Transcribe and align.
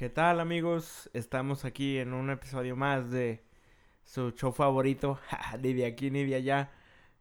¿Qué 0.00 0.08
tal 0.08 0.40
amigos? 0.40 1.10
Estamos 1.12 1.66
aquí 1.66 1.98
en 1.98 2.14
un 2.14 2.30
episodio 2.30 2.74
más 2.74 3.10
de 3.10 3.44
su 4.02 4.30
show 4.30 4.50
favorito, 4.50 5.20
ni 5.60 5.74
de 5.74 5.84
aquí 5.84 6.10
ni 6.10 6.24
de 6.24 6.36
allá. 6.36 6.70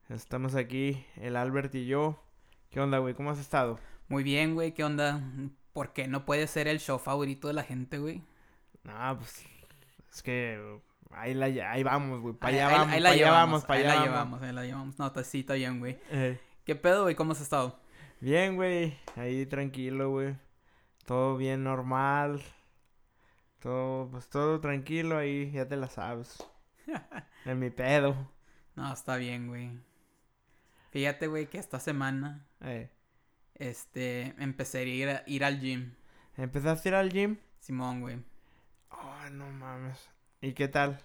Estamos 0.08 0.56
aquí, 0.56 1.06
el 1.18 1.36
Albert 1.36 1.76
y 1.76 1.88
yo. 1.88 2.24
¿Qué 2.70 2.80
onda, 2.80 3.00
güey? 3.00 3.16
¿Cómo 3.16 3.32
has 3.32 3.40
estado? 3.40 3.82
Muy 4.08 4.24
bien, 4.24 4.54
güey, 4.54 4.74
¿qué 4.74 4.86
onda? 4.86 5.22
¿Por 5.74 5.92
qué 5.92 6.08
no 6.08 6.24
puede 6.24 6.48
ser 6.48 6.70
el 6.70 6.80
show 6.80 7.00
favorito 7.00 7.50
de 7.50 7.54
la 7.54 7.64
gente, 7.64 7.98
güey? 7.98 8.24
No, 8.86 9.18
pues 9.18 9.44
es 10.14 10.24
que 10.24 10.80
ahí, 11.12 11.34
la, 11.34 11.48
ahí 11.48 11.84
vamos, 11.84 12.22
güey. 12.22 12.34
Para 12.34 12.54
Ahí- 12.54 12.60
allá 12.62 12.68
ahí- 12.70 12.78
vamos, 12.78 12.94
ahí 12.94 13.00
la 13.02 13.10
para 13.10 13.14
allá 13.14 13.26
llevamos, 13.26 13.50
vamos, 13.52 13.66
para 13.66 13.80
ahí 13.82 13.86
allá 13.86 13.90
la 13.90 14.00
vamos. 14.00 14.08
llevamos, 14.14 14.42
ahí 14.42 14.54
la 14.54 14.64
llevamos. 14.64 15.00
No, 15.00 15.24
sí, 15.26 15.40
está 15.42 15.56
bien, 15.56 15.80
güey. 15.80 16.00
Eh, 16.12 16.40
¿Qué 16.64 16.78
pedo, 16.78 17.04
güey? 17.04 17.16
¿Cómo 17.16 17.34
has 17.34 17.42
estado? 17.42 17.78
bien, 18.22 18.56
güey. 18.56 18.98
Ahí 19.18 19.46
tranquilo, 19.48 20.12
güey. 20.12 20.38
Todo 21.06 21.36
bien 21.36 21.66
normal. 21.66 22.42
Todo, 23.60 24.10
pues 24.10 24.28
todo 24.30 24.60
tranquilo 24.60 25.18
ahí, 25.18 25.52
ya 25.52 25.68
te 25.68 25.76
la 25.78 25.88
sabes. 25.90 26.38
en 27.46 27.60
mi 27.60 27.70
pedo. 27.70 28.16
No, 28.76 28.92
está 28.92 29.18
bien, 29.18 29.48
güey. 29.48 29.80
Fíjate, 30.92 31.28
güey, 31.28 31.48
que 31.48 31.58
esta 31.60 31.80
semana, 31.80 32.46
Eh, 32.62 32.90
este, 33.56 34.34
empecé 34.40 34.80
a 34.80 34.84
ir, 34.84 35.10
a- 35.10 35.24
ir 35.28 35.44
al 35.44 35.60
gym. 35.60 35.94
¿Empezaste 36.38 36.90
a 36.90 36.92
ir 36.92 36.96
al 36.96 37.10
gym? 37.12 37.38
Simón, 37.60 38.02
güey. 38.02 38.18
Ay, 38.92 39.32
no 39.32 39.50
mames. 39.52 40.10
¿Y 40.42 40.54
qué 40.54 40.68
tal? 40.68 41.00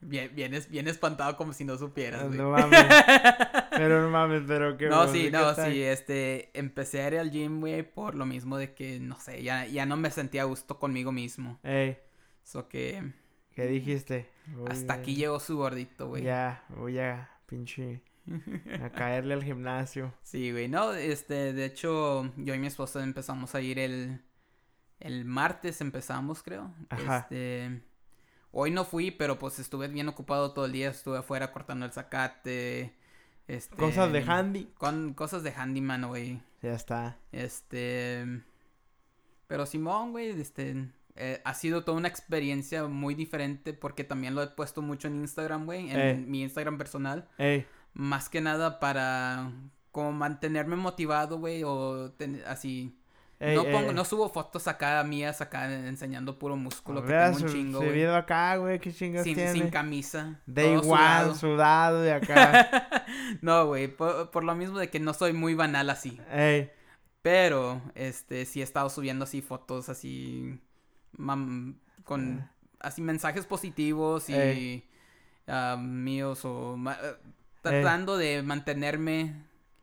Bien, 0.00 0.30
bien, 0.34 0.52
bien 0.68 0.88
espantado 0.88 1.36
como 1.36 1.52
si 1.52 1.64
no 1.64 1.76
supieras, 1.78 2.26
güey. 2.26 2.38
No 2.38 2.50
mames. 2.50 2.84
Pero 3.70 4.02
no 4.02 4.10
mames, 4.10 4.42
pero 4.46 4.76
qué 4.78 4.88
No, 4.88 5.06
sí, 5.08 5.24
¿qué 5.24 5.30
no, 5.32 5.54
sí, 5.54 5.82
este, 5.82 6.50
empecé 6.58 7.02
a 7.02 7.08
ir 7.08 7.18
al 7.18 7.30
gym, 7.30 7.60
güey, 7.60 7.82
por 7.82 8.14
lo 8.14 8.24
mismo 8.24 8.56
de 8.56 8.72
que, 8.74 8.98
no 9.00 9.18
sé, 9.20 9.42
ya, 9.42 9.66
ya 9.66 9.84
no 9.84 9.96
me 9.98 10.10
sentía 10.10 10.42
a 10.42 10.44
gusto 10.46 10.78
conmigo 10.78 11.12
mismo. 11.12 11.58
Ey, 11.62 11.98
Eso 12.42 12.68
que 12.68 13.12
¿qué 13.52 13.66
dijiste? 13.66 14.30
Voy 14.54 14.68
hasta 14.70 14.94
a- 14.94 14.96
aquí 14.96 15.14
llegó 15.16 15.40
su 15.40 15.56
gordito, 15.58 16.08
güey. 16.08 16.22
Ya, 16.22 16.64
voy 16.70 16.98
a 16.98 17.28
pinche 17.46 18.00
a 18.82 18.88
caerle 18.90 19.34
al 19.34 19.44
gimnasio. 19.44 20.14
Sí, 20.22 20.52
güey, 20.52 20.68
no, 20.68 20.94
este, 20.94 21.52
de 21.52 21.64
hecho, 21.66 22.32
yo 22.36 22.54
y 22.54 22.58
mi 22.58 22.66
esposa 22.68 23.02
empezamos 23.02 23.54
a 23.54 23.60
ir 23.60 23.78
el, 23.78 24.22
el 25.00 25.24
martes, 25.26 25.80
empezamos, 25.82 26.42
creo. 26.42 26.72
Ajá. 26.88 27.18
Este, 27.18 27.82
hoy 28.52 28.70
no 28.70 28.84
fui, 28.84 29.10
pero 29.10 29.38
pues 29.38 29.58
estuve 29.58 29.88
bien 29.88 30.08
ocupado 30.08 30.52
todo 30.52 30.66
el 30.66 30.72
día, 30.72 30.90
estuve 30.90 31.18
afuera 31.18 31.52
cortando 31.52 31.86
el 31.86 31.92
zacate, 31.92 32.94
este... 33.48 33.76
Cosas 33.76 34.12
de 34.12 34.22
handy. 34.22 34.70
Con 34.78 35.14
cosas 35.14 35.42
de 35.42 35.52
handyman, 35.52 36.06
güey. 36.08 36.40
Ya 36.62 36.72
está. 36.74 37.16
Este. 37.32 38.42
Pero 39.46 39.66
Simón, 39.66 40.12
güey, 40.12 40.30
este. 40.40 40.88
eh, 41.14 41.40
ha 41.44 41.54
sido 41.54 41.84
toda 41.84 41.96
una 41.98 42.08
experiencia 42.08 42.84
muy 42.88 43.14
diferente 43.14 43.72
porque 43.72 44.02
también 44.04 44.34
lo 44.34 44.42
he 44.42 44.48
puesto 44.48 44.82
mucho 44.82 45.06
en 45.08 45.16
Instagram, 45.16 45.64
güey, 45.66 45.90
en 45.90 46.00
Eh. 46.00 46.14
mi 46.26 46.42
Instagram 46.42 46.76
personal. 46.78 47.28
Ey, 47.38 47.66
Más 47.94 48.28
que 48.28 48.40
nada 48.42 48.78
para 48.80 49.52
como 49.92 50.12
mantenerme 50.12 50.76
motivado, 50.76 51.38
güey, 51.38 51.62
o 51.64 52.10
ten- 52.18 52.42
así. 52.46 52.98
Ey, 53.40 53.54
no 53.54 53.62
ey, 53.64 53.72
pongo, 53.72 53.88
ey. 53.90 53.94
no 53.94 54.04
subo 54.04 54.28
fotos 54.28 54.66
acá 54.68 55.02
mías 55.04 55.40
acá 55.40 55.72
enseñando 55.72 56.38
puro 56.38 56.56
músculo 56.56 57.02
que 57.04 57.12
tengo 57.12 57.36
un 57.38 57.46
chingo, 57.52 57.78
güey. 57.80 58.06
acá, 58.06 58.56
güey, 58.56 58.78
qué 58.78 58.92
chingas 58.92 59.24
Sin, 59.24 59.34
tiene. 59.34 59.52
sin 59.52 59.70
camisa. 59.70 60.40
Todo 60.52 60.64
igual, 60.82 60.82
sudado. 60.82 61.34
sudado 61.34 62.02
de 62.02 62.12
acá. 62.12 63.04
no, 63.42 63.66
güey, 63.66 63.88
por, 63.88 64.30
por 64.30 64.44
lo 64.44 64.54
mismo 64.54 64.78
de 64.78 64.88
que 64.90 65.00
no 65.00 65.12
soy 65.14 65.32
muy 65.32 65.54
banal 65.54 65.90
así. 65.90 66.20
Ey, 66.32 66.70
Pero, 67.22 67.82
este, 67.94 68.44
sí 68.44 68.60
he 68.60 68.64
estado 68.64 68.88
subiendo 68.88 69.24
así 69.24 69.42
fotos 69.42 69.88
así, 69.88 70.58
mam- 71.16 71.76
con 72.04 72.40
Ah. 72.40 72.50
así 72.80 73.02
mensajes 73.02 73.46
positivos 73.46 74.28
y 74.30 74.84
ah, 75.48 75.76
míos 75.80 76.44
o 76.44 76.76
eh, 76.76 77.16
tratando 77.62 78.16
de 78.16 78.42
mantenerme 78.42 79.34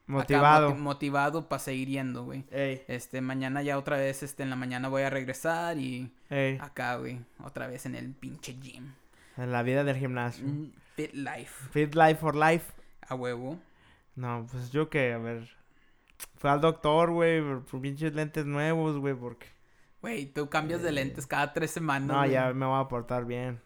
motivado. 0.07 0.69
moti- 0.71 0.79
motivado 0.81 1.49
para 1.49 1.59
seguir 1.59 1.87
yendo, 1.89 2.23
güey. 2.25 2.43
Ey, 2.51 2.83
Este, 2.87 3.21
mañana 3.21 3.61
ya 3.61 3.77
otra 3.77 3.97
vez, 3.97 4.23
este, 4.23 4.43
en 4.43 4.49
la 4.49 4.55
mañana 4.55 4.89
voy 4.89 5.03
a 5.03 5.09
regresar 5.09 5.77
y 5.77 6.11
ey, 6.29 6.57
acá, 6.61 6.97
güey, 6.97 7.19
otra 7.43 7.67
vez 7.67 7.85
en 7.85 7.95
el 7.95 8.11
pinche 8.13 8.53
gym. 8.61 8.93
en 9.37 9.51
la 9.51 9.63
vida 9.63 9.83
del 9.83 9.97
gimnasio. 9.97 10.45
Mm, 10.45 10.71
Fit 10.95 11.13
life, 11.13 11.69
Fit 11.71 11.95
life 11.95 12.15
for 12.15 12.35
life. 12.35 12.71
a 13.07 13.15
huevo. 13.15 13.59
No, 14.15 14.45
pues 14.51 14.71
yo 14.71 14.89
que, 14.89 15.13
a 15.13 15.17
ver. 15.17 15.49
Fue 16.37 16.49
al 16.51 16.61
doctor, 16.61 17.09
güey, 17.11 17.41
por, 17.41 17.81
pinches 17.81 18.13
lentes 18.13 18.45
nuevos, 18.45 18.97
güey, 18.97 19.15
porque. 19.15 19.47
Güey, 20.01 20.25
tú 20.27 20.49
cambias 20.49 20.81
de 20.83 20.91
lentes 20.91 21.25
cada 21.25 21.51
tres 21.53 21.71
semanas. 21.71 22.07
No, 22.15 22.25
ya 22.25 22.53
me 22.53 22.65
voy 22.65 22.79
a 22.79 22.87
portar 22.87 23.25
bien. 23.25 23.59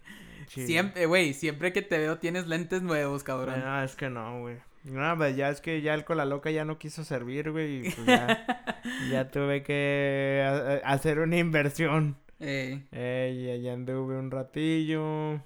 Siempre, 0.47 1.05
güey, 1.05 1.33
siempre 1.33 1.73
que 1.73 1.81
te 1.81 1.97
veo 1.97 2.17
tienes 2.19 2.47
lentes 2.47 2.81
nuevos, 2.81 3.23
cabrón. 3.23 3.59
No, 3.59 3.83
es 3.83 3.95
que 3.95 4.09
no, 4.09 4.39
güey. 4.41 4.57
No, 4.89 5.17
pues 5.17 5.35
ya 5.35 5.49
es 5.49 5.59
que 5.61 5.81
ya 5.81 5.93
el 5.93 6.05
cola 6.05 6.25
loca 6.25 6.49
ya 6.51 6.63
no 6.65 6.77
quiso 6.79 7.03
servir, 7.03 7.51
güey. 7.51 7.87
Y 7.87 7.91
pues 7.91 8.05
ya, 8.07 8.45
ya 9.11 9.29
tuve 9.29 9.61
que 9.63 10.43
ha- 10.45 10.89
hacer 10.91 11.19
una 11.19 11.37
inversión. 11.37 12.17
Eh, 12.39 12.83
Eh, 12.91 13.57
y 13.59 13.61
ya 13.63 13.73
anduve 13.73 14.17
un 14.17 14.31
ratillo. 14.31 15.41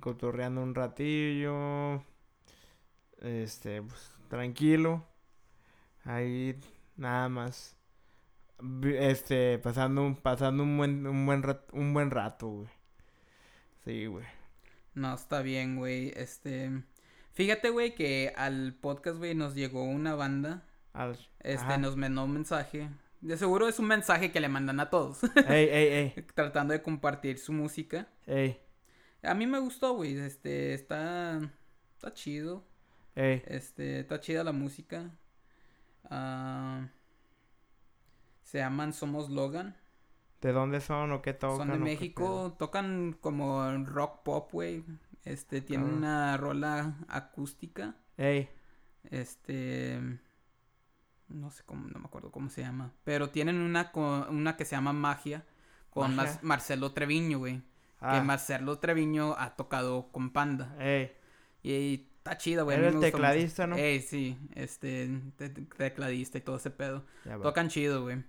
Cotorreando 0.00 0.62
un 0.62 0.74
ratillo. 0.74 2.02
Este, 3.20 3.82
pues 3.82 4.12
tranquilo. 4.28 5.06
Ahí 6.04 6.58
nada 6.96 7.28
más. 7.28 7.76
Este, 8.84 9.58
pasando 9.58 10.02
un, 10.04 10.16
pasando 10.16 10.62
un 10.62 10.76
buen, 10.76 11.06
un 11.06 11.26
buen 11.26 11.42
rat- 11.42 11.68
un 11.72 11.92
buen 11.94 12.10
rato, 12.10 12.48
güey. 12.48 12.68
Sí, 13.84 14.06
güey. 14.06 14.24
no, 14.94 15.14
está 15.14 15.42
bien, 15.42 15.76
güey. 15.76 16.12
Este. 16.16 16.70
Fíjate, 17.32 17.70
güey, 17.70 17.94
que 17.94 18.32
al 18.36 18.74
podcast, 18.74 19.18
güey, 19.18 19.34
nos 19.34 19.54
llegó 19.54 19.84
una 19.84 20.14
banda. 20.14 20.64
Al- 20.92 21.18
Este, 21.40 21.64
Ajá. 21.66 21.78
nos 21.78 21.96
mandó 21.96 22.24
un 22.24 22.32
mensaje. 22.34 22.88
De 23.20 23.36
seguro 23.36 23.68
es 23.68 23.78
un 23.78 23.86
mensaje 23.86 24.30
que 24.32 24.40
le 24.40 24.48
mandan 24.48 24.80
a 24.80 24.90
todos. 24.90 25.20
Ey, 25.48 25.68
ey, 25.70 25.86
ey, 26.16 26.26
tratando 26.34 26.72
de 26.72 26.82
compartir 26.82 27.38
su 27.38 27.52
música. 27.52 28.08
ey, 28.26 28.60
A 29.22 29.32
mí 29.34 29.46
me 29.46 29.58
gustó, 29.60 29.94
güey. 29.94 30.18
Este, 30.18 30.74
está. 30.74 31.40
Está 31.94 32.12
chido. 32.12 32.64
ey. 33.14 33.42
Este, 33.46 34.00
está 34.00 34.20
chida 34.20 34.42
la 34.44 34.52
música. 34.52 35.10
Ah, 36.10 36.88
se 38.42 38.58
llaman 38.58 38.92
Somos 38.92 39.30
Logan. 39.30 39.76
¿De 40.40 40.52
dónde 40.52 40.80
son 40.80 41.12
o 41.12 41.22
qué 41.22 41.32
tocan? 41.32 41.68
Son 41.68 41.70
de 41.70 41.78
México, 41.78 42.54
tocan 42.58 43.16
como 43.20 43.72
rock 43.86 44.22
pop, 44.24 44.50
güey. 44.52 44.84
Este, 45.24 45.60
tienen 45.60 45.88
Ah. 45.90 45.94
una 45.96 46.36
rola 46.36 46.96
acústica. 47.08 47.94
Ey, 48.16 48.48
Este, 49.10 50.00
no 51.28 51.50
sé 51.50 51.62
cómo, 51.64 51.88
no 51.88 51.98
me 51.98 52.06
acuerdo 52.06 52.30
cómo 52.30 52.48
se 52.50 52.60
llama. 52.62 52.92
Pero 53.04 53.30
tienen 53.30 53.56
una, 53.60 53.90
una 54.30 54.56
que 54.56 54.64
se 54.64 54.76
llama 54.76 54.92
Magia 54.92 55.44
con 55.90 56.14
Magia. 56.14 56.34
Mar- 56.34 56.42
Marcelo 56.44 56.92
Treviño, 56.92 57.38
güey. 57.38 57.58
Que 58.00 58.06
ah, 58.08 58.22
Marcelo 58.24 58.78
Treviño 58.78 59.34
ha 59.38 59.54
tocado 59.56 60.08
con 60.12 60.30
Panda. 60.30 60.74
ey. 60.80 61.12
Y 61.64 62.08
está 62.18 62.36
chido, 62.38 62.64
güey. 62.64 62.76
Era 62.78 62.88
el 62.88 62.94
mucho. 62.94 63.06
tecladista, 63.06 63.66
¿no? 63.68 63.76
Ey, 63.76 64.00
sí, 64.02 64.36
este, 64.56 65.08
te- 65.36 65.48
te- 65.50 65.62
tecladista 65.62 66.38
y 66.38 66.40
todo 66.40 66.56
ese 66.56 66.70
pedo. 66.70 67.04
Ya. 67.24 67.38
Tocan 67.38 67.68
chido, 67.68 68.02
güey. 68.02 68.24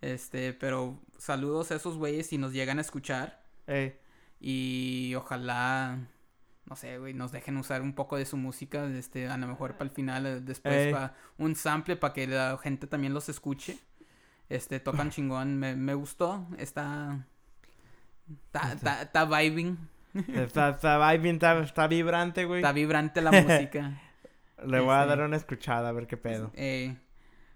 Este, 0.00 0.52
pero 0.54 0.98
saludos 1.18 1.70
a 1.70 1.76
esos 1.76 1.96
güeyes 1.98 2.26
si 2.26 2.38
nos 2.38 2.52
llegan 2.52 2.78
a 2.78 2.80
escuchar. 2.80 3.42
Ey, 3.66 3.96
Y 4.40 5.14
ojalá, 5.16 5.98
no 6.66 6.76
sé, 6.76 6.98
güey, 6.98 7.12
nos 7.14 7.32
dejen 7.32 7.56
usar 7.56 7.82
un 7.82 7.92
poco 7.94 8.16
de 8.16 8.24
su 8.24 8.36
música, 8.36 8.84
este, 8.86 9.28
a 9.28 9.36
lo 9.36 9.46
mejor 9.48 9.72
para 9.72 9.84
el 9.84 9.90
final, 9.90 10.26
eh, 10.26 10.40
después 10.40 10.92
para 10.92 11.14
un 11.38 11.54
sample 11.56 11.96
para 11.96 12.14
que 12.14 12.26
la 12.26 12.58
gente 12.62 12.86
también 12.86 13.12
los 13.14 13.28
escuche. 13.28 13.78
Este, 14.48 14.80
tocan 14.80 15.10
chingón, 15.10 15.58
me, 15.58 15.74
me 15.76 15.94
gustó, 15.94 16.46
está, 16.58 17.26
está, 19.02 19.24
vibing, 19.24 19.76
está, 20.14 20.70
está, 20.70 21.12
vibing, 21.12 21.34
está, 21.34 21.58
está 21.62 21.86
vibrante, 21.86 22.44
güey. 22.44 22.60
está 22.60 22.72
vibrante 22.72 23.20
la 23.20 23.30
música. 23.42 24.00
Le 24.64 24.80
voy 24.80 24.90
a 24.94 25.02
Este- 25.02 25.08
dar 25.16 25.26
una 25.26 25.36
escuchada 25.36 25.88
a 25.88 25.92
ver 25.92 26.06
qué 26.06 26.16
pedo. 26.16 26.50
Eh, 26.54 26.96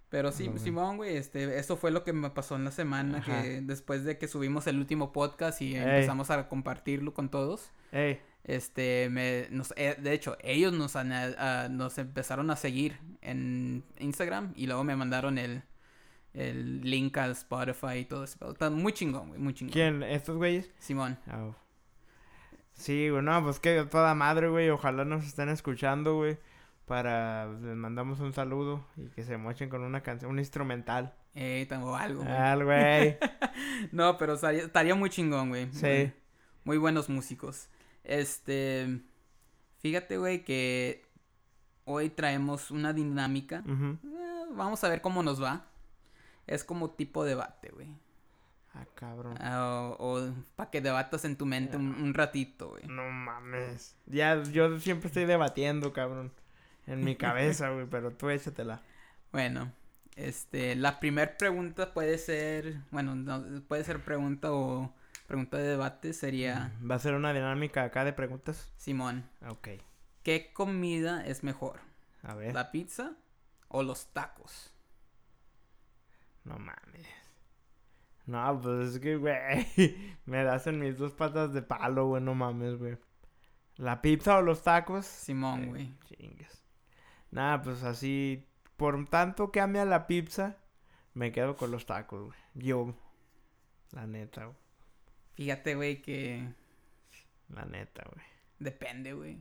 pero 0.08 0.32
sí, 0.32 0.48
Ujú. 0.48 0.58
Simón, 0.58 0.96
güey, 0.96 1.16
este, 1.16 1.58
eso 1.58 1.76
fue 1.76 1.90
lo 1.90 2.02
que 2.04 2.12
me 2.12 2.30
pasó 2.30 2.56
en 2.56 2.64
la 2.64 2.70
semana, 2.70 3.18
Ajá. 3.18 3.42
que 3.42 3.60
después 3.60 4.04
de 4.04 4.18
que 4.18 4.28
subimos 4.28 4.66
el 4.66 4.78
último 4.78 5.12
podcast 5.12 5.60
y 5.62 5.74
Ey. 5.76 5.82
empezamos 5.82 6.30
a 6.30 6.48
compartirlo 6.48 7.12
con 7.14 7.28
todos. 7.28 7.70
Ey, 7.92 8.20
Este, 8.46 9.08
me, 9.10 9.48
nos, 9.50 9.74
eh, 9.76 9.96
de 9.98 10.12
hecho, 10.12 10.38
ellos 10.40 10.72
nos, 10.72 10.94
han, 10.94 11.12
ah, 11.12 11.66
nos 11.68 11.98
empezaron 11.98 12.48
a 12.50 12.56
seguir 12.56 12.96
en 13.20 13.82
Instagram 13.98 14.52
y 14.54 14.68
luego 14.68 14.84
me 14.84 14.94
mandaron 14.94 15.36
el, 15.36 15.64
el 16.32 16.80
link 16.82 17.18
al 17.18 17.32
Spotify 17.32 17.98
y 17.98 18.04
todo 18.04 18.22
eso. 18.22 18.52
Está 18.52 18.70
muy 18.70 18.92
chingón, 18.92 19.30
güey, 19.30 19.40
muy 19.40 19.52
chingón. 19.52 19.72
¿quién? 19.72 20.02
¿Estos 20.04 20.36
güeyes? 20.36 20.70
Simón. 20.78 21.18
Ah, 21.26 21.50
Sí, 22.74 23.08
güey, 23.08 23.22
no, 23.22 23.42
pues 23.42 23.58
que 23.58 23.84
toda 23.84 24.14
madre, 24.14 24.48
güey. 24.48 24.68
Ojalá 24.70 25.04
nos 25.04 25.24
estén 25.24 25.48
escuchando, 25.48 26.14
güey. 26.14 26.38
Para, 26.84 27.46
les 27.46 27.74
mandamos 27.74 28.20
un 28.20 28.32
saludo 28.32 28.86
y 28.96 29.08
que 29.08 29.24
se 29.24 29.38
mochen 29.38 29.68
con 29.68 29.82
una 29.82 30.02
canción, 30.02 30.30
un 30.30 30.38
instrumental. 30.38 31.14
Eh, 31.34 31.66
tengo 31.68 31.96
algo, 31.96 32.22
güey. 32.22 32.32
Al 32.32 32.64
güey. 32.64 33.18
No, 33.90 34.16
pero 34.18 34.34
estaría, 34.34 34.64
estaría 34.64 34.94
muy 34.94 35.10
chingón, 35.10 35.48
güey. 35.48 35.68
Sí. 35.72 35.86
Muy, 35.86 36.12
muy 36.64 36.78
buenos 36.78 37.08
músicos. 37.08 37.70
Este. 38.06 39.00
Fíjate, 39.78 40.18
güey, 40.18 40.44
que 40.44 41.04
hoy 41.84 42.10
traemos 42.10 42.70
una 42.70 42.92
dinámica. 42.92 43.62
Eh, 43.66 44.44
vamos 44.52 44.82
a 44.84 44.88
ver 44.88 45.00
cómo 45.00 45.22
nos 45.22 45.42
va. 45.42 45.66
Es 46.46 46.64
como 46.64 46.90
tipo 46.90 47.24
debate, 47.24 47.70
güey. 47.70 47.88
Ah, 48.74 48.86
cabrón. 48.94 49.36
Ah, 49.40 49.94
o 49.98 50.28
para 50.54 50.70
que 50.70 50.80
debatas 50.80 51.24
en 51.24 51.36
tu 51.36 51.46
mente 51.46 51.76
un, 51.76 51.94
un 51.94 52.14
ratito, 52.14 52.70
güey. 52.70 52.86
No 52.86 53.08
mames. 53.10 53.96
Ya, 54.06 54.42
yo 54.42 54.78
siempre 54.78 55.08
estoy 55.08 55.24
debatiendo, 55.24 55.92
cabrón. 55.92 56.32
En 56.86 57.04
mi 57.04 57.16
cabeza, 57.16 57.70
güey, 57.72 57.86
pero 57.86 58.12
tú 58.12 58.28
échatela. 58.30 58.82
Bueno, 59.32 59.72
este, 60.16 60.76
la 60.76 61.00
primera 61.00 61.36
pregunta 61.36 61.92
puede 61.92 62.18
ser, 62.18 62.76
bueno, 62.90 63.14
no, 63.14 63.62
puede 63.68 63.84
ser 63.84 64.02
pregunta 64.02 64.52
o 64.52 64.94
pregunta 65.26 65.56
de 65.58 65.64
debate 65.68 66.12
sería, 66.12 66.72
Va 66.88 66.94
a 66.96 66.98
ser 66.98 67.14
una 67.14 67.32
dinámica 67.32 67.82
acá 67.84 68.04
de 68.04 68.12
preguntas. 68.12 68.72
Simón, 68.76 69.28
Ok. 69.48 69.68
¿qué 70.22 70.52
comida 70.52 71.24
es 71.26 71.42
mejor? 71.44 71.80
A 72.22 72.34
ver. 72.34 72.54
¿La 72.54 72.70
pizza 72.72 73.12
o 73.68 73.82
los 73.82 74.12
tacos? 74.12 74.72
No 76.44 76.58
mames. 76.58 77.06
No, 78.26 78.60
pues 78.60 78.94
es 78.94 79.00
que, 79.00 79.16
güey. 79.16 79.34
Me 80.26 80.42
das 80.42 80.66
en 80.66 80.80
mis 80.80 80.98
dos 80.98 81.12
patas 81.12 81.52
de 81.52 81.62
palo, 81.62 82.06
güey. 82.08 82.22
No 82.22 82.34
mames, 82.34 82.76
güey. 82.76 82.96
¿La 83.76 84.02
pizza 84.02 84.38
o 84.38 84.42
los 84.42 84.62
tacos? 84.62 85.06
Simón, 85.06 85.64
Eh, 85.64 85.66
güey. 85.66 85.94
Chingues. 86.06 86.62
Nada, 87.30 87.62
pues 87.62 87.82
así. 87.84 88.44
Por 88.76 89.08
tanto 89.08 89.52
que 89.52 89.60
ame 89.60 89.78
a 89.78 89.84
la 89.84 90.06
pizza, 90.06 90.56
me 91.14 91.30
quedo 91.32 91.56
con 91.56 91.70
los 91.70 91.86
tacos, 91.86 92.24
güey. 92.26 92.38
Yo. 92.54 92.94
La 93.92 94.06
neta, 94.06 94.46
güey. 94.46 94.56
Fíjate, 95.36 95.74
güey, 95.74 96.02
que 96.02 96.48
La 97.50 97.64
neta, 97.64 98.04
güey. 98.12 98.24
depende, 98.58 99.12
güey. 99.12 99.38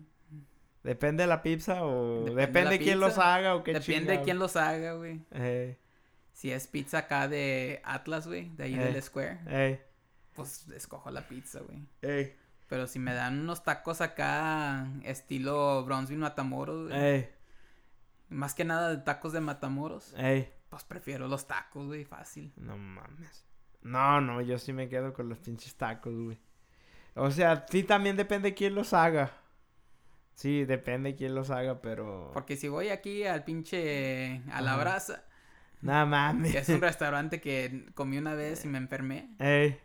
¿Depende 0.84 1.24
de 1.24 1.28
la 1.28 1.42
pizza 1.42 1.84
o 1.84 2.20
Depende 2.26 2.42
depende, 2.46 2.70
de 2.72 2.80
quién 2.80 3.00
los 3.00 3.18
haga 3.18 3.56
o 3.56 3.64
qué 3.64 3.74
Depende 3.74 4.18
de 4.18 4.22
quién 4.22 4.38
los 4.38 4.56
haga, 4.56 4.94
güey. 4.94 5.20
Eh, 5.32 5.78
Si 6.32 6.52
es 6.52 6.68
pizza 6.68 7.00
acá 7.00 7.28
de 7.28 7.82
Atlas, 7.86 8.28
güey, 8.28 8.50
de 8.56 8.66
ahí 8.66 8.76
Eh. 8.76 8.78
del 8.78 9.02
Square, 9.02 9.40
eh, 9.48 9.82
pues 10.36 10.68
escojo 10.70 11.10
la 11.10 11.28
pizza, 11.28 11.62
güey. 11.62 12.36
Pero 12.68 12.88
si 12.88 13.00
me 13.00 13.14
dan 13.14 13.40
unos 13.40 13.64
tacos 13.64 14.02
acá, 14.02 14.88
estilo 15.04 15.84
Bronzeville 15.86 16.20
Matamoros, 16.22 16.90
güey, 16.90 17.30
más 18.30 18.54
que 18.54 18.66
nada 18.66 18.90
de 18.90 18.98
tacos 18.98 19.32
de 19.34 19.40
Matamoros, 19.40 20.14
pues 20.70 20.84
prefiero 20.84 21.28
los 21.30 21.48
tacos, 21.48 21.88
güey, 21.88 22.04
fácil. 22.06 22.52
No 22.58 22.78
mames. 22.78 23.45
No, 23.86 24.20
no, 24.20 24.42
yo 24.42 24.58
sí 24.58 24.74
me 24.74 24.90
quedo 24.90 25.14
con 25.14 25.30
los 25.30 25.38
pinches 25.38 25.76
tacos, 25.76 26.14
güey. 26.16 26.40
O 27.14 27.30
sea, 27.32 27.66
sí 27.70 27.84
también 27.84 28.18
depende 28.18 28.54
quién 28.54 28.76
los 28.76 28.94
haga. 28.94 29.32
Sí, 30.34 30.66
depende 30.66 31.16
quién 31.16 31.34
los 31.36 31.50
haga, 31.50 31.82
pero... 31.82 32.32
Porque 32.34 32.58
si 32.58 32.68
voy 32.68 32.90
aquí 32.90 33.24
al 33.26 33.44
pinche, 33.46 34.42
a 34.52 34.60
la 34.62 34.76
brasa, 34.76 35.24
No 35.82 36.06
mames. 36.06 36.52
que 36.52 36.58
es 36.58 36.68
un 36.70 36.82
restaurante 36.82 37.40
que 37.40 37.86
comí 37.94 38.18
una 38.18 38.34
vez 38.34 38.66
y 38.66 38.68
me 38.68 38.78
enfermé, 38.78 39.30
Ey, 39.40 39.80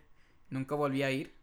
nunca 0.49 0.75
volví 0.75 1.03
a 1.03 1.11
ir. 1.11 1.33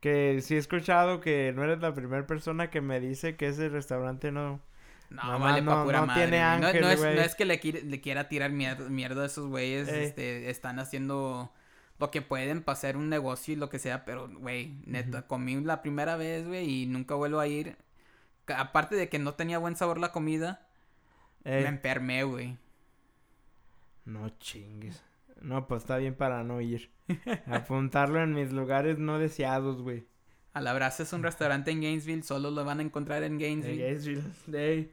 que 0.00 0.40
sí 0.42 0.54
he 0.54 0.58
escuchado 0.58 1.20
que 1.20 1.52
no 1.54 1.64
eres 1.64 1.80
la 1.80 1.92
primera 1.92 2.26
persona 2.26 2.70
que 2.70 2.80
me 2.80 2.98
dice 3.00 3.36
que 3.36 3.48
ese 3.48 3.68
restaurante 3.68 4.32
no... 4.32 4.62
No, 5.10 5.22
Mamá, 5.24 5.38
vale 5.50 5.62
pa' 5.64 5.74
no- 5.74 5.84
pura 5.84 6.00
no 6.02 6.06
madre. 6.06 6.22
tiene. 6.28 6.38
No- 6.40 6.46
ángel, 6.68 6.80
no, 6.82 6.88
es, 6.90 7.00
no 7.00 7.08
es 7.08 7.34
que 7.34 7.44
le, 7.44 7.58
quiera 7.58 8.28
tirar 8.28 8.52
mierda, 8.52 8.88
mierda 8.88 9.24
a 9.24 9.26
esos 9.26 9.48
güeyes. 9.48 9.88
Ey. 9.88 10.04
Este, 10.04 10.48
están 10.50 10.78
haciendo 10.78 11.52
lo 12.00 12.10
que 12.10 12.22
pueden 12.22 12.64
hacer 12.66 12.96
un 12.96 13.08
negocio 13.08 13.54
y 13.54 13.56
lo 13.56 13.68
que 13.70 13.78
sea. 13.78 14.04
Pero, 14.04 14.28
güey, 14.28 14.74
neta, 14.86 15.18
Ujú. 15.20 15.28
comí 15.28 15.60
la 15.60 15.82
primera 15.82 16.16
vez, 16.16 16.46
güey, 16.46 16.82
y 16.82 16.86
nunca 16.86 17.14
vuelvo 17.14 17.40
a 17.40 17.46
ir. 17.46 17.76
Aparte 18.48 18.96
de 18.96 19.08
que 19.08 19.18
no 19.18 19.34
tenía 19.34 19.58
buen 19.58 19.76
sabor 19.76 19.98
la 19.98 20.12
comida, 20.12 20.66
Ey, 21.44 21.62
me 21.62 21.68
enfermé, 21.68 22.24
güey. 22.24 22.56
No 24.04 24.28
chingues. 24.38 25.02
No, 25.40 25.66
pues 25.66 25.82
está 25.82 25.96
bien 25.98 26.14
para 26.14 26.42
no 26.44 26.60
ir. 26.60 26.90
Apuntarlo 27.46 28.22
en 28.22 28.34
mis 28.34 28.52
lugares 28.52 28.98
no 28.98 29.18
deseados, 29.18 29.82
güey. 29.82 30.06
A 30.52 30.60
la 30.60 30.72
brasa 30.74 31.02
es 31.04 31.12
un 31.12 31.22
restaurante 31.22 31.70
en 31.70 31.80
Gainesville, 31.80 32.22
solo 32.24 32.50
lo 32.50 32.64
van 32.64 32.80
a 32.80 32.82
encontrar 32.82 33.22
en 33.22 33.38
Gainesville. 33.38 33.82
Gainesville. 33.82 34.22
Ey. 34.52 34.92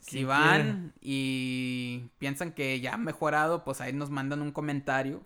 Si 0.00 0.24
van 0.24 0.92
y 1.00 2.10
piensan 2.18 2.52
que 2.52 2.80
ya 2.80 2.94
ha 2.94 2.98
mejorado, 2.98 3.64
pues 3.64 3.80
ahí 3.80 3.92
nos 3.92 4.10
mandan 4.10 4.42
un 4.42 4.52
comentario. 4.52 5.22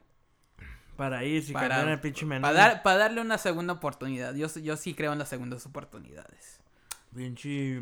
Para 1.02 1.25
ir, 1.25 1.43
si 1.43 1.52
Para- 1.52 1.82
el 1.93 1.99
pinche 1.99 2.25
menú. 2.25 2.43
Para 2.43 2.54
dar, 2.56 2.82
para 2.84 2.96
darle 2.96 3.20
una 3.20 3.37
segunda 3.37 3.72
oportunidad. 3.72 4.37
Yo, 4.37 4.46
yo 4.60 4.76
sí 4.76 4.94
creo 4.94 5.12
en 5.12 5.19
las 5.19 5.28
segundas 5.28 5.66
oportunidades. 5.66 6.60
Pinche. 7.12 7.81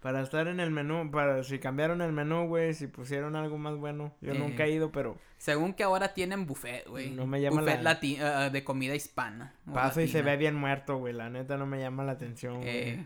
Para 0.00 0.22
estar 0.22 0.48
en 0.48 0.60
el 0.60 0.70
menú, 0.70 1.10
para 1.10 1.44
si 1.44 1.58
cambiaron 1.58 2.00
el 2.00 2.12
menú, 2.12 2.46
güey, 2.48 2.72
si 2.72 2.86
pusieron 2.86 3.36
algo 3.36 3.58
más 3.58 3.76
bueno. 3.76 4.14
Yo 4.22 4.32
Eh. 4.32 4.38
nunca 4.38 4.64
he 4.64 4.70
ido, 4.70 4.90
pero 4.90 5.18
Según 5.36 5.74
que 5.74 5.82
ahora 5.82 6.14
tienen 6.14 6.46
buffet, 6.46 6.88
güey. 6.88 7.10
No 7.10 7.26
me 7.26 7.38
llama 7.42 7.60
buffet 7.60 7.82
la- 7.82 8.00
ah, 8.44 8.48
de 8.48 8.64
comida 8.64 8.94
hispana. 8.94 9.52
paso 9.70 10.00
y 10.00 10.08
se 10.08 10.22
ve 10.22 10.38
bien 10.38 10.54
muerto, 10.54 10.96
güey. 10.96 11.12
La 11.12 11.28
neta 11.28 11.58
no 11.58 11.66
me 11.66 11.80
llama 11.80 12.02
la 12.04 12.12
atención. 12.12 12.60
Eh, 12.62 13.04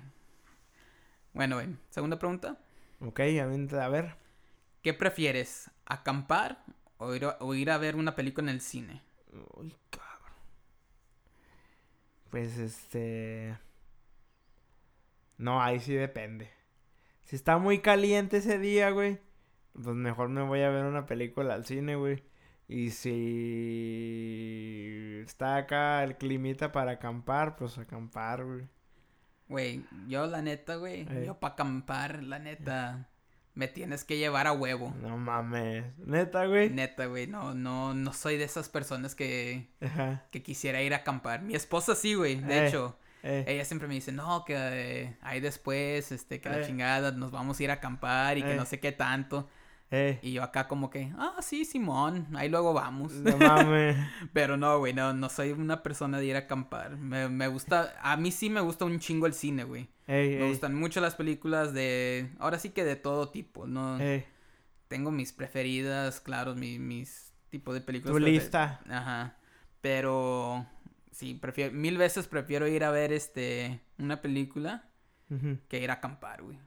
Bueno, 1.33 1.57
güey. 1.57 1.67
Segunda 1.91 2.17
pregunta. 2.17 2.59
Ok, 3.01 3.19
a 3.19 3.89
ver. 3.89 4.15
¿Qué 4.83 4.95
prefieres? 4.95 5.69
¿Acampar 5.85 6.63
o 7.05 7.15
ir, 7.15 7.25
a, 7.25 7.37
o 7.41 7.55
ir 7.55 7.71
a 7.71 7.79
ver 7.79 7.97
una 7.97 8.15
película 8.15 8.51
en 8.51 8.55
el 8.57 8.61
cine? 8.61 9.03
Uy, 9.57 9.77
cabrón. 9.91 10.33
Pues 12.31 12.59
este. 12.59 13.57
No, 15.39 15.63
ahí 15.63 15.81
sí 15.81 15.95
depende. 15.95 16.51
Si 17.25 17.37
está 17.37 17.59
muy 17.59 17.81
caliente 17.81 18.39
ese 18.39 18.59
día, 18.59 18.91
güey, 18.91 19.19
pues 19.73 19.97
mejor 19.97 20.29
me 20.29 20.43
voy 20.43 20.61
a 20.63 20.71
ver 20.71 20.85
una 20.85 21.07
película 21.07 21.55
al 21.55 21.65
cine, 21.65 21.97
güey. 21.97 22.23
Y 22.69 22.91
si 22.91 24.25
está 25.25 25.57
acá 25.57 26.03
el 26.05 26.17
climita 26.17 26.73
para 26.73 26.93
acampar, 26.93 27.57
pues 27.57 27.77
acampar, 27.79 28.45
güey. 28.45 28.69
Güey, 29.49 29.85
yo 30.09 30.27
la 30.27 30.41
neta, 30.43 30.77
güey. 30.77 31.07
Eh. 31.11 31.25
Yo 31.27 31.39
para 31.39 31.55
acampar, 31.55 32.23
la 32.23 32.39
neta. 32.39 33.11
Me 33.55 33.69
tienes 33.69 34.03
que 34.05 34.17
llevar 34.19 34.47
a 34.49 34.53
huevo. 34.53 34.93
No 35.01 35.17
mames. 35.17 35.85
Neta, 35.99 36.47
güey. 36.47 36.71
Neta, 36.71 37.07
güey. 37.07 37.27
No, 37.29 37.55
no, 37.55 37.95
no 37.95 38.13
soy 38.13 38.37
de 38.37 38.45
esas 38.45 38.69
personas 38.69 39.15
que, 39.15 39.69
Ajá. 39.81 40.25
que 40.33 40.43
quisiera 40.43 40.83
ir 40.83 40.93
a 40.93 40.99
acampar. 40.99 41.43
Mi 41.43 41.55
esposa 41.55 41.95
sí, 41.95 42.15
güey. 42.15 42.37
De 42.37 42.59
Eh. 42.59 42.67
hecho. 42.69 42.99
Eh, 43.23 43.45
Ella 43.49 43.65
siempre 43.65 43.89
me 43.89 43.95
dice, 43.95 44.13
no, 44.13 44.45
que 44.45 44.55
eh, 44.57 45.17
ahí 45.23 45.41
después, 45.41 46.13
este, 46.13 46.41
que 46.41 46.49
la 46.51 46.61
Eh. 46.61 46.67
chingada, 46.67 47.13
nos 47.13 47.31
vamos 47.31 47.59
a 47.59 47.63
ir 47.63 47.71
a 47.71 47.75
acampar 47.75 48.37
y 48.39 48.43
que 48.43 48.55
no 48.55 48.67
sé 48.67 48.81
qué 48.81 48.93
tanto. 48.93 49.49
Eh. 49.95 50.19
Y 50.23 50.33
yo 50.33 50.43
acá 50.43 50.67
como 50.69 50.91
que, 50.91 51.13
ah, 51.19 51.37
sí, 51.41 51.65
Simón, 51.65 52.27
ahí 52.37 52.49
luego 52.49 52.73
vamos. 52.73 53.13
No 53.13 53.37
mames. 53.37 53.97
Pero 54.33 54.57
no, 54.57 54.79
güey, 54.79 54.93
no, 54.93 55.13
no 55.13 55.29
soy 55.29 55.53
una 55.53 55.83
persona 55.83 56.19
de 56.19 56.27
ir 56.27 56.37
a 56.37 56.41
acampar. 56.41 56.97
Me, 56.97 57.29
me 57.29 57.49
gusta, 57.49 57.95
a 58.03 58.17
mí 58.17 58.31
sí 58.33 58.51
me 58.51 58.61
gusta 58.61 58.85
un 58.85 58.99
chingo 58.99 59.27
el 59.27 59.35
cine, 59.35 59.65
güey. 59.65 59.89
Ey, 60.07 60.37
Me 60.39 60.49
gustan 60.49 60.75
mucho 60.75 61.01
las 61.01 61.15
películas 61.15 61.73
de, 61.73 62.31
ahora 62.39 62.59
sí 62.59 62.71
que 62.71 62.85
de 62.85 62.97
todo 62.97 63.31
tipo, 63.31 63.67
¿no? 63.67 63.99
Tengo 64.89 65.11
mis 65.11 65.33
preferidas, 65.33 66.21
claro, 66.21 66.55
mi- 66.55 66.79
mis 66.79 67.33
tipos 67.51 67.75
de 67.75 67.81
películas. 67.81 68.13
Tu 68.13 68.21
lista. 68.21 68.81
Ajá. 68.91 69.37
Pero 69.81 70.67
sí, 71.11 71.35
prefiero, 71.35 71.73
mil 71.73 71.97
veces 71.99 72.27
prefiero 72.27 72.67
ir 72.67 72.85
a 72.85 72.91
ver 72.91 73.13
este, 73.13 73.81
una 73.99 74.21
película 74.21 74.89
que 75.69 75.81
ir 75.83 75.91
a 75.91 75.95
acampar, 75.95 76.43
güey. 76.43 76.59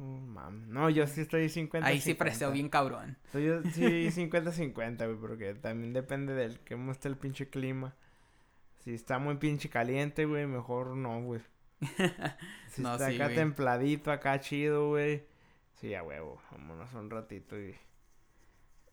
Oh, 0.00 0.02
mam. 0.02 0.70
No, 0.72 0.88
yo 0.88 1.06
sí 1.06 1.20
estoy 1.20 1.50
50 1.50 1.86
Ahí 1.86 2.00
sí 2.00 2.14
preseo 2.14 2.50
bien 2.50 2.70
cabrón. 2.70 3.18
Yo 3.34 3.62
sí 3.74 4.10
50-50, 4.10 4.96
güey, 5.04 5.18
porque 5.20 5.54
también 5.54 5.92
depende 5.92 6.32
del 6.32 6.58
cómo 6.66 6.92
esté 6.92 7.08
el 7.08 7.16
pinche 7.18 7.50
clima. 7.50 7.94
Si 8.78 8.94
está 8.94 9.18
muy 9.18 9.36
pinche 9.36 9.68
caliente, 9.68 10.24
güey, 10.24 10.46
mejor 10.46 10.96
no, 10.96 11.20
güey. 11.22 11.42
Si 12.68 12.82
No, 12.82 12.92
está 12.94 13.08
sí, 13.08 13.16
acá 13.16 13.24
güey. 13.26 13.36
templadito, 13.36 14.10
acá 14.10 14.40
chido, 14.40 14.88
güey. 14.88 15.24
Sí, 15.74 15.94
a 15.94 16.02
huevo, 16.02 16.40
vámonos 16.50 16.92
un 16.94 17.10
ratito 17.10 17.58
y... 17.60 17.74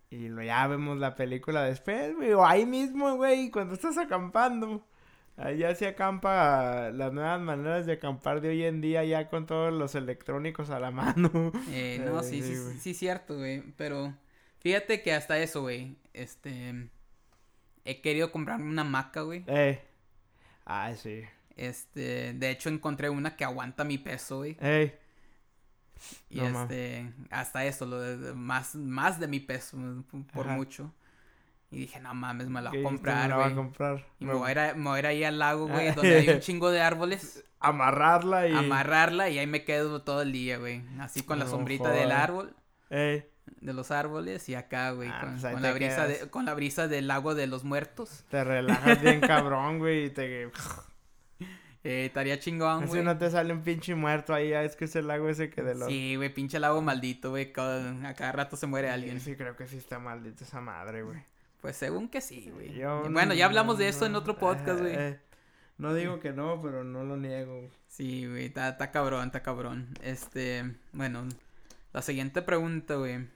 Y 0.10 0.30
lo, 0.30 0.42
ya 0.42 0.66
vemos 0.68 0.98
la 0.98 1.16
película 1.16 1.64
después, 1.64 2.16
güey, 2.16 2.32
o 2.34 2.46
ahí 2.46 2.66
mismo, 2.66 3.16
güey, 3.18 3.50
cuando 3.52 3.74
estás 3.76 3.98
acampando. 3.98 4.86
Ya 5.58 5.76
se 5.76 5.88
acampa 5.88 6.90
las 6.92 7.14
nuevas 7.14 7.40
maneras 7.40 7.86
de 7.86 7.94
acampar 7.94 8.42
de 8.42 8.50
hoy 8.50 8.64
en 8.64 8.82
día 8.82 9.04
ya 9.04 9.30
con 9.30 9.46
todos 9.46 9.72
los 9.72 9.94
electrónicos 9.96 10.70
a 10.72 10.80
la 10.80 10.90
mano. 10.92 11.52
Eh, 11.70 12.02
no, 12.04 12.24
sí, 12.24 12.42
sí, 12.42 12.56
sí, 12.80 12.94
cierto, 12.94 13.36
güey. 13.38 13.62
Pero 13.78 14.14
fíjate 14.60 15.02
que 15.04 15.14
hasta 15.14 15.38
eso, 15.40 15.62
güey. 15.62 15.96
Este. 16.14 16.90
He 17.86 18.02
querido 18.02 18.32
comprar 18.32 18.60
una 18.62 18.82
hamaca, 18.82 19.22
güey. 19.22 19.44
Eh. 19.48 19.80
Ah, 20.66 20.92
sí. 20.96 21.24
Este. 21.56 22.34
De 22.34 22.50
hecho, 22.50 22.70
encontré 22.70 23.10
una 23.10 23.36
que 23.36 23.46
aguanta 23.46 23.84
mi 23.84 23.98
peso, 24.00 24.38
güey. 24.38 24.58
Ey. 24.60 24.94
Y 26.30 26.38
No 26.42 26.62
este, 26.64 27.12
hasta 27.32 27.66
eso, 27.66 27.86
lo 27.86 28.00
de- 28.00 28.34
más, 28.34 28.76
más 28.76 29.20
de 29.20 29.28
mi 29.28 29.40
peso, 29.40 29.78
por 30.34 30.46
Ajá. 30.48 30.56
mucho. 30.56 30.94
Y 31.70 31.80
dije, 31.82 32.00
no 32.00 32.14
mames, 32.14 32.48
me 32.48 32.62
la 32.62 32.72
¿Qué 32.72 32.78
voy 32.82 32.88
a 32.88 32.90
dijiste? 32.92 33.08
Me 33.10 33.14
comprar, 33.14 33.30
la 33.30 33.36
voy 33.36 33.52
a 33.52 33.56
comprar. 33.56 34.06
Y 34.20 34.26
Me- 34.26 34.34
me 34.34 34.40
voy, 34.40 34.48
a 34.48 34.52
ir 34.52 34.60
a, 34.60 34.74
me 34.74 34.84
voy 34.90 34.96
a 34.96 35.00
ir 35.00 35.06
ahí 35.08 35.24
al 35.26 35.40
lago, 35.40 35.68
güey, 35.68 35.92
donde 35.96 36.16
hay 36.18 36.30
un 36.30 36.40
chingo 36.40 36.72
de 36.72 36.82
árboles. 36.82 37.44
Amarrarla 37.60 38.48
y... 38.48 38.54
Amarrarla 38.56 39.30
y 39.30 39.40
ahí 39.40 39.48
me 39.48 39.64
quedo 39.66 40.02
todo 40.04 40.22
el 40.22 40.32
día, 40.32 40.58
güey. 40.60 40.82
Así 41.00 41.24
con 41.24 41.40
la 41.40 41.48
sombrita 41.48 41.90
del 41.90 42.12
árbol, 42.12 42.56
Ey, 42.90 43.26
de 43.62 43.74
los 43.74 43.92
árboles 43.92 44.48
y 44.48 44.56
acá, 44.56 44.92
güey, 44.92 45.10
Ah, 45.10 45.20
con, 45.22 45.40
pues 45.40 45.54
con 45.54 45.62
la 45.62 45.74
brisa 45.74 46.08
de, 46.08 46.30
con 46.30 46.46
la 46.46 46.54
brisa 46.54 46.88
del 46.88 47.08
lago 47.08 47.34
de 47.36 47.48
los 47.48 47.64
muertos. 47.64 48.24
te 48.30 48.44
relajas 48.44 49.02
bien 49.02 49.20
cabrón, 49.22 49.80
güey, 49.80 50.06
y 50.06 50.10
te... 50.12 50.50
Eh, 51.84 52.08
estaría 52.08 52.38
chingón, 52.38 52.86
güey. 52.88 53.02
no 53.02 53.18
te 53.18 53.30
sale 53.32 53.54
un 53.54 53.62
pinche 53.62 53.96
muerto 53.96 54.34
ahí, 54.34 54.52
ah, 54.52 54.64
es 54.64 54.76
que 54.76 54.86
es 54.86 54.96
el 54.98 55.08
lago 55.08 55.30
ese 55.30 55.50
que 55.50 55.62
de 55.62 55.74
los... 55.76 55.88
Sí, 55.88 56.16
güey, 56.18 56.34
pinche 56.34 56.60
lago 56.60 56.82
maldito, 56.82 57.30
güey. 57.30 57.54
con- 57.54 58.06
A 58.06 58.14
cada 58.14 58.34
rato 58.34 58.58
se 58.58 58.68
muere 58.68 58.90
alguien. 58.90 59.22
Sí, 59.22 59.36
creo 59.38 59.56
que 59.56 59.68
sí 59.68 59.78
está 59.78 59.98
maldita 59.98 60.44
esa 60.44 60.60
madre, 60.60 61.04
güey. 61.04 61.20
Pues 61.62 61.76
según 61.76 62.08
que 62.10 62.22
sí, 62.22 62.50
güey. 62.52 62.74
Yo 62.74 63.04
Bueno, 63.10 63.34
ya 63.34 63.46
no- 63.46 63.50
hablamos 63.50 63.78
de 63.78 63.88
eso 63.90 64.06
en 64.06 64.16
otro 64.16 64.38
podcast, 64.38 64.80
güey. 64.80 64.94
eh, 64.96 65.20
no 65.78 65.94
digo 65.94 66.20
que 66.20 66.32
no, 66.34 66.62
pero 66.62 66.84
no 66.84 67.04
lo 67.04 67.18
niego. 67.18 67.70
Sí, 67.88 68.28
güey, 68.28 68.46
está, 68.46 68.92
cabrón, 68.92 69.26
está 69.28 69.42
cabrón. 69.44 69.90
Este, 70.02 70.76
bueno, 70.94 71.28
la 71.94 72.02
siguiente 72.02 72.42
pregunta, 72.42 72.96
güey. 72.96 73.28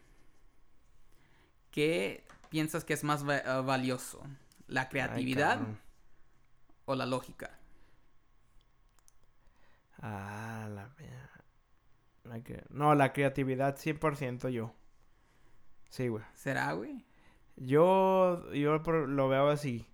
¿Qué 1.72 2.24
piensas 2.50 2.84
que 2.84 2.94
es 2.94 3.04
más 3.04 3.28
va- 3.28 3.42
ah, 3.46 3.62
valioso? 3.62 4.22
¿La 4.68 4.88
creatividad 4.90 5.60
o 6.86 6.96
la 6.96 7.06
lógica? 7.06 7.58
Ah, 10.00 10.68
la 10.74 10.90
mía. 11.00 11.30
La 12.24 12.42
No, 12.70 12.96
la 12.96 13.14
creatividad 13.14 13.78
100% 13.78 14.50
yo. 14.50 14.74
Sí, 15.90 16.08
güey. 16.08 16.24
¿Será, 16.34 16.72
güey? 16.74 17.06
Yo, 17.56 18.52
yo 18.54 18.78
lo 18.80 19.30
veo 19.30 19.50
así. 19.50 19.88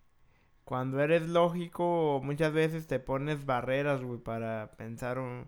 Cuando 0.66 1.02
eres 1.02 1.30
lógico, 1.30 2.22
muchas 2.24 2.54
veces 2.54 2.88
te 2.88 3.00
pones 3.00 3.46
barreras, 3.46 4.04
güey, 4.04 4.20
para 4.20 4.72
pensar 4.78 5.20
un- 5.20 5.48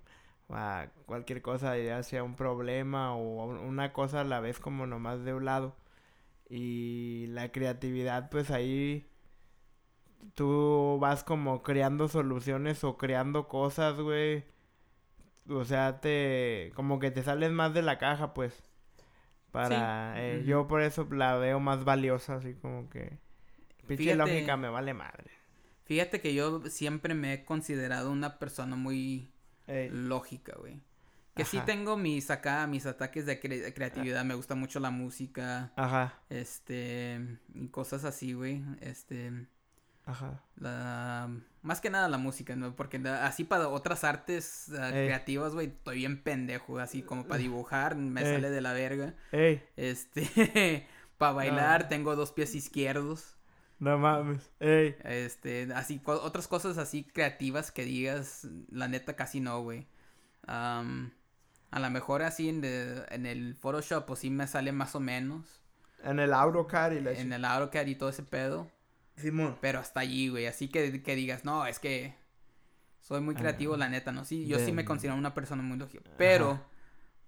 cualquier 1.06 1.42
cosa, 1.42 1.78
ya 1.78 2.04
sea 2.04 2.24
un 2.24 2.36
problema 2.36 3.16
o 3.16 3.46
un- 3.46 3.58
una 3.58 3.94
cosa 3.94 4.22
a 4.22 4.24
la 4.24 4.40
vez 4.40 4.60
como 4.60 4.86
nomás 4.88 5.24
de 5.24 5.34
un 5.34 5.46
lado. 5.46 5.76
Y 6.50 7.28
la 7.30 7.52
creatividad, 7.52 8.30
pues 8.32 8.52
ahí 8.52 9.08
tú 10.36 10.98
vas 11.00 11.24
como 11.24 11.62
creando 11.64 12.08
soluciones 12.08 12.84
o 12.84 12.98
creando 12.98 13.48
cosas, 13.48 14.00
güey. 14.00 14.44
O 15.50 15.66
sea, 15.66 16.00
te 16.00 16.72
como 16.76 17.00
que 17.00 17.12
te 17.12 17.24
sales 17.24 17.52
más 17.52 17.74
de 17.74 17.82
la 17.82 17.98
caja, 17.98 18.34
pues. 18.34 18.64
Para 19.52 20.14
eh, 20.24 20.44
yo 20.46 20.68
por 20.68 20.82
eso 20.82 21.08
la 21.12 21.36
veo 21.38 21.60
más 21.60 21.84
valiosa, 21.84 22.36
así 22.36 22.54
como 22.54 22.90
que 22.90 23.18
pinche 23.88 24.16
lógica 24.16 24.58
me 24.58 24.70
vale 24.70 24.94
madre. 24.94 25.32
Fíjate 25.86 26.22
que 26.22 26.34
yo 26.36 26.62
siempre 26.70 27.16
me 27.16 27.34
he 27.34 27.46
considerado 27.46 28.12
una 28.12 28.38
persona 28.38 28.76
muy 28.76 29.32
Ey, 29.68 29.90
lógica, 29.92 30.54
güey. 30.58 30.80
Que 31.36 31.46
sí 31.46 31.60
tengo 31.66 31.96
mis 31.96 32.30
acá, 32.32 32.68
mis 32.68 32.86
ataques 32.86 33.26
de 33.26 33.42
cre- 33.42 33.62
de 33.62 33.74
creatividad. 33.74 34.26
Me 34.26 34.34
gusta 34.36 34.56
mucho 34.56 34.80
la 34.80 34.92
música. 34.92 35.72
Ajá, 35.78 36.20
Este, 36.30 37.40
cosas 37.72 38.04
así, 38.04 38.34
güey. 38.34 38.62
Este, 38.82 39.48
ajá. 40.10 40.44
la, 40.58 41.30
más 41.62 41.82
que 41.82 41.90
nada 41.90 42.08
la 42.10 42.18
música, 42.18 42.56
¿no? 42.56 42.76
Porque 42.76 43.00
la- 43.00 43.26
así 43.26 43.44
para 43.44 43.68
otras 43.68 44.04
artes 44.04 44.70
Ey. 44.70 45.06
creativas, 45.08 45.54
güey, 45.54 45.68
estoy 45.68 45.98
bien 45.98 46.22
pendejo, 46.22 46.80
así 46.80 47.02
como 47.02 47.26
para 47.28 47.38
dibujar, 47.40 47.96
me 47.96 48.22
Ey. 48.22 48.34
sale 48.36 48.50
de 48.50 48.62
la 48.62 48.74
verga. 48.74 49.14
Ey, 49.32 49.62
Este, 49.76 50.88
para 51.18 51.34
bailar 51.34 51.88
tengo 51.90 52.16
dos 52.16 52.32
pies 52.32 52.56
izquierdos. 52.56 53.36
no 53.80 53.98
mames. 53.98 54.50
Ey, 54.60 54.96
Este, 55.04 55.70
así, 55.74 56.00
co- 56.00 56.22
otras 56.22 56.48
cosas 56.48 56.78
así 56.78 57.04
creativas 57.04 57.72
que 57.72 57.84
digas, 57.86 58.48
la 58.70 58.88
neta 58.88 59.16
casi 59.16 59.40
no, 59.40 59.62
güey. 59.62 59.88
A 61.72 61.80
lo 61.80 61.90
mejor 61.92 62.24
así 62.24 62.50
en, 62.50 62.62
de- 62.62 63.06
en 63.10 63.26
el 63.26 63.56
Photoshop, 63.56 64.06
pues 64.06 64.20
sí 64.20 64.30
me 64.30 64.48
sale 64.48 64.72
más 64.72 64.96
o 64.96 65.00
menos. 65.00 65.62
en 66.04 66.20
el 66.20 66.34
AutoCAD 66.34 66.92
y 66.94 67.00
la 67.02 67.12
En 67.12 67.32
el 67.34 67.46
AutoCAD 67.46 67.86
y 67.88 67.96
todo 67.96 68.10
ese 68.10 68.24
pedo. 68.24 68.68
Simón. 69.20 69.58
Pero 69.62 69.80
hasta 69.80 70.00
allí, 70.00 70.30
güey. 70.30 70.48
Así 70.48 70.68
que, 70.70 71.02
que 71.04 71.16
digas, 71.16 71.46
no, 71.46 71.66
es 71.66 71.80
que 71.80 72.16
soy 73.02 73.22
muy 73.22 73.36
creativo, 73.36 73.78
la 73.78 73.90
neta, 73.90 74.12
¿no? 74.12 74.26
Sí, 74.26 74.46
yo 74.48 74.60
sí 74.60 74.72
me 74.72 74.84
de- 74.84 74.86
considero 74.88 75.16
una 75.16 75.34
persona 75.34 75.62
muy 75.64 75.78
lógica. 75.78 76.10
Pero, 76.18 76.64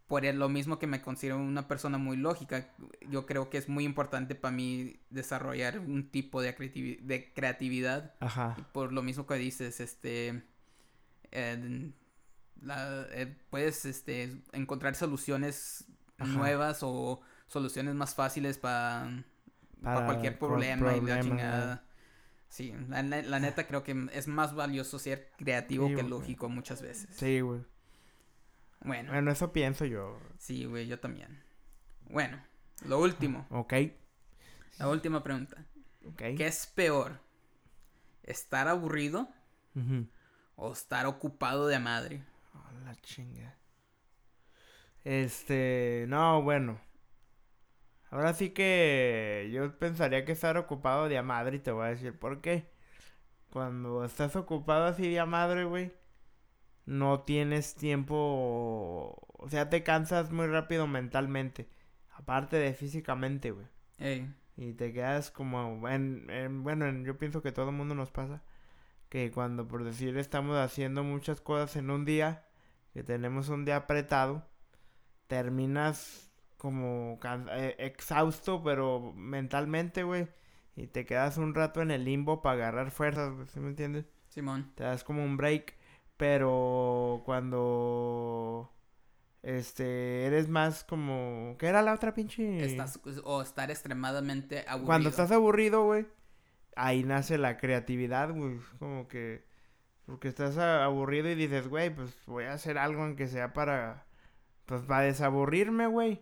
por 0.07 0.23
lo 0.25 0.49
mismo 0.49 0.77
que 0.77 0.87
me 0.87 1.01
considero 1.01 1.37
una 1.37 1.67
persona 1.67 1.97
muy 1.97 2.17
lógica, 2.17 2.69
yo 3.09 3.25
creo 3.25 3.49
que 3.49 3.57
es 3.57 3.69
muy 3.69 3.85
importante 3.85 4.35
para 4.35 4.53
mí 4.55 4.99
desarrollar 5.09 5.79
un 5.79 6.09
tipo 6.09 6.41
de, 6.41 6.55
creativi- 6.55 6.99
de 7.01 7.31
creatividad. 7.33 8.13
Ajá. 8.19 8.57
Por 8.73 8.91
lo 8.93 9.01
mismo 9.03 9.25
que 9.25 9.35
dices, 9.35 9.79
este. 9.79 10.43
la- 12.61 13.07
eh, 13.11 13.35
puedes 13.49 13.85
este, 13.85 14.37
encontrar 14.51 14.95
soluciones 14.95 15.85
Ajá. 16.17 16.31
nuevas 16.31 16.79
o 16.83 17.21
soluciones 17.47 17.95
más 17.95 18.13
fáciles 18.15 18.57
para 18.57 19.23
Para 19.83 20.05
cualquier 20.05 20.37
cual 20.37 20.51
problema, 20.51 20.95
y 20.95 21.01
la 21.01 21.21
chingada. 21.21 21.83
Sí, 22.49 22.73
la, 22.89 23.01
la- 23.03 23.39
neta 23.39 23.65
creo 23.65 23.81
que 23.83 24.09
es 24.13 24.27
más 24.27 24.53
valioso 24.53 24.99
ser 24.99 25.31
creativo 25.37 25.87
Sí, 25.87 25.95
que 25.95 26.01
güey. 26.01 26.09
lógico 26.09 26.49
muchas 26.49 26.81
veces. 26.81 27.09
Sí, 27.15 27.39
güey. 27.41 27.61
Bueno, 28.81 29.11
Bueno, 29.11 29.31
eso 29.31 29.53
pienso 29.53 29.85
yo. 29.85 30.19
sí, 30.37 30.65
güey, 30.65 30.87
yo 30.87 30.99
también. 30.99 31.43
Bueno, 32.09 32.43
lo 32.85 32.99
último, 32.99 33.47
Ok. 33.51 33.73
la 34.79 34.87
última 34.89 35.23
pregunta. 35.23 35.65
Ok. 36.05 36.17
¿Qué 36.35 36.47
es 36.47 36.67
peor? 36.67 37.19
¿Estar 38.23 38.67
aburrido 38.67 39.29
o 40.55 40.73
estar 40.73 41.05
ocupado 41.05 41.67
de 41.67 41.79
madre? 41.79 42.23
Oh, 42.53 42.85
la 42.85 42.95
chinga. 42.97 43.55
Este, 45.03 46.05
no, 46.07 46.41
bueno. 46.41 46.79
Ahora 48.11 48.33
sí 48.35 48.51
que 48.51 49.49
yo 49.53 49.77
pensaría 49.79 50.25
que 50.25 50.33
estar 50.33 50.57
ocupado 50.57 51.09
de 51.09 51.17
a 51.19 51.23
madre 51.23 51.57
y 51.57 51.61
te 51.61 51.71
voy 51.71 51.85
a 51.87 51.89
decir 51.91 52.17
por 52.19 52.41
qué. 52.41 52.69
Cuando 53.51 54.05
estás 54.05 54.35
ocupado 54.35 54.85
así 54.85 55.09
de 55.09 55.19
a 55.19 55.25
madre, 55.27 55.65
güey, 55.65 55.93
no 56.85 57.21
tienes 57.21 57.75
tiempo, 57.75 58.15
o 59.37 59.49
sea, 59.49 59.69
te 59.69 59.83
cansas 59.83 60.31
muy 60.31 60.47
rápido 60.47 60.87
mentalmente, 60.87 61.69
aparte 62.11 62.57
de 62.57 62.73
físicamente, 62.73 63.51
güey. 63.51 63.67
Ey, 63.99 64.27
Y 64.57 64.73
te 64.73 64.93
quedas 64.93 65.31
como, 65.31 65.87
en, 65.89 66.29
en- 66.29 66.63
bueno, 66.63 66.87
en- 66.87 67.05
yo 67.05 67.17
pienso 67.17 67.41
que 67.41 67.51
todo 67.51 67.69
el 67.69 67.75
mundo 67.75 67.95
nos 67.95 68.11
pasa, 68.11 68.43
que 69.09 69.31
cuando 69.31 69.67
por 69.67 69.83
decir 69.85 70.17
estamos 70.17 70.57
haciendo 70.57 71.03
muchas 71.03 71.41
cosas 71.41 71.75
en 71.77 71.91
un 71.91 72.05
día, 72.05 72.45
que 72.93 73.03
tenemos 73.03 73.49
un 73.49 73.65
día 73.65 73.77
apretado, 73.77 74.47
terminas 75.27 76.30
como 76.61 77.19
eh, 77.23 77.75
exhausto, 77.79 78.61
pero 78.61 79.13
mentalmente, 79.15 80.03
güey, 80.03 80.27
y 80.75 80.85
te 80.85 81.07
quedas 81.07 81.37
un 81.37 81.55
rato 81.55 81.81
en 81.81 81.89
el 81.89 82.05
limbo 82.05 82.43
para 82.43 82.53
agarrar 82.53 82.91
fuerzas, 82.91 83.33
¿sí 83.51 83.59
me 83.59 83.69
entiendes? 83.69 84.05
Simón. 84.27 84.71
Te 84.75 84.83
das 84.83 85.03
como 85.03 85.25
un 85.25 85.37
break, 85.37 85.73
pero 86.17 87.23
cuando... 87.25 88.71
Este, 89.41 90.27
eres 90.27 90.49
más 90.49 90.83
como... 90.83 91.55
¿Qué 91.57 91.65
era 91.65 91.81
la 91.81 91.95
otra 91.95 92.13
pinche? 92.13 92.63
Estás, 92.63 92.99
o 93.23 93.41
estar 93.41 93.71
extremadamente 93.71 94.63
aburrido. 94.67 94.85
Cuando 94.85 95.09
estás 95.09 95.31
aburrido, 95.31 95.83
güey, 95.85 96.05
ahí 96.75 97.03
nace 97.03 97.39
la 97.39 97.57
creatividad, 97.57 98.35
güey. 98.35 98.57
Es 98.57 98.65
Como 98.77 99.07
que. 99.07 99.47
Porque 100.05 100.27
estás 100.27 100.59
aburrido 100.59 101.27
y 101.27 101.33
dices, 101.33 101.67
güey, 101.67 101.89
pues 101.89 102.15
voy 102.27 102.43
a 102.43 102.53
hacer 102.53 102.77
algo 102.77 103.01
aunque 103.01 103.25
sea 103.25 103.51
para. 103.51 104.05
Pues 104.67 104.83
para 104.83 105.05
desaburrirme, 105.05 105.87
güey. 105.87 106.21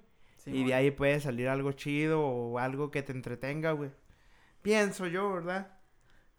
Y 0.55 0.63
de 0.65 0.73
ahí 0.73 0.91
puede 0.91 1.19
salir 1.19 1.47
algo 1.49 1.71
chido 1.73 2.21
o 2.21 2.59
algo 2.59 2.91
que 2.91 3.01
te 3.03 3.11
entretenga, 3.11 3.71
güey. 3.71 3.91
Pienso 4.61 5.07
yo, 5.07 5.31
¿verdad? 5.33 5.77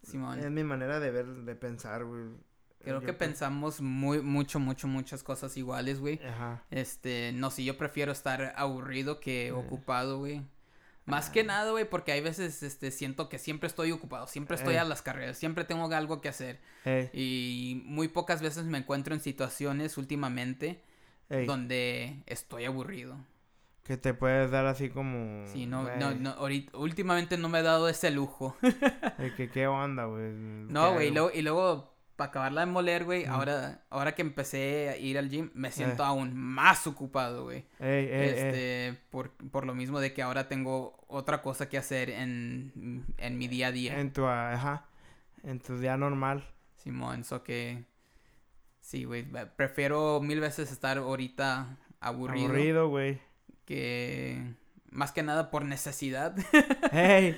Simón. 0.03 0.39
Es 0.39 0.49
mi 0.51 0.63
manera 0.63 0.99
de 0.99 1.11
ver, 1.11 1.25
de 1.27 1.55
pensar, 1.55 2.03
güey. 2.05 2.23
Creo 2.79 2.99
Yo 2.99 3.05
que 3.05 3.13
pe- 3.13 3.25
pensamos 3.25 3.79
muy, 3.81 4.21
mucho, 4.21 4.59
mucho, 4.59 4.87
muchas 4.87 5.21
cosas 5.23 5.55
iguales, 5.57 5.99
güey. 5.99 6.19
Ajá. 6.25 6.63
Este, 6.71 7.31
no 7.33 7.51
sé, 7.51 7.63
yo 7.63 7.77
prefiero 7.77 8.11
estar 8.11 8.53
aburrido 8.55 9.19
que 9.19 9.47
Eh. 9.47 9.51
ocupado, 9.51 10.17
güey. 10.19 10.41
Más 11.05 11.29
que 11.29 11.43
nada, 11.43 11.69
güey, 11.71 11.87
porque 11.89 12.11
hay 12.11 12.21
veces, 12.21 12.61
este, 12.63 12.89
siento 12.91 13.27
que 13.27 13.37
siempre 13.39 13.67
estoy 13.67 13.91
ocupado, 13.91 14.27
siempre 14.27 14.55
estoy 14.55 14.75
Eh. 14.75 14.79
a 14.79 14.83
las 14.83 15.01
carreras, 15.01 15.37
siempre 15.37 15.63
tengo 15.65 15.85
algo 15.93 16.21
que 16.21 16.29
hacer. 16.29 16.59
Ey, 16.85 17.09
Y 17.13 17.81
muy 17.85 18.07
pocas 18.07 18.41
veces 18.41 18.65
me 18.65 18.77
encuentro 18.77 19.13
en 19.13 19.19
situaciones 19.19 19.97
últimamente 19.97 20.81
ey, 21.29 21.45
donde 21.47 22.23
estoy 22.27 22.65
aburrido. 22.65 23.17
Que 23.83 23.97
te 23.97 24.13
puedes 24.13 24.51
dar 24.51 24.65
así 24.67 24.89
como. 24.89 25.45
Sí, 25.47 25.65
no, 25.65 25.83
no, 25.97 26.13
no, 26.13 26.29
ahorita, 26.31 26.77
últimamente 26.77 27.37
no 27.37 27.49
me 27.49 27.59
he 27.59 27.63
dado 27.63 27.89
ese 27.89 28.11
lujo. 28.11 28.55
que 29.37 29.49
qué 29.49 29.67
onda, 29.67 30.05
güey. 30.05 30.31
No, 30.69 30.89
¿Qué 30.89 30.93
güey, 30.93 31.07
y 31.07 31.11
luego, 31.11 31.31
y 31.33 31.41
luego 31.41 31.91
acabarla 32.17 32.61
de 32.61 32.67
moler, 32.67 33.03
güey, 33.03 33.25
Mm. 33.25 33.31
ahora, 33.31 33.81
ahora 33.89 34.13
que 34.13 34.21
empecé 34.21 34.89
a 34.89 34.97
ir 34.97 35.17
al 35.17 35.27
gym, 35.29 35.49
me 35.55 35.71
siento 35.71 36.03
Eh. 36.03 36.05
aún 36.05 36.35
más 36.37 36.85
ocupado, 36.85 37.45
güey. 37.45 37.65
Ey, 37.79 38.05
ey, 38.05 38.29
este, 38.29 38.99
por, 39.09 39.31
por 39.31 39.65
lo 39.65 39.73
mismo 39.73 39.99
de 39.99 40.13
que 40.13 40.21
ahora 40.21 40.47
tengo 40.47 41.03
otra 41.07 41.41
cosa 41.41 41.67
que 41.67 41.79
hacer 41.79 42.11
en, 42.11 43.03
en 43.17 43.37
mi 43.39 43.47
día 43.47 43.67
a 43.67 43.71
día. 43.71 43.99
En 43.99 44.13
tu, 44.13 44.27
ajá, 44.27 44.85
en 45.43 45.59
tu 45.59 45.79
día 45.79 45.97
normal. 45.97 46.47
Simón, 46.75 47.21
eso 47.21 47.41
que... 47.43 47.85
Sí, 48.81 49.03
güey, 49.05 49.25
prefiero 49.55 50.19
mil 50.21 50.39
veces 50.39 50.71
estar 50.71 50.99
ahorita 50.99 51.77
aburrido, 51.99 52.45
Aburrido, 52.45 52.87
güey. 52.89 53.19
Que... 53.75 54.55
Más 54.91 55.11
que 55.13 55.23
nada 55.23 55.49
por 55.51 55.63
necesidad, 55.63 56.35
Ey, 56.91 57.37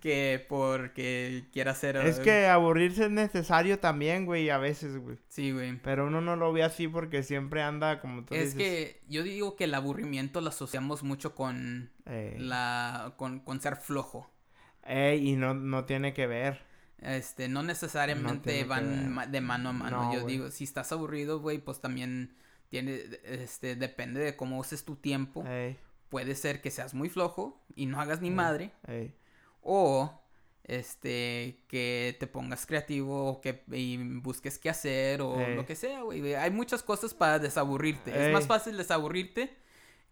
que 0.00 0.44
porque 0.48 1.48
quiera 1.52 1.72
hacer... 1.72 1.96
es 1.96 2.18
eh, 2.18 2.22
que 2.22 2.46
aburrirse 2.48 3.04
es 3.04 3.10
necesario 3.10 3.78
también, 3.78 4.26
güey, 4.26 4.50
a 4.50 4.58
veces, 4.58 4.98
güey. 4.98 5.18
Sí, 5.28 5.52
güey. 5.52 5.80
Pero 5.82 6.06
uno 6.08 6.20
no 6.20 6.36
lo 6.36 6.52
ve 6.52 6.62
así 6.64 6.88
porque 6.88 7.22
siempre 7.22 7.62
anda 7.62 8.00
como 8.00 8.24
tú 8.24 8.34
Es 8.34 8.54
dices. 8.54 8.56
que 8.56 9.02
yo 9.08 9.22
digo 9.22 9.56
que 9.56 9.64
el 9.64 9.74
aburrimiento 9.74 10.40
lo 10.40 10.48
asociamos 10.48 11.02
mucho 11.02 11.34
con 11.34 11.92
la... 12.04 13.14
con, 13.16 13.40
con 13.40 13.60
ser 13.60 13.76
flojo. 13.76 14.30
ey, 14.82 15.28
y 15.30 15.36
no, 15.36 15.54
no 15.54 15.84
tiene 15.84 16.12
que 16.12 16.26
ver. 16.26 16.62
Este, 16.98 17.48
no 17.48 17.62
necesariamente 17.62 18.64
van 18.64 19.30
de 19.32 19.40
mano 19.40 19.70
a 19.70 19.72
mano. 19.72 20.02
No, 20.04 20.12
Yo 20.12 20.20
güey. 20.20 20.36
digo, 20.36 20.50
si 20.50 20.64
estás 20.64 20.92
aburrido, 20.92 21.40
güey, 21.40 21.58
pues 21.58 21.80
también 21.80 22.34
tiene, 22.70 23.02
este, 23.24 23.76
depende 23.76 24.20
de 24.20 24.36
cómo 24.36 24.58
uses 24.58 24.84
tu 24.84 24.96
tiempo. 24.96 25.44
Ey, 25.46 25.76
Puede 26.08 26.34
ser 26.34 26.60
que 26.60 26.70
seas 26.70 26.94
muy 26.94 27.08
flojo 27.08 27.62
y 27.76 27.86
no 27.86 28.00
hagas 28.00 28.20
ni 28.22 28.30
madre. 28.30 28.72
ey. 28.88 29.14
O, 29.62 30.18
este, 30.64 31.58
que 31.68 32.16
te 32.18 32.26
pongas 32.26 32.64
creativo 32.64 33.40
que 33.42 33.62
y 33.70 33.98
busques 34.20 34.58
qué 34.58 34.70
hacer 34.70 35.20
o 35.20 35.36
lo 35.48 35.66
que 35.66 35.74
sea, 35.74 36.02
güey. 36.02 36.34
Hay 36.34 36.50
muchas 36.50 36.82
cosas 36.82 37.12
para 37.12 37.38
desaburrirte. 37.38 38.26
Es 38.28 38.32
más 38.32 38.46
fácil 38.46 38.76
desaburrirte 38.76 39.50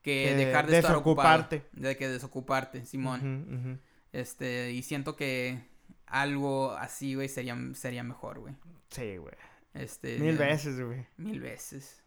que 0.03 0.27
Que 0.29 0.35
dejar 0.35 0.67
de 0.67 0.79
estar 0.79 0.97
ocupado. 0.97 1.49
De 1.73 1.97
que 1.97 2.09
desocuparte, 2.09 2.85
Simón. 2.85 3.81
Este, 4.12 4.73
y 4.73 4.83
siento 4.83 5.17
que 5.17 5.61
algo 6.07 6.73
así, 6.73 7.15
güey, 7.15 7.29
sería, 7.29 7.57
sería 7.75 8.03
mejor, 8.03 8.41
güey. 8.41 8.55
Sí, 8.91 9.17
güey. 9.17 9.35
Este. 9.75 10.19
Mil 10.19 10.37
veces, 10.37 10.81
güey. 10.81 11.07
Mil 11.17 11.41
veces. 11.41 12.03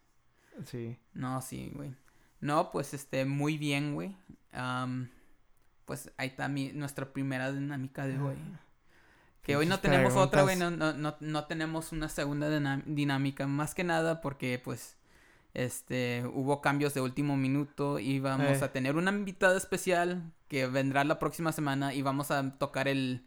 Sí. 0.65 0.97
No, 1.13 1.41
sí, 1.41 1.71
güey. 1.75 1.93
No, 2.39 2.71
pues, 2.71 2.93
este, 2.93 3.25
muy 3.25 3.57
bien, 3.57 3.93
güey. 3.93 4.15
Am, 4.51 5.09
pues 5.85 6.11
ahí 6.17 6.27
está 6.29 6.47
mi, 6.47 6.71
nuestra 6.73 7.11
primera 7.13 7.51
dinámica 7.51 8.05
de 8.05 8.19
hoy. 8.19 8.35
Que 9.43 9.55
hoy 9.55 9.65
no 9.65 9.79
tenemos 9.79 10.15
otra, 10.15 10.43
güey. 10.43 10.55
No, 10.55 10.69
no, 10.71 10.93
no, 10.93 11.15
no 11.19 11.45
tenemos 11.45 11.91
una 11.91 12.09
segunda 12.09 12.49
dinámica. 12.85 13.47
Más 13.47 13.73
que 13.73 13.83
nada 13.83 14.21
porque, 14.21 14.59
pues, 14.63 14.97
este, 15.53 16.23
hubo 16.33 16.61
cambios 16.61 16.93
de 16.93 17.01
último 17.01 17.35
minuto 17.37 17.99
y 17.99 18.19
vamos 18.19 18.61
Eh. 18.61 18.63
a 18.65 18.71
tener 18.71 18.95
una 18.95 19.11
invitada 19.11 19.57
especial 19.57 20.31
que 20.47 20.67
vendrá 20.67 21.03
la 21.03 21.19
próxima 21.19 21.51
semana 21.51 21.93
y 21.93 22.01
vamos 22.01 22.31
a 22.31 22.57
tocar 22.57 22.87
el, 22.87 23.25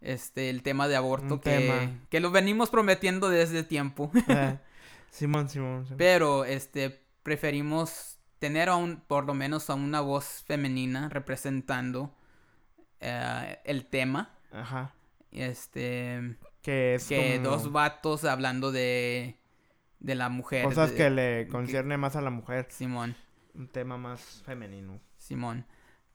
este, 0.00 0.50
el 0.50 0.62
tema 0.62 0.88
de 0.88 0.96
aborto 0.96 1.34
Un 1.34 1.40
que, 1.40 1.50
tema. 1.58 1.90
que 2.10 2.20
lo 2.20 2.30
venimos 2.30 2.70
prometiendo 2.70 3.28
desde 3.30 3.62
tiempo. 3.62 4.10
Eh, 4.28 4.58
Simón, 5.10 5.48
Simón. 5.48 5.84
Simón. 5.84 5.98
Pero, 5.98 6.44
este, 6.44 7.02
preferimos 7.22 8.18
tener 8.38 8.68
a 8.68 8.76
un, 8.76 9.00
por 9.00 9.24
lo 9.24 9.34
menos 9.34 9.70
a 9.70 9.74
una 9.74 10.00
voz 10.00 10.44
femenina 10.46 11.08
representando 11.08 12.14
eh, 13.00 13.58
el 13.64 13.86
tema. 13.86 14.30
Ajá. 14.52 14.92
Este, 15.32 16.36
Que 16.62 16.94
es 16.94 17.06
que 17.08 17.36
como 17.42 17.50
dos 17.50 17.72
vatos 17.72 18.24
hablando 18.24 18.72
de, 18.72 19.36
de 20.00 20.14
la 20.14 20.28
mujer. 20.28 20.64
cosas 20.64 20.90
de- 20.90 20.96
que 20.96 21.10
le 21.10 21.48
concierne 21.48 21.96
más 21.96 22.16
a 22.16 22.20
la 22.20 22.30
mujer. 22.30 22.66
Simón, 22.70 23.16
Un 23.54 23.68
tema 23.68 23.96
más 23.96 24.42
femenino. 24.44 25.00
Simón. 25.18 25.66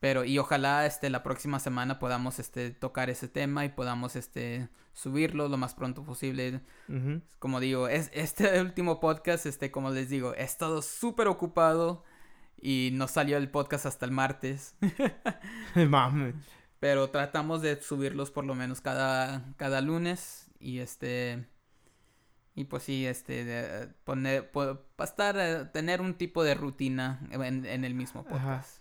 Pero, 0.02 0.26
y 0.26 0.40
ojalá, 0.40 0.88
este, 0.88 1.12
la 1.12 1.22
próxima 1.22 1.60
semana 1.60 2.00
podamos, 2.00 2.40
este, 2.40 2.72
tocar 2.72 3.12
ese 3.12 3.28
tema 3.28 3.66
y 3.66 3.70
podamos, 3.70 4.16
este, 4.16 4.68
subirlo 4.94 5.48
lo 5.48 5.58
más 5.58 5.76
pronto 5.76 6.04
posible. 6.04 6.62
Como 7.38 7.60
digo, 7.60 7.88
es, 7.88 8.10
este 8.12 8.60
último 8.62 9.00
podcast, 9.00 9.46
este, 9.46 9.70
como 9.70 9.92
les 9.92 10.10
digo, 10.10 10.34
he 10.34 10.42
estado 10.42 10.82
súper 10.82 11.28
ocupado 11.28 12.04
y 12.60 12.90
no 12.94 13.08
salió 13.08 13.38
el 13.38 13.52
podcast 13.52 13.86
hasta 13.86 14.08
el 14.08 14.12
martes. 14.12 14.76
Mames. 15.76 16.34
Pero 16.80 17.12
tratamos 17.12 17.62
de 17.62 17.80
subirlos 17.80 18.32
por 18.32 18.44
lo 18.44 18.56
menos 18.56 18.82
cada, 18.82 19.54
cada 19.58 19.82
lunes 19.82 20.50
y 20.60 20.80
este... 20.80 21.48
Y 22.56 22.66
pues 22.66 22.82
sí, 22.82 23.06
este, 23.06 23.46
de 23.46 23.88
poner, 24.04 24.50
para 24.50 24.82
estar, 25.04 25.38
eh, 25.38 25.66
tener 25.72 26.02
un 26.02 26.16
tipo 26.16 26.44
de 26.44 26.56
rutina 26.56 27.22
en, 27.30 27.68
en 27.68 27.86
el 27.86 27.94
mismo 27.94 28.24
podcast. 28.24 28.78
Ajá. 28.78 28.81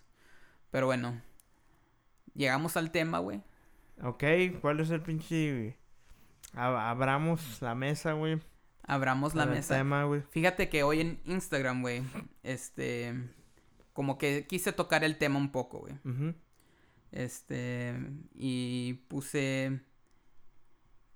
Pero 0.71 0.85
bueno, 0.85 1.21
llegamos 2.33 2.77
al 2.77 2.91
tema, 2.91 3.19
güey. 3.19 3.41
Ok, 4.01 4.23
¿cuál 4.61 4.79
es 4.79 4.89
el 4.89 5.01
pinche... 5.01 5.77
abramos 6.53 7.61
la 7.61 7.75
mesa, 7.75 8.13
güey. 8.13 8.39
Abramos 8.83 9.35
la 9.35 9.45
mesa. 9.45 9.77
tema. 9.77 10.07
Fíjate 10.31 10.69
que 10.69 10.83
hoy 10.83 11.01
en 11.01 11.21
Instagram, 11.25 11.81
güey, 11.81 12.01
este, 12.41 13.13
como 13.93 14.17
que 14.17 14.47
quise 14.47 14.71
tocar 14.71 15.03
el 15.03 15.17
tema 15.17 15.37
un 15.37 15.51
poco, 15.51 15.79
güey. 15.79 15.93
Este, 17.11 17.93
y 18.33 18.93
puse 19.07 19.81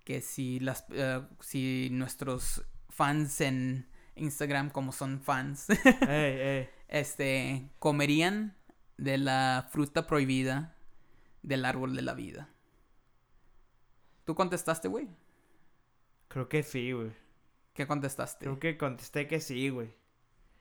que 0.03 0.21
si 0.21 0.59
las, 0.59 0.85
eh, 0.91 1.21
si 1.39 1.89
nuestros 1.91 2.63
fans 2.89 3.41
en 3.41 3.87
Instagram, 4.15 4.69
como 4.69 4.91
son 4.91 5.19
fans, 5.21 5.67
este, 6.87 7.69
comerían 7.79 8.55
de 8.97 9.17
la 9.17 9.67
fruta 9.71 10.07
prohibida 10.07 10.75
del 11.43 11.65
árbol 11.65 11.95
de 11.95 12.01
la 12.01 12.13
vida. 12.13 12.49
¿Tú 14.25 14.35
contestaste, 14.35 14.87
güey? 14.87 15.07
Creo 16.27 16.49
que 16.49 16.63
sí, 16.63 16.91
güey. 16.91 17.11
¿Qué 17.73 17.85
contestaste? 17.87 18.45
Creo 18.45 18.59
que 18.59 18.77
contesté 18.77 19.27
que 19.27 19.39
sí, 19.39 19.69
güey. 19.69 19.93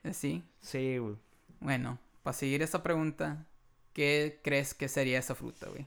Eh, 0.02 0.12
Sí. 0.12 0.44
Sí, 0.60 0.98
güey. 0.98 1.16
Bueno, 1.60 1.98
para 2.22 2.34
seguir 2.34 2.62
esa 2.62 2.82
pregunta, 2.82 3.46
¿qué 3.92 4.40
crees 4.42 4.74
que 4.74 4.88
sería 4.88 5.18
esa 5.18 5.34
fruta, 5.34 5.68
güey? 5.68 5.86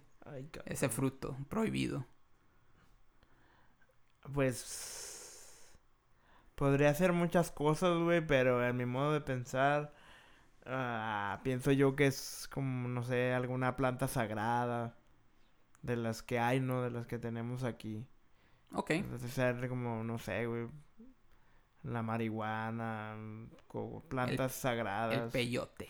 Ese 0.65 0.89
fruto 0.89 1.37
prohibido. 1.49 2.05
Pues... 4.33 5.13
Podría 6.55 6.89
hacer 6.89 7.13
muchas 7.13 7.51
cosas, 7.51 7.97
güey, 7.99 8.25
pero 8.25 8.65
en 8.65 8.75
mi 8.77 8.85
modo 8.85 9.13
de 9.13 9.21
pensar... 9.21 9.93
ah, 10.67 11.39
pienso 11.43 11.71
yo 11.71 11.95
que 11.95 12.07
es 12.07 12.47
como, 12.51 12.87
no 12.87 13.03
sé, 13.03 13.33
alguna 13.33 13.75
planta 13.75 14.07
sagrada. 14.07 14.95
De 15.81 15.95
las 15.95 16.21
que 16.23 16.39
hay, 16.39 16.59
¿no? 16.59 16.81
De 16.81 16.89
las 16.89 17.07
que 17.07 17.17
tenemos 17.19 17.63
aquí. 17.63 18.05
Ok. 18.73 18.91
Entonces 18.91 19.31
ser 19.31 19.69
como, 19.69 20.03
no 20.03 20.17
sé, 20.19 20.45
güey. 20.45 20.67
La 21.83 22.01
marihuana, 22.01 23.15
plantas 24.09 24.51
sagradas. 24.53 25.13
El 25.17 25.29
peyote. 25.29 25.87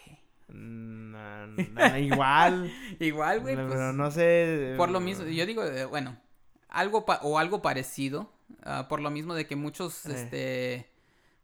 Mm, 0.49 1.15
igual. 1.99 2.71
Igual, 2.99 3.39
güey, 3.41 3.55
pero 3.55 3.67
pues, 3.67 3.95
no 3.95 4.11
sé. 4.11 4.75
por 4.77 4.89
lo 4.89 4.99
mismo, 4.99 5.25
yo 5.25 5.45
digo, 5.45 5.63
eh, 5.63 5.85
bueno, 5.85 6.17
algo 6.69 7.05
pa- 7.05 7.19
o 7.23 7.39
algo 7.39 7.61
parecido, 7.61 8.31
ah, 8.63 8.87
por 8.87 9.01
lo 9.01 9.09
mismo 9.09 9.33
de 9.33 9.47
que 9.47 9.55
muchos, 9.55 10.05
Eh. 10.05 10.13
este, 10.13 10.91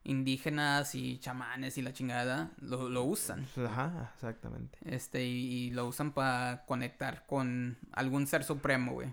indígenas 0.03 0.95
y 0.95 1.17
chamanes 1.19 1.77
y 1.77 1.81
la 1.81 1.93
chingada 1.93 2.51
lo, 2.61 2.89
lo 2.89 3.03
usan, 3.03 3.45
Ajá, 3.57 4.11
exactamente. 4.15 4.77
este, 4.85 5.25
y, 5.25 5.67
y 5.67 5.71
lo 5.71 5.87
usan 5.87 6.11
para 6.13 6.65
conectar 6.65 7.25
con 7.27 7.77
algún 7.91 8.27
ser 8.27 8.43
supremo, 8.43 8.93
güey. 8.93 9.09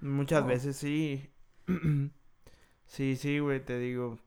Muchas 0.00 0.42
Oh. 0.42 0.46
veces 0.46 0.76
sí. 0.76 1.28
sí, 2.86 3.16
sí, 3.16 3.38
güey, 3.38 3.64
te 3.64 3.78
digo. 3.78 4.18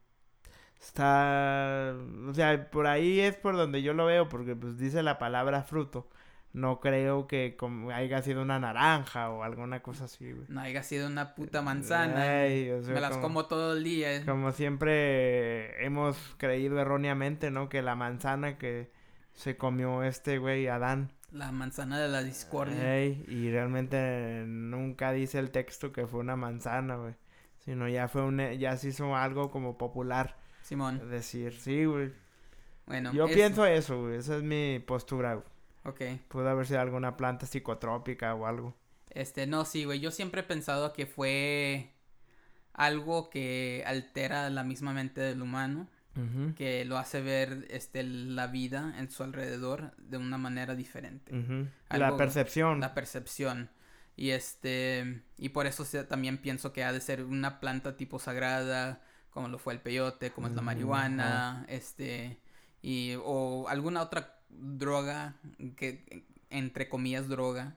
Está. 0.80 1.96
O 2.28 2.34
sea, 2.34 2.70
por 2.72 2.88
ahí 2.88 3.20
es 3.20 3.36
por 3.38 3.56
donde 3.56 3.82
yo 3.84 3.94
lo 3.94 4.06
veo, 4.06 4.30
porque 4.30 4.56
pues 4.56 4.78
dice 4.78 5.04
la 5.04 5.20
palabra 5.20 5.64
fruto. 5.64 6.10
No 6.54 6.80
creo 6.82 7.28
que 7.28 7.56
como 7.58 7.92
haya 7.92 8.22
sido 8.22 8.42
una 8.42 8.60
naranja 8.60 9.30
o 9.30 9.44
alguna 9.44 9.82
cosa 9.82 10.06
así, 10.06 10.32
güey. 10.34 10.46
No 10.50 10.60
haya 10.62 10.84
sido 10.84 11.08
una 11.08 11.34
puta 11.34 11.62
manzana, 11.62 12.42
Ay, 12.42 12.70
o 12.72 12.84
sea, 12.84 12.94
me 12.94 13.00
las 13.02 13.12
como- 13.12 13.22
como 13.22 13.46
todo 13.46 13.74
el 13.78 13.84
día. 13.86 14.26
Como 14.26 14.52
siempre 14.52 15.84
hemos 15.86 16.18
creído 16.38 16.80
erróneamente, 16.80 17.52
¿no? 17.52 17.70
Que 17.70 17.82
la 17.82 17.96
manzana 17.96 18.58
que 18.58 18.92
se 19.34 19.56
comió 19.56 20.04
este 20.04 20.38
güey, 20.40 20.68
Adán. 20.68 21.12
La 21.32 21.52
manzana 21.54 21.98
de 22.00 22.10
la 22.10 22.22
discordia. 22.24 23.00
Y 23.06 23.50
realmente 23.50 24.44
nunca 24.46 25.14
dice 25.14 25.40
el 25.40 25.52
texto 25.52 25.94
que 25.94 26.06
fue 26.08 26.20
una 26.20 26.36
manzana, 26.36 26.98
güey. 26.98 27.14
Sino 27.60 27.88
ya 27.88 28.08
fue 28.10 28.24
un, 28.24 28.40
ya 28.60 28.76
se 28.76 28.90
hizo 28.90 29.16
algo 29.16 29.52
como 29.52 29.78
popular. 29.78 30.36
Simón, 30.64 31.10
Decir, 31.10 31.54
sí, 31.54 31.86
güey. 31.86 32.12
bueno. 32.86 33.14
Yo 33.14 33.28
pienso 33.28 33.66
eso, 33.66 34.02
güey. 34.02 34.18
Esa 34.18 34.36
es 34.38 34.44
mi 34.44 34.80
postura, 34.86 35.36
güey. 35.36 35.46
Ok. 35.84 36.02
Pudo 36.28 36.50
haber 36.50 36.66
sido 36.68 36.82
alguna 36.82 37.18
planta 37.18 37.46
psicotrópica 37.46 38.34
o 38.36 38.46
algo. 38.46 38.76
Este, 39.10 39.48
no, 39.48 39.66
sí, 39.66 39.84
güey. 39.86 40.00
Yo 40.00 40.12
siempre 40.12 40.42
he 40.42 40.44
pensado 40.44 40.94
que 40.94 41.06
fue 41.06 41.92
algo 42.74 43.30
que 43.30 43.84
altera 43.86 44.50
la 44.50 44.64
misma 44.64 44.94
mente 44.94 45.22
del 45.22 45.42
humano, 45.42 45.88
que 46.58 46.84
lo 46.86 46.98
hace 46.98 47.22
ver 47.22 47.66
este, 47.70 48.04
la 48.04 48.48
vida 48.48 48.96
en 49.00 49.10
su 49.10 49.24
alrededor 49.24 49.96
de 49.98 50.18
una 50.18 50.38
manera 50.38 50.76
diferente. 50.76 51.32
Algo- 51.34 51.68
La 51.90 52.18
percepción. 52.18 52.80
La 52.82 52.94
percepción. 52.94 53.70
Y 54.18 54.32
este, 54.32 55.24
y 55.38 55.50
por 55.50 55.68
eso 55.68 55.86
se- 55.86 56.04
también 56.04 56.38
pienso 56.38 56.74
que 56.74 56.84
ha 56.84 56.92
de 56.92 57.00
ser 57.02 57.24
una 57.24 57.60
planta 57.62 57.96
tipo 57.98 58.20
sagrada, 58.20 59.02
como 59.32 59.48
lo 59.48 59.58
fue 59.58 59.74
el 59.74 59.80
peyote, 59.80 60.32
como 60.32 60.48
es 60.48 60.54
la 60.54 60.62
Mm, 60.62 60.66
marihuana, 60.66 61.66
este, 61.70 62.40
y, 62.82 63.16
o 63.24 63.68
alguna 63.70 64.02
otra 64.02 64.41
droga 64.60 65.36
que, 65.76 66.26
entre 66.50 66.90
comillas, 66.90 67.28
droga, 67.28 67.76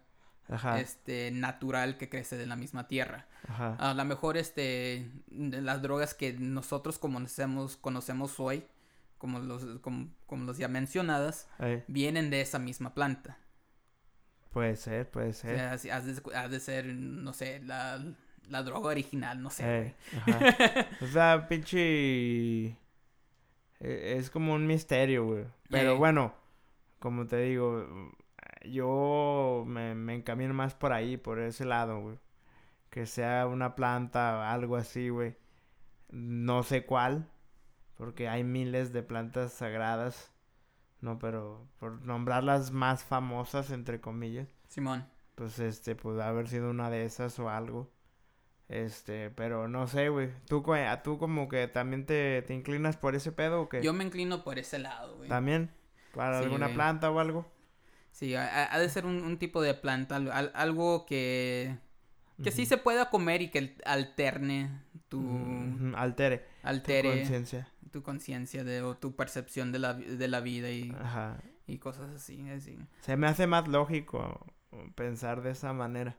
Ajá. 0.49 0.81
este, 0.81 1.31
natural 1.31 1.97
que 1.97 2.09
crece 2.09 2.37
de 2.37 2.47
la 2.47 2.57
misma 2.57 2.89
tierra. 2.89 3.27
Ajá. 3.49 3.77
A 3.79 3.95
lo 3.95 4.05
mejor, 4.05 4.37
este, 4.37 5.11
las 5.31 5.83
drogas 5.83 6.15
que 6.15 6.33
nosotros 6.35 6.99
conocemos, 6.99 7.77
conocemos 7.77 8.39
hoy, 8.41 8.65
como 9.19 9.39
los, 9.39 9.65
como, 9.81 10.09
como 10.27 10.45
los 10.45 10.59
ya 10.59 10.69
mencionadas, 10.69 11.49
Ey, 11.59 11.85
vienen 11.89 12.31
de 12.31 12.41
esa 12.41 12.59
misma 12.59 12.95
planta. 12.95 13.39
Puede 14.51 14.77
ser, 14.77 15.11
puede 15.11 15.31
O 15.31 15.33
ser. 15.33 15.57
sea, 15.57 15.79
si 15.79 15.91
has 15.91 16.05
de, 16.07 16.37
has 16.37 16.51
de 16.51 16.61
ser, 16.61 16.87
no 16.87 17.33
sé, 17.33 17.61
la, 17.65 18.05
la 18.49 18.63
droga 18.63 18.89
original, 18.91 19.43
no 19.43 19.51
sé. 19.51 19.95
Ajá. 20.17 20.87
o 21.01 21.07
sea, 21.07 21.49
pinche... 21.49 22.67
e- 22.69 22.77
Es 23.81 24.31
como 24.31 24.55
un 24.55 24.67
misterio, 24.67 25.25
güey. 25.27 25.45
Pero 25.71 25.93
Ey. 25.93 25.99
bueno, 25.99 26.35
como 27.05 27.27
te 27.27 27.37
digo, 27.37 27.87
yo 28.65 29.65
me, 29.67 29.95
me 29.95 30.15
encamino 30.15 30.55
más 30.55 30.75
por 30.75 30.95
ahí, 30.95 31.19
por 31.19 31.39
ese 31.39 31.67
lado, 31.67 32.01
güey. 32.01 32.19
Que 32.89 33.05
sea 33.05 33.47
una 33.47 33.75
planta, 33.75 34.51
algo 34.51 34.77
así, 34.77 35.11
güey. 35.11 35.37
No 36.09 36.63
sé 36.63 36.87
cuál, 36.87 37.29
porque 37.99 38.27
hay 38.27 38.43
miles 38.43 38.95
de 38.95 39.03
plantas 39.03 39.53
sagradas. 39.53 40.33
No, 41.03 41.19
pero 41.19 41.69
por 41.79 42.01
nombrar 42.01 42.43
las 42.43 42.71
más 42.73 43.05
famosas, 43.05 43.71
entre 43.71 44.01
comillas 44.01 44.49
Simón. 44.69 45.07
pues 45.35 45.59
este 45.59 45.95
puede 45.95 46.23
haber 46.23 46.49
sido 46.49 46.71
una 46.71 46.89
de 46.89 47.05
esas 47.05 47.39
o 47.39 47.51
algo. 47.51 47.93
Este, 48.69 49.29
pero 49.29 49.69
no 49.69 49.87
sé, 49.89 50.09
güey. 50.09 50.31
¿Tú, 50.49 50.65
tú 51.03 51.19
como 51.19 51.49
que 51.49 51.69
también 51.69 52.07
te, 52.07 52.41
te 52.41 52.55
inclinas 52.55 52.97
por 52.97 53.15
ese 53.15 53.31
pedo 53.31 53.61
o 53.61 53.69
qué? 53.69 53.83
Yo 53.83 53.93
me 53.93 54.05
inclino 54.05 54.43
por 54.43 54.59
ese 54.59 54.79
lado, 54.79 55.19
güey. 55.19 55.29
¿También? 55.29 55.71
¿Para 56.15 56.39
Sí, 56.39 56.45
alguna 56.45 56.67
güey. 56.67 56.75
planta 56.75 57.11
o 57.11 57.19
algo? 57.19 57.47
Sí, 58.13 58.35
ha, 58.37 58.79
de 58.79 58.89
ser 58.89 59.07
un, 59.07 59.25
un 59.25 59.39
tipo 59.39 59.61
de 59.61 59.75
planta, 59.75 60.17
al- 60.17 60.31
al- 60.31 60.53
algo 60.55 61.05
que, 61.05 61.77
que 62.43 62.53
sí 62.53 62.65
se 62.65 62.77
pueda 62.79 63.11
comer 63.11 63.43
y 63.43 63.49
que 63.51 63.77
alterne 63.85 64.71
tu, 65.09 65.21
Ujú, 65.21 65.97
Altere. 65.97 66.39
tu 66.63 66.69
altere 66.69 67.09
conciencia. 67.11 67.69
tu 67.91 68.03
conciencia 68.05 68.63
de, 68.65 68.83
o 68.83 68.97
tu 68.97 69.17
percepción 69.17 69.73
de 69.73 69.79
la, 69.81 69.95
de 69.95 70.29
la 70.29 70.41
vida 70.41 70.71
y, 70.71 70.93
Ajá. 71.01 71.39
y 71.67 71.79
cosas 71.79 72.11
así, 72.15 72.49
así. 72.51 72.79
Se 73.01 73.17
me 73.17 73.27
hace 73.27 73.47
más 73.49 73.67
lógico 73.67 74.47
pensar 74.95 75.43
de 75.43 75.51
esa 75.51 75.73
manera. 75.73 76.17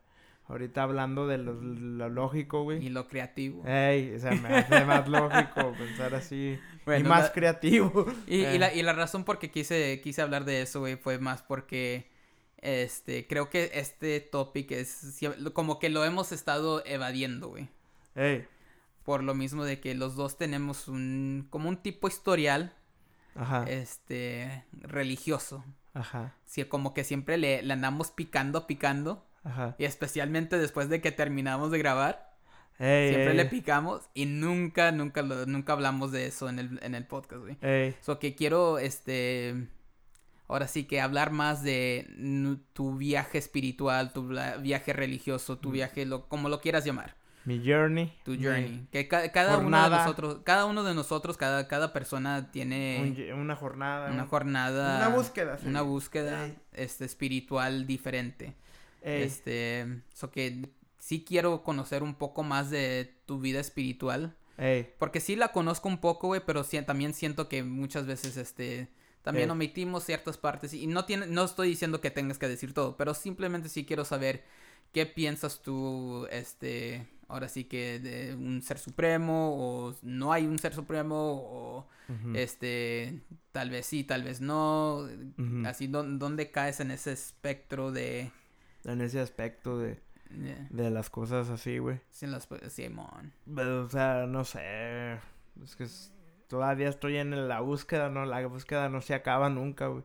Ahorita 0.47 0.83
hablando 0.83 1.25
de 1.27 1.39
lo, 1.39 1.53
lo 1.53 2.07
lógico, 2.09 2.61
Y 2.61 2.63
güey. 2.63 2.89
lo 2.89 3.07
creativo. 3.07 3.63
Ey, 3.65 4.19
se 4.19 4.29
me 4.31 4.49
hace 4.49 4.85
más 4.85 5.07
lógico 5.07 5.73
pensar 5.77 6.13
así. 6.13 6.59
y 6.85 7.03
más 7.03 7.23
la- 7.25 7.31
creativo. 7.33 8.05
Y, 8.27 8.37
y 8.41 8.45
Eh. 8.45 8.59
la, 8.59 8.73
y 8.73 8.83
la 8.83 8.93
razón 8.93 9.23
por 9.23 9.39
que 9.39 9.49
quise, 9.49 9.99
quise 10.03 10.21
hablar 10.21 10.45
de 10.45 10.61
eso, 10.61 10.81
güey, 10.81 10.97
fue 10.97 11.17
más 11.17 11.41
porque 11.41 12.11
este, 12.59 13.25
creo 13.27 13.49
que 13.49 13.71
este 13.73 14.19
topic 14.19 14.71
es 14.71 15.19
como 15.53 15.79
que 15.79 15.89
lo 15.89 16.05
hemos 16.05 16.31
estado 16.31 16.83
evadiendo, 16.85 17.47
güey. 17.49 17.67
Ey, 18.15 18.45
Por 19.03 19.23
lo 19.23 19.33
mismo 19.33 19.63
de 19.63 19.79
que 19.79 19.95
los 19.95 20.15
dos 20.15 20.37
tenemos 20.37 20.87
un, 20.87 21.47
como 21.49 21.69
un 21.69 21.77
tipo 21.77 22.07
historial, 22.07 22.71
ajá, 23.35 23.65
este, 23.67 24.63
religioso. 24.73 25.65
ajá, 25.95 26.35
Sí, 26.45 26.63
como 26.65 26.93
que 26.93 27.03
siempre 27.03 27.37
le, 27.37 27.61
le 27.63 27.73
andamos 27.73 28.11
picando, 28.11 28.67
picando. 28.67 29.25
Ajá. 29.45 29.75
Y 29.77 29.85
especialmente 29.85 30.57
después 30.57 30.89
de 30.89 30.99
que 30.99 31.11
terminamos 31.13 31.71
de 31.71 31.77
grabar, 31.77 32.35
Ey, 32.77 33.07
siempre 33.09 33.31
ey, 33.31 33.37
le 33.37 33.45
picamos 33.45 34.01
y 34.13 34.25
nunca, 34.25 34.91
nunca, 34.91 35.21
nunca 35.21 35.71
hablamos 35.71 36.11
de 36.11 36.25
eso 36.27 36.49
en 36.49 36.59
el, 36.59 36.79
en 36.83 36.93
el 36.93 37.05
podcast, 37.07 37.41
güey. 37.43 37.57
ey. 37.61 37.95
So 38.01 38.19
que 38.19 38.35
quiero, 38.35 38.79
este, 38.79 39.67
ahora 40.49 40.67
sí 40.67 40.83
que 40.83 40.99
hablar 40.99 41.31
más 41.31 41.63
de 41.63 42.05
tu 42.73 42.97
viaje 42.97 43.37
espiritual, 43.37 44.11
tu 44.11 44.27
viaje 44.59 44.91
religioso, 44.91 45.57
tu 45.57 45.69
Mm. 45.69 45.71
viaje, 45.73 46.05
lo, 46.05 46.27
como 46.27 46.49
lo 46.49 46.59
quieras 46.59 46.83
llamar, 46.83 47.15
Mi 47.45 47.63
journey. 47.65 48.11
tu 48.25 48.31
mi- 48.31 48.43
journey. 48.43 48.87
Que 48.91 49.07
ca- 49.07 49.31
cada 49.31 49.57
uno 49.57 49.81
de 49.83 49.89
nosotros, 49.95 50.39
cada 50.43 50.65
uno 50.65 50.83
de 50.83 50.93
nosotros, 50.95 51.37
cada, 51.37 51.69
cada 51.69 51.93
persona 51.93 52.51
tiene 52.51 53.33
una 53.37 53.55
jornada. 53.55 54.11
una 54.11 54.23
un- 54.23 54.29
jornada, 54.29 54.97
Una 54.97 55.15
búsqueda. 55.15 55.57
una 55.65 55.81
búsqueda, 55.81 56.49
este, 56.73 57.05
espiritual 57.05 57.87
diferente. 57.87 58.53
Ey, 59.05 59.23
Este, 59.23 60.01
so 60.13 60.31
que 60.31 60.69
sí 60.97 61.23
quiero 61.23 61.63
conocer 61.63 62.01
un 62.03 62.15
poco 62.15 62.43
más 62.43 62.69
de 62.71 63.13
tu 63.25 63.39
vida 63.39 63.59
espiritual. 63.59 64.35
ey, 64.57 64.89
Porque 64.97 65.19
sí 65.19 65.35
la 65.35 65.49
conozco 65.51 65.87
un 65.87 65.99
poco, 65.99 66.27
güey, 66.27 66.41
pero 66.45 66.63
sí- 66.63 66.81
también 66.81 67.13
siento 67.13 67.47
que 67.47 67.63
muchas 67.63 68.05
veces, 68.07 68.37
este, 68.37 68.87
también 69.21 69.49
omitimos 69.51 70.03
ciertas 70.03 70.37
partes. 70.37 70.73
Y 70.73 70.87
no 70.87 71.05
tiene, 71.05 71.27
no 71.27 71.43
estoy 71.43 71.69
diciendo 71.69 72.01
que 72.01 72.11
tengas 72.11 72.37
que 72.39 72.47
decir 72.47 72.73
todo, 72.73 72.97
pero 72.97 73.13
simplemente 73.13 73.69
sí 73.69 73.85
quiero 73.85 74.05
saber 74.05 74.43
qué 74.91 75.05
piensas 75.05 75.61
tú, 75.61 76.27
este, 76.31 77.07
ahora 77.27 77.49
sí 77.49 77.65
que 77.65 77.99
de 77.99 78.33
un 78.35 78.61
ser 78.61 78.79
supremo, 78.79 79.53
o 79.89 79.95
no 80.01 80.31
hay 80.33 80.45
un 80.47 80.57
ser 80.57 80.73
supremo, 80.73 81.15
o 81.43 81.87
este, 82.33 83.21
tal 83.51 83.69
vez 83.69 83.85
sí, 83.85 84.03
tal 84.03 84.23
vez 84.23 84.41
no. 84.41 85.07
ujú. 85.37 85.67
Así, 85.67 85.87
¿dó- 85.87 86.03
¿dónde 86.03 86.49
caes 86.51 86.79
en 86.79 86.91
ese 86.91 87.11
espectro 87.11 87.91
de... 87.91 88.31
En 88.85 89.01
ese 89.01 89.19
aspecto 89.19 89.77
de, 89.79 89.99
de- 90.29 90.67
de 90.69 90.89
las 90.91 91.09
cosas 91.09 91.49
así, 91.49 91.77
güey. 91.79 91.99
sin 92.09 92.31
las... 92.31 92.47
Simón. 92.69 93.33
Pero, 93.53 93.83
o 93.83 93.89
sea, 93.89 94.25
no 94.27 94.43
sé. 94.45 95.13
Es 95.63 95.75
que 95.77 95.83
es- 95.85 96.13
todavía 96.47 96.89
estoy 96.89 97.17
en 97.17 97.47
la 97.47 97.59
búsqueda, 97.61 98.09
¿no? 98.09 98.25
La 98.25 98.45
búsqueda 98.47 98.89
no 98.89 99.01
se 99.01 99.13
acaba 99.15 99.49
nunca, 99.49 99.87
güey. 99.87 100.03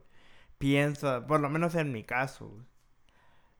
Piensa, 0.58 1.26
por 1.26 1.40
lo 1.40 1.50
menos 1.50 1.74
en 1.76 1.92
mi 1.92 2.04
caso, 2.04 2.48
güey. 2.48 2.64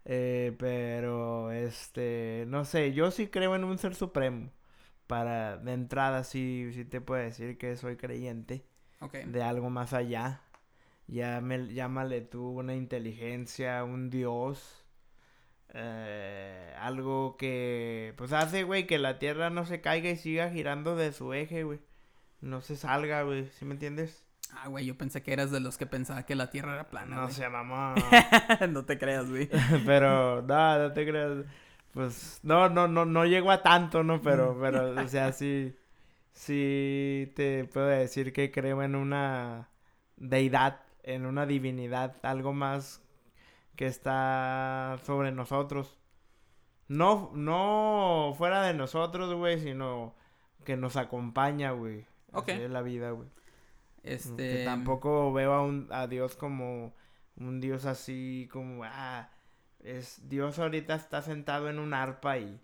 Eh, 0.05 0.57
pero, 0.59 1.51
este, 1.53 2.45
no 2.49 2.65
sé, 2.65 2.93
yo 2.93 3.11
sí 3.11 3.29
creo 3.29 3.55
en 3.55 3.65
un 3.65 3.79
ser 3.79 3.95
supremo. 3.95 4.51
Para, 5.07 5.59
de 5.59 5.73
entrada, 5.75 6.25
sí, 6.25 6.71
sí 6.75 6.85
te 6.85 7.01
puedo 7.01 7.23
decir 7.23 7.59
que 7.59 7.77
soy 7.77 7.97
creyente. 7.97 8.65
De 9.25 9.43
algo 9.43 9.71
más 9.71 9.93
allá. 9.95 10.43
Ya 11.09 11.41
me, 11.43 11.73
llámale 11.75 12.23
tú 12.23 12.49
una 12.51 12.75
inteligencia, 12.77 13.85
un 13.85 14.11
dios. 14.11 14.80
Eh, 15.75 16.75
algo 16.79 17.37
que 17.37 18.15
pues 18.17 18.33
hace, 18.33 18.65
güey, 18.65 18.87
que 18.87 18.99
la 18.99 19.19
Tierra 19.19 19.51
no 19.51 19.67
se 19.67 19.81
caiga 19.81 20.11
y 20.11 20.17
siga 20.17 20.51
girando 20.51 20.97
de 20.97 21.13
su 21.13 21.33
eje, 21.33 21.65
güey. 21.65 21.81
No 22.41 22.61
se 22.61 22.77
salga, 22.77 23.23
güey. 23.23 23.49
¿Sí 23.59 23.65
me 23.65 23.75
entiendes? 23.75 24.25
Ah, 24.53 24.69
güey, 24.69 24.85
yo 24.85 24.97
pensé 24.97 25.23
que 25.23 25.33
eras 25.33 25.51
de 25.51 25.61
los 25.61 25.77
que 25.77 25.87
pensaba 25.87 26.25
que 26.25 26.35
la 26.35 26.51
Tierra 26.51 26.75
era 26.75 26.91
plana. 26.91 27.17
No 27.17 27.23
güey. 27.23 27.35
sé, 27.35 27.49
mamá. 27.49 27.95
no 28.71 28.85
te 28.85 28.99
creas, 28.99 29.29
güey. 29.29 29.49
pero, 29.87 30.43
no, 30.43 30.79
no 30.79 30.93
te 30.93 31.07
creas. 31.07 31.45
Pues, 31.93 32.41
no, 32.43 32.69
no, 32.69 32.89
no, 32.89 33.05
no 33.05 33.25
llego 33.25 33.51
a 33.51 33.63
tanto, 33.63 34.03
¿no? 34.03 34.21
Pero, 34.23 34.59
pero, 34.61 35.01
o 35.01 35.09
sea, 35.09 35.33
sí, 35.33 35.77
sí 36.33 37.33
te 37.37 37.65
puedo 37.65 37.87
decir 37.87 38.33
que 38.33 38.51
creo 38.51 38.83
en 38.83 38.95
una 38.95 39.69
deidad, 40.17 40.81
en 41.03 41.27
una 41.27 41.47
divinidad, 41.47 42.17
algo 42.23 42.53
más 42.53 43.03
que 43.81 43.87
está 43.87 44.99
sobre 45.05 45.33
nosotros. 45.33 45.97
No, 46.87 47.31
no 47.33 48.35
fuera 48.37 48.63
de 48.65 48.75
nosotros, 48.75 49.33
güey, 49.33 49.59
sino 49.59 50.15
que 50.67 50.77
nos 50.77 50.97
acompaña, 50.97 51.71
güey. 51.71 52.05
Ok. 52.31 52.51
Así 52.51 52.61
es 52.61 52.71
la 52.71 52.83
vida, 52.83 53.13
güey. 53.13 53.31
Este. 54.03 54.37
Que 54.37 54.65
tampoco 54.67 55.33
veo 55.33 55.55
a, 55.55 55.63
un, 55.63 55.89
a 55.93 56.07
Dios 56.09 56.37
como 56.37 56.93
un 57.39 57.59
Dios 57.63 57.87
así, 57.87 58.51
como, 58.53 58.85
ah, 58.85 59.31
es, 59.79 60.29
Dios 60.29 60.59
ahorita 60.59 60.95
está 60.95 61.23
sentado 61.23 61.71
en 61.71 61.79
un 61.79 61.95
arpa 61.95 62.37
y, 62.37 62.61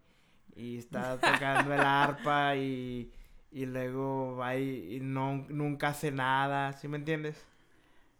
y 0.54 0.76
está 0.76 1.18
tocando 1.18 1.72
el 1.72 1.80
arpa 1.80 2.56
y, 2.56 3.10
y 3.50 3.64
luego 3.64 4.36
va 4.36 4.54
y, 4.56 4.96
y 4.96 5.00
no, 5.00 5.46
nunca 5.48 5.88
hace 5.88 6.12
nada, 6.12 6.74
¿sí 6.74 6.88
me 6.88 6.98
entiendes? 6.98 7.42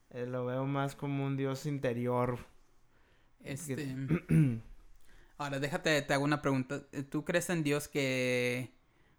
Eh, 0.08 0.24
lo 0.24 0.46
veo 0.46 0.64
más 0.64 0.96
como 0.96 1.26
un 1.26 1.36
Dios 1.36 1.66
interior. 1.66 2.55
Este. 3.46 3.94
Ahora, 5.38 5.58
déjate, 5.60 6.00
te 6.02 6.14
hago 6.14 6.24
una 6.24 6.40
pregunta. 6.42 6.82
¿Tú 7.10 7.24
crees 7.24 7.50
en 7.50 7.62
Dios 7.62 7.88
que 7.88 8.72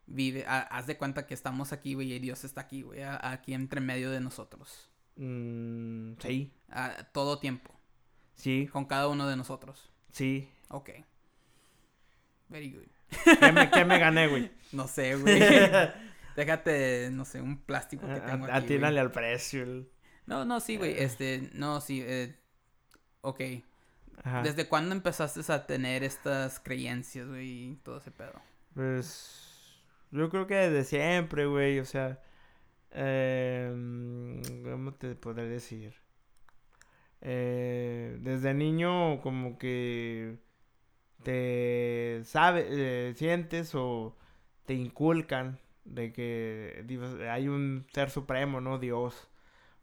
vive? 0.08 0.46
ha- 0.48 0.62
haz 0.62 0.88
de 0.88 0.98
cuenta 0.98 1.28
que 1.28 1.34
estamos 1.34 1.72
aquí, 1.74 1.94
güey, 1.94 2.12
y 2.14 2.20
Dios 2.20 2.44
está 2.44 2.62
aquí, 2.62 2.82
güey, 2.82 3.04
a- 3.04 3.32
aquí 3.32 3.54
entre 3.54 3.82
medio 3.82 4.10
de 4.12 4.20
nosotros. 4.20 4.90
Mm, 5.16 6.14
sí, 6.20 6.52
A 6.70 7.04
todo 7.12 7.40
tiempo. 7.40 7.74
sí, 8.36 8.68
Con 8.72 8.86
cada 8.86 9.08
uno 9.08 9.28
de 9.28 9.36
nosotros. 9.36 9.90
sí. 10.12 10.50
Ok. 10.70 10.90
Very 12.50 12.72
good. 12.72 13.38
¿Qué 13.40 13.52
me, 13.52 13.70
qué 13.70 13.86
me 13.86 14.00
gané, 14.00 14.28
güey? 14.28 14.52
No 14.74 14.88
sé, 14.88 15.16
güey. 15.22 15.40
Déjate, 16.36 17.10
no 17.12 17.26
sé, 17.26 17.42
un 17.42 17.58
plástico 17.58 18.06
que 18.08 18.20
tengo 18.20 18.46
aquí. 18.46 18.54
Atínale 18.66 19.00
al 19.00 19.12
precio. 19.12 19.66
No, 20.26 20.44
no, 20.46 20.60
sí, 20.60 20.76
güey. 20.78 20.92
Eh. 20.92 21.04
Este, 21.04 21.50
no, 21.54 21.80
sí. 21.82 22.04
Eh, 22.06 22.36
ok. 23.22 23.42
Ajá. 24.24 24.42
¿Desde 24.42 24.68
cuándo 24.68 24.94
empezaste 24.96 25.42
a 25.52 25.66
tener 25.66 26.04
estas 26.04 26.60
creencias, 26.60 27.28
güey? 27.28 27.70
Y 27.70 27.76
todo 27.84 27.98
ese 27.98 28.12
pedo. 28.12 28.42
Pues 28.74 29.82
yo 30.12 30.30
creo 30.30 30.48
que 30.48 30.56
desde 30.56 30.84
siempre, 30.84 31.46
güey, 31.46 31.80
o 31.80 31.86
sea, 31.86 32.20
eh, 32.92 33.72
¿cómo 34.64 34.94
te 34.94 35.16
podré 35.16 35.48
decir? 35.48 35.94
Eh, 37.22 38.18
desde 38.22 38.54
niño 38.54 39.22
como 39.22 39.58
que 39.58 40.38
te 41.24 42.22
sabe, 42.26 42.68
eh, 42.70 43.14
sientes 43.16 43.74
o 43.76 44.16
te 44.66 44.74
inculcan 44.76 45.60
de 45.84 46.14
que 46.14 46.86
hay 47.30 47.48
un 47.48 47.88
ser 47.92 48.10
supremo, 48.10 48.62
¿no? 48.62 48.80
Dios 48.80 49.28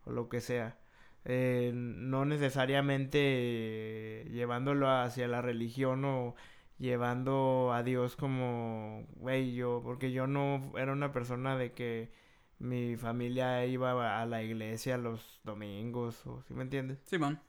o 0.04 0.12
lo 0.12 0.28
que 0.28 0.40
sea. 0.40 0.76
Eh, 1.24 1.72
no 1.74 2.26
necesariamente 2.26 4.26
llevándolo 4.30 4.90
hacia 4.90 5.26
la 5.26 5.40
religión 5.40 6.04
o 6.04 6.34
llevando 6.78 7.72
a 7.72 7.82
Dios 7.82 8.16
como, 8.16 9.06
güey, 9.16 9.54
yo, 9.54 9.80
porque 9.84 10.12
yo 10.12 10.26
no 10.26 10.72
era 10.76 10.92
una 10.92 11.12
persona 11.12 11.56
de 11.56 11.72
que 11.72 12.10
mi 12.58 12.96
familia 12.96 13.64
iba 13.66 14.20
a 14.20 14.26
la 14.26 14.42
iglesia 14.42 14.98
los 14.98 15.40
domingos, 15.44 16.26
o 16.26 16.42
¿sí 16.42 16.54
me 16.54 16.62
entiendes? 16.62 16.98
Simón. 17.06 17.40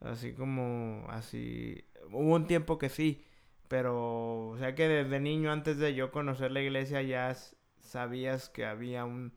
Así 0.00 0.34
como, 0.34 1.06
así, 1.08 1.84
hubo 2.10 2.34
un 2.34 2.46
tiempo 2.46 2.78
que 2.78 2.88
sí, 2.90 3.24
pero, 3.68 4.48
o 4.50 4.58
sea 4.58 4.74
que 4.74 4.88
desde 4.88 5.20
niño, 5.20 5.52
antes 5.52 5.78
de 5.78 5.94
yo 5.94 6.10
conocer 6.12 6.52
la 6.52 6.60
iglesia, 6.62 7.02
ya 7.02 7.34
sabías 7.80 8.48
que 8.50 8.66
había 8.66 9.04
un, 9.04 9.32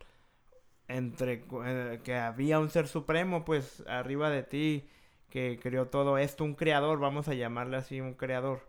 entre, 0.87 1.43
eh, 1.65 1.99
que 2.03 2.15
había 2.15 2.59
un 2.59 2.69
ser 2.69 2.87
supremo, 2.87 3.45
pues, 3.45 3.83
arriba 3.87 4.29
de 4.29 4.43
ti, 4.43 4.89
que 5.29 5.59
creó 5.61 5.87
todo 5.89 6.17
esto, 6.17 6.43
un 6.43 6.55
creador, 6.55 6.99
vamos 6.99 7.27
a 7.27 7.33
llamarle 7.33 7.77
así, 7.77 8.01
un 8.01 8.13
creador. 8.15 8.61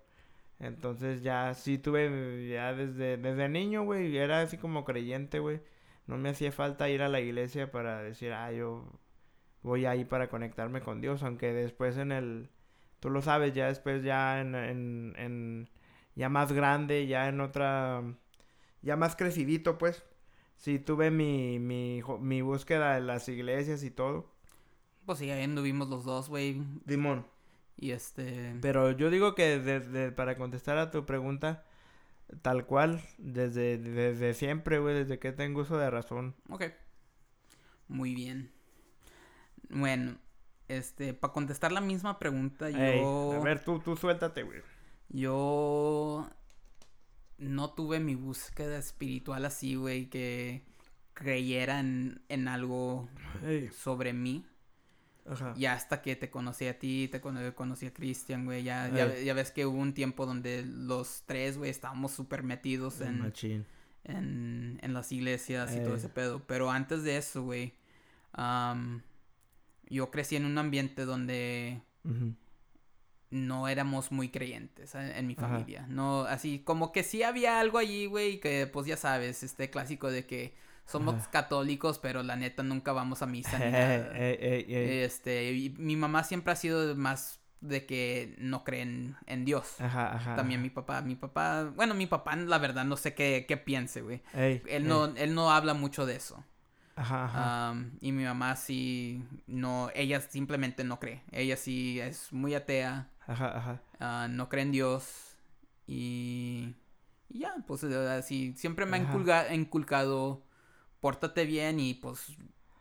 Entonces 0.61 1.23
ya 1.23 1.55
sí 1.55 1.79
tuve, 1.79 2.49
ya 2.51 2.75
desde, 2.75 3.17
desde 3.17 3.49
niño, 3.49 3.85
güey, 3.85 4.17
era 4.17 4.43
así 4.43 4.59
como 4.59 4.85
creyente, 4.85 5.39
güey. 5.41 5.61
No 6.07 6.19
me 6.19 6.31
hacía 6.31 6.53
falta 6.53 6.89
ir 6.91 7.03
a 7.03 7.09
la 7.09 7.21
iglesia 7.21 7.71
para 7.71 8.03
decir, 8.03 8.33
ah, 8.33 8.53
yo 8.53 8.85
voy 9.63 9.87
ahí 9.87 10.05
para 10.05 10.29
conectarme 10.29 10.81
con 10.81 11.01
Dios, 11.01 11.23
aunque 11.23 11.53
después 11.53 11.97
en 11.99 12.13
el, 12.13 12.51
tú 13.01 13.11
lo 13.11 13.23
sabes, 13.23 13.55
ya 13.55 13.67
después 13.69 14.03
ya 14.05 14.41
en, 14.41 14.55
en, 14.55 15.15
en 15.19 15.71
ya 16.15 16.29
más 16.29 16.53
grande, 16.53 17.07
ya 17.07 17.29
en 17.29 17.41
otra, 17.41 18.03
ya 18.83 18.97
más 18.97 19.17
crecidito, 19.17 19.79
pues, 19.79 20.05
sí 20.59 20.79
tuve 20.79 21.11
mi, 21.11 21.59
mi, 21.59 22.03
mi 22.21 22.43
búsqueda 22.43 22.95
de 22.95 23.01
las 23.01 23.29
iglesias 23.29 23.83
y 23.83 23.91
todo. 23.91 24.27
Pues 25.07 25.21
sí, 25.21 25.31
ahí 25.31 25.45
anduvimos 25.45 25.89
los 25.89 26.05
dos, 26.05 26.29
güey. 26.29 26.63
Dimon. 26.85 27.27
Y 27.77 27.93
este. 27.93 28.57
Pero 28.61 28.91
yo 28.91 29.09
digo 29.09 29.35
que 29.35 29.59
desde, 29.59 30.13
para 30.13 30.37
contestar 30.37 30.77
a 30.79 30.91
tu 30.91 31.07
pregunta, 31.07 31.65
tal 32.43 32.67
cual, 32.67 33.03
desde, 33.17 33.79
desde 33.79 34.35
siempre, 34.35 34.81
güey, 34.81 34.95
desde 34.97 35.19
que 35.19 35.33
tengo 35.33 35.63
uso 35.63 35.79
de 35.79 35.91
razón. 35.91 36.35
Ok. 36.51 36.65
Muy 37.87 38.15
bien. 38.15 38.51
Bueno, 39.71 40.19
este, 40.67 41.15
para 41.15 41.33
contestar 41.33 41.73
la 41.73 41.81
misma 41.81 42.19
pregunta, 42.19 42.69
Ey, 42.69 43.01
yo. 43.01 43.33
a 43.33 43.39
ver, 43.39 43.65
tú, 43.65 43.79
tú 43.79 43.97
suéltate, 43.97 44.43
güey. 44.43 44.61
Yo 45.11 46.29
no 47.39 47.71
tuve 47.71 48.01
mi 48.01 48.15
búsqueda 48.15 48.79
espiritual 48.79 49.45
así, 49.45 49.75
güey, 49.77 50.07
que 50.07 50.63
creyera 51.15 51.81
en, 51.81 52.21
en 52.29 52.49
algo 52.49 53.09
sobre 53.73 54.13
mí. 54.13 54.45
ajá. 55.27 55.55
Ya 55.57 55.73
hasta 55.75 56.01
que 56.03 56.17
te 56.17 56.31
conocí 56.31 56.67
a 56.67 56.79
ti, 56.79 57.09
te 57.11 57.21
cono- 57.21 57.55
conocí 57.55 57.87
a 57.87 57.93
Cristian, 57.95 58.45
güey. 58.45 58.63
Ya, 58.63 58.89
ya, 59.23 59.35
ves 59.35 59.51
que 59.51 59.67
hubo 59.67 59.79
un 59.79 59.95
tiempo 59.95 60.27
donde 60.27 60.65
los 60.65 61.23
tres, 61.27 61.59
güey, 61.59 61.71
estábamos 61.71 62.13
súper 62.13 62.43
metidos 62.43 63.01
en, 63.01 63.33
en, 64.05 64.79
en 64.83 64.95
las 64.95 65.13
iglesias 65.13 65.75
y 65.77 65.81
todo 65.83 65.97
ese 65.97 66.09
pedo. 66.09 66.43
Pero 66.47 66.71
antes 66.71 67.03
de 67.03 67.17
eso, 67.19 67.43
güey, 67.43 67.75
yo 69.91 70.11
crecí 70.11 70.37
en 70.37 70.45
un 70.45 70.59
ambiente 70.59 71.05
donde 71.05 71.83
Ujú. 72.05 72.35
No 73.31 73.69
éramos 73.69 74.11
muy 74.13 74.31
creyentes 74.31 74.95
eh, 74.95 75.19
en 75.19 75.27
mi 75.27 75.35
Ajá. 75.37 75.47
familia. 75.49 75.87
No, 75.89 76.23
así 76.23 76.61
como 76.61 76.93
que 76.93 77.03
sí 77.03 77.23
había 77.23 77.61
algo 77.61 77.79
allí, 77.79 78.07
güey, 78.07 78.41
que 78.41 78.67
pues 78.67 78.87
ya 78.87 78.97
sabes, 78.97 79.43
este 79.43 79.71
clásico 79.71 80.11
de 80.11 80.27
que 80.27 80.55
somos 80.87 81.15
Ajá. 81.15 81.31
católicos, 81.31 81.99
pero 81.99 82.23
la 82.23 82.37
neta 82.37 82.63
nunca 82.63 82.93
vamos 82.93 83.23
a 83.23 83.27
misa 83.27 83.59
ni 83.59 83.73
nada. 83.73 84.17
ey, 84.17 84.37
ey, 84.41 84.75
ey. 84.75 85.05
Este, 85.05 85.53
y 85.53 85.71
mi 85.71 85.97
mamá 85.97 86.25
siempre 86.25 86.53
ha 86.53 86.57
sido 86.57 86.95
más 86.97 87.41
de 87.61 87.85
que 87.87 88.35
no 88.39 88.65
creen 88.65 89.17
en 89.27 89.45
Dios. 89.45 89.75
Ajá, 89.81 90.15
ajá. 90.15 90.37
También 90.37 90.63
mi 90.63 90.71
papá, 90.71 91.03
mi 91.03 91.17
papá, 91.17 91.65
bueno, 91.75 91.95
mi 91.95 92.07
papá 92.07 92.37
la 92.37 92.59
verdad 92.59 92.85
no 92.85 92.97
sé 92.97 93.15
qué, 93.15 93.45
qué 93.49 93.57
piense, 93.57 94.01
güey. 94.03 94.23
Ey, 94.35 94.63
Él 94.69 94.83
ey. 94.85 94.89
no, 94.89 95.07
él 95.07 95.35
no 95.35 95.51
habla 95.51 95.75
mucho 95.75 96.07
de 96.07 96.17
eso. 96.17 96.45
Ajá, 96.97 97.75
y 98.01 98.13
mi 98.13 98.25
mamá 98.25 98.57
sí, 98.57 99.23
no, 99.47 99.91
ella 99.95 100.21
simplemente 100.21 100.85
no 100.85 100.99
cree. 100.99 101.23
Ella 101.33 101.57
sí 101.57 102.01
es 102.01 102.33
muy 102.33 102.55
atea, 102.55 103.09
Ajá, 103.29 103.57
ajá. 103.57 103.83
ah, 104.01 104.27
no 104.29 104.49
cree 104.49 104.63
en 104.65 104.73
Dios. 104.73 105.37
Y, 105.87 106.75
y 107.29 107.39
ya, 107.41 107.55
pues 107.67 107.85
así, 107.85 108.53
siempre 108.57 108.85
me 108.87 108.97
ha 108.97 109.01
inculga- 109.01 109.55
inculcado, 109.55 110.43
pórtate 111.01 111.45
bien 111.45 111.79
y 111.81 111.95
pues 111.95 112.37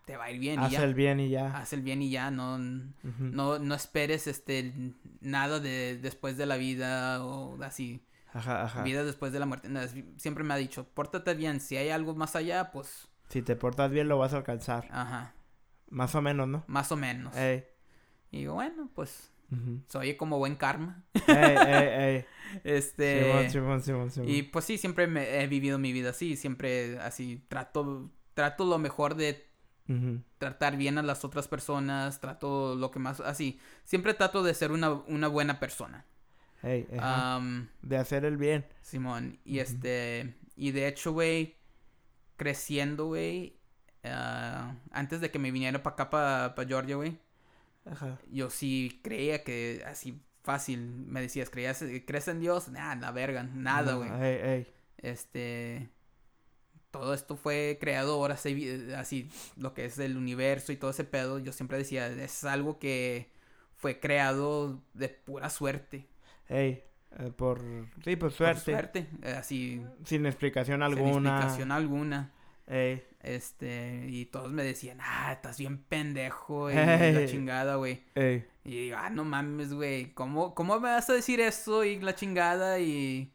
te 0.05 0.17
va 0.17 0.25
a 0.25 0.31
ir 0.31 0.39
bien. 0.39 0.59
Haz 0.59 0.71
y 0.71 0.75
ya. 0.75 0.83
el 0.83 0.93
bien 0.93 1.19
y 1.19 1.29
ya. 1.29 1.55
Haz 1.57 1.73
el 1.73 1.81
bien 1.83 2.01
y 2.01 2.09
ya, 2.09 2.31
no, 2.31 2.57
no, 2.57 3.59
no 3.59 3.75
esperes 3.75 4.27
este 4.27 4.73
nada 5.21 5.59
de 5.59 5.97
después 6.01 6.37
de 6.37 6.45
la 6.45 6.57
vida 6.57 7.23
o 7.25 7.61
así, 7.63 8.03
Ajá, 8.33 8.63
ajá. 8.63 8.83
vida 8.83 9.03
después 9.03 9.31
de 9.33 9.39
la 9.39 9.45
muerte. 9.45 9.69
No, 9.69 9.79
siempre 10.17 10.43
me 10.43 10.53
ha 10.53 10.57
dicho, 10.57 10.87
pórtate 10.93 11.33
bien, 11.33 11.59
si 11.61 11.77
hay 11.77 11.89
algo 11.89 12.15
más 12.15 12.35
allá, 12.35 12.71
pues, 12.71 13.07
Si 13.29 13.41
te 13.41 13.55
portas 13.55 13.91
bien 13.91 14.07
lo 14.07 14.17
vas 14.17 14.33
a 14.33 14.37
alcanzar. 14.37 14.87
ajá, 14.91 15.33
Más 15.89 16.13
o 16.15 16.21
menos, 16.21 16.47
¿no? 16.47 16.63
más 16.67 16.91
o 16.91 16.97
menos. 16.97 17.35
Ey. 17.35 17.65
Y 18.31 18.39
digo, 18.39 18.53
bueno, 18.55 18.89
pues, 18.93 19.31
Se 19.87 19.97
oye 19.97 20.17
como 20.17 20.37
buen 20.37 20.55
karma. 20.55 21.03
ey, 21.27 21.55
ey, 21.67 21.87
ey. 22.15 22.25
Este, 22.63 23.23
Simón, 23.23 23.49
Simón, 23.49 23.81
Simón, 23.81 24.11
Simón. 24.11 24.29
y 24.29 24.43
pues 24.43 24.63
sí, 24.65 24.77
siempre 24.77 25.05
me 25.07 25.41
he 25.41 25.47
vivido 25.47 25.77
mi 25.77 25.91
vida 25.91 26.11
así, 26.11 26.37
siempre 26.37 26.97
así, 26.99 27.43
trato, 27.49 28.09
trato 28.33 28.63
lo 28.65 28.77
mejor 28.77 29.15
de 29.15 29.45
tratar 30.37 30.75
bien 30.77 30.97
a 30.97 31.03
las 31.03 31.23
otras 31.25 31.47
personas, 31.47 32.19
trato 32.19 32.75
lo 32.75 32.91
que 32.91 32.99
más, 32.99 33.19
así, 33.21 33.59
siempre 33.83 34.13
trato 34.13 34.43
de 34.43 34.53
ser 34.53 34.71
una, 34.71 34.91
una 34.91 35.27
buena 35.27 35.59
persona. 35.59 36.05
Am, 36.99 37.69
De 37.81 37.97
hacer 37.97 38.25
el 38.25 38.37
bien. 38.37 38.65
Simón, 38.81 39.39
y 39.45 39.59
este, 39.59 40.35
y 40.55 40.71
de 40.71 40.87
hecho, 40.87 41.11
güey, 41.13 41.55
creciendo, 42.35 43.07
güey, 43.07 43.57
ah, 44.03 44.75
antes 44.91 45.21
de 45.21 45.31
que 45.31 45.39
me 45.39 45.51
viniera 45.51 45.83
para 45.83 45.93
acá, 45.93 46.09
para 46.55 46.67
Georgia, 46.67 46.95
güey, 46.95 47.17
Ajá. 47.91 48.19
yo 48.29 48.49
sí 48.49 48.99
creía 49.03 49.43
que 49.43 49.83
así 49.85 50.21
fácil, 50.43 50.79
me 51.07 51.21
decías, 51.21 51.49
¿creías, 51.49 51.83
¿crees 52.05 52.27
en 52.27 52.39
Dios? 52.39 52.69
Nah, 52.69 52.95
la 52.95 53.11
verga, 53.11 53.43
nada, 53.43 53.93
No, 53.93 53.97
güey. 53.99 54.09
Ey, 54.21 54.39
ey. 54.43 54.67
Este, 54.97 55.89
todo 56.91 57.13
esto 57.13 57.35
fue 57.35 57.77
creado 57.79 58.13
ahora 58.13 58.35
así, 58.35 59.29
lo 59.57 59.73
que 59.73 59.85
es 59.85 59.99
el 59.99 60.17
universo 60.17 60.71
y 60.71 60.77
todo 60.77 60.91
ese 60.91 61.03
pedo, 61.03 61.39
yo 61.39 61.51
siempre 61.51 61.77
decía, 61.77 62.07
es 62.07 62.43
algo 62.43 62.79
que 62.79 63.31
fue 63.75 63.99
creado 63.99 64.81
de 64.93 65.09
pura 65.09 65.49
suerte. 65.49 66.07
Ey. 66.47 66.83
eh, 67.19 67.31
por... 67.35 67.61
Sí, 68.03 68.15
por 68.15 68.31
suerte. 68.31 68.71
suerte, 68.71 69.07
eh, 69.23 69.33
así, 69.33 69.85
Sin 70.05 70.25
explicación 70.25 70.77
sin 70.77 70.83
alguna. 70.83 71.29
explicación 71.31 71.71
alguna. 71.71 72.31
Ey. 72.67 73.03
Este, 73.27 74.05
y 74.07 74.25
todos 74.25 74.51
me 74.53 74.63
decían, 74.63 74.99
ah, 75.01 75.33
estás 75.33 75.59
bien 75.59 75.79
pendejo, 75.79 76.71
y 76.71 76.75
la 76.75 77.25
chingada, 77.25 77.75
güey. 77.75 78.03
Ey. 78.15 78.45
Y 78.63 78.83
digo, 78.83 78.97
ah, 78.97 79.09
no 79.09 79.25
mames, 79.25 79.73
güey, 79.73 80.13
¿cómo, 80.13 80.55
¿cómo 80.55 80.79
me 80.79 80.87
vas 80.87 81.09
a 81.09 81.13
decir 81.13 81.41
eso 81.41 81.83
y 81.83 81.99
la 81.99 82.15
chingada 82.15 82.79
y 82.79 83.33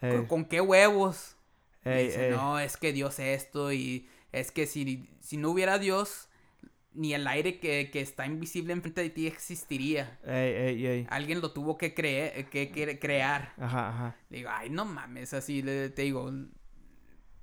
con, 0.00 0.26
con 0.26 0.44
qué 0.44 0.60
huevos? 0.60 1.36
Y 1.84 1.90
dice, 1.90 2.30
no, 2.30 2.60
es 2.60 2.76
que 2.76 2.92
Dios 2.92 3.18
esto 3.18 3.72
y 3.72 4.08
es 4.30 4.52
que 4.52 4.66
si, 4.66 5.08
si 5.20 5.36
no 5.36 5.50
hubiera 5.50 5.78
Dios, 5.78 6.28
ni 6.92 7.14
el 7.14 7.26
aire 7.26 7.58
que, 7.58 7.90
que 7.90 8.00
está 8.00 8.26
invisible 8.26 8.72
enfrente 8.72 9.00
de 9.00 9.10
ti 9.10 9.26
existiría. 9.26 10.18
Ey, 10.24 10.52
ey, 10.52 10.86
ey. 10.86 11.06
Alguien 11.10 11.40
lo 11.40 11.52
tuvo 11.52 11.76
que, 11.76 11.94
creer, 11.94 12.46
que, 12.46 12.70
que 12.70 12.98
crear. 12.98 13.52
Ajá, 13.58 13.88
ajá. 13.88 14.16
Digo, 14.30 14.50
ay, 14.52 14.70
no 14.70 14.84
mames, 14.84 15.34
así 15.34 15.62
le, 15.62 15.90
te 15.90 16.02
digo. 16.02 16.30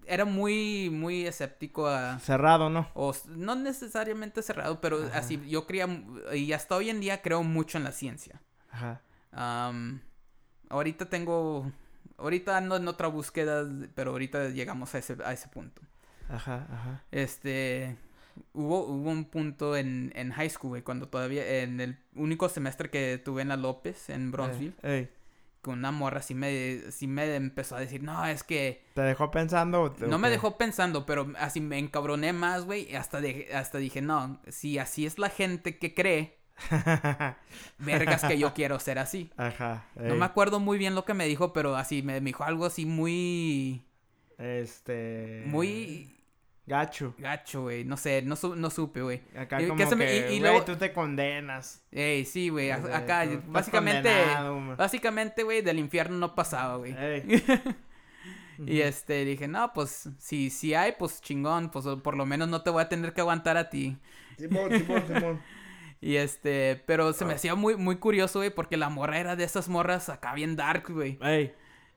Era 0.08 0.26
muy, 0.26 0.90
muy 0.90 1.26
escéptico 1.26 1.88
a... 1.88 2.20
Cerrado, 2.20 2.70
¿no? 2.70 2.88
O 2.94 3.14
no 3.28 3.56
necesariamente 3.56 4.42
cerrado, 4.42 4.82
pero 4.82 5.04
Ajá. 5.06 5.20
así 5.20 5.42
yo 5.48 5.66
creía, 5.66 5.88
y 6.34 6.54
hasta 6.54 6.76
hoy 6.76 6.90
en 6.90 7.00
día 7.00 7.22
creo 7.22 7.44
mucho 7.44 7.78
en 7.78 7.84
la 7.84 7.92
ciencia. 7.92 8.42
Ajá. 8.70 9.02
Am, 9.32 10.02
ahorita 10.70 11.10
tengo 11.10 11.72
ahorita 12.18 12.58
ando 12.58 12.78
en 12.78 12.88
otra 12.88 13.08
búsqueda, 13.08 13.66
pero 13.94 14.12
ahorita 14.12 14.50
llegamos 14.50 14.96
a 14.96 15.00
ese, 15.00 15.18
a 15.24 15.34
ese 15.34 15.48
punto. 15.50 15.82
Ajá, 16.30 16.68
ajá. 16.72 17.04
Este, 17.12 17.96
hubo, 18.54 18.86
hubo 18.86 19.10
un 19.10 19.26
punto 19.26 19.76
en, 19.76 20.12
en 20.16 20.32
high 20.32 20.50
school, 20.50 20.70
güey, 20.70 20.82
cuando 20.82 21.08
todavía, 21.08 21.62
en 21.62 21.80
el 21.82 21.98
único 22.16 22.50
semestre 22.50 22.90
que 22.90 23.22
tuve 23.24 23.42
en 23.42 23.50
la 23.50 23.58
López, 23.58 24.10
en 24.10 24.32
Bronzeville, 24.32 24.74
Ey, 24.82 24.92
ey. 24.94 25.10
Una 25.70 25.92
morra 25.92 26.22
sí 26.22 26.36
me, 26.36 26.92
sí 26.92 27.08
me 27.08 27.36
empezó 27.36 27.76
a 27.76 27.80
decir, 27.80 28.02
no, 28.04 28.26
es 28.26 28.44
que 28.44 28.84
¿Te 28.94 29.02
dejó 29.02 29.32
pensando? 29.32 29.82
o 29.84 29.92
te- 29.92 30.08
no 30.08 30.18
me 30.18 30.30
dejó 30.30 30.58
pensando, 30.58 31.06
pero 31.06 31.32
así 31.38 31.62
me 31.62 31.78
encabroné 31.80 32.34
más, 32.34 32.66
güey, 32.66 32.90
y 32.92 32.96
hasta, 32.96 33.22
de- 33.22 33.50
hasta 33.54 33.78
dije, 33.78 34.02
no, 34.02 34.40
si 34.48 34.78
así 34.80 35.06
es 35.06 35.20
la 35.20 35.30
gente 35.30 35.78
que 35.78 35.94
cree, 35.94 36.38
vergas 37.80 38.24
que 38.24 38.38
yo 38.38 38.54
quiero 38.54 38.80
ser 38.80 39.00
así. 39.00 39.30
Ajá. 39.38 39.86
No 39.96 40.16
me 40.16 40.26
acuerdo 40.26 40.60
muy 40.60 40.78
bien 40.78 40.96
lo 40.96 41.06
que 41.06 41.14
me 41.14 41.26
dijo, 41.28 41.54
pero 41.54 41.76
así 41.76 42.02
me, 42.02 42.22
me 42.22 42.30
dijo 42.30 42.44
algo 42.44 42.66
así 42.66 42.86
muy, 42.86 43.84
Este. 44.38 45.44
muy 45.48 46.12
Gacho. 46.68 47.14
gacho, 47.20 47.62
güey, 47.64 47.84
no 47.84 47.96
sé, 47.96 48.22
no, 48.24 48.36
su- 48.36 48.56
no 48.56 48.70
supe, 48.72 49.02
güey. 49.04 49.22
Acá 49.38 49.62
Y- 49.62 49.68
como 49.68 49.78
que 49.78 49.86
se 49.86 49.96
me- 49.96 50.06
que, 50.08 50.16
y- 50.16 50.20
y 50.20 50.24
güey, 50.26 50.40
luego- 50.40 50.64
tú 50.66 50.76
te 50.76 50.92
condenas. 50.92 51.84
Ey, 51.92 52.26
sí, 52.26 52.50
güey, 52.50 52.72
acá, 52.72 53.26
básicamente, 53.48 54.12
básicamente, 54.76 55.44
güey, 55.44 55.62
del 55.62 55.78
infierno 55.80 56.18
no 56.18 56.34
pasaba, 56.36 56.78
güey. 56.78 56.96
Ey. 56.98 57.24
Y 58.58 58.80
este, 58.80 59.26
dije, 59.26 59.50
no, 59.50 59.74
pues, 59.74 60.10
si, 60.18 60.50
si 60.50 60.74
hay, 60.74 60.94
pues 60.98 61.20
chingón, 61.22 61.70
pues 61.72 61.86
por 62.02 62.16
lo 62.16 62.26
menos 62.26 62.48
no 62.48 62.62
te 62.62 62.70
voy 62.70 62.82
a 62.84 62.88
tener 62.90 63.12
que 63.14 63.20
aguantar 63.20 63.58
a 63.58 63.70
ti. 63.70 63.98
Simón, 64.38 64.72
Simón, 64.72 65.04
Simón. 65.08 65.42
Y 66.02 66.18
este, 66.18 66.82
pero 66.86 67.14
se 67.14 67.26
me 67.26 67.32
Ah. 67.34 67.36
hacía 67.36 67.56
muy, 67.56 67.76
muy 67.78 67.96
curioso, 67.98 68.40
güey, 68.40 68.52
porque 68.52 68.78
la 68.78 68.90
morra 68.90 69.18
era 69.20 69.36
de 69.36 69.44
esas 69.44 69.68
morras 69.70 70.08
acá 70.10 70.34
bien 70.36 70.56
dark, 70.56 70.86
güey. 70.92 71.18
Ey. 71.22 71.54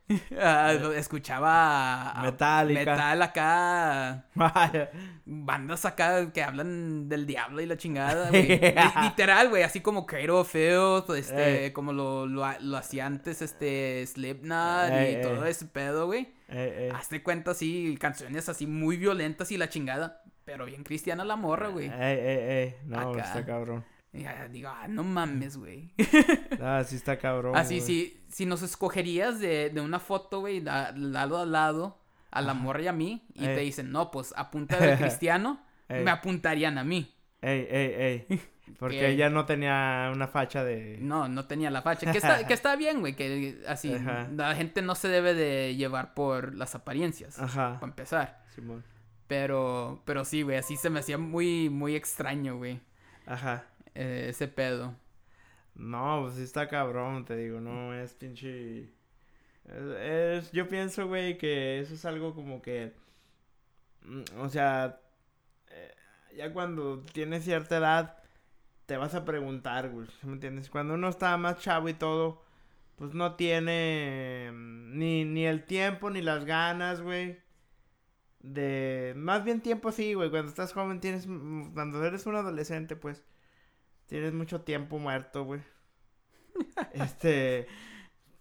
Ah, 0.40 0.72
escuchaba 0.96 2.10
a- 2.12 2.20
a 2.20 2.22
Metallica. 2.22 2.80
metal 2.80 3.22
acá, 3.22 4.24
Vaya. 4.34 4.90
bandas 5.26 5.84
acá 5.84 6.32
que 6.32 6.42
hablan 6.42 7.08
del 7.08 7.26
diablo 7.26 7.60
y 7.60 7.66
la 7.66 7.76
chingada, 7.76 8.28
güey. 8.30 8.58
Literal, 9.02 9.50
güey, 9.50 9.62
así 9.62 9.80
como 9.80 10.06
Cairo 10.06 10.44
Field, 10.44 11.04
este, 11.16 11.64
Ey. 11.66 11.72
como 11.72 11.92
lo, 11.92 12.26
lo, 12.26 12.46
lo 12.60 12.76
hacía 12.76 13.04
antes, 13.06 13.42
este, 13.42 14.06
Slipknot 14.06 14.90
Ey, 14.92 15.16
y 15.18 15.20
todo 15.22 15.44
ese 15.44 15.66
pedo, 15.66 16.06
güey. 16.06 16.32
Ey, 16.48 16.72
ey. 16.84 16.90
Hazte 16.90 17.22
cuenta, 17.22 17.50
así, 17.50 17.96
canciones 18.00 18.48
así 18.48 18.66
muy 18.66 18.96
violentas 18.96 19.50
y 19.52 19.58
la 19.58 19.68
chingada, 19.68 20.22
pero 20.46 20.64
bien 20.64 20.84
cristiana 20.84 21.24
la 21.26 21.36
morra, 21.36 21.68
güey. 21.68 21.88
Ey, 21.88 22.18
ey, 22.18 22.38
ey. 22.50 22.76
No, 22.86 23.10
Acá. 23.12 23.20
está 23.24 23.44
cabrón. 23.44 23.84
Y 24.12 24.24
digo, 24.50 24.70
ah, 24.70 24.88
no 24.88 25.04
mames, 25.04 25.56
güey. 25.56 25.90
Ah, 26.60 26.82
sí 26.84 26.96
está 26.96 27.18
cabrón. 27.18 27.56
Así, 27.56 27.76
güey. 27.76 27.86
si, 27.86 28.20
si 28.28 28.46
nos 28.46 28.62
escogerías 28.62 29.38
de, 29.38 29.70
de 29.70 29.80
una 29.80 30.00
foto, 30.00 30.40
güey, 30.40 30.60
lado 30.60 31.38
a 31.38 31.46
lado, 31.46 31.98
a 32.30 32.40
la 32.42 32.52
morra 32.54 32.82
y 32.82 32.86
a 32.88 32.92
mí, 32.92 33.26
y 33.34 33.44
Ey. 33.46 33.54
te 33.54 33.60
dicen, 33.60 33.92
no, 33.92 34.10
pues 34.10 34.34
a 34.36 34.50
punta 34.50 34.76
del 34.78 34.98
cristiano, 34.98 35.60
Ey. 35.88 36.02
me 36.04 36.10
apuntarían 36.10 36.78
a 36.78 36.84
mí. 36.84 37.14
Ey, 37.42 37.66
ey, 37.70 38.26
ey. 38.28 38.40
Porque 38.78 38.98
Que- 38.98 39.10
ella 39.10 39.30
no 39.30 39.46
tenía 39.46 40.10
una 40.12 40.26
facha 40.28 40.62
de. 40.64 40.98
No, 41.00 41.28
no 41.28 41.46
tenía 41.46 41.70
la 41.70 41.80
facha. 41.82 42.10
Que 42.12 42.18
está, 42.18 42.46
que 42.46 42.52
está 42.52 42.76
bien, 42.76 43.00
güey, 43.00 43.14
que 43.16 43.62
así, 43.66 43.94
Ajá. 43.94 44.28
la 44.34 44.54
gente 44.54 44.82
no 44.82 44.94
se 44.94 45.08
debe 45.08 45.32
de 45.34 45.74
llevar 45.76 46.12
por 46.14 46.54
las 46.54 46.74
apariencias, 46.74 47.38
Ajá. 47.38 47.74
para 47.80 47.86
empezar. 47.90 48.42
Simón. 48.54 48.84
Pero, 49.26 50.02
pero 50.04 50.24
sí, 50.24 50.42
güey, 50.42 50.56
así 50.58 50.76
se 50.76 50.90
me 50.90 51.00
hacía 51.00 51.18
muy, 51.18 51.68
muy 51.70 51.94
extraño, 51.94 52.56
güey, 52.56 52.80
Ajá. 53.26 53.64
Eh, 53.98 54.26
ese 54.30 54.48
pedo. 54.48 54.96
No, 55.74 56.22
pues 56.24 56.36
sí 56.36 56.42
está 56.44 56.68
cabrón, 56.68 57.24
te 57.26 57.36
digo, 57.36 57.60
no 57.60 57.94
es 57.94 58.14
pinche. 58.14 58.90
Es, 60.00 60.52
yo 60.52 60.68
pienso, 60.68 61.06
güey, 61.08 61.38
que 61.38 61.80
eso 61.80 61.94
es 61.94 62.04
algo 62.04 62.34
como 62.34 62.62
que. 62.62 62.94
mm, 64.04 64.22
O 64.40 64.48
sea, 64.48 65.00
eh, 65.70 65.94
ya 66.36 66.52
cuando 66.52 67.00
tienes 67.12 67.44
cierta 67.44 67.78
edad, 67.78 68.18
te 68.86 68.96
vas 68.98 69.14
a 69.16 69.24
preguntar, 69.26 69.90
güey, 69.90 70.06
¿sí 70.08 70.26
¿me 70.28 70.34
entiendes? 70.34 70.70
Cuando 70.70 70.94
uno 70.94 71.08
está 71.10 71.36
más 71.38 71.60
chavo 71.60 71.88
y 71.88 71.94
todo, 71.94 72.42
pues 72.96 73.14
no 73.14 73.36
tiene 73.36 74.50
mm, 74.52 74.98
ni, 74.98 75.24
ni 75.24 75.46
el 75.46 75.64
tiempo 75.66 76.10
ni 76.10 76.22
las 76.22 76.44
ganas, 76.44 77.02
güey. 77.02 77.38
De. 78.40 79.14
Más 79.16 79.44
bien 79.44 79.60
tiempo 79.60 79.92
sí, 79.92 80.14
güey. 80.14 80.30
Cuando 80.30 80.48
estás 80.48 80.72
joven 80.72 81.00
tienes. 81.00 81.26
mm, 81.26 81.72
Cuando 81.74 82.04
eres 82.04 82.26
un 82.26 82.36
adolescente, 82.36 82.96
pues. 82.96 83.24
Tienes 84.08 84.32
mucho 84.32 84.62
tiempo 84.62 84.98
muerto, 84.98 85.44
güey. 85.44 85.60
Este. 86.92 87.66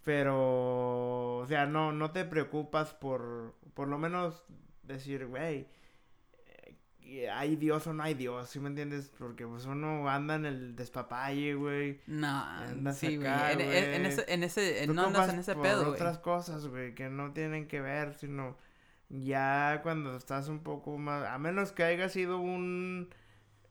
Pero. 0.03 1.37
O 1.39 1.45
sea, 1.47 1.65
no, 1.65 1.91
no 1.91 2.11
te 2.11 2.25
preocupas 2.25 2.93
por. 2.93 3.55
Por 3.73 3.87
lo 3.87 3.97
menos 3.97 4.43
decir, 4.83 5.27
güey. 5.27 5.67
eh, 7.03 7.29
¿Hay 7.29 7.55
Dios 7.57 7.85
o 7.87 7.93
no 7.93 8.03
hay 8.03 8.13
Dios? 8.15 8.49
¿Sí 8.49 8.59
me 8.59 8.69
entiendes? 8.69 9.11
Porque 9.17 9.45
pues 9.45 9.65
uno 9.65 10.09
anda 10.09 10.35
en 10.35 10.45
el 10.45 10.75
despapalle, 10.75 11.53
güey. 11.55 11.99
No, 12.07 12.27
Andas 12.43 12.97
sí, 12.97 13.17
güey. 13.17 13.27
acá, 13.27 13.51
En, 13.51 13.61
en- 13.61 14.05
ese, 14.05 14.25
en 14.27 14.43
ese, 14.43 14.87
no 14.87 15.05
andas 15.07 15.31
en 15.33 15.39
ese 15.39 15.53
por 15.53 15.63
pedo, 15.63 15.81
güey. 15.81 15.93
otras 15.93 16.17
cosas, 16.19 16.65
güey, 16.67 16.95
que 16.95 17.09
no 17.09 17.33
tienen 17.33 17.67
que 17.67 17.81
ver, 17.81 18.13
sino 18.15 18.57
ya 19.09 19.79
cuando 19.83 20.15
estás 20.17 20.47
un 20.49 20.59
poco 20.63 20.97
más, 20.97 21.25
a 21.25 21.37
menos 21.37 21.71
que 21.71 21.83
hayas 21.83 22.11
sido 22.11 22.39
un 22.39 23.09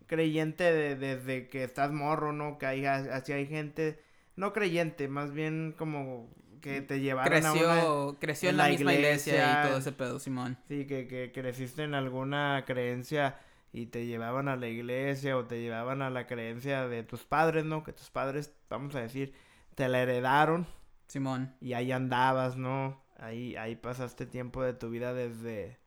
creyente 0.07 0.65
de- 0.73 0.97
desde 0.97 1.49
que 1.49 1.65
estás 1.65 1.93
morro, 1.93 2.33
¿no? 2.33 2.59
Que 2.59 2.67
haya, 2.67 2.97
así 3.15 3.33
hay 3.33 3.47
gente, 3.47 4.01
no 4.37 4.53
creyente, 4.53 5.09
más 5.09 5.33
bien 5.33 5.75
como 5.79 6.31
que 6.61 6.81
te 6.83 7.01
llevaron 7.01 7.45
a 7.47 7.53
una, 7.53 7.61
Creció, 7.73 8.17
creció 8.21 8.51
en, 8.51 8.55
en 8.55 8.57
la, 8.59 8.65
la 8.65 8.71
misma 8.71 8.95
iglesia, 8.95 9.33
iglesia. 9.35 9.61
y 9.65 9.69
todo 9.69 9.79
ese 9.79 9.93
pedo, 9.93 10.19
Simón. 10.19 10.59
sí, 10.69 10.87
que, 10.87 11.07
que 11.07 11.33
creciste 11.33 11.83
en 11.85 11.95
alguna 11.95 12.65
creencia 12.67 13.39
y 13.73 13.87
te 13.87 14.07
llevaban 14.07 14.49
a 14.49 14.57
la 14.57 14.69
iglesia 14.69 15.37
o 15.37 15.45
te 15.47 15.61
llevaban 15.61 16.03
a 16.03 16.11
la 16.11 16.27
creencia 16.27 16.89
de 16.89 17.03
tus 17.03 17.25
padres, 17.25 17.65
¿no? 17.65 17.85
Que 17.85 17.93
tus 17.93 18.11
padres, 18.11 18.53
vamos 18.71 18.95
a 18.95 19.01
decir, 19.01 19.35
te 19.75 19.89
la 19.89 20.01
heredaron 20.03 20.67
Simón. 21.07 21.55
y 21.61 21.75
ahí 21.75 21.93
andabas, 21.93 22.57
¿no? 22.57 23.03
Ahí, 23.19 23.57
ahí 23.57 23.77
pasaste 23.77 24.27
tiempo 24.27 24.63
de 24.63 24.75
tu 24.75 24.91
vida 24.91 25.15
desde, 25.15 25.79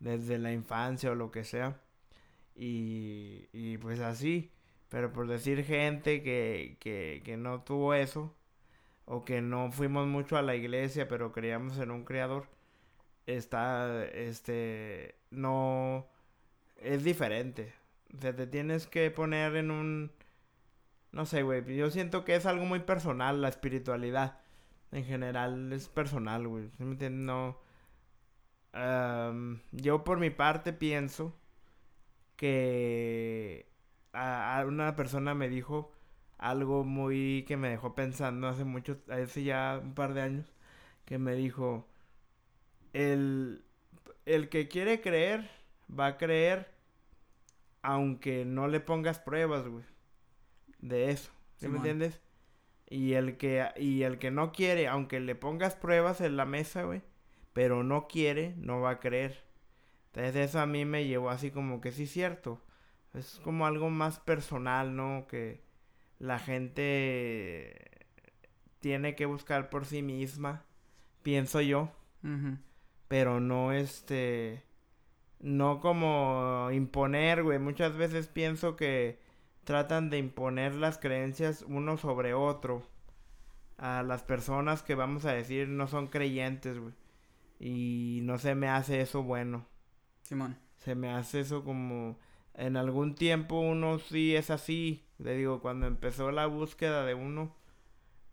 desde 0.00 0.38
la 0.38 0.52
infancia 0.52 1.10
o 1.10 1.14
lo 1.14 1.30
que 1.30 1.44
sea. 1.44 1.80
Y, 2.54 3.48
y 3.52 3.78
pues 3.78 4.00
así. 4.00 4.50
Pero 4.88 5.12
por 5.12 5.26
decir 5.28 5.64
gente 5.64 6.22
que, 6.22 6.76
que, 6.80 7.22
que 7.24 7.36
no 7.36 7.62
tuvo 7.62 7.94
eso, 7.94 8.34
o 9.06 9.24
que 9.24 9.40
no 9.42 9.70
fuimos 9.72 10.06
mucho 10.06 10.36
a 10.36 10.42
la 10.42 10.54
iglesia, 10.56 11.08
pero 11.08 11.32
creíamos 11.32 11.78
en 11.78 11.90
un 11.90 12.04
creador, 12.04 12.48
está, 13.26 14.04
este, 14.06 15.16
no, 15.30 16.06
es 16.78 17.04
diferente. 17.04 17.74
O 18.16 18.20
sea, 18.20 18.34
te 18.36 18.46
tienes 18.46 18.86
que 18.86 19.10
poner 19.10 19.56
en 19.56 19.70
un, 19.70 20.12
no 21.12 21.26
sé, 21.26 21.42
güey, 21.42 21.64
yo 21.76 21.90
siento 21.90 22.24
que 22.24 22.36
es 22.36 22.46
algo 22.46 22.64
muy 22.66 22.80
personal 22.80 23.42
la 23.42 23.48
espiritualidad. 23.48 24.40
En 24.92 25.04
general 25.04 25.72
es 25.72 25.88
personal, 25.88 26.48
güey. 26.48 26.70
No. 27.10 27.58
Yo 29.72 30.04
por 30.04 30.18
mi 30.18 30.30
parte 30.30 30.72
pienso 30.72 31.34
que 32.42 33.66
a, 34.12 34.58
a 34.60 34.66
una 34.66 34.96
persona 34.96 35.34
me 35.34 35.48
dijo 35.48 35.92
algo 36.38 36.84
muy 36.84 37.44
que 37.46 37.56
me 37.56 37.70
dejó 37.70 37.94
pensando 37.94 38.48
hace 38.48 38.64
mucho, 38.64 38.98
hace 39.08 39.44
ya 39.44 39.80
un 39.82 39.94
par 39.94 40.14
de 40.14 40.22
años, 40.22 40.52
que 41.04 41.18
me 41.18 41.34
dijo, 41.34 41.86
el, 42.92 43.64
el 44.26 44.48
que 44.48 44.68
quiere 44.68 45.00
creer, 45.00 45.50
va 45.88 46.06
a 46.08 46.18
creer 46.18 46.70
aunque 47.82 48.44
no 48.44 48.68
le 48.68 48.80
pongas 48.80 49.18
pruebas, 49.18 49.66
güey. 49.68 49.84
De 50.80 51.10
eso. 51.10 51.30
¿Sí 51.56 51.68
me 51.68 51.76
entiendes? 51.78 52.20
Y 52.88 53.14
el 53.14 53.36
que 53.36 53.68
y 53.76 54.02
el 54.02 54.18
que 54.18 54.30
no 54.30 54.52
quiere, 54.52 54.88
aunque 54.88 55.20
le 55.20 55.34
pongas 55.34 55.76
pruebas 55.76 56.20
en 56.20 56.36
la 56.36 56.44
mesa, 56.44 56.84
güey, 56.84 57.02
pero 57.52 57.84
no 57.84 58.08
quiere, 58.08 58.54
no 58.58 58.80
va 58.80 58.90
a 58.90 59.00
creer. 59.00 59.44
Entonces 60.14 60.36
eso 60.36 60.60
a 60.60 60.66
mí 60.66 60.84
me 60.84 61.06
llevó 61.06 61.30
así 61.30 61.50
como 61.50 61.80
que 61.80 61.90
sí 61.90 62.06
cierto. 62.06 62.60
Es 63.14 63.40
como 63.42 63.66
algo 63.66 63.88
más 63.90 64.20
personal, 64.20 64.94
¿no? 64.94 65.26
Que 65.26 65.62
la 66.18 66.38
gente 66.38 68.06
tiene 68.80 69.14
que 69.14 69.26
buscar 69.26 69.70
por 69.70 69.86
sí 69.86 70.02
misma, 70.02 70.64
pienso 71.22 71.60
yo, 71.60 71.90
pero 73.08 73.40
no 73.40 73.72
este 73.72 74.64
no 75.40 75.80
como 75.80 76.68
imponer, 76.72 77.42
güey. 77.42 77.58
Muchas 77.58 77.96
veces 77.96 78.28
pienso 78.28 78.76
que 78.76 79.18
tratan 79.64 80.10
de 80.10 80.18
imponer 80.18 80.74
las 80.74 80.98
creencias 80.98 81.64
uno 81.66 81.96
sobre 81.96 82.34
otro 82.34 82.82
a 83.78 84.02
las 84.02 84.22
personas 84.22 84.82
que 84.82 84.94
vamos 84.94 85.24
a 85.24 85.32
decir 85.32 85.68
no 85.68 85.88
son 85.88 86.06
creyentes, 86.06 86.78
güey. 86.78 86.94
Y 87.58 88.20
no 88.22 88.38
se 88.38 88.54
me 88.54 88.68
hace 88.68 89.00
eso 89.00 89.22
bueno. 89.22 89.66
Simón. 90.22 90.56
Se 90.76 90.94
me 90.94 91.10
hace 91.10 91.40
eso 91.40 91.64
como 91.64 92.18
en 92.54 92.76
algún 92.76 93.14
tiempo 93.14 93.60
uno 93.60 93.98
sí 93.98 94.34
es 94.36 94.50
así. 94.50 95.04
Le 95.18 95.36
digo, 95.36 95.60
cuando 95.60 95.86
empezó 95.86 96.30
la 96.32 96.46
búsqueda 96.46 97.04
de 97.06 97.14
uno, 97.14 97.54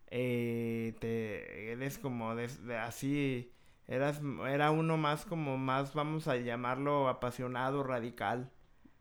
eh, 0.08 0.96
te 1.00 1.72
eres 1.72 1.98
como 1.98 2.34
de, 2.36 2.48
de 2.48 2.76
así 2.78 3.52
eras 3.88 4.20
era 4.48 4.70
uno 4.72 4.96
más 4.98 5.24
como 5.26 5.58
más 5.58 5.94
vamos 5.94 6.28
a 6.28 6.36
llamarlo 6.36 7.08
apasionado 7.08 7.82
radical 7.84 8.50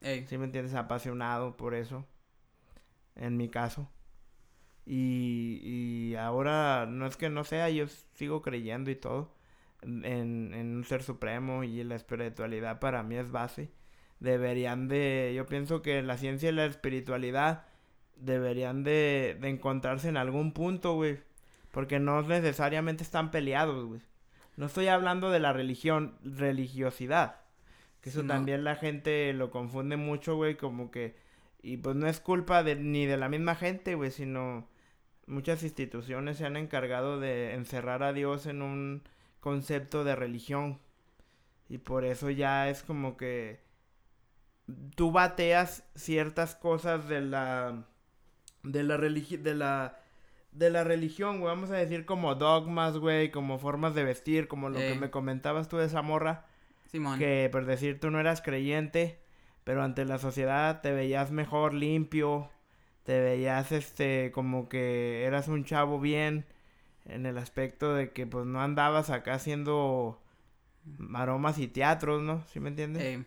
Ey, 0.01 0.25
¿sí 0.27 0.37
me 0.37 0.45
entiendes? 0.45 0.75
apasionado 0.75 1.57
por 1.57 1.73
eso 1.75 2.05
en 3.15 3.37
mi 3.37 3.49
caso 3.49 3.89
y, 4.85 5.59
y 5.63 6.15
ahora 6.15 6.85
no 6.87 7.05
es 7.05 7.17
que 7.17 7.29
no 7.29 7.43
sea 7.43 7.69
yo 7.69 7.87
sigo 8.15 8.41
creyendo 8.41 8.91
y 8.91 8.95
todo 8.95 9.31
en, 9.81 10.53
en 10.53 10.75
un 10.77 10.83
ser 10.83 11.03
supremo 11.03 11.63
y 11.63 11.83
la 11.83 11.95
espiritualidad 11.95 12.79
para 12.79 13.03
mí 13.03 13.15
es 13.15 13.31
base 13.31 13.71
deberían 14.19 14.87
de 14.87 15.33
yo 15.35 15.45
pienso 15.45 15.81
que 15.81 16.01
la 16.01 16.17
ciencia 16.17 16.49
y 16.49 16.53
la 16.53 16.65
espiritualidad 16.65 17.63
deberían 18.17 18.83
de, 18.83 19.37
de 19.39 19.49
encontrarse 19.49 20.09
en 20.09 20.17
algún 20.17 20.51
punto, 20.53 20.95
güey. 20.95 21.19
Porque 21.71 21.99
no 21.99 22.21
necesariamente 22.21 23.03
están 23.03 23.31
peleados, 23.31 23.85
güey. 23.85 24.01
No 24.57 24.65
estoy 24.65 24.87
hablando 24.87 25.29
de 25.31 25.39
la 25.39 25.53
religión, 25.53 26.15
religiosidad. 26.23 27.37
Que 28.01 28.09
eso 28.09 28.23
no. 28.23 28.33
también 28.33 28.63
la 28.63 28.75
gente 28.75 29.31
lo 29.33 29.51
confunde 29.51 29.95
mucho, 29.95 30.35
güey, 30.35 30.55
como 30.55 30.91
que... 30.91 31.15
Y 31.61 31.77
pues 31.77 31.95
no 31.95 32.07
es 32.07 32.19
culpa 32.19 32.63
de, 32.63 32.75
ni 32.75 33.05
de 33.05 33.17
la 33.17 33.29
misma 33.29 33.55
gente, 33.55 33.95
güey, 33.95 34.11
sino 34.11 34.67
muchas 35.27 35.61
instituciones 35.63 36.37
se 36.37 36.45
han 36.45 36.57
encargado 36.57 37.19
de 37.19 37.53
encerrar 37.53 38.01
a 38.01 38.13
Dios 38.13 38.47
en 38.47 38.61
un 38.61 39.03
concepto 39.39 40.03
de 40.03 40.15
religión. 40.15 40.79
Y 41.67 41.77
por 41.77 42.03
eso 42.03 42.29
ya 42.29 42.69
es 42.69 42.83
como 42.83 43.17
que 43.17 43.61
tú 44.95 45.11
bateas 45.11 45.83
ciertas 45.95 46.55
cosas 46.55 47.07
de 47.07 47.21
la 47.21 47.85
de 48.63 48.83
la 48.83 48.97
religión 48.97 49.43
de 49.43 49.55
la 49.55 49.99
de 50.51 50.69
la 50.71 50.83
religión, 50.83 51.39
güey, 51.39 51.53
vamos 51.53 51.69
a 51.69 51.75
decir 51.75 52.05
como 52.05 52.33
dogmas, 52.33 52.97
güey, 52.97 53.29
como 53.29 53.59
formas 53.59 53.93
de 53.93 54.03
vestir, 54.03 54.47
como 54.47 54.69
lo 54.69 54.79
que 54.79 54.95
me 54.95 55.11
comentabas 55.11 55.69
tú 55.69 55.77
de 55.77 55.85
esa 55.85 56.01
morra, 56.01 56.47
Simón. 56.87 57.19
que 57.19 57.49
por 57.51 57.65
decir 57.65 57.99
tú 57.99 58.09
no 58.09 58.19
eras 58.19 58.41
creyente, 58.41 59.19
pero 59.63 59.83
ante 59.83 60.05
la 60.05 60.17
sociedad 60.17 60.81
te 60.81 60.91
veías 60.91 61.29
mejor, 61.31 61.75
limpio, 61.75 62.49
te 63.03 63.19
veías 63.19 63.71
este 63.71 64.31
como 64.31 64.69
que 64.69 65.23
eras 65.23 65.47
un 65.47 65.65
chavo 65.65 65.99
bien 65.99 66.45
en 67.05 67.25
el 67.25 67.37
aspecto 67.37 67.93
de 67.93 68.11
que 68.11 68.25
pues 68.27 68.45
no 68.45 68.61
andabas 68.61 69.09
acá 69.09 69.33
haciendo 69.35 70.21
maromas 70.97 71.57
y 71.59 71.67
teatros, 71.67 72.21
¿no? 72.21 72.43
¿Sí 72.47 72.59
me 72.59 72.69
entiendes? 72.69 73.25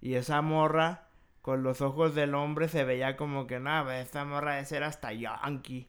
Y 0.00 0.14
esa 0.14 0.42
morra, 0.42 1.08
con 1.42 1.62
los 1.62 1.80
ojos 1.80 2.14
del 2.14 2.34
hombre, 2.34 2.68
se 2.68 2.84
veía 2.84 3.16
como 3.16 3.46
que, 3.46 3.60
nada, 3.60 4.00
esta 4.00 4.24
morra 4.24 4.56
de 4.56 4.64
ser 4.64 4.82
hasta 4.82 5.12
yankee. 5.12 5.88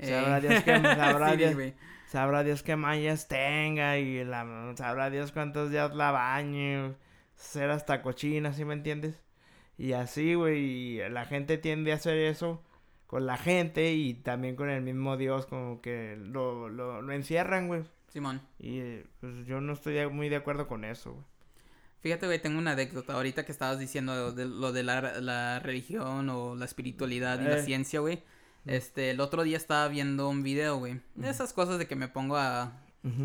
Sabrá 0.00 0.36
ey. 0.36 0.42
Dios 0.42 0.62
que- 0.62 0.72
sabrá 0.82 1.30
Sí, 1.32 1.36
Dios-. 1.36 1.72
Sabrá 2.06 2.42
Dios 2.42 2.62
qué 2.62 2.76
mallas 2.76 3.28
tenga 3.28 3.98
y 3.98 4.24
la, 4.24 4.72
sabrá 4.76 5.10
Dios 5.10 5.32
cuántos 5.32 5.70
días 5.70 5.94
la 5.94 6.10
bañe. 6.10 6.94
Ser 7.36 7.70
hasta 7.70 8.02
cochina, 8.02 8.52
¿sí 8.52 8.64
me 8.64 8.74
entiendes? 8.74 9.20
Y 9.76 9.92
así, 9.92 10.34
güey, 10.34 11.08
la 11.10 11.24
gente 11.24 11.58
tiende 11.58 11.92
a 11.92 11.96
hacer 11.96 12.16
eso 12.18 12.62
con 13.08 13.26
la 13.26 13.36
gente 13.36 13.92
y 13.94 14.14
también 14.14 14.54
con 14.54 14.70
el 14.70 14.82
mismo 14.82 15.16
Dios, 15.16 15.46
como 15.46 15.80
que 15.80 16.16
lo, 16.20 16.68
lo, 16.68 17.02
lo 17.02 17.12
encierran, 17.12 17.66
güey. 17.66 17.82
Simón. 18.12 18.40
Y 18.60 18.78
eh, 18.78 19.06
pues 19.20 19.44
yo 19.46 19.60
no 19.60 19.72
estoy 19.72 20.08
muy 20.08 20.28
de 20.28 20.36
acuerdo 20.36 20.68
con 20.68 20.84
eso, 20.84 21.12
güey. 21.14 21.24
Fíjate, 22.00 22.26
güey, 22.26 22.40
tengo 22.40 22.58
una 22.58 22.72
anécdota. 22.72 23.14
Ahorita 23.14 23.44
que 23.44 23.50
estabas 23.50 23.80
diciendo 23.80 24.30
de 24.32 24.44
lo 24.46 24.72
de 24.72 24.84
la, 24.84 25.20
la 25.20 25.58
religión 25.58 26.28
o 26.30 26.54
la 26.54 26.64
espiritualidad 26.64 27.40
y 27.40 27.44
la 27.44 27.58
Eh. 27.58 27.62
ciencia, 27.64 27.98
güey. 27.98 28.22
Este, 28.66 29.10
el 29.10 29.20
otro 29.20 29.42
día 29.42 29.56
estaba 29.56 29.88
viendo 29.88 30.28
un 30.28 30.42
video, 30.44 30.76
güey. 30.78 31.00
De 31.16 31.28
esas 31.28 31.52
cosas 31.52 31.78
de 31.78 31.86
que 31.88 31.96
me 31.96 32.06
pongo 32.08 32.36
a, 32.36 32.72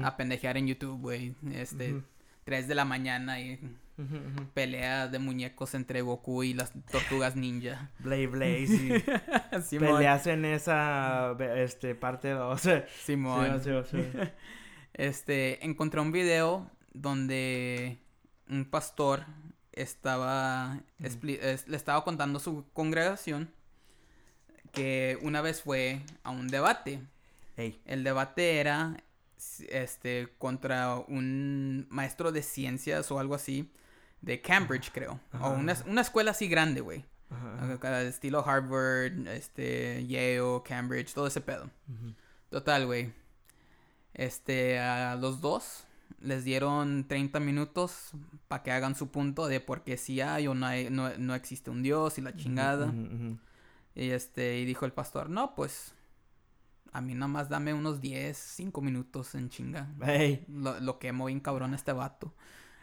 a 0.04 0.18
pendejear 0.18 0.58
en 0.58 0.68
YouTube, 0.68 1.00
güey. 1.00 1.36
Este. 1.54 2.02
3 2.46 2.68
de 2.68 2.76
la 2.76 2.84
mañana 2.86 3.40
y 3.40 3.60
Pelea 4.54 5.08
de 5.08 5.20
muñecos 5.20 5.76
entre 5.76 6.02
Goku 6.02 6.44
y 6.44 6.54
las 6.54 6.72
tortugas 6.92 7.36
ninja. 7.36 7.92
Blade 8.00 8.28
Blaze 8.28 8.64
y 9.54 9.62
Simón. 9.64 9.98
peleas 9.98 10.26
en 10.28 10.46
esa 10.46 11.36
este 11.56 11.94
parte 11.96 12.30
2. 12.32 12.62
Simón. 13.06 13.62
Este, 14.94 15.64
encontré 15.66 16.02
un 16.02 16.12
video 16.12 16.70
donde 16.94 17.98
un 18.50 18.66
pastor 18.66 19.26
estaba, 19.72 20.80
es- 21.00 21.20
le 21.24 21.76
estaba 21.78 22.04
contando 22.04 22.38
a 22.38 22.42
su 22.42 22.66
congregación 22.74 23.52
que 24.72 25.18
una 25.22 25.42
vez 25.42 25.62
fue 25.62 26.02
a 26.24 26.32
un 26.32 26.48
debate. 26.48 27.00
El 27.86 28.04
debate 28.04 28.60
era 28.60 28.98
este 29.70 30.30
contra 30.40 30.96
un 30.96 31.86
maestro 31.90 32.32
de 32.32 32.42
ciencias 32.42 33.12
o 33.12 33.20
algo 33.20 33.36
así 33.36 33.70
de 34.24 34.42
Cambridge, 34.42 34.92
creo. 34.92 35.20
Ajá, 35.32 35.48
O 35.48 35.54
una, 35.56 35.76
una 35.86 36.02
escuela 36.02 36.32
así 36.32 36.48
grande, 36.48 36.82
güey. 36.82 37.06
Estilo 38.08 38.48
Harvard, 38.48 39.28
este, 39.28 40.06
Yale, 40.08 40.62
Cambridge, 40.64 41.14
todo 41.14 41.28
ese 41.28 41.42
pedo. 41.42 41.70
Total, 42.50 42.86
güey. 42.86 43.12
Este, 44.14 44.80
a 44.80 45.16
los 45.16 45.42
dos 45.42 45.86
les 46.22 46.44
dieron 46.44 47.06
30 47.08 47.40
minutos 47.40 48.12
para 48.48 48.64
que 48.64 48.72
hagan 48.72 48.96
su 48.96 49.10
punto 49.10 49.48
de 49.48 49.60
por 49.60 49.84
qué 49.84 49.98
sí 49.98 50.22
hay 50.22 50.48
o 50.48 50.54
no, 50.54 50.68
hay, 50.68 50.90
no, 50.90 51.10
no 51.18 51.36
existe 51.36 51.70
un 51.70 51.84
Dios 51.84 52.18
y 52.18 52.22
la 52.22 52.36
chingada. 52.36 52.94
Y 53.96 54.10
este, 54.12 54.60
y 54.60 54.66
dijo 54.66 54.86
el 54.86 54.94
pastor, 54.94 55.30
no, 55.30 55.54
pues, 55.56 55.94
a 56.92 57.02
mí 57.02 57.14
nada 57.14 57.28
más 57.28 57.50
dame 57.50 57.74
unos 57.74 58.00
10, 58.00 58.38
5 58.38 58.82
minutos 58.82 59.36
en 59.36 59.50
chinga. 59.50 59.90
Ey, 60.06 60.46
Lo, 60.48 60.80
lo 60.80 61.00
quemo 61.00 61.26
bien 61.26 61.40
cabrón 61.40 61.74
a 61.74 61.76
este 61.76 61.92
vato. 61.92 62.34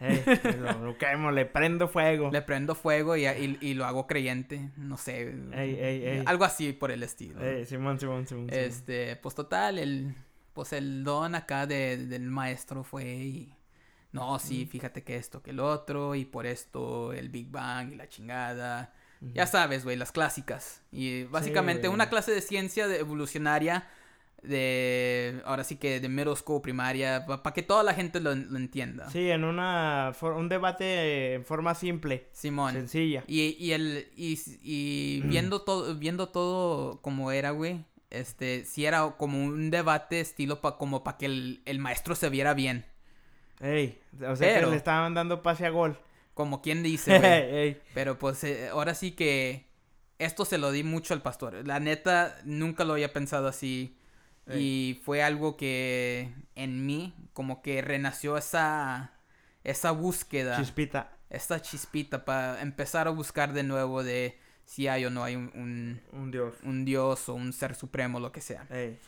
lo, 0.61 0.85
lo 0.85 0.99
quemo, 0.99 1.31
le 1.31 1.45
prendo 1.47 1.87
fuego. 1.89 2.31
Le 2.33 2.43
prendo 2.43 2.75
fuego 2.75 3.17
y, 3.17 3.27
y, 3.27 3.59
y 3.61 3.75
lo 3.75 3.85
hago 3.85 4.07
creyente. 4.07 4.71
No 4.77 4.97
sé. 4.97 5.35
Ey, 5.53 5.75
ey, 5.79 6.05
ey. 6.07 6.23
Algo 6.27 6.45
así 6.45 6.73
por 6.73 6.91
el 6.91 7.03
estilo. 7.03 7.41
Simón, 7.67 7.99
Simón, 8.01 8.27
Simón. 8.27 8.49
Este, 8.51 9.17
pues 9.17 9.35
total, 9.35 9.79
el, 9.79 10.15
pues 10.55 10.73
el 10.73 11.05
don 11.05 11.35
acá 11.35 11.67
de- 11.67 12.07
del 12.07 12.23
maestro 12.31 12.83
fue 12.83 13.05
y, 13.05 13.55
no, 14.13 14.39
sí, 14.39 14.67
fíjate 14.67 15.03
que 15.05 15.17
esto, 15.17 15.43
que 15.43 15.51
el 15.51 15.61
otro, 15.61 16.15
y 16.15 16.25
por 16.25 16.47
esto 16.47 17.13
el 17.13 17.29
Big 17.29 17.51
Bang 17.51 17.93
y 17.93 17.97
la 17.97 18.09
chingada. 18.09 18.93
Ya 19.35 19.47
sabes, 19.47 19.85
güey, 19.85 19.97
las 19.99 20.13
clásicas. 20.13 20.83
Y 20.91 21.25
básicamente 21.25 21.91
una 21.91 22.09
clase 22.09 22.33
de 22.33 22.41
ciencia 22.41 22.89
de- 22.89 23.01
evolucionaria 23.01 23.87
de, 24.43 25.41
ahora 25.45 25.65
sí 25.65 25.77
que 25.77 26.01
de 26.01 26.09
middle 26.09 26.37
school, 26.37 26.63
primaria, 26.63 27.25
para 27.27 27.53
que 27.55 27.63
toda 27.63 27.83
la 27.83 27.95
gente 27.95 28.21
lo, 28.21 28.35
lo 28.35 28.57
entienda. 28.57 29.11
Sí, 29.11 29.31
en 29.31 29.45
una, 29.45 30.13
for- 30.15 30.33
un 30.35 30.49
debate 30.49 31.35
en 31.35 31.45
forma 31.45 31.75
simple, 31.75 32.27
Simón. 32.33 32.73
sencilla. 32.73 33.25
Y, 33.27 33.57
y 33.59 33.73
el 33.73 34.09
y, 34.17 34.39
y 34.63 35.21
viendo 35.27 35.63
todo 35.63 35.95
viendo 35.97 36.29
todo 36.29 37.01
como 37.03 37.33
era, 37.33 37.51
güey, 37.51 37.85
este 38.11 38.65
sí 38.65 38.87
era 38.87 39.15
como 39.19 39.43
un 39.45 39.71
debate 39.71 40.21
estilo 40.21 40.61
pa, 40.61 40.77
como 40.79 41.05
para 41.05 41.17
que 41.19 41.27
el, 41.27 41.63
el 41.65 41.79
maestro 41.79 42.15
se 42.15 42.29
viera 42.29 42.55
bien, 42.55 42.85
Ey, 43.61 44.01
o 44.27 44.37
sea 44.37 44.55
Pero- 44.55 44.67
que 44.69 44.71
le 44.73 44.77
estaban 44.77 45.15
dando 45.15 45.43
pase 45.43 45.67
a 45.67 45.71
gol. 45.71 45.99
como 46.35 46.63
quien 46.63 46.83
dice, 46.83 47.19
güey. 47.19 47.31
Ey, 47.33 47.81
Pero 47.95 48.19
pues 48.19 48.43
eh, 48.45 48.69
ahora 48.71 48.95
sí 48.95 49.13
que 49.13 49.69
esto 50.19 50.45
se 50.45 50.59
lo 50.59 50.71
di 50.73 50.83
mucho 50.83 51.13
al 51.15 51.23
pastor. 51.23 51.67
La 51.67 51.79
neta 51.81 52.37
nunca 52.45 52.85
lo 52.85 52.95
había 52.95 53.13
pensado 53.13 53.49
así 53.49 53.97
y 54.59 55.01
fue 55.05 55.23
algo 55.23 55.57
que 55.57 56.33
en 56.55 56.87
mí 56.87 57.15
como 57.33 57.63
que 57.63 57.83
renació 57.83 58.37
esa 58.37 59.13
esa 59.65 59.91
búsqueda. 59.91 60.57
chispita. 60.57 61.13
esta 61.29 61.61
chispita 61.61 62.25
para 62.25 62.61
empezar 62.63 63.07
a 63.07 63.11
buscar 63.11 63.53
de 63.53 63.63
nuevo 63.63 64.03
de 64.03 64.39
si 64.65 64.89
hay 64.89 65.05
o 65.05 65.11
no 65.11 65.25
hay 65.25 65.37
un, 65.37 65.51
un, 65.55 66.01
Un 66.13 66.31
dios. 66.31 66.55
un 66.63 66.85
dios 66.85 67.29
o 67.29 67.35
un 67.35 67.53
ser 67.53 67.75
supremo, 67.75 68.21
lo 68.21 68.33
que 68.33 68.41
sea. 68.41 68.67
Ey. 68.71 68.99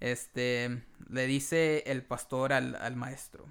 Este, 0.00 0.82
le 1.08 1.26
dice 1.26 1.82
el 1.86 2.04
pastor 2.04 2.52
al, 2.52 2.76
al 2.76 2.94
maestro. 2.94 3.46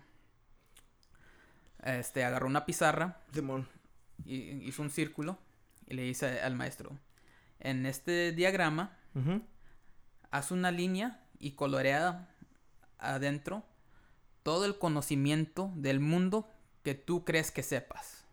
Este, 1.83 2.23
agarró 2.23 2.47
una 2.47 2.65
pizarra 2.65 3.21
Simón. 3.33 3.67
y 4.25 4.35
hizo 4.67 4.81
un 4.81 4.89
círculo 4.89 5.37
y 5.87 5.93
le 5.93 6.03
dice 6.03 6.41
al 6.41 6.55
maestro, 6.55 6.97
en 7.59 7.85
este 7.85 8.31
diagrama, 8.33 8.97
haz 10.31 10.51
una 10.51 10.71
línea 10.71 11.23
y 11.39 11.51
colorea 11.51 12.29
adentro 12.97 13.63
todo 14.43 14.65
el 14.65 14.77
conocimiento 14.77 15.71
del 15.75 15.99
mundo 15.99 16.49
que 16.83 16.95
tú 16.95 17.25
crees 17.25 17.51
que 17.51 17.63
sepas. 17.63 18.25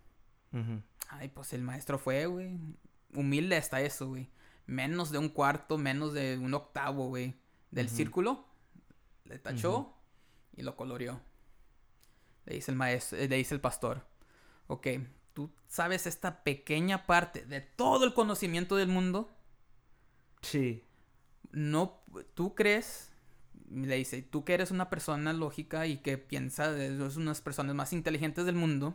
Ay, 1.08 1.28
pues 1.28 1.52
el 1.52 1.62
maestro 1.62 1.98
fue, 1.98 2.26
güey. 2.26 2.58
Humilde 3.14 3.56
hasta 3.56 3.80
eso, 3.80 4.08
güey. 4.08 4.30
Menos 4.66 5.10
de 5.10 5.18
un 5.18 5.28
cuarto, 5.28 5.76
menos 5.76 6.12
de 6.12 6.38
un 6.38 6.54
octavo, 6.54 7.08
güey. 7.08 7.34
Del 7.70 7.88
círculo. 7.88 8.46
Le 9.24 9.38
tachó 9.38 9.92
y 10.56 10.62
lo 10.62 10.76
coloreó. 10.76 11.20
Le 12.44 12.54
dice 12.54 12.70
el 12.70 12.76
maestro, 12.76 13.18
le 13.18 13.36
dice 13.36 13.54
el 13.54 13.60
pastor. 13.60 14.06
Ok, 14.66 14.86
tú 15.32 15.50
sabes 15.66 16.06
esta 16.06 16.44
pequeña 16.44 17.06
parte 17.06 17.44
de 17.44 17.60
todo 17.60 18.04
el 18.04 18.14
conocimiento 18.14 18.76
del 18.76 18.88
mundo. 18.88 19.36
Sí. 20.42 20.84
No, 21.54 22.02
tú 22.34 22.54
crees 22.54 23.10
le 23.70 23.96
dice, 23.96 24.22
tú 24.22 24.44
que 24.44 24.54
eres 24.54 24.70
una 24.70 24.90
persona 24.90 25.32
lógica 25.32 25.86
y 25.86 25.98
que 25.98 26.18
piensa, 26.18 26.70
eres 26.76 27.16
unas 27.16 27.40
personas 27.40 27.74
más 27.74 27.92
inteligentes 27.92 28.44
del 28.44 28.54
mundo, 28.54 28.94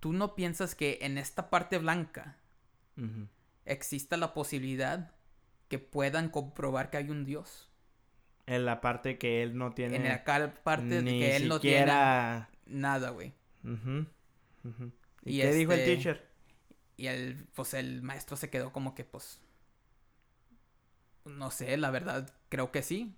tú 0.00 0.12
no 0.12 0.34
piensas 0.34 0.74
que 0.74 0.98
en 1.02 1.18
esta 1.18 1.50
parte 1.50 1.78
blanca 1.78 2.36
exista 3.64 4.16
la 4.16 4.34
posibilidad 4.34 5.12
que 5.68 5.78
puedan 5.78 6.28
comprobar 6.28 6.90
que 6.90 6.98
hay 6.98 7.10
un 7.10 7.24
Dios. 7.24 7.68
En 8.46 8.64
la 8.64 8.80
parte 8.80 9.18
que 9.18 9.42
él 9.42 9.56
no 9.56 9.72
tiene 9.72 9.96
En 9.96 10.04
la 10.04 10.24
parte 10.64 11.02
ni 11.02 11.20
que 11.20 11.36
él 11.36 11.48
no 11.48 11.60
tiene 11.60 11.78
siquiera... 11.78 12.50
nada, 12.66 13.10
güey. 13.10 13.32
Ujú, 13.64 14.06
ujú. 14.64 14.92
¿Y, 15.24 15.38
Y 15.38 15.40
qué 15.42 15.52
dijo 15.52 15.72
el 15.72 15.80
este- 15.80 15.94
teacher? 15.94 16.28
Y 16.96 17.06
el, 17.06 17.46
pues 17.54 17.74
el 17.74 18.02
maestro 18.02 18.36
se 18.36 18.50
quedó 18.50 18.72
como 18.72 18.94
que, 18.94 19.04
pues, 19.04 19.40
no 21.24 21.50
sé, 21.50 21.76
la 21.76 21.90
verdad, 21.90 22.30
creo 22.48 22.70
que 22.72 22.82
sí. 22.82 23.14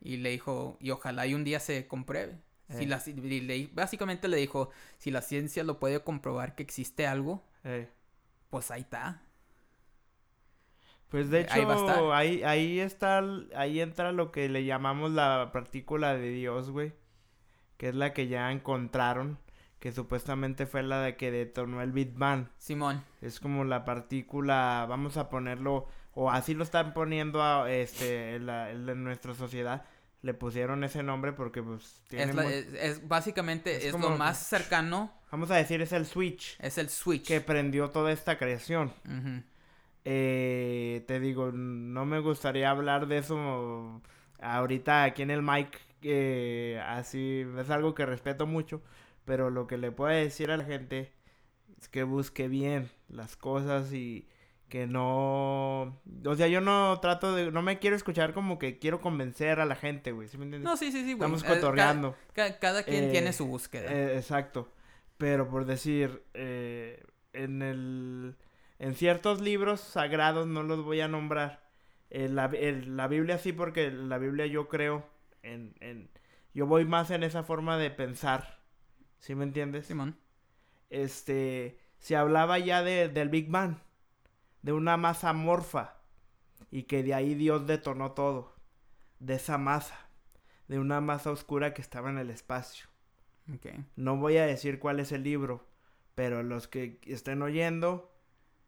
Y 0.00 0.18
le 0.18 0.30
dijo, 0.30 0.76
y 0.80 0.90
ojalá 0.90 1.26
y 1.26 1.34
un 1.34 1.44
día 1.44 1.60
se 1.60 1.86
compruebe. 1.88 2.38
Si 2.70 2.86
la, 2.86 3.02
le- 3.06 3.70
básicamente 3.72 4.28
le 4.28 4.36
dijo, 4.36 4.70
si 4.98 5.10
la 5.10 5.22
ciencia 5.22 5.64
lo 5.64 5.78
puede 5.80 6.00
comprobar 6.02 6.54
que 6.54 6.62
existe 6.62 7.06
algo, 7.06 7.42
pues 8.50 8.70
ahí 8.70 8.82
está. 8.82 9.22
Pues 11.08 11.30
de 11.30 11.40
Eh, 11.40 11.46
ahí 11.50 11.64
va 11.64 11.74
a 11.74 11.76
estar. 11.76 12.04
hecho, 12.04 12.12
ahí, 12.14 12.42
ahí 12.42 12.80
está, 12.80 13.18
el- 13.18 13.50
ahí 13.56 13.80
entra 13.80 14.12
lo 14.12 14.30
que 14.32 14.48
le 14.48 14.64
llamamos 14.64 15.10
la 15.12 15.50
partícula 15.52 16.14
de 16.14 16.30
Dios, 16.30 16.70
güey. 16.70 16.92
Que 17.78 17.88
es 17.90 17.94
la 17.94 18.12
que 18.14 18.28
ya 18.28 18.52
encontraron, 18.52 19.38
que 19.80 19.92
supuestamente 19.92 20.66
fue 20.66 20.82
la 20.82 21.02
de 21.02 21.16
que 21.16 21.30
detonó 21.30 21.82
el 21.82 21.92
Big 21.92 22.14
Bang. 22.14 22.48
Simón, 22.58 23.02
Es 23.22 23.40
como 23.40 23.64
la 23.64 23.84
partícula, 23.84 24.86
vamos 24.88 25.16
a 25.16 25.28
ponerlo, 25.30 25.86
o 26.20 26.30
así 26.32 26.52
lo 26.54 26.64
están 26.64 26.94
poniendo 26.94 27.40
a, 27.42 27.70
este, 27.70 28.34
en, 28.34 28.46
la- 28.46 28.72
nuestra 28.72 29.34
sociedad. 29.34 29.84
Le 30.20 30.34
pusieron 30.34 30.82
ese 30.82 31.04
nombre 31.04 31.32
porque 31.32 31.62
pues 31.62 32.02
tiene 32.08 32.24
es, 32.24 32.34
la- 32.34 32.42
mu- 32.42 32.48
es- 32.48 32.72
es- 32.74 33.06
básicamente 33.08 33.76
es 33.76 33.84
es, 33.84 33.92
como- 33.92 34.08
lo 34.10 34.16
más 34.18 34.36
cercano, 34.38 35.12
Vamos 35.30 35.50
a 35.52 35.56
decir, 35.56 35.80
es 35.82 35.92
el 35.92 36.06
switch 36.06 36.56
es 36.58 36.76
el 36.78 36.88
switch. 36.88 37.28
que 37.28 37.40
prendió 37.40 37.90
toda 37.90 38.10
esta 38.12 38.36
creación. 38.38 38.92
Eh, 40.04 41.04
te 41.06 41.20
digo, 41.20 41.52
no 41.52 42.04
me 42.06 42.20
gustaría 42.20 42.70
hablar 42.70 43.06
de 43.08 43.18
eso 43.18 44.00
ahorita 44.40 45.04
aquí 45.04 45.22
en 45.22 45.30
el 45.30 45.42
mic. 45.42 45.80
eh, 46.02 46.80
así 46.86 47.44
es 47.58 47.70
algo 47.70 47.94
que 47.94 48.06
respeto 48.06 48.46
mucho. 48.46 48.82
Pero 49.24 49.50
lo 49.50 49.66
que 49.66 49.76
le 49.76 49.92
puedo 49.92 50.10
decir 50.12 50.50
a 50.50 50.56
la 50.56 50.64
gente 50.64 51.12
es 51.78 51.88
que 51.88 52.02
busque 52.04 52.48
bien 52.48 52.88
las 53.08 53.36
cosas 53.36 53.92
y 53.92 54.26
que 54.68 54.86
no. 54.86 56.00
O 56.24 56.34
sea, 56.36 56.46
yo 56.48 56.60
no 56.60 56.98
trato 57.00 57.34
de. 57.34 57.50
No 57.50 57.62
me 57.62 57.78
quiero 57.78 57.96
escuchar 57.96 58.34
como 58.34 58.58
que 58.58 58.78
quiero 58.78 59.00
convencer 59.00 59.60
a 59.60 59.64
la 59.64 59.74
gente, 59.76 60.12
güey. 60.12 60.28
¿Sí 60.28 60.36
me 60.38 60.44
entiendes? 60.44 60.68
No, 60.68 60.76
sí, 60.76 60.86
sí, 60.92 60.98
sí, 61.04 61.14
güey. 61.14 61.30
Estamos 61.30 61.42
Eh, 61.44 61.46
cotorreando. 61.46 62.16
ca- 62.34 62.58
cada 62.58 62.82
quien 62.82 63.04
Eh, 63.04 63.10
tiene 63.10 63.32
su 63.32 63.46
búsqueda. 63.46 63.90
Eh, 63.92 64.16
exacto. 64.16 64.72
Pero 65.16 65.48
por 65.48 65.64
decir, 65.64 66.22
eh, 66.34 67.02
en 67.32 67.62
el, 67.62 68.36
en 68.78 68.94
ciertos 68.94 69.40
libros 69.40 69.80
sagrados 69.80 70.46
no 70.46 70.62
los 70.62 70.84
voy 70.84 71.00
a 71.00 71.08
nombrar. 71.08 71.66
La, 72.10 72.48
la 72.48 73.08
Biblia 73.08 73.36
sí, 73.38 73.52
porque 73.52 73.90
la 73.90 74.16
Biblia 74.18 74.46
yo 74.46 74.68
creo 74.68 75.06
en, 75.42 75.74
en, 75.80 76.08
yo 76.54 76.66
voy 76.66 76.84
más 76.86 77.10
en 77.10 77.22
esa 77.22 77.42
forma 77.42 77.76
de 77.78 77.90
pensar. 77.90 78.60
¿Sí 79.18 79.34
me 79.34 79.44
entiendes? 79.44 79.86
Simón. 79.86 80.16
Este, 80.90 81.78
se 81.98 82.16
hablaba 82.16 82.58
ya 82.58 82.82
de, 82.82 83.08
del 83.08 83.28
Big 83.28 83.50
Bang, 83.50 83.76
de 84.62 84.72
una 84.72 84.96
masa 84.96 85.30
amorfa, 85.30 85.96
y 86.70 86.84
que 86.84 87.02
de 87.02 87.14
ahí 87.14 87.34
Dios 87.34 87.66
detonó 87.66 88.12
todo, 88.12 88.54
de 89.20 89.34
esa 89.34 89.58
masa, 89.58 90.08
de 90.68 90.78
una 90.78 91.00
masa 91.00 91.30
oscura 91.30 91.74
que 91.74 91.82
estaba 91.82 92.10
en 92.10 92.18
el 92.18 92.30
espacio. 92.30 92.86
No 93.96 94.16
voy 94.16 94.36
a 94.36 94.46
decir 94.46 94.78
cuál 94.78 95.00
es 95.00 95.10
el 95.12 95.22
libro, 95.22 95.66
pero 96.14 96.42
los 96.42 96.68
que 96.68 97.00
estén 97.06 97.40
oyendo 97.40 98.12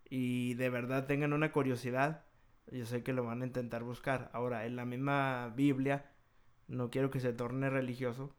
y 0.08 0.54
de 0.54 0.70
verdad 0.70 1.06
tengan 1.06 1.32
una 1.32 1.52
curiosidad, 1.52 2.24
yo 2.70 2.86
sé 2.86 3.02
que 3.02 3.12
lo 3.12 3.24
van 3.24 3.42
a 3.42 3.46
intentar 3.46 3.82
buscar. 3.82 4.30
Ahora, 4.32 4.64
en 4.64 4.76
la 4.76 4.84
misma 4.84 5.52
Biblia, 5.54 6.10
no 6.68 6.90
quiero 6.90 7.10
que 7.10 7.20
se 7.20 7.32
torne 7.32 7.68
religioso, 7.68 8.34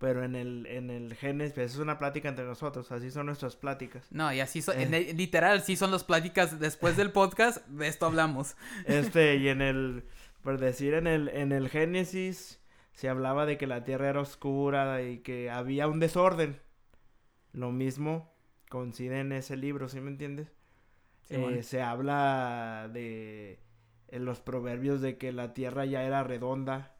pero 0.00 0.24
en 0.24 0.34
el, 0.34 0.66
en 0.66 0.88
el 0.88 1.14
Génesis, 1.14 1.52
pues, 1.52 1.74
es 1.74 1.78
una 1.78 1.98
plática 1.98 2.30
entre 2.30 2.46
nosotros, 2.46 2.90
así 2.90 3.10
son 3.10 3.26
nuestras 3.26 3.54
pláticas. 3.54 4.10
No, 4.10 4.32
y 4.32 4.40
así 4.40 4.62
son, 4.62 4.78
Eh. 4.78 4.84
en 5.10 5.16
literal, 5.18 5.60
sí 5.60 5.76
son 5.76 5.90
las 5.90 6.04
pláticas 6.04 6.58
después 6.58 6.96
del 6.96 7.12
podcast, 7.12 7.66
de 7.68 7.86
esto 7.86 8.06
hablamos. 8.06 8.56
Este, 8.86 9.36
y 9.36 9.48
en 9.48 9.60
el, 9.60 10.04
por 10.42 10.58
decir, 10.58 10.94
en 10.94 11.06
el, 11.06 11.28
en 11.28 11.52
el 11.52 11.68
Génesis 11.68 12.60
se 12.94 13.10
hablaba 13.10 13.44
de 13.44 13.58
que 13.58 13.66
la 13.66 13.84
tierra 13.84 14.08
era 14.08 14.20
oscura 14.20 15.02
y 15.02 15.18
que 15.18 15.50
había 15.50 15.86
un 15.86 16.00
desorden. 16.00 16.58
Lo 17.52 17.70
mismo 17.70 18.32
coincide 18.70 19.20
en 19.20 19.32
ese 19.32 19.58
libro, 19.58 19.90
¿sí 19.90 20.00
me 20.00 20.10
entiendes? 20.10 20.50
Eh, 21.28 21.62
se 21.62 21.82
habla 21.82 22.88
de 22.90 23.60
en 24.08 24.24
los 24.24 24.40
proverbios 24.40 25.02
de 25.02 25.18
que 25.18 25.30
la 25.30 25.52
tierra 25.52 25.84
ya 25.84 26.02
era 26.04 26.24
redonda 26.24 26.96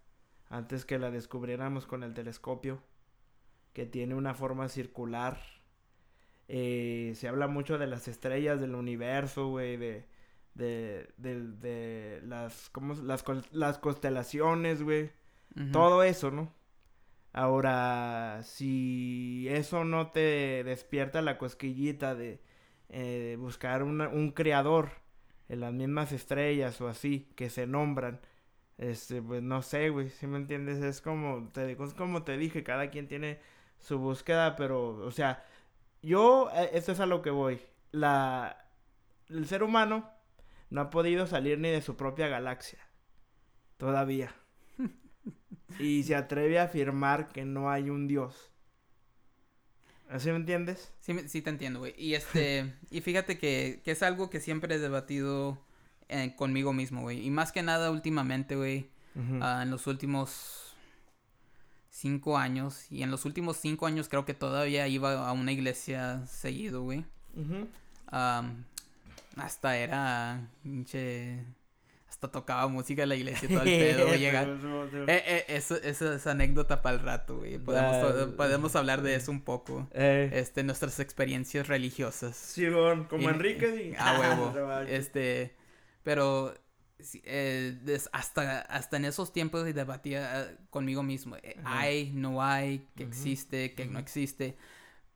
antes 0.50 0.84
que 0.84 0.98
la 0.98 1.10
descubriéramos 1.10 1.86
con 1.86 2.02
el 2.04 2.12
telescopio, 2.14 2.82
que 3.72 3.86
tiene 3.86 4.14
una 4.14 4.34
forma 4.34 4.68
circular. 4.68 5.38
Eh, 6.48 7.12
se 7.14 7.28
habla 7.28 7.46
mucho 7.46 7.78
de 7.78 7.86
las 7.86 8.08
estrellas 8.08 8.60
del 8.60 8.74
universo, 8.74 9.48
güey, 9.48 9.76
de, 9.76 10.04
de, 10.54 11.08
de, 11.16 11.40
de 11.40 12.20
las, 12.24 12.70
¿cómo 12.70 12.94
las, 12.94 13.24
las 13.52 13.78
constelaciones, 13.78 14.82
güey. 14.82 15.10
Todo 15.72 16.02
eso, 16.02 16.30
¿no? 16.30 16.52
Ahora, 17.32 18.40
si 18.42 19.46
eso 19.50 19.84
no 19.84 20.10
te 20.10 20.64
despierta 20.64 21.22
la 21.22 21.38
cosquillita 21.38 22.14
de 22.16 22.40
eh, 22.88 23.36
buscar 23.38 23.84
una- 23.84 24.08
un 24.08 24.32
creador 24.32 24.90
en 25.48 25.60
las 25.60 25.72
mismas 25.72 26.10
estrellas 26.12 26.80
o 26.80 26.88
así 26.88 27.28
que 27.36 27.48
se 27.50 27.66
nombran, 27.68 28.20
este, 28.78 29.22
pues 29.22 29.42
no 29.42 29.62
sé, 29.62 29.90
güey, 29.90 30.08
si 30.10 30.26
me 30.26 30.38
entiendes? 30.38 30.82
Es 30.82 31.00
como 31.00 31.48
te 31.52 31.66
digo, 31.66 31.84
es 31.84 31.94
como 31.94 32.24
te 32.24 32.36
dije, 32.36 32.64
cada 32.64 32.90
quien 32.90 33.06
tiene 33.06 33.38
su 33.80 33.98
búsqueda, 33.98 34.56
pero, 34.56 34.96
o 35.04 35.10
sea, 35.10 35.44
yo, 36.02 36.50
eh, 36.54 36.70
esto 36.74 36.92
es 36.92 37.00
a 37.00 37.06
lo 37.06 37.22
que 37.22 37.30
voy. 37.30 37.60
La, 37.92 38.64
el 39.28 39.46
ser 39.46 39.62
humano 39.62 40.08
no 40.70 40.80
ha 40.80 40.90
podido 40.90 41.26
salir 41.26 41.58
ni 41.58 41.70
de 41.70 41.82
su 41.82 41.96
propia 41.96 42.28
galaxia. 42.28 42.78
Todavía. 43.76 44.34
y 45.78 46.02
se 46.02 46.14
atreve 46.14 46.58
a 46.58 46.64
afirmar 46.64 47.28
que 47.28 47.44
no 47.44 47.70
hay 47.70 47.90
un 47.90 48.06
Dios. 48.06 48.50
¿Así 50.08 50.28
me 50.30 50.36
entiendes? 50.36 50.92
Sí, 51.00 51.16
sí 51.28 51.40
te 51.40 51.50
entiendo, 51.50 51.78
güey. 51.78 51.94
Y 51.96 52.14
este, 52.14 52.74
y 52.90 53.00
fíjate 53.00 53.38
que, 53.38 53.80
que 53.84 53.92
es 53.92 54.02
algo 54.02 54.28
que 54.28 54.40
siempre 54.40 54.74
he 54.74 54.78
debatido 54.78 55.58
eh, 56.08 56.34
conmigo 56.36 56.72
mismo, 56.72 57.02
güey. 57.02 57.24
Y 57.24 57.30
más 57.30 57.52
que 57.52 57.62
nada 57.62 57.90
últimamente, 57.90 58.56
güey, 58.56 58.90
ah, 59.40 59.60
en 59.62 59.70
los 59.70 59.86
últimos 59.86 60.69
cinco 61.90 62.38
años. 62.38 62.86
Y 62.90 63.02
en 63.02 63.10
los 63.10 63.24
últimos 63.24 63.56
cinco 63.58 63.86
años 63.86 64.08
creo 64.08 64.24
que 64.24 64.34
todavía 64.34 64.86
iba 64.88 65.28
a 65.28 65.32
una 65.32 65.52
iglesia 65.52 66.24
seguido, 66.26 66.82
güey. 66.82 67.04
Hasta 69.36 69.76
era, 69.76 70.40
hasta 72.08 72.28
tocaba 72.28 72.66
música 72.66 73.04
en 73.04 73.08
la 73.10 73.14
iglesia 73.16 73.48
todo 73.48 73.62
el 73.62 73.64
pedo, 73.96 74.14
llega- 74.16 74.42
Eh, 75.06 75.22
eh, 75.26 75.44
eso, 75.48 75.76
eso 75.76 76.12
es 76.12 76.26
anécdota 76.26 76.82
para 76.82 76.96
el 76.96 77.02
rato, 77.02 77.38
güey. 77.38 77.58
Podemos, 77.58 77.94
Ah, 77.96 78.26
podemos 78.36 78.74
hablar 78.76 79.02
de 79.02 79.14
eso 79.14 79.30
un 79.30 79.40
poco. 79.42 79.88
Eh, 79.94 80.30
Este, 80.34 80.62
nuestras 80.64 80.98
experiencias 81.00 81.68
religiosas. 81.68 82.36
Simón, 82.36 83.04
como 83.04 83.22
Y- 83.22 83.26
Enrique. 83.32 83.92
y- 83.92 83.94
A 83.98 84.18
huevo. 84.18 84.52
Este, 84.88 85.54
pero 86.02 86.52
sí, 86.52 86.58
eh, 87.24 87.78
des- 87.82 88.08
hasta, 88.12 88.60
hasta 88.62 88.96
en 88.96 89.04
esos 89.04 89.32
tiempos 89.32 89.64
debatía 89.64 90.42
eh, 90.42 90.56
conmigo 90.70 91.02
mismo. 91.02 91.36
eh, 91.36 91.56
hay, 91.64 92.10
no 92.12 92.42
hay, 92.42 92.86
que 92.96 93.04
existe, 93.04 93.74
que 93.74 93.86
no 93.86 93.98
existe. 93.98 94.56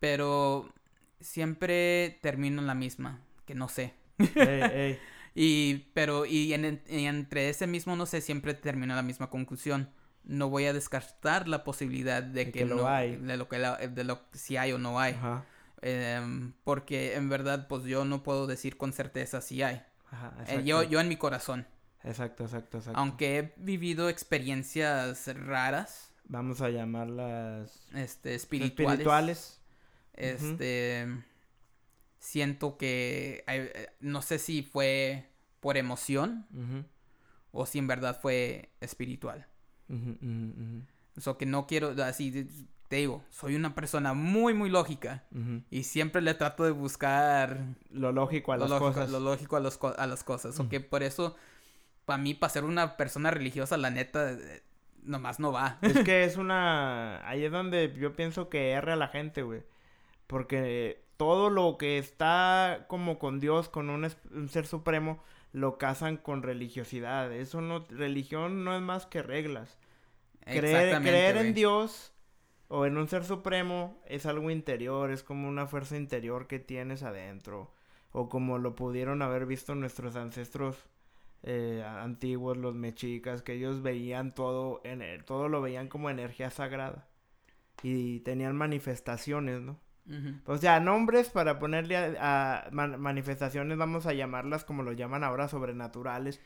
Pero 0.00 0.72
siempre 1.20 2.18
termino 2.22 2.60
en 2.60 2.66
la 2.66 2.74
misma, 2.74 3.20
que 3.46 3.54
no 3.54 3.68
sé. 3.68 3.94
Y, 5.34 5.88
pero, 5.94 6.26
y, 6.26 6.52
en- 6.54 6.80
y 6.88 7.06
entre 7.06 7.48
ese 7.48 7.66
mismo 7.66 7.96
no 7.96 8.06
sé, 8.06 8.20
siempre 8.20 8.54
termino 8.54 8.94
la 8.94 9.02
misma 9.02 9.30
conclusión. 9.30 9.90
No 10.22 10.48
voy 10.48 10.66
a 10.66 10.72
descartar 10.72 11.48
la 11.48 11.64
posibilidad 11.64 12.22
de, 12.22 12.44
De 12.44 12.52
que, 12.52 12.60
que 12.60 12.64
lo 12.64 12.76
no, 12.76 12.88
hay. 12.88 13.16
de 13.16 13.36
lo 13.36 13.48
que 13.48 13.58
la- 13.58 13.76
de 13.76 14.04
lo 14.04 14.20
si 14.32 14.56
hay 14.56 14.72
o 14.72 14.78
no 14.78 15.00
hay. 15.00 15.14
Ajá. 15.14 15.44
Em, 15.82 16.52
porque 16.64 17.14
en 17.14 17.28
verdad, 17.28 17.66
pues 17.68 17.84
yo 17.84 18.04
no 18.04 18.22
puedo 18.22 18.46
decir 18.46 18.76
con 18.76 18.92
certeza 18.92 19.40
si 19.40 19.62
hay. 19.62 19.82
Ajá, 20.10 20.32
Eh, 20.48 20.62
yo, 20.64 20.82
yo 20.82 21.00
en 21.00 21.08
mi 21.08 21.16
corazón. 21.16 21.66
Exacto, 22.04 22.44
exacto, 22.44 22.78
exacto. 22.78 22.98
Aunque 23.00 23.38
he 23.38 23.52
vivido 23.56 24.08
experiencias 24.08 25.26
raras, 25.36 26.10
Vamos 26.26 26.60
a 26.62 26.70
llamarlas 26.70 27.86
este, 27.94 28.34
espirituales. 28.34 28.92
espirituales. 29.00 29.60
Este. 30.14 31.06
Siento 32.18 32.76
que. 32.78 33.44
eh, 33.46 33.88
no 34.00 34.22
sé 34.22 34.38
si 34.38 34.62
fue 34.62 35.28
por 35.60 35.76
emoción 35.76 36.46
o 37.52 37.66
si 37.66 37.78
en 37.78 37.86
verdad 37.86 38.18
fue 38.20 38.70
espiritual. 38.80 39.46
Ujú, 39.88 40.16
Eso 41.16 41.36
que 41.36 41.46
no 41.46 41.66
quiero, 41.66 41.94
así 42.02 42.48
te 42.88 42.96
digo, 42.96 43.22
soy 43.30 43.54
una 43.56 43.74
persona 43.74 44.14
muy, 44.14 44.54
muy 44.54 44.70
lógica. 44.70 45.24
Y 45.70 45.84
siempre 45.84 46.22
le 46.22 46.32
trato 46.34 46.64
de 46.64 46.70
buscar 46.70 47.66
Lo 47.90 48.12
lógico 48.12 48.52
a 48.52 48.56
lo 48.56 48.62
las 48.64 48.70
lógico, 48.70 48.92
cosas. 48.92 49.10
lo 49.10 49.20
lógico 49.20 49.56
a, 49.56 49.60
los 49.60 49.76
co- 49.78 49.94
a 49.96 50.06
las 50.06 50.24
cosas. 50.24 50.58
O 50.58 50.68
que 50.70 50.80
por 50.80 51.02
eso, 51.02 51.36
para 52.04 52.18
mí, 52.18 52.34
para 52.34 52.52
ser 52.52 52.64
una 52.64 52.96
persona 52.96 53.30
religiosa, 53.30 53.76
la 53.76 53.90
neta, 53.90 54.32
eh, 54.32 54.62
nomás 55.02 55.40
no 55.40 55.52
va. 55.52 55.78
Es 55.82 55.98
que 56.04 56.24
es 56.24 56.36
una... 56.36 57.26
Ahí 57.28 57.44
es 57.44 57.52
donde 57.52 57.92
yo 57.98 58.14
pienso 58.14 58.48
que 58.48 58.70
erra 58.70 58.96
la 58.96 59.08
gente, 59.08 59.42
güey. 59.42 59.62
Porque 60.26 61.04
todo 61.16 61.50
lo 61.50 61.78
que 61.78 61.98
está 61.98 62.86
como 62.88 63.18
con 63.18 63.40
Dios, 63.40 63.68
con 63.68 63.90
un, 63.90 64.10
ser 64.48 64.66
supremo, 64.66 65.22
lo 65.52 65.78
casan 65.78 66.16
con 66.16 66.42
religiosidad. 66.42 67.32
Eso 67.32 67.60
no... 67.60 67.86
Religión 67.88 68.64
no 68.64 68.74
es 68.74 68.82
más 68.82 69.06
que 69.06 69.22
reglas. 69.22 69.78
Creer, 70.44 71.00
creer 71.00 71.38
en 71.38 71.54
Dios 71.54 72.12
o 72.68 72.84
en 72.84 72.98
un 72.98 73.08
ser 73.08 73.24
supremo 73.24 73.98
es 74.04 74.26
algo 74.26 74.50
interior, 74.50 75.10
es 75.10 75.22
como 75.22 75.48
una 75.48 75.66
fuerza 75.66 75.96
interior 75.96 76.46
que 76.46 76.58
tienes 76.58 77.02
adentro. 77.02 77.72
O 78.12 78.28
como 78.28 78.58
lo 78.58 78.74
pudieron 78.74 79.22
haber 79.22 79.46
visto 79.46 79.74
nuestros 79.74 80.16
ancestros 80.16 80.76
eh, 81.44 81.84
antiguos, 81.86 82.56
los 82.56 82.74
mexicas, 82.74 83.42
que 83.42 83.52
ellos 83.54 83.82
veían 83.82 84.34
todo, 84.34 84.80
en 84.84 85.02
el- 85.02 85.24
todo 85.24 85.48
lo 85.48 85.60
veían 85.62 85.88
como 85.88 86.10
energía 86.10 86.50
sagrada. 86.50 87.06
Y 87.82 88.20
tenían 88.20 88.56
manifestaciones, 88.56 89.60
¿no? 89.60 89.78
O 90.46 90.56
sea, 90.58 90.80
nombres 90.80 91.30
para 91.30 91.58
ponerle 91.58 91.96
a, 91.96 92.66
a 92.66 92.70
man- 92.72 93.00
manifestaciones, 93.00 93.78
vamos 93.78 94.06
a 94.06 94.12
llamarlas 94.12 94.64
como 94.64 94.82
lo 94.82 94.92
llaman 94.92 95.24
ahora, 95.24 95.48
sobrenaturales. 95.48 96.40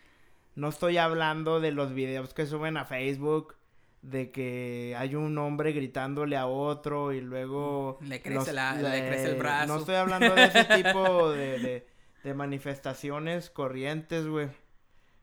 No 0.55 0.69
estoy 0.69 0.97
hablando 0.97 1.61
de 1.61 1.73
los 1.73 1.93
videos 1.95 2.35
que 2.35 2.47
suben 2.47 2.77
a 2.77 2.85
Facebook, 2.85 3.55
de 4.03 4.31
que 4.31 4.95
hay 4.97 5.15
un 5.17 5.37
hombre 5.39 5.73
gritándole 5.73 6.37
a 6.37 6.47
otro 6.47 7.13
y 7.13 7.21
luego... 7.21 7.99
Le 8.03 8.21
crece, 8.23 8.53
la, 8.53 8.75
le 8.75 9.09
crece 9.09 9.25
el 9.33 9.39
brazo. 9.39 9.73
No 9.75 9.79
estoy 9.81 9.95
hablando 9.97 10.35
de 10.35 10.45
ese 10.45 10.65
tipo 10.65 11.31
de, 11.31 11.59
de, 11.59 11.87
de 12.25 12.35
manifestaciones 12.35 13.51
corrientes, 13.51 14.27
güey. 14.27 14.49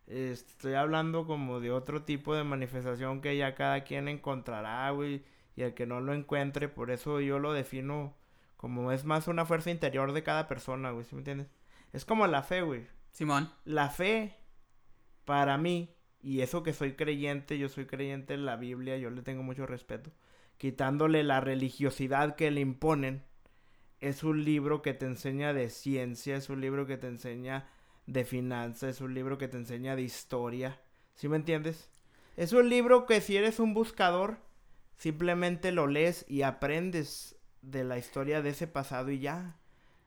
Estoy 0.08 0.74
hablando 0.74 1.26
como 1.26 1.60
de 1.60 1.72
otro 1.72 2.04
tipo 2.04 2.36
de 2.36 2.44
manifestación 2.44 3.22
que 3.22 3.38
ya 3.38 3.56
cada 3.56 3.84
quien 3.84 4.08
encontrará, 4.08 4.90
güey. 4.92 5.24
Y 5.56 5.64
el 5.64 5.74
que 5.74 5.86
no 5.86 6.02
lo 6.02 6.14
encuentre, 6.14 6.68
por 6.68 6.92
eso 6.92 7.22
yo 7.22 7.40
lo 7.40 7.54
defino 7.54 8.16
como 8.58 8.92
es 8.92 9.06
más 9.06 9.28
una 9.28 9.46
fuerza 9.46 9.72
interior 9.72 10.12
de 10.12 10.24
cada 10.24 10.48
persona, 10.48 10.92
güey, 10.92 11.06
¿sí 11.06 11.16
me 11.16 11.22
entiendes? 11.22 11.48
Es 11.94 12.04
como 12.06 12.26
la 12.28 12.44
fe, 12.44 12.62
güey. 12.62 12.88
Simón. 13.12 13.50
La 13.64 13.90
fe, 13.90 14.38
para 15.24 15.58
mí, 15.58 15.96
y 16.22 16.42
eso 16.42 16.64
que 16.64 16.74
soy 16.74 16.94
creyente, 16.94 17.58
yo 17.58 17.70
soy 17.70 17.86
creyente 17.86 18.34
en 18.34 18.46
la 18.46 18.56
Biblia, 18.56 18.98
yo 18.98 19.10
le 19.10 19.22
tengo 19.22 19.44
mucho 19.44 19.66
respeto, 19.66 20.12
quitándole 20.58 21.24
la 21.24 21.42
religiosidad 21.42 22.36
que 22.36 22.52
le 22.52 22.62
imponen, 22.62 23.24
es 24.00 24.24
un 24.24 24.44
libro 24.44 24.82
que 24.82 24.94
te 24.94 25.06
enseña 25.06 25.54
de 25.54 25.70
ciencia, 25.70 26.36
es 26.36 26.50
un 26.50 26.62
libro 26.62 26.86
que 26.86 26.98
te 26.98 27.08
enseña 27.08 27.68
de 28.08 28.26
finanzas, 28.26 28.96
es 28.96 29.02
un 29.02 29.14
libro 29.14 29.38
que 29.38 29.48
te 29.48 29.58
enseña 29.58 29.96
de 29.96 30.02
historia, 30.04 30.80
¿sí 31.16 31.28
me 31.28 31.38
entiendes? 31.38 31.90
Es 32.38 32.54
un 32.54 32.70
libro 32.70 33.06
que 33.06 33.22
si 33.22 33.36
eres 33.38 33.60
un 33.60 33.74
buscador, 33.74 34.38
simplemente 34.98 35.72
lo 35.72 35.88
lees 35.88 36.26
y 36.28 36.42
aprendes 36.44 37.36
de 37.62 37.84
la 37.84 37.98
historia 37.98 38.42
de 38.42 38.50
ese 38.52 38.68
pasado 38.68 39.10
y 39.12 39.20
ya. 39.20 39.56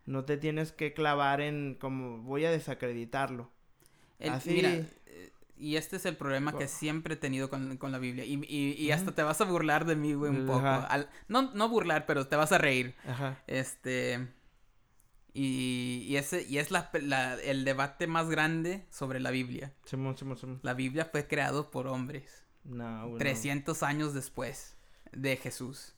No 0.06 0.24
te 0.24 0.36
tienes 0.36 0.72
que 0.72 0.94
clavar 0.94 1.40
en 1.40 1.76
como 1.78 2.18
voy 2.18 2.44
a 2.44 2.50
desacreditarlo. 2.50 3.50
El- 4.18 4.30
Así- 4.32 4.50
Mira, 4.50 4.70
eh, 5.06 5.32
y 5.58 5.76
este 5.76 5.96
es 5.96 6.06
el 6.06 6.16
problema 6.16 6.52
que 6.58 6.68
siempre 6.68 7.14
he 7.14 7.16
tenido 7.18 7.50
con, 7.50 7.76
con 7.78 7.92
la 7.92 7.98
Biblia. 7.98 8.24
Y, 8.24 8.34
y, 8.48 8.72
y 8.74 8.90
hasta 8.92 9.14
te 9.14 9.22
vas 9.22 9.40
a 9.40 9.44
burlar 9.44 9.84
de 9.84 9.96
mí, 9.96 10.14
güey, 10.14 10.30
un 10.30 10.46
poco. 10.46 10.60
Al- 10.88 11.10
no, 11.28 11.52
no 11.52 11.68
burlar, 11.68 12.06
pero 12.06 12.26
te 12.26 12.36
vas 12.36 12.52
a 12.52 12.58
reír. 12.58 12.94
Ajá. 13.06 13.42
Este. 13.46 14.28
Y, 15.40 16.04
y 16.08 16.16
ese 16.16 16.42
y 16.48 16.58
es 16.58 16.70
la, 16.72 16.90
la- 17.00 17.34
el 17.36 17.64
debate 17.64 18.08
más 18.08 18.28
grande 18.28 18.86
sobre 18.90 19.20
la 19.20 19.30
Biblia. 19.30 19.72
Simón, 19.84 20.16
Simón, 20.16 20.36
Simón. 20.36 20.58
La 20.62 20.74
Biblia 20.74 21.04
fue 21.04 21.28
creado 21.28 21.70
por 21.70 21.86
hombres. 21.86 22.44
No, 22.64 23.02
güey, 23.02 23.12
no. 23.12 23.18
300 23.18 23.82
años 23.84 24.14
después 24.14 24.76
de 25.12 25.36
Jesús. 25.36 25.94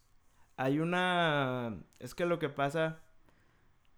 Hay 0.57 0.79
una... 0.79 1.83
Es 1.99 2.15
que 2.15 2.27
lo 2.27 2.39
que 2.39 2.51
pasa 2.51 3.01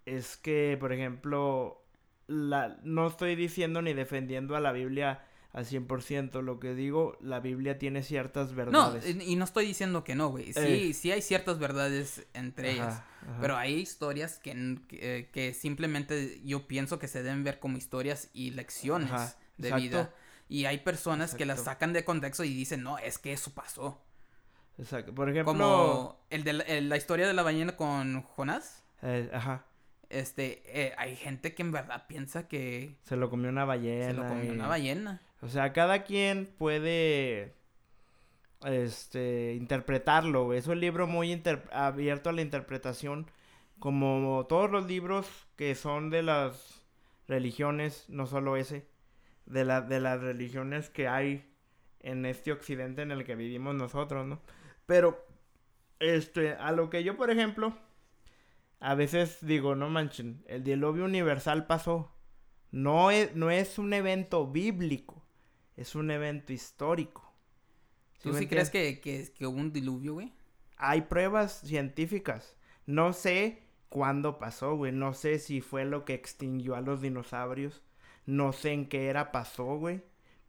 es 0.05 0.37
que, 0.37 0.77
por 0.79 0.93
ejemplo, 0.93 1.83
la... 2.27 2.77
no 2.83 3.07
estoy 3.07 3.35
diciendo 3.35 3.81
ni 3.81 3.93
defendiendo 3.93 4.55
a 4.55 4.61
la 4.61 4.71
Biblia 4.71 5.25
al 5.53 5.65
100%. 5.65 6.41
Lo 6.41 6.59
que 6.59 6.73
digo, 6.75 7.17
la 7.21 7.39
Biblia 7.39 7.77
tiene 7.77 8.03
ciertas 8.03 8.53
verdades. 8.53 9.05
y 9.07 9.21
y 9.21 9.35
no 9.35 9.45
estoy 9.45 9.65
diciendo 9.67 10.03
que 10.03 10.15
no, 10.15 10.29
güey. 10.29 10.51
Sí, 10.53 10.59
Eh. 10.89 10.93
sí 10.93 11.11
hay 11.11 11.21
ciertas 11.21 11.59
verdades 11.59 12.25
entre 12.33 12.71
ellas. 12.71 13.01
Ajá. 13.21 13.37
Pero 13.39 13.55
hay 13.55 13.75
historias 13.75 14.39
que, 14.39 14.77
eh, 14.91 15.29
que 15.31 15.53
simplemente 15.53 16.41
yo 16.43 16.67
pienso 16.67 16.99
que 16.99 17.07
se 17.07 17.23
deben 17.23 17.43
ver 17.43 17.59
como 17.59 17.77
historias 17.77 18.29
y 18.33 18.51
lecciones 18.51 19.11
Ajá, 19.11 19.35
de 19.57 19.67
exacto. 19.69 19.83
vida. 19.83 20.13
Y 20.49 20.65
hay 20.65 20.79
personas 20.79 21.33
que 21.35 21.45
las 21.45 21.63
sacan 21.63 21.93
de 21.93 22.03
contexto 22.03 22.43
y 22.43 22.53
dicen, 22.53 22.83
no, 22.83 22.97
es 22.97 23.17
que 23.17 23.31
eso 23.31 23.53
pasó. 23.53 24.01
Exacto. 24.77 25.13
Por 25.13 25.29
ejemplo... 25.29 25.53
Como 25.53 26.19
el 26.29 26.43
de 26.43 26.53
la, 26.53 26.63
el- 26.63 26.89
la 26.89 26.97
historia 26.97 27.27
de 27.27 27.33
la 27.33 27.43
ballena 27.43 27.75
con 27.77 28.21
Jonás. 28.23 28.83
eh, 29.01 29.29
ajá. 29.33 29.65
Este, 30.09 30.61
eh, 30.67 30.93
hay 30.97 31.15
gente 31.15 31.55
que 31.55 31.63
en 31.63 31.71
verdad 31.71 32.05
piensa 32.07 32.47
que 32.47 32.97
Se 33.03 33.15
lo 33.15 33.29
comió 33.31 33.49
una 33.49 33.65
ballena. 33.65 34.05
se 34.07 34.13
lo 34.13 34.27
comió 34.27 34.45
y- 34.45 34.49
una 34.55 34.67
ballena. 34.67 35.21
O 35.43 35.49
sea, 35.49 35.73
cada 35.73 36.03
quien 36.03 36.45
puede 36.57 37.53
este 38.65 39.55
interpretarlo. 39.55 40.53
Es 40.53 40.67
un 40.67 40.79
libro 40.79 41.05
muy 41.05 41.41
abierto 41.71 42.29
a 42.29 42.33
la 42.33 42.41
interpretación, 42.41 43.29
como 43.79 44.45
todos 44.47 44.71
los 44.71 44.85
libros 44.87 45.27
que 45.57 45.75
son 45.75 46.09
de 46.09 46.23
las 46.23 46.85
religiones, 47.27 48.05
no 48.07 48.25
solo 48.25 48.55
ese, 48.55 48.87
de 49.45 49.65
la 49.65 49.81
de 49.81 49.99
las 49.99 50.21
religiones 50.21 50.89
que 50.89 51.09
hay 51.09 51.45
en 51.99 52.25
este 52.25 52.53
occidente 52.53 53.01
en 53.01 53.11
el 53.11 53.25
que 53.25 53.35
vivimos 53.35 53.75
nosotros, 53.75 54.25
¿no? 54.25 54.41
Pero 54.85 55.25
este, 55.99 56.53
a 56.53 56.71
lo 56.71 56.89
que 56.89 57.03
yo, 57.03 57.17
por 57.17 57.29
ejemplo, 57.31 57.73
a 58.79 58.95
veces 58.95 59.39
digo, 59.45 59.75
no 59.75 59.89
manchen, 59.89 60.43
el 60.47 60.63
diluvio 60.63 61.05
universal 61.05 61.67
pasó. 61.67 62.11
No 62.71 63.11
es, 63.11 63.35
no 63.35 63.51
es 63.51 63.77
un 63.77 63.93
evento 63.93 64.47
bíblico, 64.47 65.22
es 65.77 65.95
un 65.95 66.11
evento 66.11 66.53
histórico. 66.53 67.33
¿Sí 68.19 68.29
¿Tú 68.29 68.33
sí 68.33 68.47
crees 68.47 68.69
que, 68.69 68.99
que, 69.01 69.31
que 69.33 69.47
hubo 69.47 69.57
un 69.59 69.73
diluvio, 69.73 70.13
güey? 70.13 70.33
Hay 70.77 71.01
pruebas 71.03 71.61
científicas. 71.61 72.55
No 72.85 73.13
sé 73.13 73.63
cuándo 73.89 74.39
pasó, 74.39 74.75
güey. 74.75 74.91
No 74.91 75.13
sé 75.13 75.39
si 75.39 75.61
fue 75.61 75.85
lo 75.85 76.05
que 76.05 76.13
extinguió 76.13 76.75
a 76.75 76.81
los 76.81 77.01
dinosaurios. 77.01 77.81
No 78.25 78.53
sé 78.53 78.71
en 78.73 78.87
qué 78.89 79.07
era 79.07 79.31
pasó, 79.31 79.77
güey. 79.77 80.03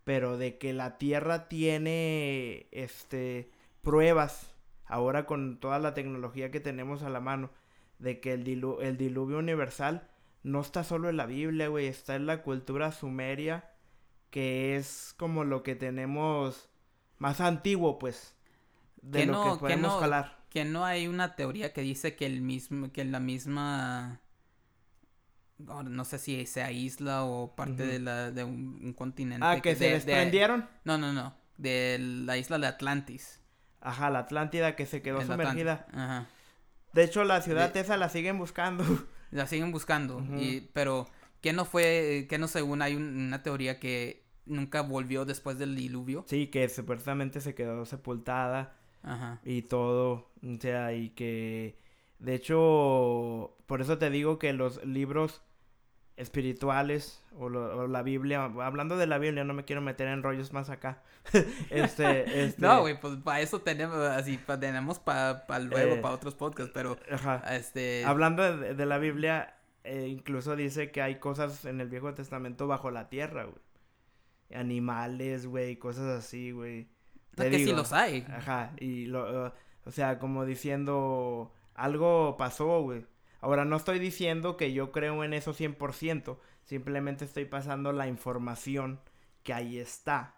Pero 0.05 0.37
de 0.39 0.59
que 0.59 0.73
la 0.73 0.99
Tierra 0.99 1.49
tiene, 1.49 2.69
este, 2.73 3.51
pruebas, 3.83 4.53
ahora 4.85 5.27
con 5.27 5.59
toda 5.61 5.79
la 5.79 5.95
tecnología 5.95 6.51
que 6.51 6.61
tenemos 6.61 7.03
a 7.03 7.09
la 7.11 7.21
mano, 7.21 7.51
de 7.99 8.21
que 8.21 8.33
el, 8.35 8.45
dilu- 8.45 8.83
el 8.83 8.97
diluvio 8.99 9.39
universal 9.39 10.09
no 10.43 10.61
está 10.61 10.85
solo 10.85 11.09
en 11.09 11.17
la 11.17 11.27
Biblia, 11.27 11.69
güey. 11.69 11.87
Está 11.87 12.17
en 12.17 12.27
la 12.27 12.43
cultura 12.43 12.93
sumeria, 12.93 13.71
que 14.35 14.75
es 14.75 15.15
como 15.17 15.45
lo 15.45 15.63
que 15.63 15.77
tenemos 15.77 16.69
más 17.19 17.41
antiguo, 17.41 18.01
pues. 18.01 18.35
De 19.01 19.21
Que 19.21 19.27
lo 19.27 19.33
no- 19.33 19.45
que 19.45 19.51
que 19.53 19.59
podemos 19.61 19.93
no- 19.93 20.01
jalar. 20.01 20.39
Que 20.51 20.65
no 20.65 20.85
hay 20.85 21.07
una 21.07 21.37
teoría 21.37 21.73
que 21.73 21.83
dice 21.83 22.17
que 22.17 22.27
el 22.27 22.41
mismo, 22.41 22.91
que 22.91 23.05
la 23.05 23.21
misma, 23.21 24.21
no 25.59 26.05
sé 26.05 26.19
si 26.19 26.47
sea 26.47 26.73
isla 26.73 27.23
o 27.23 27.55
parte 27.55 27.87
de 27.87 28.01
la, 28.01 28.33
de 28.33 28.43
un, 28.43 28.81
un 28.83 28.93
continente. 28.93 29.47
Ah, 29.47 29.61
que 29.61 29.75
se 29.77 29.85
de- 29.85 29.87
de- 29.91 29.95
desprendieron. 29.95 30.69
no, 30.83 30.99
no, 30.99 31.13
no, 31.13 31.37
de 31.57 31.99
la 32.01 32.37
isla 32.37 32.59
de 32.59 32.67
Atlantis. 32.67 33.41
Ajá, 33.81 34.11
la 34.11 34.19
Atlántida 34.21 34.75
que 34.75 34.87
se 34.87 35.01
quedó 35.01 35.21
el 35.21 35.29
Atlant- 35.29 35.43
sumergida. 35.43 35.87
Ajá. 35.93 36.27
De 36.93 37.05
hecho, 37.05 37.23
la 37.23 37.41
ciudad 37.41 37.77
esa 37.77 37.97
la 37.97 38.09
siguen 38.09 38.39
buscando. 38.39 38.85
La 39.31 39.47
siguen 39.49 39.71
buscando, 39.73 40.21
y, 40.39 40.61
pero 40.73 41.09
que 41.41 41.53
no 41.53 41.65
fue, 41.65 42.27
que 42.29 42.39
no 42.39 42.47
según 42.49 42.83
hay 42.83 42.95
un- 42.95 43.17
una 43.27 43.43
teoría 43.43 43.81
que 43.81 44.24
nunca 44.47 44.83
volvió 44.83 45.25
después 45.25 45.59
del 45.59 45.75
diluvio. 45.77 46.25
sí, 46.29 46.49
que 46.49 46.69
supuestamente 46.69 47.41
se 47.41 47.55
quedó 47.55 47.85
sepultada 47.87 48.77
Ajá. 49.03 49.41
y 49.45 49.63
todo. 49.63 50.31
O 50.43 50.61
sea, 50.61 50.93
y 50.95 51.11
que... 51.11 51.79
De 52.19 52.35
hecho, 52.35 53.57
por 53.67 53.81
eso 53.83 53.99
te 53.99 54.09
digo 54.11 54.39
que 54.39 54.53
los 54.53 54.83
libros 54.85 55.43
espirituales 56.17 57.23
o, 57.37 57.49
lo- 57.49 57.77
o 57.77 57.87
la 57.89 58.03
Biblia, 58.03 58.45
hablando 58.45 58.97
de 58.97 59.07
la 59.07 59.19
Biblia, 59.19 59.45
no 59.45 59.53
me 59.55 59.65
quiero 59.65 59.83
meter 59.83 60.09
en 60.09 60.23
rollos 60.23 60.53
más 60.53 60.71
acá. 60.71 61.03
este, 61.71 62.45
este, 62.45 62.63
No, 62.63 62.81
güey, 62.83 62.99
pues 63.01 63.17
para 63.17 63.41
eso 63.41 63.61
tenemos, 63.61 63.97
así, 63.99 64.39
pa- 64.39 64.59
tenemos 64.59 64.99
para 65.01 65.45
luego, 65.59 65.95
Eh, 65.97 66.01
para 66.01 66.15
otros 66.15 66.35
podcasts, 66.35 66.71
pero, 66.73 66.97
Ajá. 67.11 67.43
este... 67.57 68.05
Hablando 68.05 68.43
de, 68.59 68.75
de 68.75 68.87
la 68.87 68.99
Biblia, 68.99 69.57
eh, 69.83 70.07
incluso 70.09 70.55
dice 70.57 70.91
que 70.93 71.03
hay 71.03 71.17
cosas 71.19 71.65
en 71.65 71.81
el 71.81 71.89
Viejo 71.89 72.15
Testamento 72.15 72.67
bajo 72.67 72.91
la 72.91 73.09
tierra, 73.09 73.45
güey. 73.45 73.57
Animales, 74.55 75.47
güey, 75.47 75.77
cosas 75.77 76.19
así, 76.19 76.51
güey. 76.51 76.89
No, 77.37 77.45
que 77.45 77.59
sí 77.59 77.73
los 77.73 77.93
hay. 77.93 78.25
Ajá, 78.29 78.73
y 78.79 79.07
lo, 79.07 79.53
o 79.85 79.91
sea, 79.91 80.19
como 80.19 80.45
diciendo, 80.45 81.53
algo 81.75 82.37
pasó, 82.37 82.83
güey. 82.83 83.07
Ahora, 83.41 83.65
no 83.65 83.77
estoy 83.77 83.99
diciendo 83.99 84.57
que 84.57 84.73
yo 84.73 84.91
creo 84.91 85.23
en 85.23 85.35
eso 85.35 85.53
100%, 85.53 86.39
simplemente 86.63 87.25
estoy 87.27 87.45
pasando 87.45 87.93
la 87.93 88.07
información 88.07 89.01
que 89.43 89.53
ahí 89.53 89.79
está, 89.79 90.37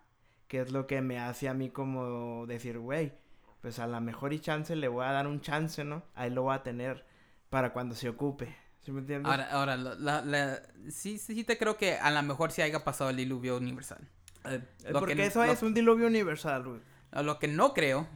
que 0.48 0.60
es 0.60 0.72
lo 0.72 0.86
que 0.86 1.00
me 1.00 1.20
hace 1.20 1.48
a 1.48 1.54
mí 1.54 1.70
como 1.70 2.46
decir, 2.46 2.78
güey, 2.78 3.12
pues 3.60 3.78
a 3.78 3.86
la 3.86 4.00
mejor 4.00 4.32
y 4.32 4.40
chance 4.40 4.74
le 4.74 4.88
voy 4.88 5.04
a 5.04 5.12
dar 5.12 5.28
un 5.28 5.40
chance, 5.40 5.84
¿no? 5.84 6.02
Ahí 6.14 6.30
lo 6.30 6.42
voy 6.42 6.54
a 6.54 6.62
tener 6.62 7.06
para 7.48 7.72
cuando 7.72 7.94
se 7.94 8.08
ocupe. 8.08 8.56
¿Sí 8.86 8.92
me 8.92 9.00
entiendes? 9.00 9.28
Ahora, 9.28 9.48
ahora 9.50 9.76
la, 9.76 10.22
la, 10.22 10.62
sí, 10.90 11.18
sí 11.18 11.42
te 11.42 11.58
creo 11.58 11.76
que 11.76 11.94
a 11.94 12.08
lo 12.12 12.22
mejor 12.22 12.52
sí 12.52 12.62
haya 12.62 12.84
pasado 12.84 13.10
el 13.10 13.16
diluvio 13.16 13.56
universal. 13.56 13.98
Eh, 14.44 14.60
porque 14.92 15.26
eso 15.26 15.42
es 15.42 15.60
un 15.64 15.74
diluvio 15.74 16.06
universal, 16.06 16.62
güey. 16.62 16.80
Lo 17.10 17.40
que 17.40 17.48
no 17.48 17.74
creo 17.74 18.06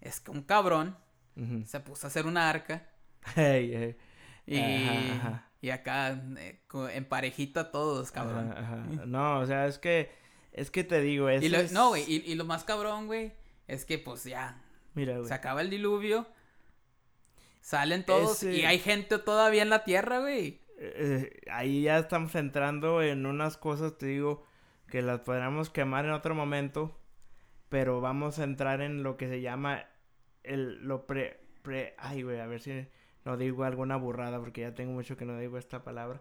es 0.00 0.20
que 0.20 0.30
un 0.30 0.42
cabrón 0.42 0.96
se 1.66 1.80
puso 1.80 2.06
a 2.06 2.08
hacer 2.08 2.26
una 2.26 2.48
arca. 2.48 2.88
Y, 4.44 4.56
y 5.60 5.70
acá 5.70 6.20
eh, 6.36 6.60
en 6.92 7.04
parejita 7.04 7.70
todos, 7.70 8.10
cabrón. 8.10 8.54
No, 9.06 9.38
o 9.38 9.46
sea, 9.46 9.66
es 9.66 9.78
que 9.78 10.10
es 10.52 10.70
que 10.70 10.82
te 10.82 11.00
digo, 11.00 11.28
eso 11.28 11.46
y 11.46 11.72
No, 11.72 11.90
güey, 11.90 12.04
y, 12.08 12.34
lo 12.34 12.44
más 12.44 12.64
cabrón, 12.64 13.06
güey, 13.06 13.32
es 13.68 13.84
que 13.84 13.98
pues 13.98 14.24
ya 14.24 14.60
Mira, 14.94 15.16
güey. 15.16 15.26
Se 15.26 15.34
acaba 15.34 15.62
el 15.62 15.70
diluvio. 15.70 16.26
Salen 17.62 18.04
todos 18.04 18.42
y 18.42 18.66
hay 18.66 18.78
gente 18.78 19.18
todavía 19.18 19.62
en 19.62 19.70
la 19.70 19.84
tierra, 19.84 20.18
güey. 20.20 20.60
Eh, 20.76 21.40
ahí 21.50 21.82
ya 21.82 21.98
estamos 21.98 22.34
entrando 22.34 23.00
en 23.02 23.24
unas 23.24 23.56
cosas, 23.56 23.96
te 23.96 24.06
digo, 24.06 24.44
que 24.90 25.00
las 25.00 25.20
podríamos 25.20 25.70
quemar 25.70 26.04
en 26.04 26.10
otro 26.10 26.34
momento 26.34 26.98
pero 27.72 28.02
vamos 28.02 28.38
a 28.38 28.44
entrar 28.44 28.82
en 28.82 29.02
lo 29.02 29.16
que 29.16 29.28
se 29.28 29.40
llama 29.40 29.86
el 30.42 30.86
lo 30.86 31.06
pre 31.06 31.40
pre 31.62 31.94
ay 31.96 32.22
güey 32.22 32.38
a 32.38 32.46
ver 32.46 32.60
si 32.60 32.86
no 33.24 33.38
digo 33.38 33.64
alguna 33.64 33.96
burrada 33.96 34.38
porque 34.38 34.60
ya 34.60 34.74
tengo 34.74 34.92
mucho 34.92 35.16
que 35.16 35.24
no 35.24 35.38
digo 35.38 35.56
esta 35.56 35.82
palabra 35.82 36.20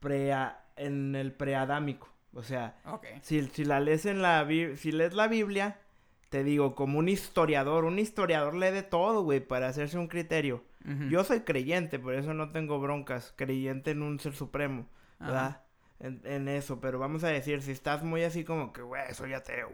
pre 0.00 0.34
en 0.76 1.14
el 1.14 1.32
preadámico 1.32 2.12
o 2.34 2.42
sea 2.42 2.78
si, 3.22 3.42
si 3.46 3.64
la 3.64 3.80
lees 3.80 4.04
en 4.04 4.20
la 4.20 4.46
si 4.76 4.92
lees 4.92 5.14
la 5.14 5.28
Biblia 5.28 5.80
te 6.28 6.44
digo 6.44 6.74
como 6.74 6.98
un 6.98 7.08
historiador 7.08 7.84
un 7.84 7.98
historiador 7.98 8.54
lee 8.54 8.70
de 8.70 8.82
todo 8.82 9.22
güey 9.22 9.40
para 9.40 9.68
hacerse 9.68 9.98
un 9.98 10.08
criterio. 10.08 10.64
Yo 11.10 11.24
soy 11.24 11.40
creyente 11.40 11.98
por 11.98 12.14
eso 12.14 12.32
no 12.32 12.52
tengo 12.52 12.78
broncas 12.78 13.34
creyente 13.36 13.90
en 13.90 14.02
un 14.02 14.20
ser 14.20 14.34
supremo 14.34 14.86
verdad 15.18 15.62
en, 15.98 16.20
en, 16.24 16.46
eso 16.46 16.80
pero 16.80 17.00
vamos 17.00 17.24
a 17.24 17.28
decir 17.28 17.60
si 17.62 17.72
estás 17.72 18.04
muy 18.04 18.22
así 18.22 18.44
como 18.44 18.72
que 18.72 18.82
güey 18.82 19.12
soy 19.12 19.32
ateo 19.32 19.72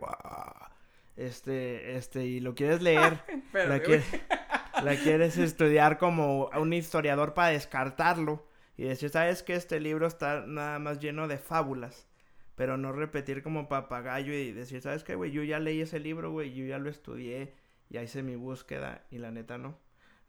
este, 1.16 1.96
este, 1.96 2.24
y 2.24 2.40
lo 2.40 2.54
quieres 2.54 2.80
leer, 2.82 3.22
la, 3.52 3.80
la, 4.82 4.96
quieres 4.96 5.36
estudiar 5.38 5.98
como 5.98 6.48
un 6.58 6.72
historiador 6.72 7.34
para 7.34 7.48
descartarlo 7.48 8.46
y 8.76 8.84
decir, 8.84 9.10
sabes 9.10 9.42
que 9.42 9.54
este 9.54 9.78
libro 9.80 10.06
está 10.06 10.44
nada 10.46 10.78
más 10.78 11.00
lleno 11.00 11.28
de 11.28 11.38
fábulas, 11.38 12.06
pero 12.54 12.76
no 12.76 12.92
repetir 12.92 13.42
como 13.42 13.68
papagayo 13.68 14.32
y 14.32 14.52
decir, 14.52 14.80
sabes 14.80 15.04
qué, 15.04 15.14
güey, 15.14 15.30
yo 15.30 15.42
ya 15.42 15.58
leí 15.58 15.80
ese 15.80 16.00
libro, 16.00 16.30
güey, 16.30 16.52
yo 16.52 16.64
ya 16.64 16.78
lo 16.78 16.90
estudié, 16.90 17.54
ya 17.88 18.02
hice 18.02 18.22
mi 18.22 18.36
búsqueda 18.36 19.04
y 19.10 19.18
la 19.18 19.30
neta 19.30 19.58
no. 19.58 19.78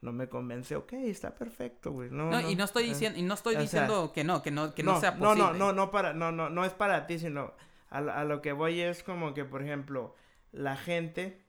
No 0.00 0.12
me 0.12 0.28
convence, 0.28 0.76
ok, 0.76 0.92
está 0.94 1.34
perfecto, 1.34 1.90
güey. 1.92 2.10
No, 2.10 2.30
no, 2.30 2.50
y 2.50 2.56
no 2.56 2.64
estoy 2.64 2.84
diciendo, 2.84 3.18
y 3.18 3.22
no 3.22 3.32
estoy 3.32 3.56
diciendo 3.56 4.12
que 4.12 4.22
no, 4.22 4.42
que 4.42 4.50
no, 4.50 4.74
que 4.74 4.82
no, 4.82 5.00
sea 5.00 5.16
posible. 5.16 5.42
No, 5.42 5.52
no, 5.52 5.58
no, 5.58 5.72
no 5.72 5.90
para, 5.90 6.12
no, 6.12 6.30
no, 6.30 6.50
no 6.50 6.66
es 6.66 6.74
para 6.74 7.06
ti, 7.06 7.18
sino 7.18 7.54
a, 7.88 7.98
a 7.98 8.24
lo 8.24 8.42
que 8.42 8.52
voy 8.52 8.82
es 8.82 9.02
como 9.02 9.32
que, 9.32 9.46
por 9.46 9.62
ejemplo, 9.62 10.14
la 10.52 10.76
gente. 10.76 11.42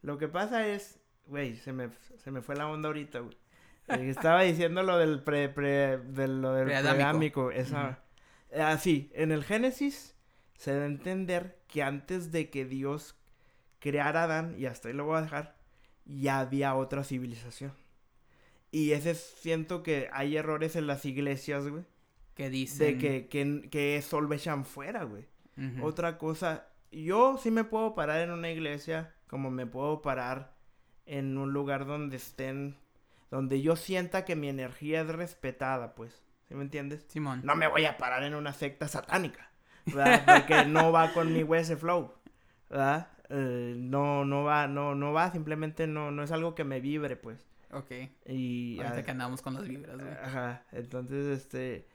Lo 0.00 0.16
que 0.16 0.26
pasa 0.26 0.66
es, 0.66 1.00
güey, 1.26 1.56
se 1.56 1.74
me, 1.74 1.90
se 2.16 2.30
me 2.30 2.40
fue 2.40 2.56
la 2.56 2.66
onda 2.66 2.88
ahorita, 2.88 3.20
güey. 3.20 3.36
Eh, 3.88 4.08
estaba 4.10 4.42
diciendo 4.42 4.82
lo 4.82 4.98
del 4.98 5.22
pre, 5.22 5.48
pre, 5.48 5.98
de 5.98 6.28
lo 6.28 6.54
del 6.54 6.66
preadámico. 6.66 7.50
esa. 7.50 8.00
Así, 8.54 9.10
en 9.14 9.32
el 9.32 9.44
Génesis 9.44 10.14
se 10.56 10.74
da 10.74 10.82
a 10.82 10.86
entender 10.86 11.58
que 11.68 11.82
antes 11.82 12.32
de 12.32 12.50
que 12.50 12.64
Dios 12.64 13.16
creara 13.78 14.22
a 14.22 14.24
Adán, 14.24 14.54
y 14.58 14.66
hasta 14.66 14.88
ahí 14.88 14.94
lo 14.94 15.04
voy 15.04 15.18
a 15.18 15.22
dejar, 15.22 15.56
ya 16.04 16.40
había 16.40 16.74
otra 16.74 17.04
civilización. 17.04 17.72
Y 18.70 18.92
ese 18.92 19.14
siento 19.14 19.82
que 19.82 20.08
hay 20.12 20.36
errores 20.36 20.76
en 20.76 20.86
las 20.86 21.04
iglesias, 21.04 21.66
güey. 21.68 21.84
Que 22.34 22.50
dicen. 22.50 22.98
De 22.98 22.98
que, 22.98 23.28
que, 23.28 23.68
que 23.70 23.96
eso 23.96 24.20
lo 24.20 24.34
echan 24.34 24.64
fuera, 24.64 25.04
güey. 25.04 25.26
Otra 25.80 26.18
cosa, 26.18 26.68
yo 26.92 27.38
sí 27.38 27.50
me 27.50 27.64
puedo 27.64 27.94
parar 27.94 28.20
en 28.20 28.30
una 28.30 28.50
iglesia 28.50 29.14
como 29.26 29.50
me 29.50 29.66
puedo 29.66 30.02
parar 30.02 30.54
en 31.06 31.38
un 31.38 31.54
lugar 31.54 31.86
donde 31.86 32.16
estén, 32.18 32.76
donde 33.30 33.62
yo 33.62 33.74
sienta 33.76 34.26
que 34.26 34.36
mi 34.36 34.50
energía 34.50 35.00
es 35.00 35.08
respetada, 35.08 35.94
pues. 35.94 36.25
¿Sí 36.48 36.54
me 36.54 36.62
entiendes? 36.62 37.04
Simón. 37.08 37.40
No 37.44 37.56
me 37.56 37.66
voy 37.66 37.84
a 37.84 37.96
parar 37.96 38.22
en 38.22 38.34
una 38.34 38.52
secta 38.52 38.88
satánica, 38.88 39.50
¿verdad? 39.86 40.22
Porque 40.24 40.64
no 40.66 40.92
va 40.92 41.12
conmigo 41.12 41.54
ese 41.54 41.76
flow, 41.76 42.12
¿verdad? 42.70 43.08
Eh, 43.28 43.74
no, 43.76 44.24
no 44.24 44.44
va, 44.44 44.68
no, 44.68 44.94
no 44.94 45.12
va, 45.12 45.32
simplemente 45.32 45.86
no, 45.86 46.10
no 46.10 46.22
es 46.22 46.30
algo 46.30 46.54
que 46.54 46.64
me 46.64 46.80
vibre, 46.80 47.16
pues. 47.16 47.44
Ok. 47.72 47.90
Y... 48.26 48.78
Ahorita 48.80 49.04
que 49.04 49.10
andamos 49.10 49.42
con 49.42 49.54
las 49.54 49.66
vibras, 49.66 49.98
güey. 49.98 50.12
Ajá, 50.22 50.62
entonces, 50.70 51.26
este, 51.26 51.88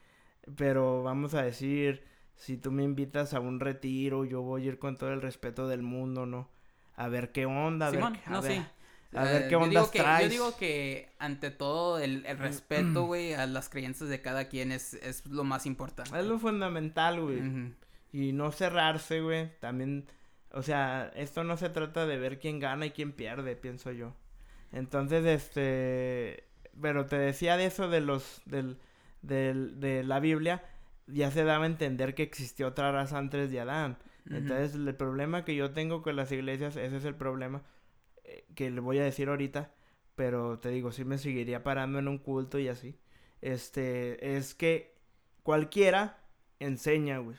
pero 0.57 1.03
vamos 1.03 1.33
a 1.33 1.43
decir, 1.43 2.03
si 2.35 2.57
tú 2.57 2.71
me 2.71 2.83
invitas 2.83 3.33
a 3.33 3.39
un 3.39 3.59
retiro, 3.59 4.25
yo 4.25 4.41
voy 4.41 4.63
a 4.63 4.67
ir 4.67 4.79
con 4.79 4.97
todo 4.97 5.13
el 5.13 5.21
respeto 5.21 5.67
del 5.67 5.81
mundo, 5.81 6.25
¿no? 6.25 6.49
A 6.95 7.07
ver 7.07 7.31
qué 7.31 7.45
onda, 7.45 7.87
a 7.87 7.91
ver, 7.91 8.03
a 8.25 8.41
ver, 8.41 8.65
a 9.13 9.23
ver 9.23 9.47
qué 9.49 9.55
onda 9.55 9.85
traes. 9.91 10.23
Yo 10.25 10.29
digo 10.29 10.57
que 10.57 11.09
ante 11.19 11.51
todo 11.51 11.99
el, 11.99 12.25
el 12.25 12.37
respeto, 12.37 13.03
güey, 13.05 13.33
a 13.33 13.45
las 13.45 13.69
creencias 13.69 14.09
de 14.09 14.21
cada 14.21 14.45
quien 14.45 14.71
es, 14.71 14.93
es 14.95 15.25
lo 15.25 15.43
más 15.43 15.65
importante. 15.65 16.17
Es 16.17 16.25
lo 16.25 16.39
fundamental, 16.39 17.21
güey. 17.21 17.73
Y 18.13 18.31
no 18.33 18.51
cerrarse, 18.51 19.21
güey. 19.21 19.51
También, 19.59 20.05
o 20.51 20.61
sea, 20.61 21.11
esto 21.15 21.43
no 21.43 21.57
se 21.57 21.69
trata 21.69 22.05
de 22.05 22.17
ver 22.17 22.39
quién 22.39 22.59
gana 22.59 22.85
y 22.85 22.91
quién 22.91 23.11
pierde, 23.11 23.55
pienso 23.55 23.91
yo. 23.91 24.13
Entonces, 24.71 25.25
este, 25.25 26.45
pero 26.79 27.05
te 27.05 27.17
decía 27.17 27.57
de 27.57 27.65
eso 27.65 27.89
de 27.89 28.01
los, 28.01 28.41
del, 28.45 28.77
del, 29.21 29.79
de 29.79 30.03
la 30.03 30.19
Biblia 30.19 30.63
ya 31.07 31.29
se 31.31 31.43
daba 31.43 31.65
a 31.65 31.67
entender 31.67 32.15
que 32.15 32.23
existió 32.23 32.67
otra 32.67 32.91
raza 32.91 33.17
antes 33.17 33.51
de 33.51 33.59
Adán. 33.59 33.97
Entonces, 34.29 34.75
el 34.75 34.95
problema 34.95 35.43
que 35.43 35.55
yo 35.55 35.71
tengo 35.71 36.03
con 36.03 36.15
las 36.15 36.31
iglesias, 36.31 36.77
ese 36.77 36.95
es 36.95 37.05
el 37.05 37.15
problema 37.15 37.59
eh, 37.59 37.63
que 38.55 38.69
le 38.69 38.81
voy 38.81 38.99
a 38.99 39.03
decir 39.03 39.29
ahorita, 39.29 39.73
pero 40.15 40.59
te 40.59 40.69
digo, 40.69 40.91
sí 40.91 41.05
me 41.05 41.17
seguiría 41.17 41.63
parando 41.63 41.99
en 41.99 42.07
un 42.07 42.17
culto 42.17 42.59
y 42.59 42.67
así. 42.67 42.97
Este, 43.41 44.37
es 44.37 44.53
que 44.53 44.95
cualquiera 45.43 46.23
enseña, 46.59 47.17
güey. 47.19 47.37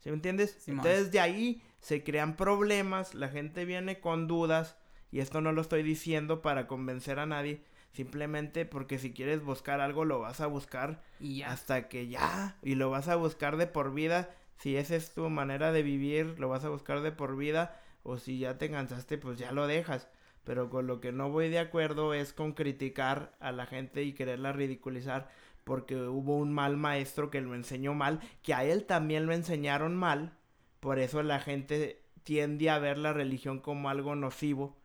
¿Sí 0.00 0.08
me 0.08 0.16
entiendes? 0.16 0.66
Entonces, 0.66 1.12
de 1.12 1.20
ahí 1.20 1.62
se 1.80 2.02
crean 2.02 2.36
problemas, 2.36 3.14
la 3.14 3.28
gente 3.28 3.64
viene 3.64 4.00
con 4.00 4.26
dudas, 4.26 4.76
y 5.12 5.20
esto 5.20 5.40
no 5.40 5.52
lo 5.52 5.60
estoy 5.60 5.82
diciendo 5.82 6.40
para 6.40 6.66
convencer 6.66 7.18
a 7.18 7.26
nadie, 7.26 7.62
Simplemente 7.92 8.66
porque 8.66 8.98
si 8.98 9.12
quieres 9.12 9.42
buscar 9.42 9.80
algo 9.80 10.04
lo 10.04 10.20
vas 10.20 10.40
a 10.40 10.46
buscar 10.46 11.02
y 11.18 11.42
hasta 11.42 11.88
que 11.88 12.06
ya. 12.06 12.56
Y 12.62 12.76
lo 12.76 12.88
vas 12.88 13.08
a 13.08 13.16
buscar 13.16 13.56
de 13.56 13.66
por 13.66 13.92
vida. 13.92 14.30
Si 14.58 14.76
esa 14.76 14.94
es 14.94 15.12
tu 15.12 15.28
manera 15.28 15.72
de 15.72 15.82
vivir, 15.82 16.38
lo 16.38 16.48
vas 16.48 16.64
a 16.64 16.68
buscar 16.68 17.00
de 17.00 17.10
por 17.10 17.36
vida. 17.36 17.79
O 18.02 18.18
si 18.18 18.38
ya 18.38 18.58
te 18.58 18.70
cansaste, 18.70 19.18
pues 19.18 19.38
ya 19.38 19.52
lo 19.52 19.66
dejas. 19.66 20.08
Pero 20.44 20.70
con 20.70 20.86
lo 20.86 21.00
que 21.00 21.12
no 21.12 21.30
voy 21.30 21.48
de 21.48 21.58
acuerdo 21.58 22.14
es 22.14 22.32
con 22.32 22.52
criticar 22.52 23.36
a 23.40 23.52
la 23.52 23.66
gente 23.66 24.02
y 24.02 24.14
quererla 24.14 24.52
ridiculizar. 24.52 25.28
Porque 25.64 25.96
hubo 25.96 26.36
un 26.36 26.52
mal 26.52 26.76
maestro 26.76 27.30
que 27.30 27.40
lo 27.40 27.54
enseñó 27.54 27.94
mal. 27.94 28.20
Que 28.42 28.54
a 28.54 28.64
él 28.64 28.84
también 28.84 29.26
lo 29.26 29.32
enseñaron 29.32 29.96
mal. 29.96 30.32
Por 30.80 30.98
eso 30.98 31.22
la 31.22 31.40
gente 31.40 32.02
tiende 32.22 32.70
a 32.70 32.78
ver 32.78 32.98
la 32.98 33.12
religión 33.12 33.60
como 33.60 33.90
algo 33.90 34.14
nocivo 34.14 34.80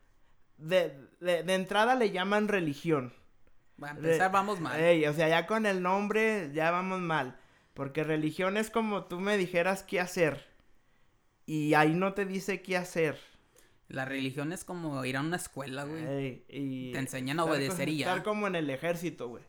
de, 0.58 0.92
de, 1.20 1.54
entrada 1.54 1.94
le 1.94 2.10
llaman 2.10 2.48
religión. 2.48 3.12
Va 3.82 3.88
a 3.88 3.90
empezar, 3.92 4.32
vamos 4.32 4.60
mal. 4.60 4.80
o 5.06 5.12
sea, 5.12 5.28
ya 5.28 5.46
con 5.46 5.66
el 5.66 5.82
nombre 5.82 6.50
ya 6.54 6.70
vamos 6.70 7.00
mal. 7.00 7.38
Porque 7.74 8.04
religión 8.04 8.56
es 8.56 8.70
como 8.70 9.04
tú 9.04 9.20
me 9.20 9.36
dijeras 9.36 9.82
qué 9.82 10.00
hacer. 10.00 10.46
Y 11.46 11.74
ahí 11.74 11.94
no 11.94 12.12
te 12.12 12.26
dice 12.26 12.60
qué 12.60 12.76
hacer. 12.76 13.18
La 13.88 14.04
religión 14.04 14.52
es 14.52 14.64
como 14.64 15.04
ir 15.04 15.16
a 15.16 15.20
una 15.20 15.36
escuela, 15.36 15.84
güey. 15.84 16.44
y 16.48 16.92
te 16.92 16.98
enseñan 16.98 17.38
a 17.38 17.44
obedecer 17.44 17.88
y 17.88 17.98
ya. 17.98 18.08
Estar 18.08 18.24
como 18.24 18.48
en 18.48 18.56
el 18.56 18.68
ejército, 18.68 19.28
güey. 19.28 19.44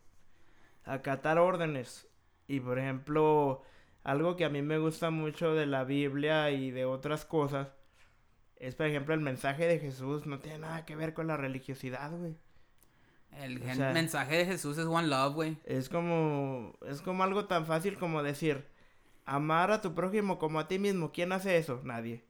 Acatar 0.86 1.39
órdenes. 1.39 2.08
Y 2.48 2.60
por 2.60 2.78
ejemplo, 2.80 3.64
algo 4.04 4.36
que 4.36 4.45
a 4.45 4.50
mí 4.50 4.62
me 4.62 4.78
gusta 4.78 5.10
mucho 5.10 5.54
de 5.56 5.66
la 5.66 5.84
Biblia 5.84 6.52
y 6.52 6.72
de 6.72 6.86
otras 6.86 7.26
cosas 7.26 7.70
es, 8.60 8.76
por 8.76 8.88
ejemplo, 8.88 9.14
el 9.14 9.22
mensaje 9.22 9.68
de 9.68 9.80
Jesús 9.80 10.26
no 10.26 10.39
tiene 10.39 10.60
nada 10.60 10.86
que 10.86 10.95
ver 10.95 11.14
con 11.14 11.28
la 11.28 11.38
religiosidad, 11.38 12.12
güey. 12.12 12.36
El 13.32 13.60
mensaje 13.60 14.38
de 14.38 14.45
Jesús 14.45 14.78
es 14.78 14.86
one 14.86 15.08
love, 15.08 15.36
güey. 15.36 15.58
Es 15.66 15.89
como, 15.89 16.74
es 16.88 17.02
como 17.02 17.24
algo 17.24 17.45
tan 17.45 17.66
fácil 17.66 17.98
como 17.98 18.24
decir, 18.24 18.66
amar 19.28 19.69
a 19.71 19.82
tu 19.82 19.93
prójimo 19.93 20.39
como 20.39 20.59
a 20.59 20.67
ti 20.67 20.80
mismo. 20.80 21.11
¿Quién 21.11 21.32
hace 21.32 21.57
eso? 21.57 21.82
Nadie. 21.84 22.23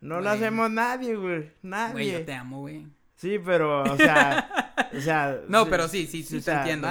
No 0.00 0.20
lo 0.20 0.28
hacemos 0.28 0.70
nadie, 0.70 1.16
güey. 1.16 1.50
Nadie. 1.62 1.92
Güey, 1.92 2.12
yo 2.12 2.24
te 2.26 2.34
amo, 2.34 2.60
güey. 2.60 2.86
Sí, 3.14 3.38
pero, 3.42 3.82
o 3.82 3.96
sea, 3.96 4.74
o 4.94 5.00
sea. 5.00 5.40
No, 5.48 5.66
pero 5.66 5.88
sí, 5.88 6.06
sí, 6.06 6.22
sí, 6.22 6.36
o 6.36 6.38
te 6.38 6.44
sea, 6.44 6.58
entiendo. 6.58 6.88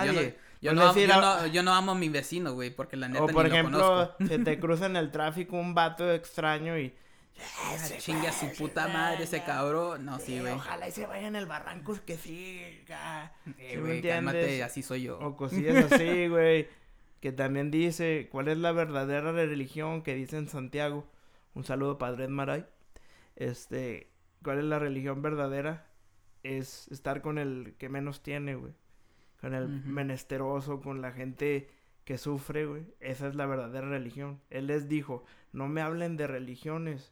Yo 0.62 0.74
no, 0.74 0.82
yo, 0.82 0.90
amo, 0.90 1.00
yo, 1.00 1.14
a- 1.14 1.22
no, 1.42 1.48
yo 1.48 1.62
no 1.64 1.74
amo 1.76 1.92
a 1.92 1.96
mi 1.96 2.10
vecino, 2.10 2.54
güey, 2.54 2.72
porque 2.72 2.98
la 2.98 3.08
neta 3.08 3.24
O 3.24 3.28
ni 3.28 3.34
por 3.34 3.48
lo 3.48 3.54
ejemplo, 3.54 3.78
conozco. 3.78 4.16
se 4.28 4.40
te 4.40 4.60
cruza 4.60 4.88
en 4.88 4.96
el 4.96 5.12
tráfico 5.12 5.56
un 5.58 5.76
vato 5.76 6.12
extraño 6.12 6.80
y. 6.80 6.96
Ese 7.76 7.98
Chingue 7.98 8.30
a 8.30 8.32
su 8.32 8.50
puta 8.54 8.88
madre 8.88 9.26
ese 9.26 9.44
cabrón. 9.44 10.06
No, 10.06 10.18
sí, 10.20 10.26
sí, 10.28 10.40
güey. 10.40 10.54
Ojalá 10.54 10.88
y 10.88 10.92
se 10.92 11.06
vaya 11.06 11.28
en 11.28 11.36
el 11.36 11.46
barranco 11.46 11.94
que 12.06 12.18
siga. 12.18 13.34
¿Sí 13.44 13.52
me 13.58 13.78
güey, 13.82 14.02
cálmate, 14.02 14.40
entiendes? 14.40 14.64
así 14.66 14.82
soy 14.82 15.04
yo. 15.04 15.20
O 15.20 15.36
cosillas 15.36 15.92
así, 15.92 16.28
güey. 16.30 16.68
Que 17.26 17.32
también 17.32 17.72
dice, 17.72 18.30
¿cuál 18.32 18.50
es 18.50 18.58
la 18.60 18.72
verdadera 18.72 19.32
religión 19.32 20.04
que 20.04 20.14
dice 20.14 20.38
en 20.38 20.48
Santiago? 20.48 21.10
Un 21.56 21.64
saludo, 21.64 21.98
Padre 21.98 22.28
Maray. 22.28 22.68
Este, 23.36 24.12
¿cuál 24.44 24.60
es 24.60 24.66
la 24.66 24.78
religión 24.78 25.24
verdadera? 25.24 25.88
Es 26.44 26.88
estar 26.90 27.24
con 27.24 27.40
el 27.40 27.74
que 27.80 27.90
menos 27.90 28.22
tiene, 28.22 28.54
güey. 28.54 28.74
Con 29.42 29.56
el 29.56 29.68
menesteroso, 29.68 30.82
con 30.82 31.02
la 31.02 31.14
gente 31.14 31.72
que 32.04 32.20
sufre, 32.20 32.68
güey. 32.68 32.94
Esa 33.00 33.28
es 33.28 33.34
la 33.34 33.48
verdadera 33.48 33.90
religión. 33.90 34.40
Él 34.52 34.68
les 34.68 34.88
dijo, 34.88 35.26
no 35.52 35.68
me 35.68 35.82
hablen 35.82 36.18
de 36.18 36.28
religiones. 36.28 37.12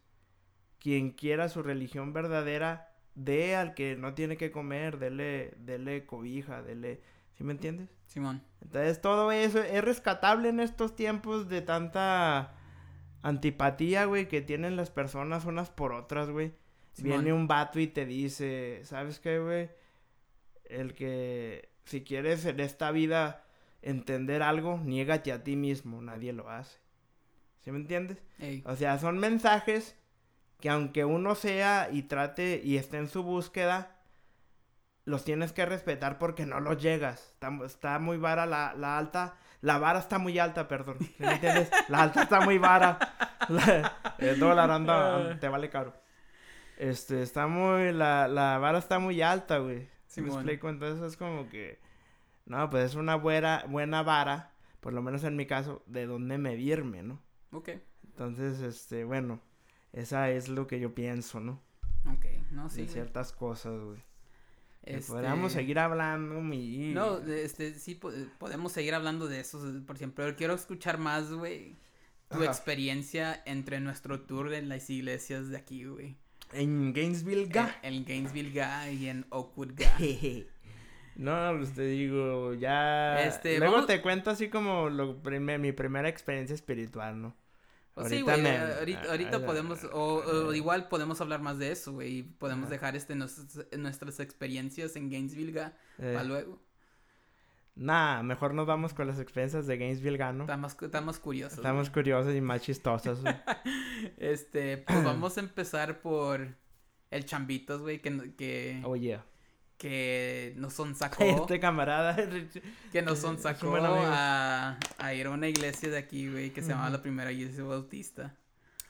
Quien 0.77 1.09
quiera 1.09 1.49
su 1.49 1.63
religión 1.63 2.13
verdadera, 2.13 2.93
dé 3.15 3.55
al 3.55 3.73
que 3.73 3.95
no 3.95 4.13
tiene 4.13 4.37
que 4.37 4.51
comer, 4.51 4.99
dele, 4.99 5.55
dele 5.57 6.05
cobija, 6.05 6.61
dele... 6.61 7.01
¿Sí 7.33 7.43
me 7.43 7.53
entiendes? 7.53 7.89
Simón. 8.05 8.43
Entonces 8.63 9.01
todo 9.01 9.31
eso 9.31 9.61
es 9.61 9.83
rescatable 9.83 10.49
en 10.49 10.59
estos 10.59 10.95
tiempos 10.95 11.49
de 11.49 11.61
tanta 11.61 12.55
antipatía, 13.21 14.05
güey, 14.05 14.27
que 14.27 14.41
tienen 14.41 14.75
las 14.75 14.89
personas 14.89 15.45
unas 15.45 15.69
por 15.69 15.93
otras, 15.93 16.29
güey. 16.29 16.53
Viene 16.97 17.33
un 17.33 17.47
vato 17.47 17.79
y 17.79 17.87
te 17.87 18.05
dice, 18.05 18.81
¿sabes 18.83 19.19
qué, 19.19 19.39
güey? 19.39 19.69
El 20.65 20.93
que 20.93 21.69
si 21.85 22.03
quieres 22.03 22.45
en 22.45 22.59
esta 22.59 22.91
vida 22.91 23.45
entender 23.81 24.41
algo, 24.41 24.77
niégate 24.77 25.31
a 25.31 25.43
ti 25.43 25.55
mismo, 25.55 26.01
nadie 26.01 26.33
lo 26.33 26.49
hace. 26.49 26.79
¿Sí 27.61 27.71
me 27.71 27.77
entiendes? 27.77 28.23
Ey, 28.39 28.63
O 28.65 28.75
sea, 28.75 28.97
son 28.99 29.17
mensajes 29.17 29.97
que 30.59 30.69
aunque 30.69 31.03
uno 31.03 31.35
sea 31.35 31.89
y 31.91 32.03
trate 32.03 32.61
y 32.63 32.77
esté 32.77 32.97
en 32.97 33.09
su 33.09 33.23
búsqueda, 33.23 34.02
los 35.05 35.23
tienes 35.25 35.51
que 35.53 35.65
respetar 35.65 36.17
porque 36.17 36.45
no 36.45 36.59
los 36.59 36.81
llegas. 36.81 37.29
Está, 37.33 37.51
está 37.65 37.99
muy 37.99 38.17
vara 38.17 38.45
la, 38.45 38.73
la 38.77 38.97
alta. 38.97 39.35
La 39.61 39.77
vara 39.77 39.99
está 39.99 40.17
muy 40.17 40.39
alta, 40.39 40.67
perdón. 40.67 40.97
¿Sí 40.99 41.15
me 41.19 41.33
entiendes? 41.33 41.69
La 41.87 42.03
alta 42.03 42.23
está 42.23 42.41
muy 42.41 42.57
vara. 42.57 42.97
La- 43.49 43.93
el 44.19 44.39
dólar 44.39 44.71
anda, 44.71 45.39
te 45.39 45.47
vale 45.47 45.69
caro. 45.69 45.93
Este, 46.77 47.21
está 47.21 47.47
muy, 47.47 47.91
la, 47.93 48.27
la 48.27 48.57
vara 48.57 48.77
está 48.79 48.99
muy 48.99 49.21
alta, 49.21 49.59
güey. 49.59 49.87
¿Sí 50.07 50.21
me 50.21 50.29
explico? 50.29 50.69
Entonces 50.69 51.03
es 51.03 51.17
como 51.17 51.49
que, 51.49 51.79
no, 52.45 52.69
pues 52.69 52.85
es 52.85 52.95
una 52.95 53.15
buena, 53.15 53.63
buena 53.67 54.03
vara, 54.03 54.51
por 54.79 54.93
lo 54.93 55.01
menos 55.01 55.23
en 55.23 55.35
mi 55.35 55.45
caso, 55.45 55.81
de 55.87 56.05
dónde 56.05 56.37
medirme, 56.37 57.03
¿no? 57.03 57.19
ok. 57.51 57.69
Entonces, 58.05 58.59
este, 58.59 59.05
bueno, 59.05 59.39
esa 59.91 60.29
es 60.29 60.47
lo 60.49 60.67
que 60.67 60.79
yo 60.79 60.93
pienso, 60.93 61.39
¿no? 61.39 61.61
Ok, 62.05 62.25
no, 62.51 62.69
sí. 62.69 62.77
de 62.77 62.83
güey. 62.83 62.93
ciertas 62.93 63.31
cosas, 63.31 63.79
güey. 63.81 63.99
Este, 64.83 65.11
Podríamos 65.13 65.53
seguir 65.53 65.79
hablando, 65.79 66.41
mi... 66.41 66.91
No, 66.93 67.19
este, 67.19 67.73
sí, 67.75 67.95
po- 67.95 68.11
podemos 68.37 68.71
seguir 68.73 68.93
hablando 68.93 69.27
de 69.27 69.39
eso, 69.39 69.59
por 69.87 69.95
ejemplo, 69.95 70.23
pero 70.25 70.35
quiero 70.35 70.53
escuchar 70.53 70.97
más, 70.97 71.31
güey, 71.31 71.77
tu 72.29 72.37
Ajá. 72.41 72.45
experiencia 72.47 73.41
entre 73.45 73.79
nuestro 73.79 74.21
tour 74.21 74.53
en 74.53 74.67
las 74.67 74.89
iglesias 74.89 75.49
de 75.49 75.57
aquí, 75.57 75.85
güey. 75.85 76.17
En 76.51 76.91
Gainesville, 76.93 77.47
ga. 77.47 77.79
En, 77.81 77.93
en 77.93 78.05
Gainesville 78.05 78.51
Ga 78.51 78.91
y 78.91 79.07
en 79.07 79.25
Oakwood 79.29 79.71
Ga. 79.75 79.97
No, 81.15 81.53
pues 81.57 81.73
te 81.73 81.83
digo, 81.83 82.55
ya... 82.55 83.23
Este, 83.23 83.59
Luego 83.59 83.73
vamos- 83.73 83.87
te 83.87 84.01
cuento 84.01 84.31
así 84.31 84.49
como 84.49 84.89
lo 84.89 85.21
mi 85.59 85.71
primera 85.71 86.09
experiencia 86.09 86.55
espiritual, 86.55 87.21
¿no? 87.21 87.35
O 87.95 88.03
sí, 88.09 88.15
Ahorita 88.15 88.31
güey, 88.31 88.41
me- 88.41 88.55
eh, 88.55 88.75
ahorita, 88.79 89.01
ah, 89.05 89.11
ahorita 89.11 89.37
ah, 89.37 89.45
podemos, 89.45 89.83
o, 89.85 90.15
o 90.47 90.53
igual 90.53 90.87
podemos 90.89 91.21
hablar 91.21 91.41
más 91.41 91.59
de 91.59 91.71
eso, 91.71 91.93
güey, 91.93 92.17
y 92.17 92.23
podemos 92.23 92.69
dejar 92.69 92.95
este 92.95 93.13
nuestras, 93.15 93.67
nuestras 93.77 94.19
experiencias 94.19 94.95
en 94.95 95.09
Gainesville 95.11 95.51
Ga 95.51 95.77
Eh, 95.99 96.11
para 96.13 96.23
luego. 96.23 96.59
Nah, 97.75 98.21
mejor 98.21 98.53
nos 98.53 98.67
vamos 98.67 98.93
con 98.93 99.07
las 99.07 99.19
experiencias 99.19 99.65
de 99.65 99.77
Gainesville, 99.77 100.17
ga, 100.17 100.31
¿no? 100.31 100.43
Está 100.43 100.57
más, 100.57 100.77
está 100.79 101.01
más 101.01 101.19
curioso. 101.19 101.55
Estamos 101.55 101.89
curiosos 101.89 102.33
y 102.35 102.41
más 102.41 102.61
chistosos, 102.61 103.21
güey. 103.21 103.35
Este, 104.17 104.77
pues 104.77 105.03
vamos 105.03 105.37
a 105.37 105.41
empezar 105.41 106.01
por 106.01 106.55
el 107.09 107.25
Chambitos, 107.25 107.81
güey, 107.81 107.99
que, 108.01 108.35
que, 108.35 108.81
Oh, 108.85 108.95
yeah. 108.95 109.23
Que 109.83 110.53
nos 110.55 110.71
son 110.73 110.95
sacó, 110.95 111.23
Este 111.25 111.59
camarada... 111.59 112.15
que 112.93 113.01
nos 113.01 113.19
son 113.19 113.33
es 113.35 113.37
un 113.39 113.43
sacó 113.43 113.69
buen 113.71 113.83
amigo. 113.85 114.01
a, 114.05 114.77
a 114.97 115.13
ir 115.13 115.27
a 115.27 115.31
una 115.31 115.49
iglesia 115.49 115.89
de 115.89 115.97
aquí, 115.97 116.31
güey, 116.31 116.51
que 116.51 116.61
se 116.61 116.69
llama 116.69 116.83
Ujú. 116.85 116.93
la 116.93 117.01
primera 117.01 117.31
iglesia 117.33 117.65
bautista. 117.65 118.33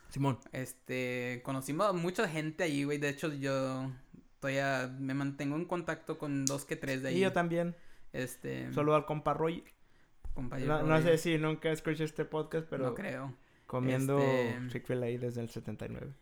Simón. 0.09 0.37
Este, 0.51 1.41
conocimos 1.43 1.87
a 1.87 1.93
mucha 1.93 2.27
gente 2.29 2.63
ahí, 2.63 2.83
güey, 2.83 2.99
de 2.99 3.09
hecho 3.09 3.33
yo 3.33 3.91
todavía 4.39 4.95
me 4.99 5.15
mantengo 5.15 5.55
en 5.55 5.65
contacto 5.65 6.19
con 6.19 6.45
dos 6.45 6.63
que 6.65 6.75
tres 6.75 7.01
de 7.01 7.09
ahí. 7.09 7.17
Y 7.17 7.21
yo 7.21 7.33
también. 7.33 7.75
Este, 8.11 8.71
Solo 8.71 8.93
al 8.93 9.05
compa 9.07 9.33
Roy. 9.33 9.63
compañero 10.35 10.83
No, 10.83 10.87
no 10.87 11.01
sé 11.01 11.17
si 11.17 11.39
nunca 11.39 11.71
escuché 11.71 12.03
este 12.03 12.25
podcast, 12.25 12.67
pero 12.69 12.85
no 12.89 12.93
creo. 12.93 13.33
comiendo 13.65 14.19
Este- 14.19 14.59
Chick-fil-A 14.69 15.07
desde 15.07 15.41
el 15.41 15.49
79. 15.49 16.13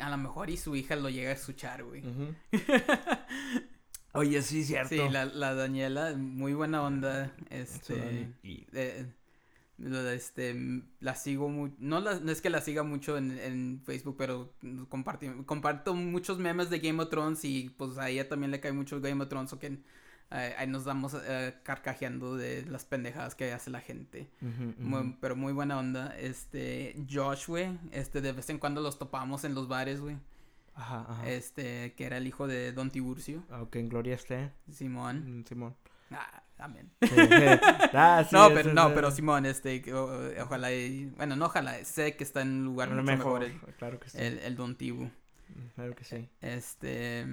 A 0.00 0.10
lo 0.10 0.16
mejor 0.16 0.48
y 0.48 0.56
su 0.56 0.74
hija 0.74 0.96
lo 0.96 1.08
llega 1.10 1.28
a 1.30 1.34
escuchar, 1.34 1.84
güey. 1.84 2.02
Oye, 4.14 4.42
sí, 4.42 4.64
cierto. 4.64 4.88
Sí, 4.88 5.00
la, 5.10 5.24
la 5.26 5.54
Daniela, 5.54 6.14
muy 6.16 6.54
buena 6.54 6.82
onda. 6.82 7.32
Este. 7.50 8.28
Y- 8.42 8.66
eh, 8.72 9.06
este, 10.12 10.82
la 11.00 11.14
sigo 11.16 11.48
muy, 11.48 11.72
no, 11.78 12.00
la- 12.00 12.20
no 12.20 12.30
es 12.30 12.40
que 12.40 12.48
la 12.48 12.60
siga 12.60 12.84
mucho 12.84 13.18
en, 13.18 13.36
en 13.38 13.82
Facebook, 13.84 14.14
pero 14.16 14.52
comparti- 14.88 15.44
comparto 15.46 15.94
muchos 15.94 16.38
memes 16.38 16.70
de 16.70 16.78
Game 16.78 17.02
of 17.02 17.10
Thrones 17.10 17.44
y 17.44 17.70
pues 17.76 17.98
a 17.98 18.08
ella 18.08 18.28
también 18.28 18.50
le 18.52 18.60
cae 18.60 18.72
mucho 18.72 19.00
Game 19.00 19.20
of 19.22 19.28
Thrones, 19.28 19.52
o 19.52 19.58
que 19.58 19.78
eh, 20.30 20.54
ahí 20.58 20.66
nos 20.68 20.84
damos 20.84 21.16
eh, 21.26 21.54
carcajeando 21.64 22.36
de 22.36 22.64
las 22.66 22.84
pendejadas 22.84 23.34
que 23.34 23.52
hace 23.52 23.70
la 23.70 23.80
gente. 23.80 24.28
Muy- 24.78 25.16
pero 25.20 25.34
muy 25.34 25.52
buena 25.52 25.76
onda. 25.78 26.16
Este, 26.18 26.94
Josh, 27.12 27.48
güey, 27.48 27.76
este, 27.90 28.20
de 28.20 28.30
vez 28.32 28.48
en 28.50 28.58
cuando 28.58 28.80
los 28.80 28.96
topamos 28.98 29.42
en 29.44 29.54
los 29.54 29.66
bares, 29.66 30.00
güey. 30.00 30.16
Ajá, 30.74 31.06
ajá. 31.08 31.30
Este, 31.30 31.94
que 31.94 32.04
era 32.04 32.16
el 32.16 32.26
hijo 32.26 32.46
de 32.46 32.72
Don 32.72 32.90
Tiburcio, 32.90 33.42
Aunque 33.50 33.78
en 33.78 33.88
gloria 33.88 34.14
esté. 34.14 34.50
Simón. 34.72 35.40
mm, 35.40 35.44
Simón. 35.44 35.76
Ah, 36.10 36.42
amén. 36.58 36.90
Sí. 37.02 37.08
Ah, 37.96 38.24
sí, 38.28 38.34
no, 38.34 38.48
pero 38.48 38.68
es 38.70 38.74
no, 38.74 38.92
pero 38.94 39.10
Simón, 39.10 39.46
este, 39.46 39.82
o- 39.94 40.30
ojalá 40.42 40.72
y, 40.72 41.06
bueno, 41.16 41.36
no 41.36 41.46
ojalá, 41.46 41.84
sé 41.84 42.16
que 42.16 42.24
está 42.24 42.42
en 42.42 42.48
un 42.48 42.64
lugar 42.64 42.90
mucho 42.90 43.02
mejor, 43.02 43.40
mejor 43.40 43.68
el, 43.68 43.74
claro 43.76 44.00
que 44.00 44.10
sí. 44.10 44.18
el, 44.20 44.38
el 44.40 44.56
Don 44.56 44.76
Tibu. 44.76 45.10
Claro 45.76 45.94
que 45.94 46.04
sí. 46.04 46.28
Este, 46.40 47.24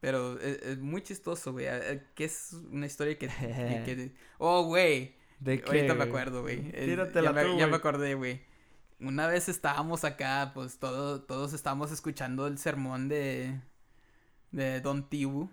pero 0.00 0.38
es, 0.40 0.62
es 0.62 0.78
muy 0.78 1.02
chistoso, 1.02 1.52
güey, 1.52 1.66
que 2.14 2.24
es 2.24 2.54
una 2.72 2.86
historia 2.86 3.18
que, 3.18 3.28
que- 3.28 3.34
que- 3.84 4.12
oh, 4.38 4.64
güey, 4.64 5.14
¿De 5.40 5.60
qué, 5.60 5.66
ahorita 5.66 5.92
me 5.94 5.98
güey? 6.00 6.08
acuerdo, 6.08 6.42
güey, 6.42 6.72
ya, 6.72 7.32
me, 7.32 7.58
ya 7.58 7.66
me 7.66 7.76
acordé, 7.76 8.14
güey. 8.14 8.40
Una 9.00 9.26
vez 9.28 9.48
estábamos 9.48 10.04
acá, 10.04 10.50
pues 10.54 10.78
todo, 10.78 11.22
todos 11.22 11.52
estábamos 11.52 11.92
escuchando 11.92 12.46
el 12.46 12.58
sermón 12.58 13.08
de, 13.08 13.60
de 14.50 14.80
Don 14.80 15.08
Tibu 15.08 15.48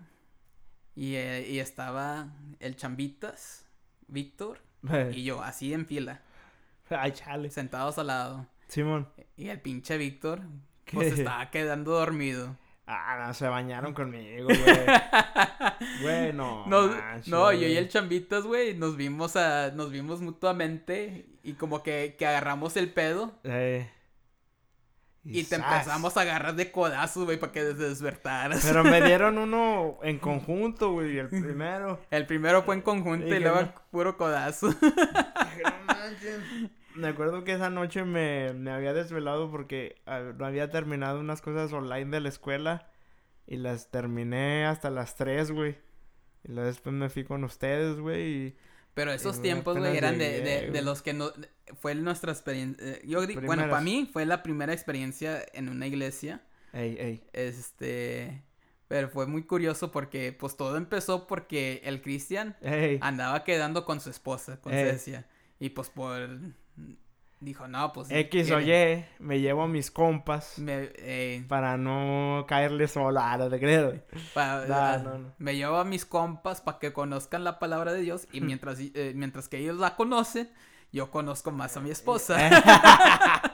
y, 0.96 1.14
eh, 1.14 1.46
y 1.48 1.60
estaba 1.60 2.28
el 2.58 2.74
Chambitas, 2.76 3.64
Víctor 4.08 4.58
y 5.12 5.24
yo, 5.24 5.42
así 5.42 5.72
en 5.72 5.86
fila. 5.86 6.22
Ay, 6.90 7.12
chale. 7.12 7.50
sentados 7.50 7.98
al 7.98 8.08
lado. 8.08 8.46
Simón. 8.68 9.08
Y 9.36 9.48
el 9.48 9.60
pinche 9.60 9.96
Víctor, 9.96 10.42
pues 10.92 11.14
¿Qué? 11.14 11.20
estaba 11.20 11.50
quedando 11.50 11.92
dormido. 11.92 12.56
Ah, 12.88 13.24
no, 13.26 13.34
se 13.34 13.48
bañaron 13.48 13.92
conmigo, 13.94 14.44
güey. 14.46 14.58
Güey, 16.02 16.32
no. 16.32 16.66
No, 16.66 16.86
manches, 16.88 17.28
no, 17.28 17.52
yo 17.52 17.66
y 17.66 17.76
el 17.76 17.88
Chambitas, 17.88 18.44
güey, 18.44 18.74
nos 18.74 18.96
vimos 18.96 19.34
a, 19.36 19.70
nos 19.72 19.90
vimos 19.90 20.20
mutuamente 20.20 21.26
y 21.42 21.54
como 21.54 21.82
que, 21.82 22.14
que 22.18 22.26
agarramos 22.26 22.76
el 22.76 22.90
pedo 22.92 23.34
Eh. 23.44 23.90
y 25.24 25.42
te 25.44 25.56
empezamos 25.56 26.16
a 26.16 26.20
agarrar 26.20 26.54
de 26.54 26.70
codazos, 26.70 27.24
güey, 27.24 27.38
para 27.38 27.50
que 27.52 27.60
te 27.62 27.74
despertaras. 27.74 28.64
Pero 28.64 28.84
me 28.84 29.02
dieron 29.04 29.38
uno 29.38 29.98
en 30.02 30.18
conjunto, 30.20 30.92
güey, 30.92 31.18
el 31.18 31.28
primero. 31.28 32.00
El 32.10 32.26
primero 32.26 32.62
fue 32.62 32.76
en 32.76 32.82
conjunto 32.82 33.26
Y 33.26 33.32
y 33.34 33.40
luego 33.40 33.62
no. 33.62 33.74
puro 33.90 34.16
codazo. 34.16 34.68
"No 34.68 34.76
manches". 35.86 36.40
Me 36.96 37.08
acuerdo 37.08 37.44
que 37.44 37.52
esa 37.52 37.70
noche 37.70 38.04
me, 38.04 38.52
me 38.54 38.70
había 38.70 38.92
desvelado 38.94 39.50
porque 39.50 40.00
no 40.38 40.46
había 40.46 40.70
terminado 40.70 41.20
unas 41.20 41.42
cosas 41.42 41.72
online 41.72 42.10
de 42.10 42.20
la 42.20 42.28
escuela 42.28 42.90
y 43.46 43.56
las 43.56 43.90
terminé 43.90 44.66
hasta 44.66 44.90
las 44.90 45.14
3, 45.16 45.50
güey. 45.52 45.78
Y 46.44 46.52
luego 46.52 46.66
después 46.66 46.94
me 46.94 47.08
fui 47.08 47.24
con 47.24 47.44
ustedes, 47.44 47.98
güey, 47.98 48.22
y 48.26 48.56
Pero 48.94 49.12
esos 49.12 49.42
tiempos, 49.42 49.76
güey, 49.76 49.96
eran 49.96 50.18
de, 50.18 50.30
llegué, 50.30 50.66
de, 50.66 50.70
de 50.70 50.82
los 50.82 51.02
que 51.02 51.12
no... 51.12 51.32
Fue 51.80 51.94
nuestra 51.94 52.32
experiencia... 52.32 53.00
Yo 53.02 53.26
digo, 53.26 53.40
bueno, 53.42 53.68
para 53.68 53.82
mí 53.82 54.08
fue 54.12 54.24
la 54.24 54.42
primera 54.42 54.72
experiencia 54.72 55.44
en 55.52 55.68
una 55.68 55.86
iglesia. 55.86 56.42
Ey, 56.72 56.96
ey. 56.98 57.24
Este... 57.32 58.42
Pero 58.88 59.08
fue 59.08 59.26
muy 59.26 59.42
curioso 59.42 59.90
porque, 59.90 60.32
pues, 60.32 60.56
todo 60.56 60.76
empezó 60.76 61.26
porque 61.26 61.80
el 61.84 62.00
Cristian 62.02 62.56
andaba 63.00 63.42
quedando 63.42 63.84
con 63.84 64.00
su 64.00 64.10
esposa, 64.10 64.60
con 64.60 64.72
Eh. 64.72 64.92
Cecia. 64.92 65.26
Y, 65.58 65.70
pues, 65.70 65.90
por... 65.90 66.20
Dijo, 67.38 67.68
no, 67.68 67.92
pues... 67.92 68.08
X 68.10 68.50
o 68.50 68.60
Y, 68.60 69.04
me 69.18 69.40
llevo 69.40 69.64
a 69.64 69.68
mis 69.68 69.90
compas 69.90 70.58
Me, 70.58 70.90
eh, 70.96 71.44
para 71.46 71.76
no 71.76 72.46
caerle 72.48 72.88
solo 72.88 73.20
a 73.20 73.36
la 73.36 73.48
de 73.50 74.02
No, 74.68 74.98
no, 74.98 75.18
no. 75.18 75.34
Me 75.38 75.54
llevo 75.54 75.76
a 75.76 75.84
mis 75.84 76.06
compas 76.06 76.62
para 76.62 76.78
que 76.78 76.94
conozcan 76.94 77.44
la 77.44 77.58
palabra 77.58 77.92
de 77.92 78.00
Dios 78.00 78.26
y 78.32 78.40
mientras, 78.40 78.78
eh, 78.80 79.12
mientras 79.14 79.48
que 79.48 79.58
ellos 79.58 79.76
la 79.76 79.96
conocen, 79.96 80.50
yo 80.92 81.10
conozco 81.10 81.52
más 81.52 81.76
a 81.76 81.80
mi 81.80 81.90
esposa. 81.90 82.38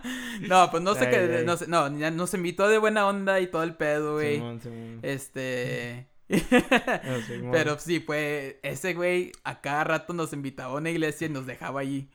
no, 0.49 0.70
pues 0.70 0.81
no 0.81 0.95
sé 0.95 1.11
qué, 1.11 1.43
no 1.45 1.57
sé, 1.57 1.66
no, 1.66 1.91
nos 1.91 2.35
invitó 2.35 2.68
de 2.68 2.79
buena 2.79 3.09
onda 3.09 3.41
y 3.41 3.49
todo 3.49 3.64
el 3.64 3.75
pedo, 3.75 4.14
güey. 4.14 4.37
Simón, 4.37 4.61
Simón. 4.61 5.01
Este... 5.03 6.07
Simón. 7.27 7.51
Pero 7.51 7.79
sí, 7.81 7.99
fue 7.99 8.61
ese 8.62 8.95
güey 8.95 9.33
a 9.43 9.61
cada 9.61 9.83
rato 9.83 10.12
nos 10.12 10.33
invitaba 10.33 10.75
a 10.75 10.77
una 10.77 10.91
iglesia 10.91 11.27
y 11.27 11.31
nos 11.31 11.47
dejaba 11.47 11.81
allí. 11.81 12.09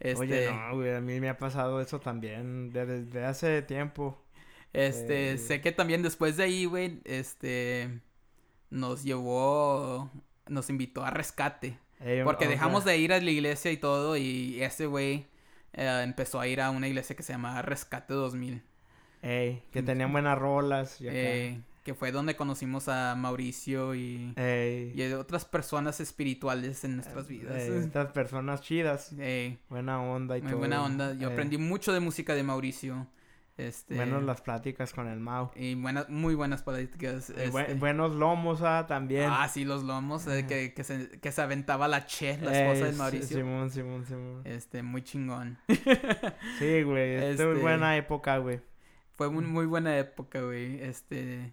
Este, 0.00 0.20
Oye, 0.48 0.50
no, 0.52 0.76
güey, 0.76 0.94
a 0.94 1.00
mí 1.00 1.20
me 1.20 1.28
ha 1.28 1.38
pasado 1.38 1.80
eso 1.80 2.00
también 2.00 2.70
de- 2.70 2.86
desde 2.86 3.24
hace 3.24 3.62
tiempo. 3.62 4.20
Este, 4.72 5.32
Eh. 5.32 5.38
sé 5.38 5.60
que 5.60 5.72
también 5.72 6.02
después 6.02 6.36
de 6.36 6.44
ahí, 6.44 6.64
güey, 6.64 7.00
este, 7.04 8.00
nos 8.70 9.02
llevó, 9.04 10.10
nos 10.48 10.68
invitó 10.70 11.04
a 11.04 11.10
rescate. 11.10 11.78
Porque 12.24 12.46
dejamos 12.48 12.84
de 12.84 12.98
ir 12.98 13.12
a 13.12 13.20
la 13.20 13.30
iglesia 13.30 13.70
y 13.70 13.76
todo 13.78 14.16
y 14.16 14.62
ese 14.62 14.86
güey 14.86 15.26
eh, 15.72 16.00
empezó 16.04 16.38
a 16.40 16.46
ir 16.46 16.60
a 16.60 16.70
una 16.70 16.86
iglesia 16.86 17.16
que 17.16 17.22
se 17.22 17.32
llamaba 17.32 17.62
Rescate 17.62 18.12
2000. 18.14 18.62
Ey, 19.22 19.62
que 19.72 19.82
tenían 19.82 20.12
buenas 20.12 20.38
rolas 20.38 21.00
y 21.00 21.08
acá. 21.08 21.16
Que 21.84 21.94
fue 21.94 22.10
donde 22.10 22.34
conocimos 22.34 22.88
a 22.88 23.14
Mauricio 23.14 23.94
y, 23.94 24.32
Ey, 24.36 24.92
y 25.00 25.12
otras 25.12 25.44
personas 25.44 26.00
espirituales 26.00 26.82
en 26.84 26.96
nuestras 26.96 27.28
vidas. 27.28 27.62
estas 27.62 28.10
personas 28.12 28.62
chidas, 28.62 29.14
buena 29.68 30.02
onda 30.02 30.36
y 30.38 30.40
muy 30.42 30.50
todo. 30.50 30.58
buena 30.58 30.82
onda. 30.82 31.14
Yo 31.14 31.28
aprendí 31.30 31.58
mucho 31.58 31.92
de 31.92 32.00
música 32.00 32.34
de 32.34 32.42
Mauricio. 32.42 33.06
Este, 33.56 33.94
Menos 33.94 34.24
las 34.24 34.40
pláticas 34.40 34.92
con 34.92 35.06
el 35.06 35.20
Mau. 35.20 35.52
y 35.54 35.76
buenas, 35.76 36.08
muy 36.08 36.34
buenas 36.34 36.64
buen- 36.64 37.66
este. 37.66 37.74
buenos 37.74 38.12
lomos, 38.16 38.62
ah, 38.62 38.86
también. 38.88 39.30
Ah, 39.30 39.46
sí, 39.48 39.64
los 39.64 39.84
lomos, 39.84 40.26
eh, 40.26 40.44
que, 40.48 40.74
que, 40.74 40.82
se, 40.82 41.08
que 41.20 41.30
se 41.30 41.40
aventaba 41.40 41.86
la 41.86 42.04
Che, 42.04 42.36
la 42.38 42.50
esposa 42.52 42.86
de 42.86 42.92
Mauricio. 42.96 43.36
Simón, 43.36 43.70
Simón, 43.70 44.06
Simón. 44.06 44.40
Este, 44.44 44.82
muy 44.82 45.02
chingón. 45.02 45.56
Sí, 46.58 46.82
güey, 46.82 47.14
es 47.14 47.38
Este- 47.38 47.44
buena 47.54 47.96
época, 47.96 48.38
güey. 48.38 48.60
Fue 49.12 49.30
muy, 49.30 49.44
muy 49.44 49.66
buena 49.66 49.96
época, 49.98 50.40
güey. 50.40 50.80
Este, 50.82 51.52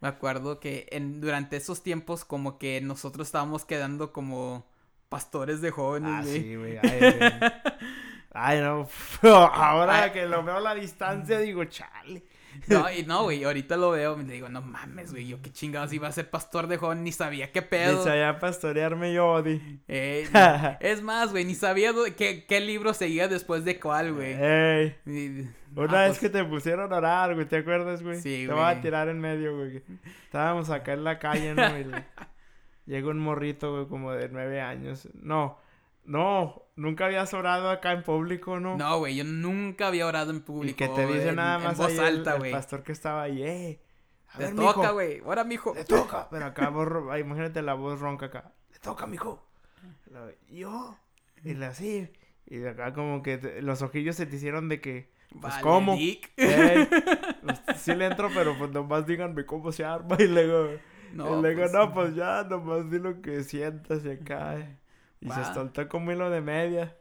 me 0.00 0.08
acuerdo 0.08 0.60
que 0.60 0.86
en, 0.90 1.20
durante 1.20 1.56
esos 1.56 1.82
tiempos 1.82 2.24
como 2.24 2.58
que 2.58 2.80
nosotros 2.80 3.28
estábamos 3.28 3.64
quedando 3.64 4.12
como 4.12 4.66
pastores 5.08 5.60
de 5.60 5.70
jóvenes, 5.70 6.10
Ah, 6.14 6.22
güey. 6.22 6.40
sí, 6.42 6.54
güey. 6.56 6.78
Ay, 6.78 6.98
güey. 7.00 7.32
Ay, 8.32 8.60
no. 8.60 8.88
Ahora 9.22 10.04
Ay. 10.04 10.10
que 10.12 10.24
lo 10.26 10.42
veo 10.44 10.56
a 10.56 10.60
la 10.60 10.74
distancia, 10.74 11.38
digo, 11.40 11.64
chale. 11.64 12.22
No, 12.66 12.90
y 12.92 13.02
no, 13.04 13.24
güey, 13.24 13.44
ahorita 13.44 13.76
lo 13.76 13.90
veo 13.90 14.16
le 14.16 14.34
digo, 14.34 14.48
no 14.48 14.62
mames, 14.62 15.12
güey, 15.12 15.26
yo 15.26 15.40
qué 15.42 15.52
chingados 15.52 15.92
iba 15.92 16.08
a 16.08 16.12
ser 16.12 16.30
pastor 16.30 16.66
de 16.66 16.76
joven, 16.76 17.04
ni 17.04 17.12
sabía 17.12 17.52
qué 17.52 17.62
pedo. 17.62 17.98
Dice 17.98 18.10
allá 18.10 18.38
pastorearme 18.38 19.12
yo, 19.12 19.42
di. 19.42 19.60
Eh, 19.88 20.28
es 20.80 21.02
más, 21.02 21.30
güey, 21.30 21.44
ni 21.44 21.54
sabía 21.54 21.92
qué, 22.16 22.44
qué 22.46 22.60
libro 22.60 22.94
seguía 22.94 23.28
después 23.28 23.64
de 23.64 23.78
cuál, 23.78 24.14
güey. 24.14 24.34
Ey. 24.34 24.96
Y- 25.06 25.48
Una 25.78 26.00
ah, 26.00 26.02
vez 26.02 26.18
pues, 26.18 26.20
que 26.20 26.28
te 26.30 26.44
pusieron 26.44 26.92
a 26.92 26.96
orar, 26.96 27.34
güey, 27.34 27.46
¿te 27.46 27.58
acuerdas, 27.58 28.02
güey? 28.02 28.20
Sí, 28.20 28.44
Te 28.46 28.52
voy 28.52 28.62
a 28.62 28.72
güey. 28.72 28.82
tirar 28.82 29.08
en 29.08 29.20
medio, 29.20 29.56
güey. 29.56 29.82
Estábamos 30.24 30.70
acá 30.70 30.92
en 30.92 31.04
la 31.04 31.18
calle, 31.18 31.54
¿no? 31.54 31.62
Llega 32.86 33.08
un 33.08 33.18
morrito, 33.18 33.72
güey, 33.72 33.86
como 33.86 34.12
de 34.12 34.28
nueve 34.28 34.60
años. 34.60 35.08
No, 35.14 35.58
no, 36.10 36.62
nunca 36.76 37.06
habías 37.06 37.32
orado 37.34 37.70
acá 37.70 37.92
en 37.92 38.02
público, 38.02 38.58
¿no? 38.58 38.76
No, 38.76 38.98
güey, 38.98 39.14
yo 39.16 39.24
nunca 39.24 39.86
había 39.86 40.06
orado 40.06 40.32
en 40.32 40.40
público. 40.42 40.72
y 40.72 40.74
que 40.74 40.88
te 40.94 41.06
dice 41.06 41.28
en- 41.28 41.36
nada 41.36 41.58
en 41.58 41.64
más 41.64 41.78
voz 41.78 41.86
ahí 41.86 41.98
el- 41.98 42.04
alta, 42.04 42.36
el, 42.36 42.50
pastor 42.50 42.82
que 42.82 42.92
estaba 42.92 43.22
ahí, 43.22 43.42
eh. 43.42 43.80
A 44.32 44.38
Te 44.38 44.44
ver, 44.46 44.54
toca, 44.56 44.90
güey. 44.90 45.20
Ahora, 45.24 45.44
mijo. 45.44 45.74
Le 45.74 45.84
toca. 45.84 46.28
Pero 46.30 46.46
acá, 46.46 46.68
voz 46.68 46.88
ay, 47.10 47.20
imagínate 47.22 47.62
la 47.62 47.74
voz 47.74 48.00
ronca 48.00 48.26
acá. 48.26 48.52
Le 48.72 48.78
toca, 48.80 49.06
mijo. 49.06 49.44
Lo- 50.10 50.30
Yo. 50.48 50.96
Y 51.44 51.54
le 51.54 51.66
así. 51.66 52.08
Y 52.46 52.56
de 52.58 52.70
acá 52.70 52.92
como 52.92 53.22
que 53.22 53.38
te- 53.38 53.62
los 53.62 53.80
ojillos 53.82 54.16
se 54.16 54.26
te 54.26 54.36
hicieron 54.36 54.68
de 54.68 54.80
que... 54.80 55.12
Pues, 55.30 55.52
Vale, 55.54 55.62
¿cómo? 55.62 55.94
Dick. 55.94 56.32
"Ey, 56.36 56.88
pues, 57.42 57.60
sí 57.80 57.94
le 57.94 58.06
entro, 58.06 58.28
pero 58.34 58.58
pues 58.58 58.72
nomás 58.72 59.06
díganme 59.06 59.46
cómo 59.46 59.70
se 59.70 59.84
arma. 59.84 60.16
Y 60.18 60.26
luego... 60.26 60.70
No, 61.12 61.38
y 61.38 61.42
luego, 61.42 61.60
pues, 61.60 61.72
no, 61.72 61.92
pues 61.94 62.14
ya, 62.16 62.44
nomás 62.44 62.90
di 62.90 62.98
lo 62.98 63.20
que 63.22 63.42
sientas 63.44 64.04
y 64.04 64.10
acá. 64.10 64.79
Y 65.20 65.28
Va. 65.28 65.44
se 65.44 65.54
soltó 65.54 65.88
como 65.88 66.12
hilo 66.12 66.30
de 66.30 66.40
media. 66.40 66.96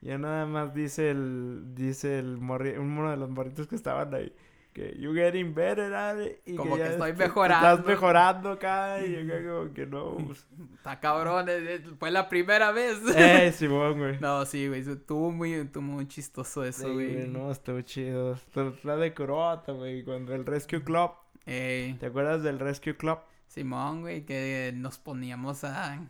Ya 0.00 0.18
nada 0.18 0.44
más 0.46 0.74
dice 0.74 1.10
el... 1.10 1.74
Dice 1.74 2.18
el 2.18 2.36
morri, 2.38 2.76
uno 2.76 3.10
de 3.10 3.16
los 3.16 3.30
morritos 3.30 3.66
que 3.66 3.74
estaban 3.76 4.12
ahí. 4.14 4.32
Que 4.74 4.92
you 4.98 5.14
getting 5.14 5.54
better 5.54 5.94
at 5.94 6.20
it", 6.20 6.32
Y 6.46 6.56
Como 6.56 6.74
que 6.74 6.80
ya 6.80 6.86
estoy 6.88 7.10
est- 7.12 7.18
mejorando. 7.20 7.68
Estás 7.70 7.86
mejorando 7.86 8.50
acá. 8.50 9.00
Y 9.06 9.14
acá 9.16 9.34
como 9.48 9.72
que 9.72 9.86
no. 9.86 10.16
pues, 10.26 10.46
Está 10.74 10.98
cabrón, 10.98 11.48
eh, 11.48 11.76
eh, 11.76 11.82
fue 11.98 12.10
la 12.10 12.28
primera 12.28 12.72
vez. 12.72 12.98
Eh, 13.16 13.52
Simón, 13.56 13.98
güey. 13.98 14.18
No, 14.20 14.44
sí, 14.44 14.66
güey, 14.66 14.80
estuvo 14.80 15.30
muy, 15.30 15.52
estuvo 15.54 15.84
muy 15.84 16.08
chistoso 16.08 16.64
eso, 16.64 16.88
Sí, 16.88 16.92
güey. 16.92 17.28
no, 17.28 17.52
estuvo 17.52 17.80
chido. 17.82 18.34
Estuvo 18.34 18.74
la 18.82 18.96
de 18.96 19.14
Croata, 19.14 19.70
güey. 19.72 20.02
Cuando 20.02 20.34
el 20.34 20.44
Rescue 20.44 20.82
Club. 20.82 21.12
Eh, 21.46 21.94
¿Te 22.00 22.06
acuerdas 22.06 22.42
del 22.42 22.58
Rescue 22.58 22.96
Club? 22.96 23.18
Simón, 23.46 24.00
güey, 24.00 24.26
que 24.26 24.72
nos 24.74 24.98
poníamos 24.98 25.62
a, 25.62 26.00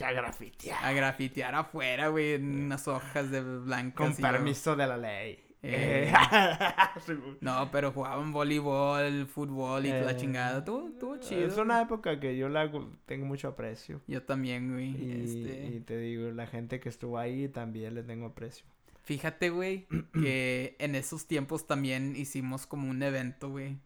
Que 0.00 0.06
a 0.06 0.12
grafitear. 0.12 0.82
a 0.82 0.92
grafitear 0.92 1.54
afuera, 1.54 2.08
güey, 2.08 2.32
en 2.32 2.64
unas 2.64 2.88
hojas 2.88 3.30
de 3.30 3.42
blancas. 3.42 4.14
Con 4.14 4.16
permiso 4.16 4.74
de 4.74 4.86
la 4.86 4.96
ley. 4.96 5.38
Eh. 5.62 6.10
No, 7.42 7.70
pero 7.70 7.92
jugaban 7.92 8.32
voleibol, 8.32 9.26
fútbol 9.26 9.84
y 9.84 9.90
toda 9.90 10.00
la 10.00 10.12
Eh, 10.12 10.16
chingada. 10.16 10.58
Estuvo, 10.60 10.88
estuvo 10.88 11.16
chido. 11.18 11.46
Es 11.46 11.58
una 11.58 11.82
época 11.82 12.18
que 12.18 12.34
yo 12.34 12.48
la 12.48 12.70
tengo 13.04 13.26
mucho 13.26 13.48
aprecio. 13.48 14.00
Yo 14.06 14.22
también, 14.22 14.72
güey. 14.72 14.88
Y, 14.88 15.22
este... 15.22 15.66
y 15.66 15.80
te 15.80 15.98
digo, 15.98 16.30
la 16.30 16.46
gente 16.46 16.80
que 16.80 16.88
estuvo 16.88 17.18
ahí 17.18 17.48
también 17.48 17.94
le 17.94 18.02
tengo 18.02 18.28
aprecio. 18.28 18.64
Fíjate, 19.02 19.50
güey, 19.50 19.86
que 20.14 20.76
en 20.78 20.94
esos 20.94 21.26
tiempos 21.26 21.66
también 21.66 22.16
hicimos 22.16 22.66
como 22.66 22.88
un 22.88 23.02
evento, 23.02 23.50
güey. 23.50 23.76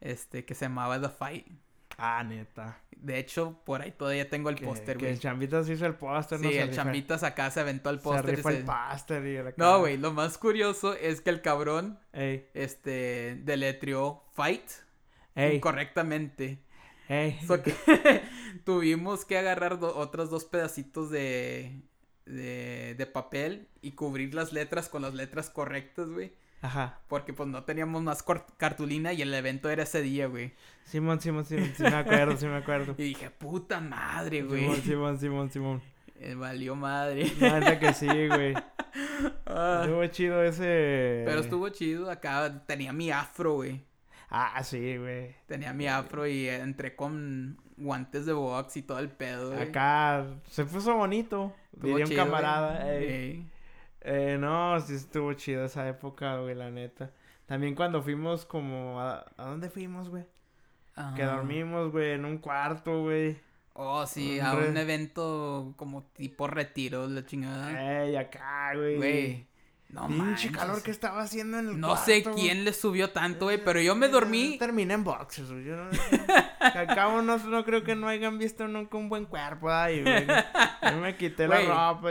Este, 0.00 0.46
que 0.46 0.54
se 0.54 0.64
llamaba 0.64 0.98
The 0.98 1.10
Fight. 1.10 1.46
Ah, 2.02 2.22
neta. 2.24 2.80
De 2.96 3.18
hecho, 3.18 3.60
por 3.64 3.80
ahí 3.82 3.92
todavía 3.92 4.28
tengo 4.28 4.50
el 4.50 4.56
póster, 4.56 4.96
que 4.96 5.04
güey. 5.04 5.12
el 5.14 5.20
Chambitas 5.20 5.68
hizo 5.68 5.86
el 5.86 5.94
póster, 5.94 6.38
Sí, 6.38 6.44
¿no? 6.44 6.50
Se 6.50 6.60
el 6.62 6.68
rifa- 6.70 6.74
Chambitas 6.76 7.22
acá 7.22 7.50
se 7.50 7.60
aventó 7.60 7.90
el 7.90 7.98
Se 7.98 8.02
póster. 8.04 8.38
y 8.38 8.42
se- 8.42 8.48
el 8.58 8.64
póster 8.64 9.26
y 9.26 9.36
la 9.42 9.54
No, 9.56 9.78
güey, 9.80 9.96
lo 9.96 10.12
más 10.12 10.36
curioso 10.38 10.94
es 10.94 11.20
que 11.20 11.30
el 11.30 11.40
cabrón, 11.42 11.98
Ey, 12.12 12.46
este, 12.54 13.36
deletreó 13.44 14.24
Fight 14.34 14.62
ey, 15.34 15.56
incorrectamente. 15.56 16.58
ey. 17.08 17.38
So 17.46 17.62
que 17.62 17.74
tuvimos 18.64 19.24
que 19.24 19.38
agarrar 19.38 19.78
do- 19.78 19.96
otros 19.96 20.30
dos 20.30 20.44
pedacitos 20.44 21.10
de, 21.10 21.80
de, 22.26 22.94
de 22.96 23.06
papel 23.06 23.68
y 23.82 23.92
cubrir 23.92 24.34
las 24.34 24.52
letras 24.52 24.88
con 24.88 25.02
las 25.02 25.14
letras 25.14 25.50
correctas, 25.50 26.08
güey. 26.10 26.32
Ajá. 26.62 26.98
Porque 27.08 27.32
pues 27.32 27.48
no 27.48 27.64
teníamos 27.64 28.02
más 28.02 28.24
cartulina 28.56 29.12
y 29.12 29.22
el 29.22 29.32
evento 29.32 29.70
era 29.70 29.82
ese 29.84 30.02
día, 30.02 30.26
güey. 30.26 30.52
Simón, 30.84 31.20
Simón, 31.20 31.44
Simón, 31.44 31.72
sí 31.76 31.82
me 31.82 31.88
acuerdo, 31.94 32.36
sí 32.36 32.46
me 32.46 32.56
acuerdo. 32.56 32.94
Y 32.98 33.02
dije, 33.04 33.30
puta 33.30 33.80
madre, 33.80 34.42
güey. 34.42 34.62
Simón, 34.62 34.82
Simón, 34.82 35.18
Simón, 35.18 35.50
Simón. 35.50 35.82
Eh, 36.18 36.34
valió 36.34 36.76
madre. 36.76 37.32
Neta 37.40 37.78
que 37.78 37.92
sí, 37.94 38.06
güey. 38.06 38.54
Ah, 39.46 39.82
Estuvo 39.84 40.04
chido 40.06 40.42
ese. 40.42 41.22
Pero 41.26 41.40
estuvo 41.40 41.68
chido. 41.68 42.10
Acá 42.10 42.64
tenía 42.66 42.92
mi 42.92 43.10
afro, 43.10 43.54
güey. 43.54 43.84
Ah, 44.30 44.62
sí, 44.64 44.96
güey. 44.96 45.34
Tenía 45.46 45.72
mi 45.72 45.86
afro 45.86 46.26
y 46.26 46.48
entré 46.48 46.96
con 46.96 47.58
guantes 47.76 48.26
de 48.26 48.32
box 48.32 48.76
y 48.78 48.82
todo 48.82 48.98
el 48.98 49.08
pedo, 49.08 49.52
güey. 49.52 49.62
Acá 49.68 50.26
se 50.48 50.64
puso 50.64 50.94
bonito. 50.96 51.54
Estuvo 51.74 51.96
Diría 51.98 52.06
un 52.06 52.14
camarada. 52.16 52.84
güey. 52.84 52.96
ey. 52.96 53.08
Ey. 53.12 53.46
Eh, 54.02 54.36
no, 54.40 54.80
sí 54.80 54.94
estuvo 54.94 55.32
chido 55.34 55.64
esa 55.64 55.86
época, 55.88 56.36
güey, 56.38 56.54
la 56.54 56.70
neta. 56.70 57.10
También 57.46 57.74
cuando 57.74 58.02
fuimos 58.02 58.44
como... 58.46 59.00
¿A, 59.00 59.24
¿a 59.36 59.44
dónde 59.46 59.68
fuimos, 59.70 60.08
güey? 60.08 60.24
Que 61.16 61.22
Ah. 61.22 61.36
dormimos, 61.36 61.90
güey, 61.92 62.12
en 62.12 62.24
un 62.24 62.38
cuarto, 62.38 63.02
güey. 63.02 63.38
Oh, 63.72 64.06
sí, 64.06 64.38
Un 64.40 64.46
a 64.46 64.54
re- 64.54 64.68
un 64.68 64.76
evento 64.76 65.72
como 65.76 66.02
tipo 66.12 66.46
retiro, 66.46 67.06
la 67.08 67.24
chingada. 67.24 68.02
Ey, 68.04 68.16
acá, 68.16 68.72
güey. 68.74 68.96
Güey. 68.96 69.46
No 69.88 70.06
Pinche 70.06 70.52
calor 70.52 70.82
que 70.84 70.90
estaba 70.92 71.20
haciendo 71.22 71.58
en 71.58 71.68
el 71.70 71.80
No 71.80 71.96
sé 71.96 72.22
cuarto, 72.22 72.38
quién 72.40 72.64
le 72.64 72.72
subió 72.72 73.10
tanto, 73.10 73.46
güey, 73.46 73.62
pero 73.64 73.80
yo 73.80 73.96
me 73.96 74.06
dormí. 74.08 74.56
Terminé 74.58 74.94
en 74.94 75.02
boxes, 75.02 75.50
güey. 75.50 75.64
Yo 75.64 75.76
no, 75.76 75.90
al 76.60 76.86
cabo 76.86 77.22
no, 77.22 77.38
no 77.38 77.64
creo 77.64 77.82
que 77.82 77.96
no 77.96 78.06
hayan 78.06 78.38
visto 78.38 78.68
nunca 78.68 78.96
un 78.98 79.08
buen 79.08 79.24
cuerpo 79.24 79.68
ahí, 79.70 80.02
güey. 80.02 80.26
Yo 80.26 80.96
me 81.00 81.16
quité 81.16 81.48
la 81.48 81.60
ropa. 81.62 82.10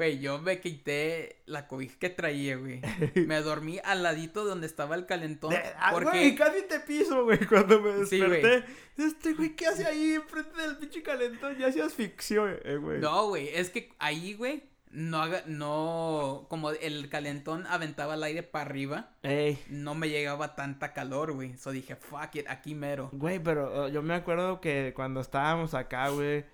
Güey, 0.00 0.18
yo 0.18 0.38
me 0.38 0.60
quité 0.60 1.42
la 1.44 1.68
cobija 1.68 1.98
que 1.98 2.08
traía, 2.08 2.56
güey. 2.56 2.80
Me 3.26 3.42
dormí 3.42 3.78
al 3.84 4.02
ladito 4.02 4.46
donde 4.46 4.66
estaba 4.66 4.94
el 4.94 5.04
calentón. 5.04 5.50
De- 5.50 5.60
ah, 5.78 5.90
porque. 5.92 6.08
Güey, 6.08 6.34
casi 6.36 6.62
te 6.62 6.80
piso, 6.80 7.24
güey, 7.24 7.38
cuando 7.46 7.82
me 7.82 8.06
Sí, 8.06 8.16
güey. 8.18 8.40
desperté. 8.40 8.72
Este 8.96 9.34
güey, 9.34 9.54
¿qué 9.54 9.66
hace 9.66 9.84
ahí 9.84 10.14
enfrente 10.14 10.58
del 10.58 10.78
pinche 10.78 11.02
calentón? 11.02 11.54
Ya 11.58 11.70
se 11.70 11.82
asfixió, 11.82 12.48
eh, 12.48 12.78
güey. 12.78 12.98
No, 12.98 13.28
güey, 13.28 13.50
es 13.50 13.68
que 13.68 13.92
ahí, 13.98 14.32
güey, 14.32 14.62
no 14.90 15.20
haga, 15.20 15.42
no, 15.46 16.46
como 16.48 16.70
el 16.70 17.10
calentón 17.10 17.66
aventaba 17.66 18.14
el 18.14 18.22
aire 18.22 18.42
para 18.42 18.64
arriba, 18.64 19.10
Ey. 19.22 19.58
no 19.68 19.94
me 19.94 20.08
llegaba 20.08 20.54
tanta 20.56 20.94
calor, 20.94 21.32
güey. 21.34 21.58
So 21.58 21.72
dije, 21.72 21.94
fuck 21.96 22.36
it, 22.36 22.46
aquí 22.48 22.74
mero. 22.74 23.10
Güey, 23.12 23.38
pero 23.38 23.84
uh, 23.84 23.88
yo 23.90 24.00
me 24.00 24.14
acuerdo 24.14 24.62
que 24.62 24.94
cuando 24.96 25.20
estábamos 25.20 25.74
acá, 25.74 26.08
güey, 26.08 26.46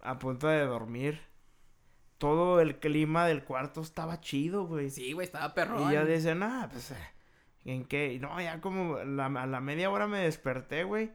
a 0.00 0.18
punto 0.18 0.48
de 0.48 0.60
dormir, 0.64 1.20
todo 2.18 2.60
el 2.60 2.78
clima 2.78 3.26
del 3.26 3.44
cuarto 3.44 3.80
estaba 3.80 4.20
chido, 4.20 4.66
güey. 4.66 4.90
Sí, 4.90 5.12
güey, 5.12 5.26
estaba 5.26 5.54
perrón. 5.54 5.90
Y 5.90 5.94
yo 5.94 6.04
decía, 6.04 6.34
nah, 6.34 6.68
pues, 6.68 6.90
eh, 6.92 6.96
¿en 7.64 7.84
qué? 7.84 8.12
Y 8.14 8.18
No, 8.18 8.40
ya 8.40 8.60
como 8.60 8.98
la- 8.98 9.26
a 9.26 9.46
la 9.46 9.60
media 9.60 9.90
hora 9.90 10.06
me 10.06 10.20
desperté, 10.20 10.84
güey. 10.84 11.12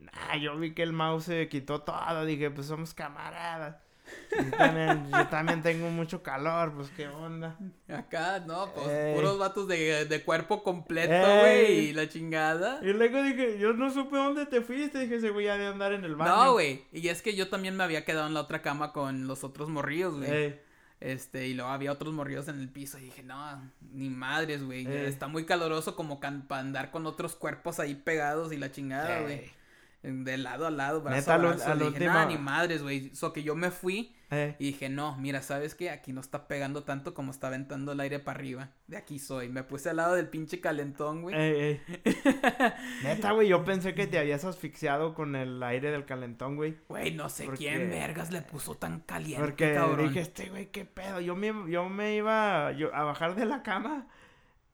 Nah, 0.00 0.36
yo 0.36 0.56
vi 0.58 0.72
que 0.72 0.82
el 0.82 0.92
mouse 0.92 1.24
se 1.24 1.48
quitó 1.48 1.82
todo, 1.82 2.24
dije, 2.24 2.50
pues 2.50 2.66
somos 2.68 2.94
camaradas. 2.94 3.76
Yo 4.30 4.56
también, 4.56 5.10
yo 5.10 5.26
también 5.28 5.62
tengo 5.62 5.90
mucho 5.90 6.22
calor, 6.22 6.72
pues 6.74 6.88
qué 6.96 7.08
onda. 7.08 7.56
Acá, 7.88 8.40
no, 8.40 8.72
pues 8.72 8.88
Ey. 8.88 9.14
puros 9.14 9.38
vatos 9.38 9.66
de, 9.66 10.04
de 10.04 10.22
cuerpo 10.22 10.62
completo, 10.62 11.12
Ey. 11.12 11.40
güey, 11.40 11.78
y 11.88 11.92
la 11.92 12.08
chingada. 12.08 12.78
Y 12.82 12.92
luego 12.92 13.22
dije, 13.22 13.58
yo 13.58 13.72
no 13.72 13.90
supe 13.90 14.16
dónde 14.16 14.46
te 14.46 14.60
fuiste, 14.60 15.00
dije, 15.00 15.16
ese 15.16 15.30
güey 15.30 15.48
ha 15.48 15.56
de 15.56 15.66
andar 15.66 15.92
en 15.92 16.04
el 16.04 16.14
baño. 16.14 16.44
No, 16.44 16.52
güey, 16.52 16.84
y 16.92 17.08
es 17.08 17.22
que 17.22 17.34
yo 17.34 17.48
también 17.48 17.76
me 17.76 17.84
había 17.84 18.04
quedado 18.04 18.28
en 18.28 18.34
la 18.34 18.40
otra 18.40 18.62
cama 18.62 18.92
con 18.92 19.26
los 19.26 19.42
otros 19.42 19.68
morrillos, 19.68 20.16
güey. 20.16 20.30
Ey. 20.30 20.60
Este, 21.00 21.48
y 21.48 21.54
luego 21.54 21.70
había 21.70 21.92
otros 21.92 22.12
morrillos 22.12 22.46
en 22.48 22.60
el 22.60 22.68
piso 22.68 22.98
y 22.98 23.04
dije, 23.04 23.22
no, 23.22 23.72
ni 23.92 24.10
madres, 24.10 24.62
güey. 24.62 24.86
Eh. 24.86 25.08
Está 25.08 25.28
muy 25.28 25.46
caloroso 25.46 25.96
como 25.96 26.20
para 26.20 26.60
andar 26.60 26.90
con 26.90 27.06
otros 27.06 27.36
cuerpos 27.36 27.80
ahí 27.80 27.94
pegados 27.94 28.52
y 28.52 28.58
la 28.58 28.70
chingada, 28.70 29.22
güey. 29.22 29.32
Ey. 29.32 29.52
De 30.02 30.38
lado 30.38 30.66
a 30.66 30.70
lado, 30.70 31.02
brazo 31.02 31.16
Neta, 31.20 31.34
a 31.34 31.38
brazo. 31.38 31.70
al 31.72 31.78
dije, 31.78 31.90
último- 31.90 32.12
"Nah, 32.14 32.24
ni 32.26 32.38
madres, 32.38 32.82
güey. 32.82 33.14
So 33.14 33.32
que 33.34 33.42
yo 33.42 33.54
me 33.54 33.70
fui 33.70 34.14
Ey. 34.30 34.56
y 34.58 34.66
dije, 34.68 34.88
no, 34.88 35.14
mira, 35.18 35.42
¿sabes 35.42 35.74
qué? 35.74 35.90
Aquí 35.90 36.12
no 36.14 36.22
está 36.22 36.48
pegando 36.48 36.84
tanto 36.84 37.12
como 37.12 37.30
está 37.32 37.48
aventando 37.48 37.92
el 37.92 38.00
aire 38.00 38.18
para 38.18 38.38
arriba. 38.38 38.70
De 38.86 38.96
aquí 38.96 39.18
soy. 39.18 39.50
Me 39.50 39.62
puse 39.62 39.90
al 39.90 39.96
lado 39.96 40.14
del 40.14 40.28
pinche 40.28 40.58
calentón, 40.60 41.20
güey. 41.20 41.34
Ey, 41.36 41.80
ey. 41.86 42.02
Neta, 43.02 43.32
güey, 43.32 43.48
yo 43.48 43.64
pensé 43.64 43.94
que 43.94 44.06
te 44.06 44.18
habías 44.18 44.44
asfixiado 44.44 45.14
con 45.14 45.36
el 45.36 45.62
aire 45.62 45.90
del 45.90 46.04
calentón, 46.04 46.56
güey. 46.56 46.76
Güey, 46.88 47.12
no 47.14 47.28
sé 47.28 47.44
Porque- 47.44 47.58
quién 47.58 47.90
vergas 47.90 48.30
le 48.32 48.42
puso 48.42 48.74
tan 48.76 49.00
caliente, 49.00 49.42
Porque 49.44 49.74
cabrón. 49.74 50.08
dije, 50.08 50.20
este 50.20 50.48
güey, 50.48 50.66
qué 50.70 50.84
pedo. 50.84 51.20
Yo 51.20 51.36
me, 51.36 51.52
yo 51.70 51.88
me 51.88 52.14
iba 52.16 52.72
yo, 52.72 52.94
a 52.94 53.04
bajar 53.04 53.34
de 53.34 53.44
la 53.46 53.62
cama. 53.62 54.06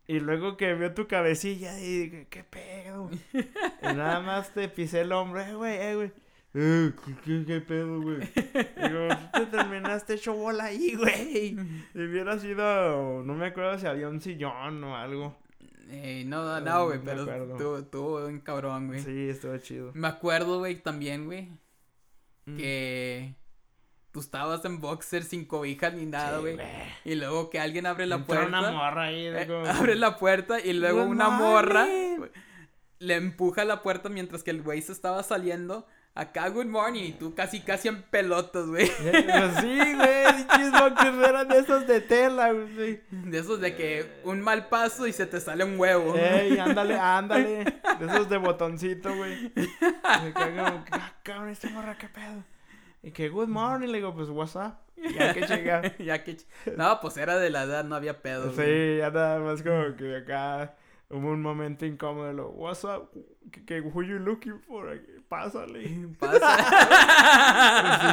Y 0.09 0.20
luego 0.20 0.57
que 0.57 0.74
vio 0.74 0.94
tu 0.94 1.07
cabecilla 1.09 1.78
y 1.80 1.98
dije, 2.09 2.26
qué 2.30 2.44
pedo. 2.44 3.11
y 3.32 3.84
nada 3.86 4.20
más 4.20 4.52
te 4.54 4.68
pisé 4.68 5.00
el 5.00 5.12
hombro, 5.12 5.40
eh, 5.40 5.54
güey, 5.54 5.76
eh, 5.76 5.94
güey. 5.96 6.12
Eh, 6.54 6.92
¿qué, 7.04 7.14
qué, 7.24 7.44
qué 7.46 7.61
pedo, 7.61 8.00
güey? 8.00 8.18
Digo, 8.18 9.09
tú 9.34 9.44
te 9.44 9.46
terminaste 9.46 10.14
hecho 10.14 10.32
bola 10.34 10.64
ahí, 10.66 10.94
güey. 10.94 11.57
Si 11.92 11.98
hubiera 11.98 12.38
sido, 12.38 13.22
no 13.24 13.34
me 13.34 13.46
acuerdo 13.46 13.78
si 13.78 13.86
había 13.86 14.09
un 14.09 14.20
sillón 14.20 14.82
o 14.84 14.96
algo. 14.96 15.36
Eh, 15.88 16.24
no, 16.26 16.42
No 16.44 16.61
no, 16.61 16.86
güey, 16.86 17.00
pero 17.04 17.22
estuvo, 17.22 17.78
estuvo 17.78 18.26
un 18.26 18.40
cabrón, 18.40 18.86
güey. 18.88 19.00
Sí, 19.00 19.28
estuvo 19.28 19.57
chido. 19.59 19.90
Me 19.94 20.09
acuerdo, 20.09 20.59
güey, 20.61 20.76
también, 20.76 21.26
güey, 21.26 21.48
Mm. 22.46 22.57
que 22.57 23.34
tú 24.16 24.20
estabas 24.20 24.64
en 24.64 24.80
boxer 24.80 25.24
sin 25.24 25.44
cobija 25.44 25.90
ni 25.90 26.06
nada, 26.06 26.38
Sí, 26.38 26.40
güey. 26.40 26.58
y 27.04 27.16
luego 27.16 27.50
que 27.50 27.60
alguien 27.60 27.84
abre 27.84 28.06
la 28.06 28.14
Entró 28.16 28.34
puerta. 28.34 28.58
una 28.60 28.72
morra 28.72 29.02
ahí. 29.02 29.26
eh, 29.26 29.46
abre 29.68 29.94
la 29.94 30.16
puerta 30.16 30.58
y 30.58 30.72
luego 30.72 31.02
Good 31.02 31.10
una 31.10 31.28
morra 31.28 31.80
morning. 31.84 32.28
le 32.98 33.14
empuja 33.16 33.66
la 33.66 33.82
puerta 33.82 34.08
mientras 34.08 34.42
que 34.42 34.52
el 34.52 34.62
güey 34.62 34.80
se 34.80 34.92
estaba 34.92 35.22
saliendo. 35.22 35.86
Acá, 36.14 36.48
good 36.48 36.64
morning. 36.64 37.02
Y 37.02 37.12
tú 37.12 37.34
casi, 37.34 37.60
casi 37.60 37.88
en 37.88 38.00
pelotas, 38.04 38.64
güey. 38.68 38.90
Pues 39.02 39.54
sí, 39.60 39.76
güey, 39.76 40.24
pinches 40.48 40.72
boxers 40.72 41.28
eran 41.28 41.46
de 41.48 41.58
esos 41.58 41.86
de 41.86 42.00
tela, 42.00 42.52
güey. 42.52 43.02
De 43.10 43.38
esos 43.38 43.60
de 43.60 43.76
que 43.76 44.20
un 44.24 44.40
mal 44.40 44.68
paso 44.70 45.06
y 45.06 45.12
se 45.12 45.26
te 45.26 45.38
sale 45.40 45.62
un 45.64 45.78
huevo. 45.78 46.14
Ey, 46.16 46.56
ándale, 46.58 46.94
ándale. 46.98 47.64
De 47.98 48.06
esos 48.06 48.30
de 48.30 48.38
botoncito, 48.38 49.14
güey. 49.14 49.52
Me 49.56 50.32
cago 50.32 50.56
como, 50.56 50.84
"Ah, 50.92 51.12
cabrón, 51.22 51.50
esta 51.50 51.68
morra, 51.68 51.98
qué 51.98 52.08
pedo. 52.08 52.42
Y 53.03 53.11
que, 53.12 53.28
good 53.28 53.49
morning, 53.49 53.88
le 53.88 53.99
digo, 53.99 54.14
pues, 54.14 54.28
what's 54.28 54.57
up? 54.57 54.74
Ya 55.14 55.32
que 55.34 55.47
llegar. 55.47 55.97
ya 56.03 56.24
que... 56.24 56.36
No, 56.76 56.99
pues 57.01 57.16
era 57.18 57.36
de 57.38 57.51
la 57.51 57.64
edad, 57.64 57.84
no 57.84 57.94
había 57.94 58.22
pedo. 58.22 58.51
güey. 58.53 58.66
Sí, 58.66 58.99
ya 58.99 59.11
nada 59.11 59.38
más 59.40 59.62
como 59.62 59.94
que 59.97 60.16
acá 60.16 60.74
hubo 61.11 61.28
un 61.30 61.42
momento 61.42 61.84
incómodo. 61.86 62.32
Lo, 62.32 62.49
what's 62.51 62.82
up? 62.84 63.11
Que, 63.53 63.64
que, 63.64 63.80
who 63.80 64.03
you 64.03 64.18
looking 64.18 64.59
for? 64.61 65.01
Pásale. 65.28 66.09
Pasa. 66.18 66.57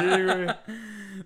Sí, 0.00 0.22
güey. 0.22 0.46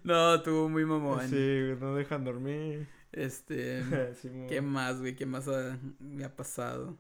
No, 0.05 0.35
estuvo 0.37 0.69
muy 0.69 0.85
mamón. 0.85 1.29
Sí, 1.29 1.37
güey, 1.37 1.77
no 1.81 1.95
dejan 1.95 2.25
dormir. 2.25 2.87
Este... 3.13 3.83
Sí, 4.15 4.31
¿Qué 4.49 4.61
más, 4.61 5.01
güey? 5.01 5.17
¿Qué 5.17 5.27
más 5.27 5.49
ha- 5.49 5.79
me 5.99 6.25
ha 6.25 6.35
pasado? 6.35 6.97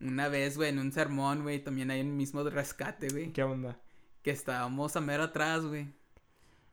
Una 0.00 0.28
vez, 0.28 0.56
güey, 0.56 0.68
en 0.70 0.78
un 0.78 0.92
sermón, 0.92 1.42
güey, 1.42 1.58
también 1.62 1.90
hay 1.90 2.00
un 2.02 2.16
mismo 2.16 2.42
rescate, 2.44 3.08
güey. 3.08 3.32
¿Qué 3.32 3.42
onda? 3.42 3.78
Que 4.22 4.30
estábamos 4.30 4.96
a 4.96 5.00
mero 5.00 5.24
atrás, 5.24 5.64
güey. 5.64 5.88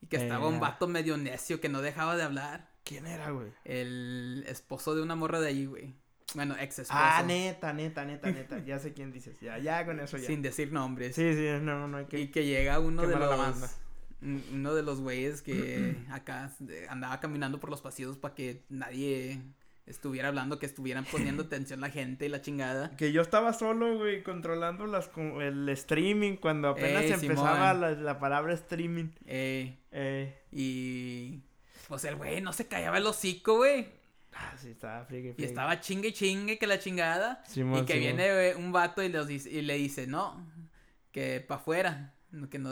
Y 0.01 0.07
que 0.07 0.17
estaba 0.17 0.47
un 0.47 0.59
vato 0.59 0.87
medio 0.87 1.17
necio 1.17 1.59
que 1.61 1.69
no 1.69 1.81
dejaba 1.81 2.15
de 2.15 2.23
hablar. 2.23 2.69
¿Quién 2.83 3.07
era, 3.07 3.31
güey? 3.31 3.51
El 3.63 4.45
esposo 4.47 4.95
de 4.95 5.01
una 5.01 5.15
morra 5.15 5.39
de 5.39 5.47
ahí, 5.47 5.65
güey. 5.65 5.95
Bueno, 6.33 6.55
ex 6.59 6.79
esposo. 6.79 6.99
Ah, 7.01 7.23
neta, 7.23 7.73
neta, 7.73 8.03
neta, 8.05 8.29
neta. 8.29 8.59
Ya 8.59 8.79
sé 8.79 8.93
quién 8.93 9.11
dices. 9.11 9.39
Ya, 9.39 9.57
ya 9.57 9.85
con 9.85 9.99
eso 9.99 10.17
ya. 10.17 10.27
Sin 10.27 10.41
decir 10.41 10.71
nombres. 10.71 11.15
Sí, 11.15 11.33
sí, 11.33 11.47
no, 11.61 11.87
no 11.87 11.97
hay 11.97 12.05
que. 12.05 12.19
Y 12.19 12.27
que 12.29 12.45
llega 12.45 12.79
uno 12.79 13.03
de 13.03 13.15
los. 13.15 13.29
la 13.29 13.35
banda. 13.35 13.69
Uno 14.21 14.73
de 14.73 14.83
los 14.83 15.01
güeyes 15.01 15.41
que 15.41 15.95
acá 16.11 16.51
andaba 16.89 17.19
caminando 17.19 17.59
por 17.59 17.69
los 17.69 17.81
pasillos 17.81 18.17
para 18.17 18.35
que 18.35 18.63
nadie 18.69 19.41
estuviera 19.88 20.29
hablando, 20.29 20.57
que 20.59 20.65
estuvieran 20.65 21.05
poniendo 21.05 21.43
atención 21.47 21.81
la 21.81 21.89
gente 21.89 22.25
y 22.25 22.29
la 22.29 22.41
chingada. 22.41 22.95
Que 22.97 23.11
yo 23.11 23.21
estaba 23.21 23.53
solo, 23.53 23.97
güey, 23.97 24.23
controlando 24.23 24.88
las, 24.88 25.09
el 25.41 25.69
streaming 25.69 26.38
cuando 26.38 26.69
apenas 26.69 27.03
Ey, 27.03 27.11
empezaba 27.11 27.73
la, 27.73 27.91
la 27.91 28.19
palabra 28.19 28.53
streaming. 28.53 29.09
Eh, 29.25 29.77
Eh, 29.91 30.41
y. 30.51 31.41
Pues 31.88 32.03
el 32.05 32.15
güey 32.15 32.41
no 32.41 32.51
se 32.51 32.67
callaba 32.67 32.97
el 32.97 33.05
hocico, 33.05 33.57
güey. 33.57 33.88
ah, 34.33 34.55
sí, 34.57 34.71
estaba 34.71 35.05
friegue, 35.05 35.29
Y 35.29 35.33
friegue. 35.33 35.49
estaba 35.49 35.79
chingue 35.79 36.11
chingue 36.13 36.57
que 36.57 36.65
la 36.67 36.79
chingada. 36.79 37.43
Simón, 37.45 37.83
y 37.83 37.86
que 37.86 37.93
Simón. 37.93 38.17
viene 38.17 38.49
eh, 38.49 38.55
un 38.55 38.71
vato 38.71 39.03
y, 39.03 39.09
los 39.09 39.27
dice- 39.27 39.51
y 39.51 39.61
le 39.61 39.75
dice, 39.75 40.07
no, 40.07 40.43
que 41.11 41.41
pa' 41.47 41.55
afuera. 41.55 42.14
No, 42.36 42.49
Que 42.49 42.59
no, 42.59 42.69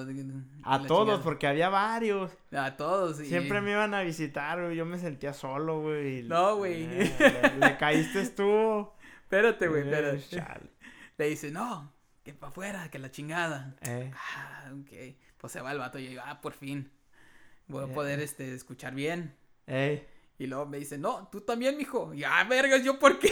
A 0.64 0.78
la 0.80 0.88
todos, 0.88 1.05
chingada. 1.05 1.24
porque 1.24 1.47
había 1.47 1.70
varios. 1.70 2.32
A 2.51 2.75
todos. 2.78 3.20
y- 3.21 3.25
Siempre 3.25 3.62
me 3.62 3.71
iban 3.71 3.93
a 3.93 4.01
visitar, 4.01 4.62
güey. 4.62 4.75
Yo 4.75 4.86
me 4.86 4.97
sentía 4.97 5.33
solo, 5.33 5.82
güey. 5.82 6.24
No, 6.24 6.58
güey. 6.58 6.83
Eh, 6.83 7.16
le, 7.59 7.67
le 7.67 7.78
caíste 7.78 8.28
tú. 8.29 8.89
Espérate, 9.24 9.67
güey, 9.67 9.82
Eh, 9.88 10.16
espérate. 10.16 10.70
Le 11.17 11.28
dice, 11.29 11.51
no, 11.51 11.92
que 12.24 12.33
pa' 12.33 12.47
afuera, 12.47 12.89
que 12.89 13.00
la 13.00 13.09
chingada. 13.12 13.75
Eh, 13.82 14.12
Ah, 14.16 14.71
ok. 14.74 15.16
Pues 15.38 15.51
se 15.54 15.62
va 15.62 15.71
el 15.71 15.79
vato 15.79 16.00
y 16.00 16.13
yo, 16.13 16.21
ah, 16.25 16.39
por 16.42 16.54
fin. 16.54 16.92
Voy 17.67 17.83
a 17.83 17.88
Eh. 17.88 17.93
poder, 17.93 18.20
este, 18.20 18.54
escuchar 18.54 18.93
bien. 18.96 19.36
ey, 19.67 20.05
Y 20.39 20.47
luego 20.47 20.66
me 20.66 20.80
dice, 20.80 20.97
no, 20.97 21.30
tú 21.32 21.42
también, 21.42 21.78
mijo. 21.78 22.14
Y, 22.14 22.24
ah, 22.24 22.43
vergas, 22.50 22.84
¿yo 22.84 22.97
por 23.00 23.20
qué? 23.20 23.32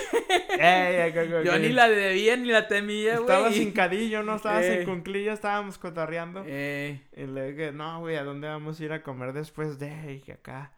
ey. 0.59 1.13
Yo 1.43 1.57
ni 1.59 1.69
la 1.69 1.89
debía 1.89 2.37
ni 2.37 2.49
la 2.49 2.67
temía, 2.67 3.13
güey. 3.13 3.21
Estabas 3.23 3.53
sin 3.55 3.71
cadillo, 3.73 4.23
no 4.23 4.35
estabas 4.35 4.63
Eh. 4.65 4.77
sin 4.77 4.85
cunclillo, 4.85 5.33
estábamos 5.33 5.77
cotarreando. 5.77 6.43
Eh, 6.45 7.01
Y 7.17 7.25
le 7.25 7.51
dije, 7.53 7.71
no, 7.71 7.99
güey, 7.99 8.15
¿a 8.17 8.23
dónde 8.23 8.47
vamos 8.47 8.79
a 8.79 8.83
ir 8.83 8.93
a 8.93 9.01
comer 9.03 9.33
después 9.33 9.79
de? 9.79 10.21
Y 10.25 10.31
acá. 10.31 10.73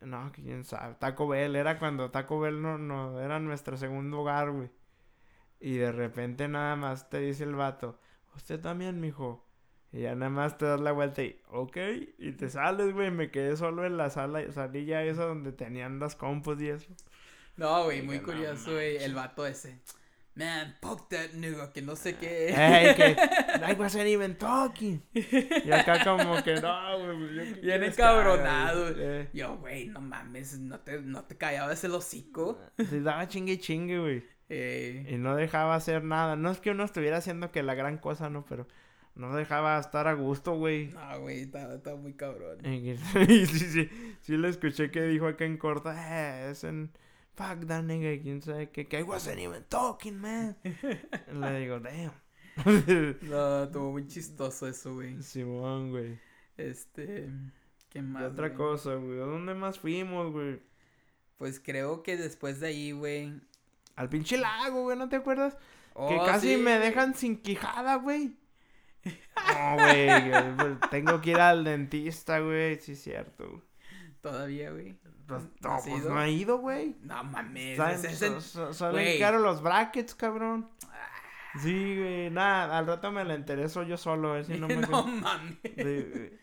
No, 0.00 0.32
quién 0.34 0.64
sabe. 0.64 0.96
Taco 0.98 1.28
Bell, 1.28 1.54
era 1.54 1.78
cuando 1.78 2.10
Taco 2.10 2.40
Bell 2.40 2.60
no, 2.60 2.76
no, 2.76 3.20
era 3.20 3.38
nuestro 3.38 3.76
segundo 3.76 4.20
hogar, 4.20 4.50
güey. 4.50 4.68
Y 5.60 5.76
de 5.76 5.92
repente 5.92 6.48
nada 6.48 6.74
más 6.74 7.08
te 7.08 7.18
dice 7.20 7.44
el 7.44 7.54
vato, 7.54 8.00
usted 8.34 8.58
también, 8.60 9.00
mijo. 9.00 9.46
Y 9.92 10.00
ya 10.02 10.14
nada 10.14 10.30
más 10.30 10.56
te 10.56 10.64
das 10.64 10.80
la 10.80 10.92
vuelta 10.92 11.22
y, 11.22 11.38
ok, 11.50 11.76
y 12.18 12.32
te 12.32 12.48
sales, 12.48 12.94
güey. 12.94 13.10
Me 13.10 13.30
quedé 13.30 13.56
solo 13.56 13.84
en 13.84 13.96
la 13.98 14.08
sala, 14.10 14.50
salilla 14.52 15.04
esa 15.04 15.24
donde 15.24 15.52
tenían 15.52 15.98
las 15.98 16.16
compus 16.16 16.60
y 16.62 16.68
eso. 16.70 16.90
no, 17.56 17.84
güey, 17.84 18.02
muy 18.02 18.20
curioso, 18.20 18.72
güey. 18.72 18.96
El 18.96 19.14
vato 19.14 19.46
ese. 19.46 19.80
man, 20.34 20.74
fuck 20.80 21.10
that 21.10 21.32
nigga, 21.34 21.70
que 21.74 21.82
no 21.82 21.94
sé 21.94 22.16
qué. 22.16 22.48
Ey, 22.56 22.94
que 22.94 23.16
I 23.68 23.74
wasn't 23.78 24.06
even 24.06 24.34
talking. 24.38 25.02
Y 25.12 25.70
acá 25.70 26.02
como 26.04 26.42
que 26.42 26.54
no, 26.54 26.98
güey. 26.98 27.18
pues, 27.36 27.60
Bien 27.60 27.82
haga, 27.82 27.86
encabronado. 27.86 28.88
Eh, 28.96 29.28
Yo, 29.34 29.58
güey, 29.58 29.88
no 29.88 30.00
mames, 30.00 30.58
no 30.58 30.80
te, 30.80 31.02
no 31.02 31.24
te 31.24 31.36
callabas 31.36 31.84
el 31.84 31.92
hocico. 31.94 32.58
Se 32.88 33.02
daba 33.02 33.28
chingue 33.28 33.52
y 33.54 33.58
chingue, 33.58 33.98
güey. 33.98 34.24
Eh, 34.48 35.06
Y 35.10 35.16
no 35.18 35.36
dejaba 35.36 35.74
hacer 35.74 36.02
nada. 36.02 36.34
No 36.36 36.50
es 36.50 36.60
que 36.60 36.70
uno 36.70 36.84
estuviera 36.84 37.18
haciendo 37.18 37.50
que 37.52 37.62
la 37.62 37.74
gran 37.74 37.98
cosa, 37.98 38.30
no, 38.30 38.46
pero 38.46 38.66
no 39.14 39.34
dejaba 39.34 39.78
estar 39.78 40.08
a 40.08 40.14
gusto, 40.14 40.54
güey. 40.56 40.94
no, 40.94 41.20
güey, 41.20 41.42
estaba, 41.42 41.74
estaba 41.74 41.96
muy 41.96 42.14
cabrón. 42.14 42.58
Y 42.64 42.96
sí, 43.12 43.46
sí, 43.46 43.58
sí. 43.70 43.90
Sí 44.20 44.36
lo 44.36 44.48
escuché 44.48 44.90
que 44.90 45.02
dijo 45.02 45.26
acá 45.26 45.44
en 45.44 45.58
corto. 45.58 45.90
Eh, 45.92 46.50
es 46.50 46.64
en... 46.64 46.92
Fuck 47.34 47.66
that 47.66 47.82
nigga. 47.84 48.12
y 48.12 48.20
¿Quién 48.20 48.42
sabe 48.42 48.70
qué? 48.70 48.86
Que 48.88 49.00
I 49.00 49.02
wasn't 49.02 49.38
even 49.38 49.64
talking, 49.68 50.18
man. 50.20 50.56
Y 50.64 51.32
le 51.34 51.60
digo, 51.60 51.80
damn. 51.80 52.12
No, 53.22 53.64
estuvo 53.64 53.92
muy 53.92 54.06
chistoso 54.06 54.66
eso, 54.68 54.94
güey. 54.94 55.22
Simón, 55.22 55.90
güey. 55.90 56.18
Este, 56.56 57.30
¿qué 57.88 58.02
Y 58.02 58.02
más? 58.02 58.32
otra 58.32 58.50
güey? 58.50 58.56
cosa, 58.56 58.94
güey. 58.96 59.20
¿A 59.20 59.24
dónde 59.24 59.54
más 59.54 59.78
fuimos, 59.78 60.30
güey? 60.32 60.60
Pues 61.38 61.60
creo 61.60 62.02
que 62.02 62.16
después 62.16 62.60
de 62.60 62.68
ahí, 62.68 62.92
güey. 62.92 63.40
Al 63.96 64.08
pinche 64.08 64.36
lago, 64.36 64.82
güey, 64.82 64.98
¿no 64.98 65.08
te 65.08 65.16
acuerdas? 65.16 65.56
que 66.06 66.20
Oh, 66.20 66.24
casi 66.24 66.56
sí, 66.56 66.56
me 66.56 66.78
dejan 66.78 67.14
sin 67.14 67.36
quijada, 67.42 67.96
güey. 67.96 68.36
No, 69.04 69.74
güey. 69.74 70.56
pues, 70.56 70.90
Tengo 70.90 71.20
que 71.20 71.30
ir 71.30 71.40
al 71.40 71.64
dentista, 71.64 72.38
güey. 72.40 72.78
Sí, 72.78 72.92
es 72.92 73.02
cierto. 73.02 73.62
Todavía, 74.20 74.70
güey. 74.70 74.96
Pues, 75.26 75.44
¿No 75.60 75.78
pues 75.84 75.86
ido? 75.98 76.10
no 76.10 76.22
he 76.22 76.30
ido, 76.30 76.58
güey. 76.58 76.96
No 77.02 77.24
mames. 77.24 77.76
Saben- 77.78 77.94
ese- 77.94 78.14
so- 78.16 78.26
ese- 78.26 78.40
so- 78.40 78.72
Salen 78.72 79.18
caros 79.18 79.42
los 79.42 79.62
brackets, 79.62 80.14
cabrón. 80.14 80.68
Sí, 81.60 81.96
güey. 81.98 82.30
Nada, 82.30 82.78
al 82.78 82.86
rato 82.86 83.10
me 83.12 83.24
la 83.24 83.34
intereso 83.34 83.82
yo 83.82 83.96
solo, 83.96 84.32
ver 84.32 84.44
si 84.44 84.54
no 84.58 84.68
me... 84.68 84.76
no 84.76 85.06
mames. 85.06 85.58
Sí. 85.76 86.38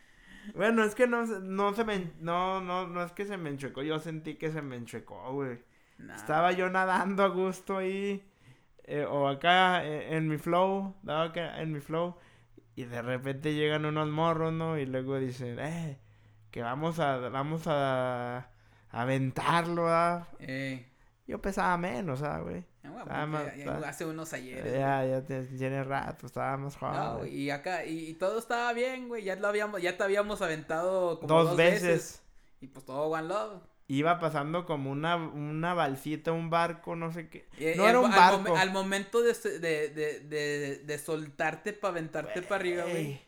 Bueno, 0.56 0.84
es 0.84 0.96
que 0.96 1.08
no, 1.08 1.26
se- 1.28 1.40
no 1.42 1.74
se 1.74 1.84
me... 1.86 2.12
No, 2.20 2.62
no, 2.62 2.88
no 2.88 3.04
es 3.04 3.12
que 3.12 3.26
se 3.26 3.38
me 3.38 3.50
enchuecó. 3.50 3.82
Yo 3.84 4.00
sentí 4.00 4.36
que 4.36 4.52
se 4.52 4.62
me 4.62 4.76
enchuecó, 4.76 5.32
güey. 5.34 5.60
Nah. 6.00 6.16
Estaba 6.16 6.52
yo 6.54 6.70
nadando 6.70 7.24
a 7.24 7.28
gusto 7.28 7.78
ahí. 7.78 8.24
eh, 8.86 9.06
o 9.08 9.28
acá 9.28 9.86
eh, 9.86 10.16
en 10.16 10.28
mi 10.28 10.38
flow. 10.38 10.96
Estaba 11.02 11.24
acá 11.26 11.62
en 11.62 11.72
mi 11.74 11.80
flow. 11.80 12.16
Y 12.80 12.86
de 12.86 13.02
repente 13.02 13.54
llegan 13.56 13.84
unos 13.84 14.08
morros, 14.08 14.54
¿no? 14.54 14.78
Y 14.78 14.86
luego 14.86 15.20
dicen, 15.20 15.60
eh, 15.60 16.00
que 16.50 16.62
vamos 16.62 16.98
a, 17.00 17.18
vamos 17.18 17.64
a, 17.66 18.52
aventarlo, 18.90 19.90
¿ah? 19.90 20.30
Eh, 20.40 20.88
Yo 21.28 21.42
pesaba 21.42 21.76
menos, 21.78 22.24
¿ah, 22.24 22.40
güey? 22.40 22.64
ya- 22.82 23.80
ya 23.82 23.90
hace 23.90 24.06
unos 24.06 24.32
ayeres. 24.32 24.72
Ya, 24.72 25.04
ya 25.06 25.22
te- 25.26 25.44
tiene 25.44 25.84
rato, 25.84 26.26
estaba 26.26 26.56
más 26.56 26.78
joven. 26.78 26.94
No, 26.96 27.26
y 27.26 27.50
acá, 27.50 27.84
y, 27.84 28.12
y 28.12 28.14
todo 28.14 28.40
estaba 28.40 28.72
bien, 28.72 29.10
güey. 29.10 29.26
Ya 29.26 29.36
lo 29.36 29.50
habíamos, 29.50 29.82
ya 29.82 29.98
te 29.98 30.04
habíamos 30.06 30.42
aventado 30.42 31.20
como 31.20 31.34
dos, 31.34 31.48
dos, 31.50 31.58
veces. 31.58 31.82
veces. 31.82 32.24
Y 32.62 32.68
pues 32.68 32.86
todo 32.86 33.08
One 33.08 33.28
Love. 33.28 33.62
Iba 33.92 34.20
pasando 34.20 34.66
como 34.68 34.92
una, 34.92 35.16
una 35.18 35.74
balsita, 35.74 36.32
un 36.32 36.52
barco, 36.52 36.96
no 36.96 37.12
sé 37.12 37.28
qué. 37.28 37.48
Y- 37.58 37.76
no 37.76 37.90
era 37.90 38.00
un 38.00 38.14
al 38.14 38.18
barco. 38.20 38.56
al 38.56 38.72
momento 38.72 39.22
de, 39.24 39.34
de, 39.34 39.90
de, 39.90 40.20
de, 40.20 40.78
de 40.86 40.98
soltarte 41.00 41.74
para 41.74 41.94
aventarte 41.94 42.44
para 42.44 42.56
arriba, 42.62 42.84
güey. 42.84 43.20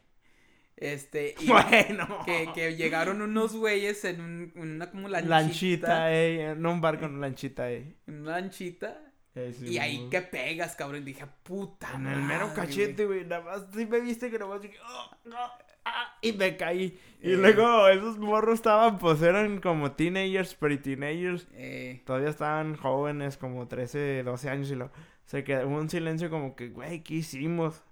Este, 0.78 1.34
y 1.40 1.48
Bueno. 1.48 2.20
que, 2.26 2.50
que 2.54 2.76
llegaron 2.76 3.22
unos 3.24 3.56
güeyes 3.56 4.06
en 4.06 4.22
un, 4.22 4.52
una 4.56 4.92
como 4.92 5.08
lanchita. 5.10 5.30
Lanchita, 5.42 6.14
eh. 6.14 6.56
No 6.56 6.72
un 6.74 6.80
barco, 6.82 7.08
no 7.08 7.20
lanchita, 7.20 7.72
eh. 7.72 7.96
Una 8.08 8.32
lanchita. 8.40 9.02
Eh, 9.34 9.56
y 9.62 9.78
ahí 9.80 10.10
que 10.12 10.22
pegas, 10.22 10.76
cabrón. 10.76 11.06
Dije, 11.06 11.26
puta 11.44 11.90
En 11.96 12.06
el 12.06 12.22
mero 12.22 12.48
madre, 12.50 12.62
cachete, 12.62 13.06
güey. 13.06 13.26
Nada 13.26 13.42
más, 13.44 13.66
sí 13.74 13.86
me 13.88 14.00
viste 14.00 14.30
que 14.30 14.38
nada 14.38 14.52
más 14.52 14.62
dije, 14.62 14.78
"Oh, 14.86 15.10
no, 15.26 15.38
ah", 15.86 16.18
y 16.22 16.34
me 16.34 16.58
caí. 16.58 17.00
Y 17.22 17.34
Eh. 17.34 17.38
luego 17.38 17.88
esos 17.88 18.18
morros 18.18 18.56
estaban, 18.56 18.98
pues 18.98 19.22
eran 19.22 19.60
como 19.62 19.92
teenagers, 19.92 20.56
pre-teenagers. 20.56 21.48
Eh, 21.54 22.02
Todavía 22.06 22.30
estaban 22.30 22.76
jóvenes, 22.78 23.38
como 23.38 23.68
13, 23.68 24.24
12 24.24 24.50
años. 24.50 24.72
Y 24.72 24.76
luego 24.76 24.92
se 25.26 25.44
quedó 25.44 25.68
un 25.68 25.90
silencio 25.90 26.30
como 26.30 26.56
que, 26.56 26.70
güey, 26.70 27.04
¿qué 27.04 27.16
hicimos? 27.16 27.84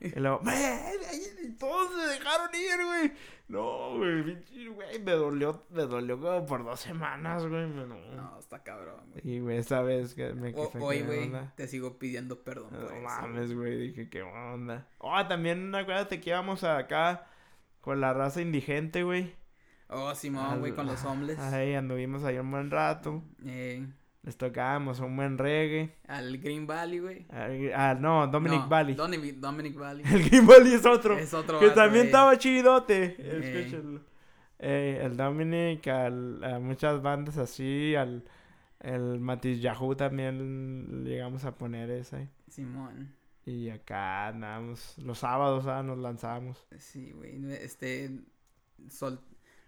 Y 0.00 0.10
luego, 0.18 0.40
"Me- 0.42 0.52
y 0.54 1.50
todos 1.58 1.90
se 1.92 2.06
dejaron 2.18 2.48
ir, 2.54 2.84
güey. 2.84 3.12
No, 3.48 3.96
güey, 3.96 4.22
güey, 4.68 4.98
me 5.02 5.12
dolió, 5.12 5.64
me 5.70 5.82
dolió 5.82 6.20
como 6.20 6.46
por 6.46 6.64
dos 6.64 6.78
semanas, 6.80 7.44
güey. 7.46 7.66
me- 7.66 7.84
No. 7.86 8.38
está 8.38 8.62
cabrón, 8.62 9.00
güey. 9.10 9.20
Y, 9.36 9.40
güey, 9.40 9.56
esa 9.58 9.82
vez 9.82 10.14
que 10.14 10.32
me 10.34 10.50
O- 10.54 10.70
quedé 10.70 10.82
Hoy, 10.84 10.98
¿qué 10.98 11.02
güey, 11.04 11.32
te 11.56 11.66
sigo 11.66 11.98
pidiendo 11.98 12.42
perdón 12.44 12.70
por 12.70 12.80
No 12.82 12.90
eso. 12.90 13.00
mames, 13.02 13.54
güey, 13.54 13.76
dije, 13.88 14.08
¿qué 14.08 14.22
onda? 14.22 14.86
Oh, 14.98 15.26
también 15.26 15.74
acuérdate 15.74 16.20
que 16.20 16.30
íbamos 16.30 16.62
acá 16.62 17.26
con 17.80 18.00
la 18.00 18.12
raza 18.14 18.40
indigente, 18.42 19.02
güey. 19.02 19.32
Oh, 19.88 20.14
Simón, 20.14 20.60
güey, 20.60 20.72
con 20.74 20.86
los 20.86 21.04
hombres. 21.04 21.38
Ahí 21.38 21.74
anduvimos 21.74 22.22
ahí 22.24 22.36
un 22.38 22.50
buen 22.50 22.70
rato. 22.70 23.22
Eh, 23.46 23.86
Les 24.22 24.36
tocábamos 24.36 25.00
un 25.00 25.16
buen 25.16 25.38
reggae. 25.38 25.94
al 26.06 26.36
Green 26.38 26.66
Valley, 26.66 26.98
güey. 26.98 27.26
Ah, 27.74 27.96
no, 27.98 28.26
Dominic 28.26 28.60
No, 28.62 28.68
Valley. 28.68 28.94
Dominic, 28.94 29.36
Dominic 29.36 29.76
Valley. 29.78 30.04
El 30.12 30.28
Green 30.28 30.46
Valley 30.46 30.74
es 30.74 30.84
otro. 30.84 31.18
es 31.18 31.32
otro 31.32 31.58
que 31.58 31.68
vato, 31.68 31.80
también 31.80 32.02
güey. 32.02 32.06
estaba 32.08 32.36
chidote. 32.36 33.16
Eh. 33.18 33.40
Escúchenlo. 33.62 34.00
Eh, 34.58 35.00
el 35.04 35.16
Dominic, 35.16 35.86
al- 35.88 36.42
a 36.44 36.58
muchas 36.58 37.00
bandas 37.00 37.38
así, 37.38 37.94
al 37.94 38.24
el 38.80 39.18
Matis 39.20 39.60
Yahoo 39.62 39.96
también 39.96 41.04
llegamos 41.04 41.44
a 41.44 41.56
poner 41.56 41.90
ese. 41.90 42.28
Simón. 42.48 43.14
Y 43.48 43.70
acá 43.70 44.28
andábamos, 44.28 44.94
los 44.98 45.18
sábados 45.20 45.66
ah, 45.66 45.82
nos 45.82 45.96
lanzábamos. 45.98 46.66
Sí, 46.78 47.12
güey. 47.12 47.40
Este. 47.54 48.10
Sol... 48.90 49.20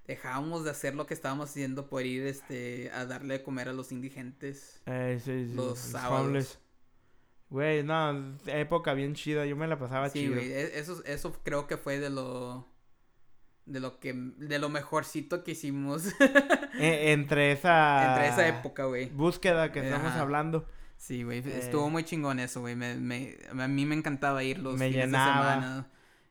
Dejábamos 0.07 0.65
de 0.65 0.71
hacer 0.71 0.95
lo 0.97 1.07
que 1.07 1.15
estábamos 1.15 1.49
haciendo 1.51 1.89
por 1.89 2.05
ir 2.05 2.27
este, 2.27 2.91
a 2.93 3.07
darle 3.07 3.35
de 3.39 3.43
comer 3.45 3.69
a 3.69 3.73
los 3.73 3.93
indigentes. 3.93 4.83
Eh, 4.87 5.21
sí, 5.25 5.47
sí, 5.49 5.55
Los 5.55 5.79
sábados. 5.79 6.27
homeless. 6.27 6.59
Güey, 7.49 7.83
no, 7.85 8.37
época 8.47 8.93
bien 8.95 9.15
chida, 9.15 9.47
yo 9.47 9.57
me 9.57 9.67
la 9.69 9.79
pasaba 9.79 10.09
Sí, 10.11 10.21
chido. 10.21 10.35
güey. 10.35 10.53
e- 10.53 10.79
Eso, 10.79 11.03
eso 11.05 11.33
creo 11.45 11.67
que 11.67 11.77
fue 11.77 11.99
de 12.01 12.11
lo. 12.11 12.67
De 13.67 13.79
lo 13.81 13.99
que. 14.01 14.13
De 14.13 14.59
lo 14.59 14.69
mejorcito 14.69 15.43
que 15.43 15.53
hicimos. 15.53 16.05
Eh, 16.83 17.13
entre 17.13 17.53
esa... 17.53 18.09
Entre 18.15 18.29
esa 18.29 18.49
época, 18.49 18.85
güey. 18.87 19.11
Búsqueda 19.11 19.71
que 19.71 19.81
estamos 19.81 20.13
Ajá. 20.13 20.21
hablando. 20.23 20.67
Sí, 21.01 21.23
güey. 21.23 21.39
Eh. 21.39 21.59
Estuvo 21.61 21.89
muy 21.89 22.05
chingón 22.05 22.39
eso, 22.41 22.61
güey. 22.61 22.77
Me, 22.77 22.95
me, 22.97 23.37
a 23.49 23.67
mí 23.69 23.87
me 23.87 23.95
encantaba 23.95 24.45
ir 24.45 24.59
los 24.59 24.79
Me 24.79 24.91
fines 24.91 25.07
llenaba. 25.07 25.47
de 25.55 25.55
semana. 25.61 25.87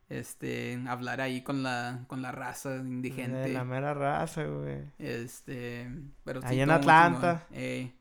Este, 0.10 0.80
hablar 0.88 1.22
ahí 1.22 1.42
con 1.42 1.64
la, 1.64 2.04
con 2.08 2.22
la 2.22 2.32
raza 2.32 2.76
indigente. 2.78 3.38
De 3.40 3.50
la 3.50 3.64
mera 3.64 3.96
raza, 3.96 4.44
güey. 4.46 4.84
Este, 5.00 5.90
pero 6.24 6.42
sí. 6.42 6.48
Allá 6.50 6.64
en 6.64 6.70
muy 6.70 6.78
Atlanta. 6.78 7.46
chingón. 7.48 7.64
Eh, 7.64 7.94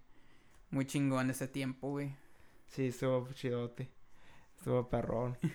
muy 0.71 0.85
chingón 0.87 1.31
ese 1.31 1.49
tiempo, 1.49 1.89
güey. 1.91 2.15
Sí, 2.67 2.89
estuvo 2.89 3.27
chidote. 3.33 3.91
Estuvo 4.59 4.89
perrón. 4.89 5.39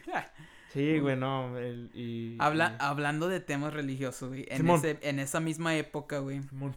Sí, 0.74 0.98
güey, 0.98 1.16
no. 1.16 1.56
el- 1.60 1.92
y, 1.94 2.36
Habla, 2.40 2.72
y- 2.80 2.84
hablando 2.84 3.28
de 3.30 3.40
temas 3.40 3.72
religiosos, 3.74 4.30
güey. 4.30 4.48
En, 4.50 4.68
ese, 4.68 4.98
en 5.04 5.20
esa 5.20 5.40
misma 5.40 5.76
época, 5.76 6.18
güey. 6.18 6.42
Simón. 6.42 6.76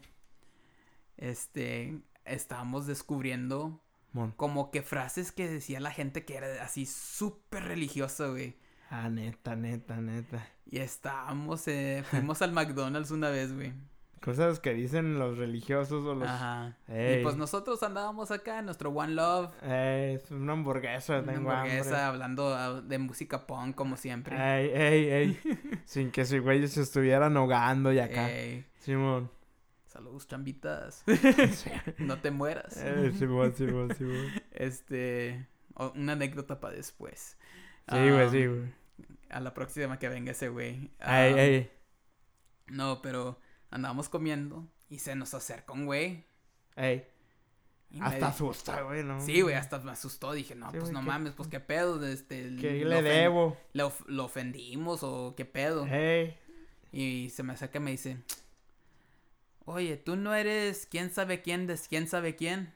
Este, 1.16 1.98
estábamos 2.26 2.86
descubriendo 2.86 3.80
Como 4.36 4.70
que 4.70 4.82
frases 4.82 5.32
que 5.32 5.48
decía 5.48 5.80
la 5.80 5.90
gente 5.90 6.24
que 6.24 6.36
era 6.36 6.62
así 6.62 6.86
súper 6.86 7.64
religiosa, 7.64 8.28
güey. 8.28 8.56
Ah, 8.90 9.08
neta, 9.08 9.56
neta, 9.56 10.00
neta. 10.00 10.46
Y 10.64 10.78
estábamos, 10.78 11.66
eh, 11.68 12.04
fuimos 12.10 12.42
al 12.42 12.52
McDonald's 12.52 13.10
una 13.10 13.30
vez, 13.30 13.54
güey. 13.54 13.72
Cosas 14.20 14.58
que 14.58 14.74
dicen 14.74 15.18
los 15.18 15.38
religiosos 15.38 16.04
o 16.04 16.14
los... 16.14 16.28
Ajá. 16.28 16.76
Ey. 16.88 17.20
Y 17.20 17.22
pues 17.22 17.36
nosotros 17.36 17.82
andábamos 17.82 18.30
acá 18.30 18.58
en 18.58 18.64
nuestro 18.64 18.90
One 18.90 19.14
Love. 19.14 19.52
Eh, 19.62 20.20
es 20.20 20.30
una 20.30 20.54
hamburguesa, 20.54 21.20
Una 21.20 21.32
tengo 21.32 21.50
hamburguesa, 21.50 22.08
hablando 22.08 22.54
ah, 22.54 22.80
de 22.80 22.98
música 22.98 23.46
punk, 23.46 23.76
como 23.76 23.96
siempre. 23.96 24.36
Ey, 24.36 24.70
ey, 24.74 25.08
ey. 25.10 25.40
Sin 25.84 26.10
que 26.10 26.22
ese 26.22 26.40
güey 26.40 26.66
se 26.66 26.82
estuvieran 26.82 27.36
ahogando 27.36 27.92
y 27.92 28.00
acá. 28.00 28.28
Ey, 28.30 28.66
Simón. 28.78 29.30
Saludos, 29.96 30.26
chambitas. 30.28 31.02
Sí. 31.52 31.70
no 31.98 32.18
te 32.20 32.30
mueras. 32.30 32.76
Eh, 32.78 33.12
Simón, 33.18 33.54
Simón, 33.56 33.94
Simón. 33.96 34.32
Este, 34.52 35.46
una 35.94 36.12
anécdota 36.12 36.60
para 36.60 36.74
después. 36.76 37.36
Sí, 37.90 38.10
güey, 38.10 38.30
sí, 38.30 38.46
güey. 38.46 38.74
A 39.30 39.40
la 39.40 39.54
próxima 39.54 39.98
que 39.98 40.08
venga 40.08 40.32
ese 40.32 40.48
güey. 40.48 40.74
Ey, 40.74 40.90
Ah, 41.00 41.28
ey. 41.28 41.70
No, 42.68 43.00
pero 43.02 43.40
andábamos 43.70 44.08
comiendo 44.08 44.66
y 44.88 44.98
se 44.98 45.14
nos 45.14 45.34
acerca 45.34 45.72
un 45.72 45.86
güey. 45.86 46.24
Ey. 46.76 47.06
me 47.90 48.04
Hasta 48.04 48.28
asusta, 48.28 48.82
güey, 48.82 49.02
¿no? 49.02 49.20
Sí, 49.20 49.40
güey, 49.40 49.54
hasta 49.54 49.78
me 49.78 49.92
asustó. 49.92 50.32
Dije, 50.32 50.54
no, 50.54 50.70
Sí, 50.72 50.78
pues 50.78 50.90
no 50.92 51.00
¿qué- 51.00 51.06
mames, 51.06 51.32
pues 51.32 51.48
qué 51.48 51.60
pedo. 51.60 52.04
Este, 52.06 52.54
¿Qué 52.56 52.84
lo 52.84 52.90
le 52.90 53.02
debo? 53.02 53.56
¿Le, 53.72 53.82
of- 53.84 54.06
lo 54.08 54.24
ofendimos 54.24 55.00
o 55.02 55.34
qué 55.36 55.44
pedo? 55.44 55.86
Ey. 55.86 56.36
Y 56.92 57.30
se 57.30 57.42
me 57.42 57.52
acerca 57.54 57.78
y 57.78 57.82
me 57.82 57.90
dice, 57.92 58.18
oye, 59.66 59.96
tú 59.96 60.16
no 60.16 60.34
eres 60.34 60.88
quién 60.90 61.10
sabe 61.10 61.42
quién 61.42 61.66
de 61.66 61.78
quién 61.88 62.08
sabe 62.08 62.34
quién. 62.34 62.72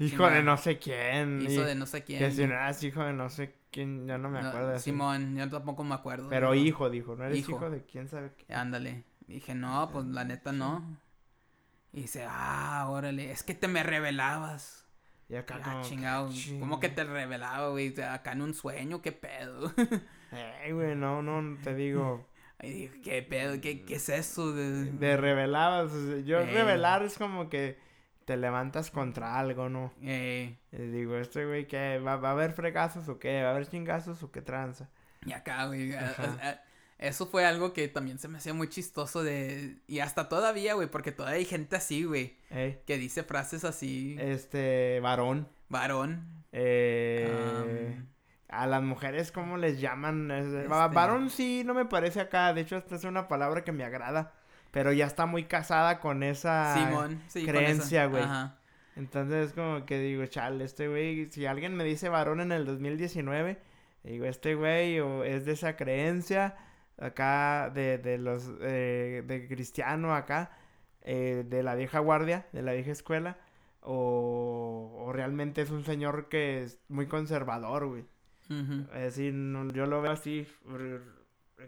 hijo 0.00 0.28
de 0.28 0.42
no 0.42 0.56
sé 0.56 0.78
quién. 0.78 1.42
Hijo 1.42 1.62
de 1.62 1.74
no 1.74 1.86
sé 1.86 2.04
quién. 2.04 2.18
Que 2.18 2.30
si 2.30 2.46
no 2.46 2.54
eras 2.54 2.82
hijo 2.82 3.02
de 3.04 3.12
no 3.12 3.28
sé 3.28 3.54
quién, 3.70 4.06
ya 4.06 4.16
no 4.16 4.30
me 4.30 4.38
acuerdo. 4.38 4.70
de 4.70 4.78
Simón, 4.78 5.36
yo 5.36 5.48
tampoco 5.50 5.84
me 5.84 5.94
acuerdo. 5.94 6.28
Pero 6.28 6.54
hijo, 6.54 6.88
dijo, 6.88 7.14
no 7.14 7.24
eres 7.24 7.38
hijo, 7.38 7.70
de 7.70 7.84
quién 7.84 8.08
sabe 8.08 8.32
qué. 8.36 8.54
Ándale. 8.54 9.04
Dije, 9.26 9.54
no, 9.54 9.90
pues 9.92 10.06
la 10.06 10.24
neta 10.24 10.52
no. 10.52 10.98
Y 11.92 12.02
dice, 12.02 12.26
ah, 12.28 12.86
órale, 12.88 13.30
es 13.30 13.42
que 13.42 13.54
te 13.54 13.68
me 13.68 13.82
revelabas. 13.82 14.86
Y 15.28 15.36
acá 15.36 15.60
ah, 15.62 15.82
chingado, 15.82 16.30
¿cómo 16.58 16.80
que 16.80 16.88
te 16.88 17.04
revelaba, 17.04 17.68
güey? 17.68 17.94
Acá 18.00 18.32
en 18.32 18.40
un 18.40 18.54
sueño, 18.54 19.02
qué 19.02 19.12
pedo. 19.12 19.72
Ey, 20.62 20.72
güey, 20.72 20.94
no, 20.96 21.22
no, 21.22 21.58
te 21.62 21.74
digo. 21.74 22.26
Ay, 22.58 22.90
¿qué 23.04 23.22
pedo? 23.22 23.60
¿Qué, 23.60 23.82
qué 23.82 23.96
es 23.96 24.08
eso? 24.08 24.52
De, 24.52 24.84
de 24.86 25.16
revelabas. 25.16 25.92
Yo 26.24 26.44
revelar 26.44 27.02
es 27.04 27.16
como 27.16 27.48
que 27.48 27.78
te 28.24 28.36
levantas 28.36 28.90
contra 28.90 29.38
algo, 29.38 29.68
¿no? 29.68 29.92
Eh. 30.02 30.56
digo, 30.72 31.16
este 31.16 31.46
güey, 31.46 31.66
¿qué? 31.66 31.98
¿Va, 31.98 32.16
¿Va, 32.16 32.28
a 32.30 32.32
haber 32.32 32.52
fregazos 32.52 33.08
o 33.08 33.18
qué? 33.18 33.42
¿Va 33.42 33.48
a 33.48 33.52
haber 33.52 33.68
chingazos 33.68 34.22
o 34.22 34.30
qué 34.30 34.42
tranza? 34.42 34.90
Y 35.24 35.32
acá, 35.32 35.66
güey. 35.66 35.94
Eso 36.98 37.26
fue 37.26 37.46
algo 37.46 37.72
que 37.72 37.86
también 37.86 38.18
se 38.18 38.26
me 38.26 38.38
hacía 38.38 38.52
muy 38.52 38.68
chistoso 38.68 39.22
de... 39.22 39.76
Y 39.86 40.00
hasta 40.00 40.28
todavía, 40.28 40.74
güey, 40.74 40.90
porque 40.90 41.12
todavía 41.12 41.38
hay 41.38 41.44
gente 41.44 41.76
así, 41.76 42.04
güey. 42.04 42.36
Que 42.50 42.98
dice 42.98 43.22
frases 43.22 43.64
así. 43.64 44.16
Este, 44.18 44.98
varón. 45.00 45.48
Varón. 45.68 46.44
Eh... 46.52 48.02
A 48.48 48.66
las 48.66 48.82
mujeres, 48.82 49.30
¿cómo 49.30 49.56
les 49.56 49.80
llaman? 49.80 50.30
Este... 50.30 50.66
Varón 50.68 51.30
sí, 51.30 51.62
no 51.64 51.74
me 51.74 51.84
parece 51.84 52.20
acá. 52.20 52.52
De 52.54 52.62
hecho, 52.62 52.76
esta 52.76 52.96
es 52.96 53.04
una 53.04 53.28
palabra 53.28 53.62
que 53.62 53.72
me 53.72 53.84
agrada. 53.84 54.32
Pero 54.70 54.92
ya 54.92 55.06
está 55.06 55.26
muy 55.26 55.44
casada 55.44 56.00
con 56.00 56.22
esa 56.22 56.74
Simón, 56.74 57.22
sí, 57.28 57.44
creencia, 57.46 58.06
güey. 58.06 58.24
Entonces, 58.96 59.52
como 59.52 59.86
que 59.86 59.98
digo, 59.98 60.26
chale, 60.26 60.64
este 60.64 60.88
güey, 60.88 61.26
si 61.26 61.46
alguien 61.46 61.74
me 61.74 61.84
dice 61.84 62.08
varón 62.08 62.40
en 62.40 62.52
el 62.52 62.66
2019, 62.66 63.58
digo, 64.02 64.24
este 64.26 64.54
güey 64.54 65.00
o 65.00 65.24
es 65.24 65.46
de 65.46 65.52
esa 65.52 65.76
creencia 65.76 66.56
acá 66.98 67.70
de, 67.72 67.98
de 67.98 68.18
los 68.18 68.50
eh, 68.60 69.22
de 69.26 69.46
cristiano 69.46 70.14
acá 70.14 70.50
eh, 71.02 71.44
de 71.46 71.62
la 71.62 71.74
vieja 71.74 72.00
guardia 72.00 72.46
de 72.52 72.62
la 72.62 72.72
vieja 72.72 72.90
escuela 72.90 73.38
o, 73.80 75.04
o, 75.06 75.12
realmente 75.12 75.62
es 75.62 75.70
un 75.70 75.84
señor 75.84 76.28
que 76.28 76.62
es 76.62 76.78
muy 76.88 77.06
conservador 77.06 77.86
güey 77.86 78.04
es 78.48 79.02
decir 79.02 79.34
yo 79.72 79.86
lo 79.86 80.02
veo 80.02 80.12
así 80.12 80.46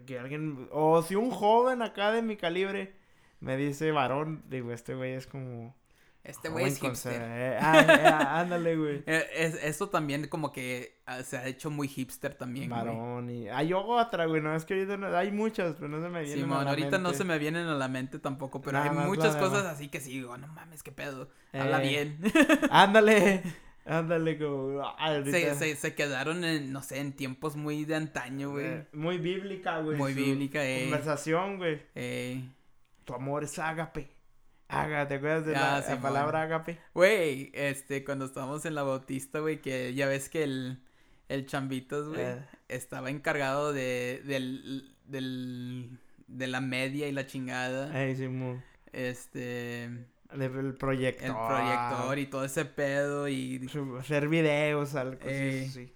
que 0.05 0.19
alguien 0.19 0.67
o 0.71 1.01
si 1.01 1.15
un 1.15 1.31
joven 1.31 1.81
acá 1.81 2.11
de 2.11 2.21
mi 2.21 2.37
calibre 2.37 2.95
me 3.39 3.57
dice 3.57 3.91
varón 3.91 4.43
digo 4.49 4.71
este 4.71 4.95
güey 4.95 5.13
es 5.13 5.27
como 5.27 5.75
este 6.23 6.49
güey 6.49 6.65
es 6.65 6.79
hipster. 6.79 7.19
Eh, 7.19 7.57
ah, 7.59 8.39
ándale, 8.41 8.77
güey. 8.77 9.03
Eh, 9.07 9.27
es, 9.35 9.55
eso 9.63 9.89
también 9.89 10.27
como 10.27 10.51
que 10.51 11.01
ah, 11.05 11.23
se 11.23 11.37
ha 11.37 11.47
hecho 11.47 11.71
muy 11.71 11.87
hipster 11.87 12.35
también, 12.35 12.69
Varón 12.69 13.29
y... 13.29 13.49
Hay 13.49 13.73
otra, 13.73 14.25
güey, 14.25 14.41
no, 14.41 14.55
es 14.55 14.63
que 14.65 14.75
ahorita 14.75 14.97
no... 14.97 15.07
hay 15.15 15.31
muchas, 15.31 15.75
pero 15.75 15.87
no 15.87 16.01
se 16.01 16.09
me 16.09 16.21
vienen 16.21 16.45
sí, 16.45 16.53
a 16.53 16.63
la 16.63 16.69
ahorita 16.69 16.99
no 16.99 17.13
se 17.13 17.23
me 17.23 17.39
vienen 17.39 17.67
a 17.67 17.75
la 17.75 17.87
mente 17.87 18.19
tampoco, 18.19 18.61
pero 18.61 18.77
hay 18.79 18.91
muchas 18.91 19.35
cosas 19.35 19.65
así 19.65 19.89
que 19.89 19.99
sí, 19.99 20.11
digo, 20.11 20.37
no 20.37 20.47
mames, 20.47 20.83
qué 20.83 20.91
pedo, 20.91 21.29
habla 21.53 21.83
eh, 21.83 21.89
bien. 21.89 22.19
ándale, 22.69 23.41
ándale, 23.85 24.37
como... 24.37 24.83
Se, 25.25 25.55
se, 25.55 25.75
se, 25.75 25.95
quedaron 25.95 26.43
en, 26.43 26.71
no 26.71 26.81
sé, 26.81 26.99
en 26.99 27.13
tiempos 27.13 27.55
muy 27.55 27.85
de 27.85 27.95
antaño, 27.95 28.51
güey. 28.51 28.85
muy 28.93 29.17
bíblica, 29.17 29.79
güey. 29.79 29.97
Muy 29.97 30.13
bíblica, 30.13 30.65
eh. 30.65 30.83
Conversación, 30.83 31.57
güey. 31.57 31.81
Eh. 31.95 32.43
Tu 33.05 33.13
amor 33.13 33.43
es 33.43 33.57
ágape. 33.59 34.09
Aga, 34.67 35.07
¿te 35.07 35.15
acuerdas 35.15 35.45
de 35.45 35.51
la, 35.51 35.77
ah, 35.79 36.01
palabra 36.01 36.43
agape? 36.43 36.79
Güey, 36.93 37.51
este, 37.53 38.05
cuando 38.05 38.25
estábamos 38.25 38.65
en 38.65 38.73
la 38.75 38.83
bautista, 38.83 39.39
güey, 39.39 39.61
que 39.61 39.93
ya 39.93 40.07
ves 40.07 40.29
que 40.29 40.43
el, 40.43 40.79
el 41.27 41.45
chambitos, 41.45 42.07
güey, 42.07 42.21
eh. 42.21 42.45
estaba 42.69 43.09
encargado 43.09 43.73
de, 43.73 44.21
del, 44.23 44.95
del, 45.07 45.99
de 46.27 46.47
la 46.47 46.61
media 46.61 47.09
y 47.09 47.11
la 47.11 47.27
chingada. 47.27 48.01
Ey, 48.01 48.15
sí, 48.15 48.29
muy. 48.29 48.61
Este... 48.93 49.89
El 50.33 50.75
proyector. 50.75 51.25
El 51.25 51.33
proyector 51.33 52.19
y 52.19 52.25
todo 52.27 52.45
ese 52.45 52.65
pedo 52.65 53.27
y... 53.27 53.69
Hacer 53.99 54.27
videos, 54.27 54.95
algo 54.95 55.17
así. 55.23 55.93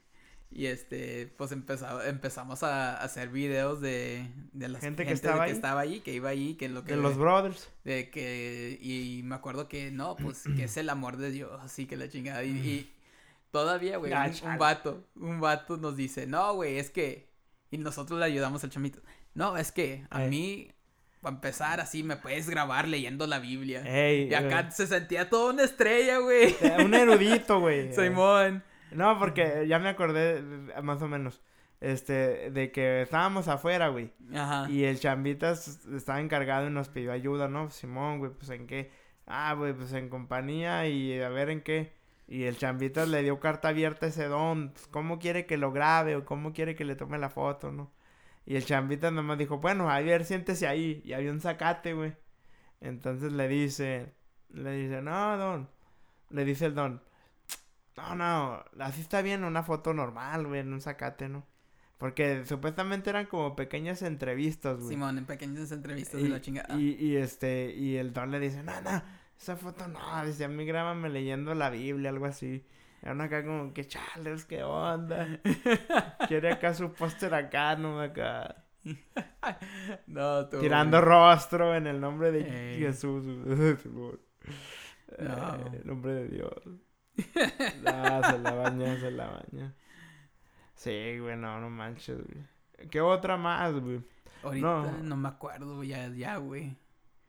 Y 0.52 0.68
este, 0.68 1.28
pues 1.38 1.52
empezaba, 1.52 2.08
empezamos 2.08 2.64
a, 2.64 2.96
hacer 3.02 3.28
videos 3.28 3.82
de, 3.82 4.26
de 4.54 4.70
la 4.70 4.80
gente, 4.80 5.06
que, 5.06 5.12
estaba, 5.12 5.48
que 5.48 5.52
estaba 5.52 5.82
ahí, 5.82 6.00
que 6.00 6.14
iba 6.14 6.30
ahí, 6.30 6.56
que 6.56 6.70
lo 6.70 6.86
que... 6.86 6.96
De 6.96 7.02
los 7.02 7.18
brothers. 7.18 7.70
De 7.84 8.10
que, 8.10 8.80
y 8.82 9.22
me 9.24 9.36
acuerdo 9.36 9.68
que, 9.68 9.92
no, 9.92 10.16
pues, 10.16 10.44
que 10.56 10.64
es 10.64 10.78
el 10.78 10.90
amor 10.90 11.18
de 11.18 11.32
Dios, 11.32 11.52
así 11.62 11.88
que 11.88 11.98
la 11.98 12.08
chingada. 12.08 12.42
Y, 12.46 12.90
todavía, 13.52 13.98
güey, 13.98 14.14
un, 14.14 14.58
vato, 14.58 15.06
un 15.18 15.42
vato 15.42 15.76
nos 15.76 15.98
dice, 15.98 16.26
no, 16.26 16.54
güey, 16.54 16.78
es 16.78 16.90
que... 16.90 17.28
Y 17.70 17.78
nosotros 17.78 18.18
le 18.18 18.26
ayudamos 18.26 18.64
al 18.64 18.70
chamito. 18.70 19.02
No, 19.34 19.58
es 19.58 19.74
que 19.74 20.06
a 20.10 20.20
mí, 20.20 20.70
para 21.26 21.38
empezar 21.38 21.80
así, 21.82 22.04
me 22.04 22.18
puedes 22.18 22.48
grabar 22.48 22.88
leyendo 22.88 23.26
la 23.26 23.40
Biblia. 23.40 23.82
y 24.14 24.32
acá 24.32 24.70
se 24.70 24.86
sentía 24.86 25.28
toda 25.28 25.54
una 25.54 25.64
estrella, 25.64 26.20
güey. 26.20 26.56
Un 26.86 26.94
erudito, 26.94 27.60
güey. 27.60 27.92
Simón. 27.96 28.64
No, 28.92 29.18
porque 29.18 29.66
ya 29.68 29.80
me 29.80 29.90
acordé 29.90 30.44
más 30.84 31.02
o 31.02 31.08
menos. 31.08 31.42
Este, 31.82 32.52
de 32.52 32.72
que 32.72 33.02
estábamos 33.02 33.48
afuera, 33.48 33.88
güey. 33.88 34.12
Ajá. 34.36 34.70
Y 34.70 34.84
el 34.84 35.00
chambitas 35.00 35.84
estaba 35.96 36.22
encargado 36.22 36.68
y 36.68 36.70
nos 36.70 36.90
pidió 36.90 37.12
ayuda, 37.12 37.48
¿no? 37.48 37.72
Simón, 37.72 38.20
güey, 38.20 38.32
pues 38.32 38.52
en 38.52 38.68
qué. 38.68 38.92
Ah, 39.26 39.56
güey, 39.58 39.74
pues 39.74 39.94
en 39.94 40.10
compañía 40.10 40.88
y 40.88 41.20
a 41.20 41.30
ver 41.30 41.50
en 41.50 41.62
qué. 41.62 41.92
Y 42.28 42.44
el 42.44 42.56
chambitas 42.56 43.10
le 43.10 43.24
dio 43.24 43.40
carta 43.40 43.70
abierta 43.70 44.06
a 44.06 44.10
ese 44.10 44.26
don. 44.28 44.70
Pues, 44.74 44.86
¿Cómo 44.86 45.18
quiere 45.18 45.48
que 45.48 45.58
lo 45.58 45.72
grabe 45.72 46.16
o 46.16 46.24
cómo 46.24 46.54
quiere 46.54 46.76
que 46.76 46.86
le 46.86 46.96
tome 46.96 47.18
la 47.18 47.30
foto, 47.30 47.72
no? 47.72 47.92
Y 48.46 48.56
el 48.56 48.66
chambitas 48.66 49.12
nomás 49.12 49.38
dijo, 49.38 49.58
bueno, 49.58 49.90
a 49.90 50.00
ver, 50.02 50.26
siéntese 50.26 50.68
ahí. 50.68 51.02
Y 51.04 51.14
había 51.14 51.32
un 51.32 51.42
zacate, 51.42 51.94
güey. 51.94 52.14
Entonces 52.80 53.32
le 53.32 53.48
dice, 53.48 54.14
le 54.50 54.72
dice, 54.72 55.02
no, 55.02 55.38
don. 55.38 55.70
Le 56.30 56.46
dice 56.46 56.66
el 56.66 56.76
don, 56.76 57.02
no, 57.98 58.16
no, 58.16 58.64
así 58.80 59.02
está 59.02 59.22
bien 59.22 59.44
una 59.44 59.64
foto 59.64 59.94
normal, 59.94 60.48
güey, 60.48 60.60
en 60.60 60.74
un 60.74 60.82
zacate, 60.82 61.30
¿no? 61.30 61.46
Porque 61.98 62.44
supuestamente 62.46 63.10
eran 63.10 63.26
como 63.26 63.56
pequeñas 63.56 64.02
entrevistas, 64.02 64.78
güey. 64.78 64.90
Simón, 64.90 65.18
en 65.18 65.26
pequeñas 65.26 65.72
entrevistas 65.72 66.22
de 66.22 66.30
la 66.30 66.42
chingada. 66.42 66.76
Y, 66.78 66.98
y 67.00 67.16
este, 67.16 67.74
y 67.74 67.96
el 67.96 68.12
don 68.12 68.32
le 68.32 68.40
dice, 68.40 68.64
no, 68.64 68.82
no, 68.82 69.02
esa 69.40 69.56
foto 69.56 69.88
no, 69.88 70.26
dice, 70.26 70.44
a 70.44 70.50
mí 70.50 70.66
grábame 70.66 71.10
leyendo 71.10 71.56
la 71.56 71.70
Biblia, 71.70 72.10
algo 72.10 72.26
así. 72.26 72.66
Era 73.02 73.24
acá 73.24 73.44
como, 73.44 73.74
que 73.74 73.86
chales, 73.86 74.46
qué 74.46 74.64
onda. 74.64 75.40
Quiere 76.28 76.52
acá 76.52 76.74
su 76.74 76.92
póster 76.94 77.34
acá, 77.34 77.76
no 77.76 78.00
acá. 78.02 78.66
no, 80.08 80.48
tú. 80.48 80.60
Tirando 80.60 81.02
rostro 81.02 81.76
en 81.76 81.88
el 81.88 82.00
nombre 82.00 82.32
de 82.32 82.78
Jesús. 82.80 83.26
no. 83.26 84.20
En 85.20 85.74
el 85.74 85.86
nombre 85.86 86.14
de 86.14 86.28
Dios. 86.30 86.62
Se 87.16 87.82
la 88.40 88.54
baña, 88.54 89.00
se 89.00 89.12
la 89.12 89.28
baña. 89.28 89.74
Sí, 90.76 91.18
güey, 91.20 91.38
no, 91.38 91.60
no 91.60 91.70
manches, 91.70 92.18
güey. 92.18 92.90
¿Qué 92.90 93.02
otra 93.02 93.38
más, 93.38 93.74
güey? 93.74 94.02
Ahorita 94.44 94.98
no, 95.02 95.18
me 95.18 95.30
acuerdo, 95.30 95.84
ya, 95.84 96.10
ya, 96.10 96.38
güey. 96.38 96.78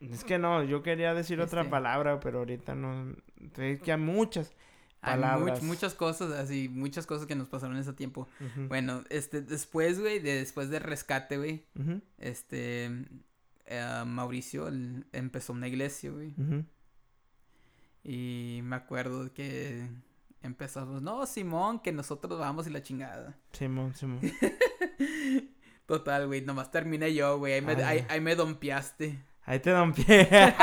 Es 0.01 0.25
que 0.25 0.39
no, 0.39 0.63
yo 0.63 0.83
quería 0.83 1.15
decir 1.15 1.41
otra 1.41 1.63
este 1.63 1.71
palabra, 1.71 2.21
pero 2.21 2.41
ahorita 2.41 2.75
no. 2.75 3.15
Es 3.57 3.81
que 3.81 3.93
hay 3.93 3.99
muchas 3.99 4.55
palabras. 5.07 5.61
Hay 5.61 5.67
muchas 5.67 5.95
cosas, 5.95 6.33
así, 6.33 6.69
muchas 6.69 7.07
cosas 7.07 7.27
que 7.27 7.35
nos 7.35 7.49
pasaron 7.49 7.77
en 7.77 7.83
ese 7.83 7.93
tiempo. 7.93 8.29
Bueno, 8.69 9.05
este, 9.09 9.41
después, 9.41 10.01
güey, 10.01 10.19
de, 10.19 10.35
después 10.35 10.69
del 10.71 10.83
rescate, 10.83 11.39
güey, 11.39 11.65
este, 12.19 12.91
eh, 13.67 14.03
Mauricio 14.07 14.69
empezó 15.13 15.53
una 15.53 15.69
iglesia, 15.69 16.11
güey. 16.11 16.35
Y 18.05 18.61
me 18.63 18.77
acuerdo 18.77 19.33
que 19.33 19.89
empezamos, 20.43 21.03
no, 21.03 21.27
Simón, 21.27 21.81
que 21.81 21.93
nosotros 21.93 22.39
vamos 22.39 22.67
y 22.67 22.71
la 22.71 22.83
chingada. 22.83 23.37
Simón, 23.53 23.95
Simón. 23.95 24.21
Total, 25.87 26.27
güey, 26.27 26.41
nomás 26.43 26.71
terminé 26.71 27.15
yo, 27.15 27.39
güey. 27.39 27.55
Ahí 27.55 27.63
me, 27.63 27.73
ahí, 27.83 28.21
me 28.21 28.35
dompeaste. 28.35 29.19
Ahí 29.45 29.61
te 29.61 29.71
dompeé. 29.71 30.29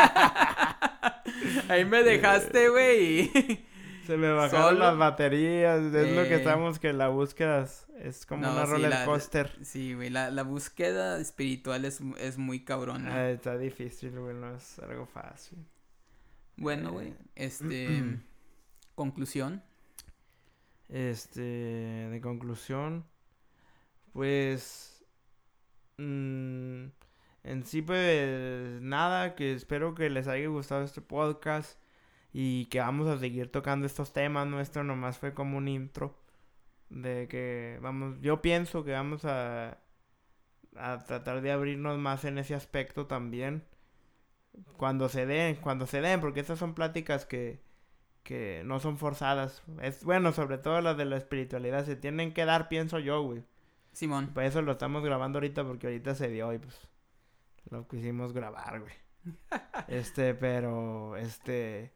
ahí 1.70 1.86
me 1.86 2.04
dejaste, 2.04 2.70
güey. 2.70 3.32
Se 4.06 4.18
me 4.18 4.32
bajaron 4.32 4.80
las 4.80 4.98
baterías. 4.98 5.82
Es 5.82 6.16
lo 6.16 6.24
que 6.24 6.36
estamos, 6.36 6.80
que 6.80 6.94
la 6.94 7.08
búsqueda 7.08 7.68
es, 8.00 8.26
como 8.26 8.52
una 8.52 8.66
roller 8.66 9.06
coaster. 9.06 9.52
sí, 9.62 9.94
güey, 9.94 10.10
la, 10.10 10.30
la, 10.30 10.44
búsqueda 10.44 11.20
espiritual 11.20 11.86
es, 11.86 12.02
es 12.18 12.38
muy 12.38 12.64
cabrona. 12.66 13.14
Ah, 13.14 13.30
está 13.30 13.58
difícil, 13.58 14.12
güey, 14.20 14.36
no 14.36 14.56
es 14.56 14.80
algo 14.80 15.06
fácil. 15.06 15.60
Bueno, 16.58 16.92
güey, 16.92 17.10
eh, 17.10 17.16
este... 17.36 18.20
conclusión. 18.96 19.64
Este, 20.90 21.42
de 21.42 22.20
conclusión, 22.22 23.06
pues... 24.12 25.06
Mm, 25.98 26.88
en 27.44 27.66
sí, 27.66 27.82
pues 27.82 28.82
nada, 28.82 29.36
que 29.36 29.54
espero 29.54 29.96
que 29.96 30.10
les 30.10 30.28
haya 30.28 30.48
gustado 30.48 30.84
este 30.84 31.02
podcast. 31.02 31.78
Y 32.34 32.66
que 32.66 32.80
vamos 32.80 33.08
a 33.08 33.20
seguir 33.20 33.52
tocando 33.52 33.86
estos 33.86 34.12
temas. 34.12 34.48
Nuestro 34.48 34.84
nomás 34.84 35.20
fue 35.20 35.34
como 35.34 35.58
un 35.58 35.68
intro 35.68 36.18
de 36.90 37.28
que 37.28 37.80
vamos, 37.82 38.18
yo 38.22 38.42
pienso 38.42 38.84
que 38.84 38.92
vamos 38.92 39.26
a, 39.26 39.78
a 40.76 41.04
tratar 41.06 41.42
de 41.42 41.52
abrirnos 41.52 41.98
más 42.00 42.26
en 42.26 42.40
ese 42.40 42.56
aspecto 42.56 43.06
también. 43.08 43.64
Cuando 44.78 45.10
se 45.10 45.26
den, 45.26 45.56
cuando 45.58 45.88
se 45.88 46.02
den, 46.02 46.22
porque 46.22 46.40
estas 46.40 46.60
son 46.60 46.76
pláticas 46.76 47.26
que, 47.26 47.62
que 48.24 48.64
no 48.66 48.80
son 48.80 48.98
forzadas. 48.98 49.64
Es 49.82 50.04
bueno, 50.04 50.32
sobre 50.34 50.58
todo 50.58 50.82
las 50.82 50.98
de 50.98 51.06
la 51.06 51.18
espiritualidad, 51.18 51.86
se 51.86 51.96
tienen 51.96 52.34
que 52.34 52.46
dar, 52.46 52.68
pienso 52.70 53.00
yo, 53.00 53.22
güey. 53.24 53.44
Simón. 53.92 54.28
Por 54.34 54.44
eso 54.44 54.62
lo 54.62 54.72
estamos 54.74 55.04
grabando 55.04 55.38
ahorita 55.38 55.64
porque 55.64 55.88
ahorita 55.88 56.16
se 56.16 56.30
dio 56.30 56.52
y 56.54 56.58
pues 56.58 56.76
lo 57.70 57.88
quisimos 57.88 58.34
grabar, 58.34 58.82
güey. 58.82 58.94
este, 59.88 60.34
pero 60.34 61.16
este 61.16 61.94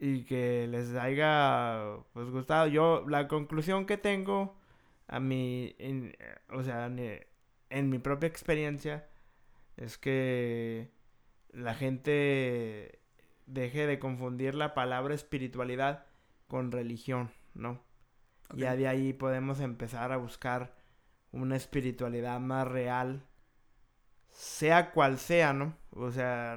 y 0.00 0.24
que 0.24 0.66
les 0.68 0.94
haya 0.94 1.96
pues 2.12 2.30
gustado. 2.30 2.66
Yo 2.66 3.04
la 3.08 3.28
conclusión 3.28 3.86
que 3.86 3.96
tengo 3.96 4.56
a 5.08 5.20
mí 5.20 5.74
en, 5.78 6.16
o 6.50 6.62
sea, 6.62 6.86
en, 6.86 7.26
en 7.70 7.90
mi 7.90 7.98
propia 7.98 8.28
experiencia 8.28 9.08
es 9.76 9.98
que 9.98 10.90
la 11.52 11.74
gente 11.74 13.00
deje 13.46 13.86
de 13.86 13.98
confundir 13.98 14.54
la 14.54 14.74
palabra 14.74 15.14
espiritualidad 15.14 16.06
con 16.48 16.72
religión, 16.72 17.30
¿no? 17.54 17.82
Ok. 18.50 18.58
Ya 18.58 18.76
de 18.76 18.88
ahí 18.88 19.12
podemos 19.12 19.60
empezar 19.60 20.12
a 20.12 20.16
buscar 20.16 20.74
una 21.32 21.56
espiritualidad 21.56 22.40
más 22.40 22.66
real, 22.66 23.22
sea 24.30 24.92
cual 24.92 25.18
sea, 25.18 25.52
¿no? 25.52 25.76
O 25.90 26.10
sea, 26.10 26.56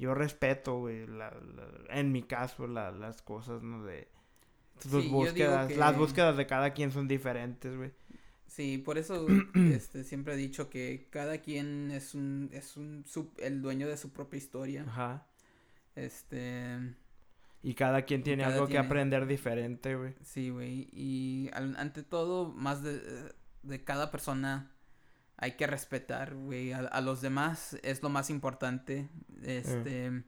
yo 0.00 0.14
respeto, 0.14 0.78
güey, 0.80 1.06
la- 1.06 1.30
la- 1.30 1.94
en 2.00 2.10
mi 2.10 2.22
caso, 2.24 2.66
la- 2.66 2.90
las 2.90 3.22
cosas, 3.22 3.62
¿no? 3.62 3.84
De 3.84 4.08
tus 4.82 5.02
Sí, 5.04 5.08
búsquedas, 5.10 5.76
las 5.76 5.92
que- 5.92 5.98
búsquedas 5.98 6.36
de 6.36 6.46
cada 6.46 6.72
quien 6.72 6.90
son 6.90 7.06
diferentes, 7.06 7.76
güey. 7.76 7.92
Sí, 8.46 8.78
por 8.78 8.98
eso 8.98 9.26
este, 9.54 10.02
siempre 10.02 10.34
he 10.34 10.36
dicho 10.36 10.70
que 10.70 11.06
cada 11.10 11.38
quien 11.38 11.90
es 11.92 12.14
un, 12.14 12.48
es 12.52 12.76
un, 12.76 13.04
su- 13.06 13.30
el 13.38 13.62
dueño 13.62 13.86
de 13.88 13.96
su 13.96 14.10
propia 14.12 14.38
historia. 14.38 14.84
Ajá. 14.88 15.26
Este, 15.94 16.94
Y 17.62 17.74
cada 17.74 18.02
quien 18.02 18.22
tiene 18.22 18.42
cada 18.42 18.54
algo 18.54 18.66
que 18.68 18.78
aprender 18.78 19.26
diferente, 19.26 19.94
güey. 19.96 20.14
sí, 20.22 20.50
güey. 20.50 20.88
Y 20.92 21.50
al- 21.52 21.76
ante 21.76 22.02
todo, 22.02 22.48
más 22.52 22.82
de, 22.82 23.00
de 23.62 23.84
cada 23.84 24.10
persona 24.10 24.70
hay 25.40 25.52
que 25.52 25.66
respetar, 25.66 26.34
güey. 26.34 26.72
A, 26.72 26.78
a 26.80 27.00
los 27.00 27.20
demás 27.20 27.76
es 27.82 28.02
lo 28.02 28.08
más 28.08 28.30
importante. 28.30 29.08
Este, 29.42 30.22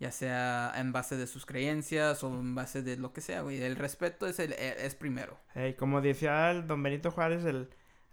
ya 0.00 0.10
sea 0.10 0.72
en 0.76 0.92
base 0.92 1.16
de 1.16 1.26
sus 1.26 1.44
creencias 1.46 2.22
o 2.24 2.28
en 2.40 2.54
base 2.54 2.82
de 2.82 2.96
lo 2.96 3.12
que 3.12 3.20
sea, 3.20 3.42
güey. 3.42 3.62
El 3.62 3.76
respeto 3.76 4.26
es, 4.26 4.38
el, 4.38 4.52
e- 4.52 4.86
es 4.86 4.94
primero. 4.94 5.38
Como 5.78 6.00
decía 6.00 6.50
el 6.50 6.66
don 6.66 6.82
Benito 6.82 7.10
Juárez, 7.10 7.44
el... 7.44 7.68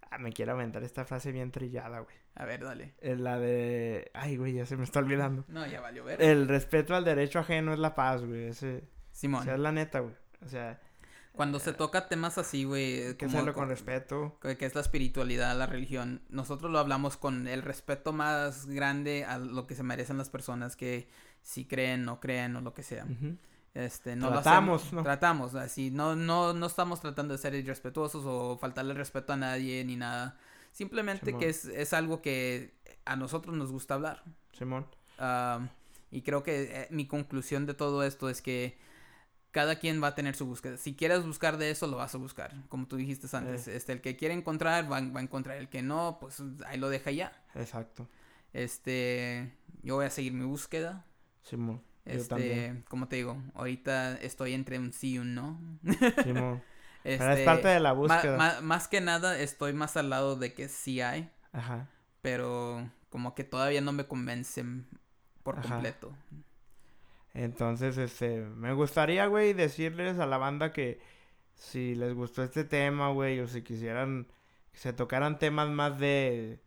Ah, 0.09 0.17
me 0.17 0.33
quiero 0.33 0.51
aventar 0.51 0.83
esta 0.83 1.05
frase 1.05 1.31
bien 1.31 1.51
trillada, 1.51 1.99
güey. 1.99 2.15
A 2.35 2.43
ver, 2.45 2.63
dale. 2.63 2.95
Eh, 2.99 3.15
La 3.15 3.39
de... 3.39 4.11
Ay, 4.13 4.35
güey, 4.35 4.53
ya 4.53 4.65
se 4.65 4.75
me 4.75 4.83
está 4.83 4.99
olvidando. 4.99 5.45
No, 5.47 5.65
ya 5.65 5.79
valió 5.79 6.03
ver. 6.03 6.21
El 6.21 6.47
respeto 6.49 6.95
al 6.95 7.05
derecho 7.05 7.39
ajeno 7.39 7.71
es 7.73 7.79
la 7.79 7.95
paz, 7.95 8.23
güey. 8.25 8.47
Ese... 8.47 8.77
O 8.79 9.13
Simón, 9.13 9.43
sea, 9.45 9.53
es 9.53 9.59
la 9.59 9.71
neta, 9.71 9.99
güey. 9.99 10.15
O 10.43 10.49
sea, 10.49 10.81
cuando 11.33 11.59
se 11.59 11.73
toca 11.73 12.07
temas 12.07 12.37
así, 12.37 12.63
güey. 12.65 13.15
que 13.17 13.25
hacerlo 13.25 13.53
con 13.53 13.63
co- 13.65 13.69
respeto. 13.69 14.37
que 14.41 14.65
es 14.65 14.75
la 14.75 14.81
espiritualidad, 14.81 15.57
la 15.57 15.65
religión, 15.65 16.21
nosotros 16.29 16.71
lo 16.71 16.79
hablamos 16.79 17.17
con 17.17 17.47
el 17.47 17.61
respeto 17.61 18.11
más 18.13 18.65
grande 18.67 19.25
a 19.25 19.37
lo 19.37 19.65
que 19.67 19.75
se 19.75 19.83
merecen 19.83 20.17
las 20.17 20.29
personas 20.29 20.75
que 20.75 21.07
si 21.41 21.65
creen, 21.65 22.03
no 22.05 22.19
creen 22.19 22.55
o 22.55 22.61
lo 22.61 22.73
que 22.73 22.83
sea. 22.83 23.05
Este, 23.73 24.17
no 24.17 24.27
lo 24.29 24.41
Tratamos, 24.41 24.81
hacemos- 24.81 24.93
¿no? 24.93 25.03
Tratamos, 25.03 25.55
así, 25.55 25.91
no, 25.91 26.15
no, 26.15 26.51
no 26.53 26.65
estamos 26.65 26.99
tratando 26.99 27.33
de 27.33 27.37
ser 27.37 27.55
irrespetuosos 27.55 28.23
o 28.25 28.57
faltarle 28.57 28.93
respeto 28.93 29.31
a 29.31 29.37
nadie 29.37 29.83
ni 29.85 29.95
nada. 29.95 30.37
Simplemente 30.73 31.25
Simón. 31.27 31.39
que 31.39 31.49
es, 31.49 31.65
es 31.65 31.93
algo 31.93 32.21
que 32.21 32.73
a 33.05 33.15
nosotros 33.15 33.55
nos 33.55 33.71
gusta 33.71 33.93
hablar. 33.93 34.23
Simón. 34.57 34.85
Am, 35.17 35.69
y 36.11 36.21
creo 36.23 36.43
que 36.43 36.63
eh, 36.83 36.87
mi 36.91 37.07
conclusión 37.07 37.65
de 37.65 37.73
todo 37.73 38.03
esto 38.03 38.29
es 38.29 38.41
que 38.41 38.77
cada 39.51 39.75
quien 39.77 40.01
va 40.01 40.07
a 40.07 40.15
tener 40.15 40.35
su 40.35 40.45
búsqueda. 40.45 40.77
Si 40.77 40.95
quieres 40.95 41.25
buscar 41.25 41.57
de 41.57 41.71
eso, 41.71 41.87
lo 41.87 41.97
vas 41.97 42.15
a 42.15 42.17
buscar. 42.17 42.53
Como 42.69 42.87
tú 42.87 42.95
dijiste 42.97 43.27
antes, 43.35 43.67
este, 43.67 43.91
el 43.93 44.01
que 44.01 44.15
quiere 44.15 44.33
encontrar, 44.33 44.85
va, 44.91 45.01
va 45.01 45.19
a 45.19 45.23
encontrar. 45.23 45.57
El 45.57 45.67
que 45.69 45.81
no, 45.81 46.17
pues 46.19 46.41
ahí 46.65 46.77
lo 46.77 46.89
deja 46.89 47.11
ya. 47.11 47.31
Exacto. 47.55 48.07
Este, 48.53 49.51
yo 49.83 49.95
voy 49.95 50.05
a 50.05 50.09
seguir 50.09 50.33
mi 50.33 50.45
búsqueda. 50.45 51.05
Simón. 51.43 51.81
Yo 52.05 52.13
Este, 52.13 52.83
como 52.89 53.07
te 53.07 53.17
digo, 53.17 53.41
ahorita 53.53 54.15
estoy 54.15 54.53
entre 54.53 54.79
un 54.79 54.91
sí 54.93 55.13
y 55.13 55.17
un 55.19 55.35
no. 55.35 55.59
Simón. 56.23 56.63
Este, 57.03 57.17
Pero 57.25 57.33
es 57.33 57.45
parte 57.45 57.67
de 57.67 57.79
la 57.79 57.93
búsqueda. 57.93 58.61
más 58.61 58.87
que 58.87 59.01
nada, 59.01 59.39
estoy 59.39 59.73
más 59.73 59.97
al 59.97 60.11
lado 60.11 60.35
de 60.35 60.53
que 60.53 60.69
sí 60.69 61.01
hay, 61.01 61.31
Ajá. 61.51 61.87
pero 62.21 62.91
como 63.09 63.33
que 63.33 63.43
todavía 63.43 63.81
no 63.81 63.91
me 63.91 64.05
convencen 64.05 64.85
por 65.41 65.57
Ajá. 65.57 65.67
completo. 65.67 66.13
Entonces, 67.33 67.97
este, 67.97 68.41
me 68.41 68.73
gustaría, 68.73 69.25
güey, 69.27 69.53
decirles 69.53 70.19
a 70.19 70.25
la 70.25 70.37
banda 70.37 70.73
que 70.73 70.99
si 71.55 71.95
les 71.95 72.13
gustó 72.13 72.43
este 72.43 72.63
tema, 72.63 73.09
güey, 73.11 73.39
o 73.39 73.47
si 73.47 73.61
quisieran 73.61 74.27
que 74.73 74.79
se 74.79 74.93
tocaran 74.93 75.39
temas 75.39 75.69
más 75.69 75.99
de, 75.99 76.59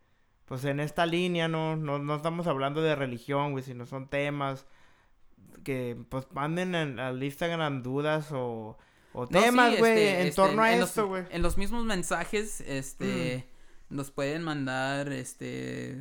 pues 0.45 0.63
en 0.65 0.79
esta 0.79 1.05
línea, 1.05 1.47
¿no? 1.47 1.75
No, 1.75 1.99
no 1.99 2.15
estamos 2.15 2.47
hablando 2.47 2.81
de 2.81 2.95
religión, 2.95 3.51
güey, 3.51 3.63
sino 3.63 3.85
son 3.85 4.07
temas 4.09 4.65
que, 5.63 5.97
pues, 6.09 6.27
manden 6.31 6.75
en- 6.75 6.99
al 6.99 7.21
Instagram 7.23 7.81
dudas 7.83 8.31
o, 8.31 8.77
o 9.13 9.21
No, 9.23 9.27
temas, 9.27 9.73
sí, 9.73 9.79
güey, 9.79 9.91
este, 9.93 10.21
en 10.21 10.27
este, 10.27 10.35
torno 10.35 10.61
a 10.63 10.73
en 10.73 10.81
esto, 10.83 11.07
güey. 11.07 11.23
En 11.29 11.41
los 11.41 11.57
mismos 11.57 11.83
mensajes, 11.85 12.61
este, 12.61 13.47
nos 13.89 14.11
pueden 14.11 14.43
mandar, 14.43 15.11
este, 15.11 15.97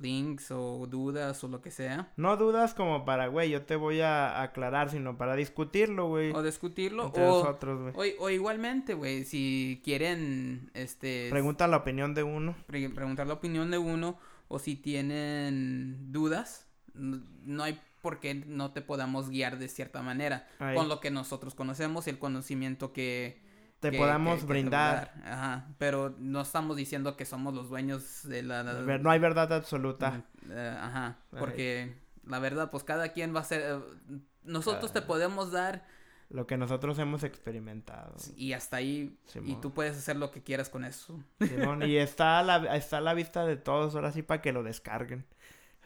links 0.00 0.50
o 0.50 0.86
dudas 0.86 1.42
o 1.44 1.48
lo 1.48 1.60
que 1.60 1.70
sea. 1.70 2.10
No 2.16 2.36
dudas 2.36 2.74
como 2.74 3.04
para, 3.04 3.26
güey, 3.28 3.50
yo 3.50 3.62
te 3.62 3.76
voy 3.76 4.00
a 4.00 4.42
aclarar, 4.42 4.90
sino 4.90 5.16
para 5.16 5.36
discutirlo, 5.36 6.08
güey. 6.08 6.32
O 6.32 6.42
discutirlo. 6.42 7.06
Entre 7.06 7.22
O, 7.26 7.38
nosotros, 7.42 7.92
güey. 7.94 8.14
o, 8.18 8.24
o 8.24 8.30
igualmente, 8.30 8.94
güey, 8.94 9.24
si 9.24 9.80
quieren, 9.84 10.70
este, 10.74 11.28
Pregunta 11.30 11.66
la 11.68 11.78
opinión 11.78 12.14
de 12.14 12.22
uno. 12.22 12.54
pre- 12.66 12.90
preguntar 12.90 13.26
la 13.26 13.34
opinión 13.34 13.70
de 13.70 13.78
uno 13.78 14.18
o 14.48 14.58
si 14.58 14.76
tienen 14.76 16.12
dudas, 16.12 16.66
no 16.94 17.62
hay 17.62 17.78
por 18.02 18.18
qué 18.18 18.34
no 18.34 18.72
te 18.72 18.80
podamos 18.80 19.28
guiar 19.28 19.58
de 19.58 19.68
cierta 19.68 20.02
manera 20.02 20.48
Ahí. 20.58 20.74
con 20.74 20.88
lo 20.88 21.00
que 21.00 21.10
nosotros 21.10 21.54
conocemos 21.54 22.06
y 22.06 22.10
el 22.10 22.18
conocimiento 22.18 22.92
que 22.92 23.42
Te 23.80 23.90
que- 23.90 23.98
podamos 23.98 24.40
que- 24.40 24.46
brindar. 24.46 25.12
dar. 25.24 25.32
Ajá, 25.32 25.66
pero 25.78 26.14
no 26.18 26.42
estamos 26.42 26.76
diciendo 26.76 27.16
que 27.16 27.24
somos 27.24 27.54
los 27.54 27.68
dueños 27.70 28.28
de 28.28 28.42
la... 28.42 28.62
la- 28.62 28.98
No 28.98 29.10
hay 29.10 29.18
verdad 29.18 29.52
absoluta. 29.52 30.22
Eh, 30.50 30.76
ajá, 30.80 31.16
porque 31.30 31.94
la 32.26 32.38
verdad, 32.38 32.70
pues 32.70 32.84
cada 32.84 33.08
quien 33.08 33.34
va 33.34 33.40
a 33.40 33.44
ser... 33.44 33.62
eh, 33.62 34.18
nosotros 34.44 34.92
te 34.92 35.02
podemos 35.02 35.50
dar 35.52 35.86
Lo 36.28 36.46
que 36.46 36.56
nosotros 36.56 36.98
hemos 36.98 37.24
experimentado. 37.24 38.14
y 38.36 38.52
hasta 38.52 38.76
ahí, 38.76 39.18
y 39.44 39.54
tú 39.56 39.72
puedes 39.72 39.96
hacer 39.96 40.16
lo 40.16 40.30
que 40.30 40.42
quieras 40.42 40.68
con 40.68 40.84
eso. 40.84 41.18
Simón, 41.40 41.82
y 41.82 41.96
está 41.98 42.38
a, 42.38 42.42
la, 42.42 42.76
está 42.76 42.98
a 42.98 43.00
la 43.00 43.14
vista 43.14 43.44
de 43.46 43.56
todos, 43.56 43.94
ahora 43.94 44.12
sí, 44.12 44.22
para 44.22 44.40
que 44.42 44.52
lo 44.52 44.62
descarguen. 44.62 45.24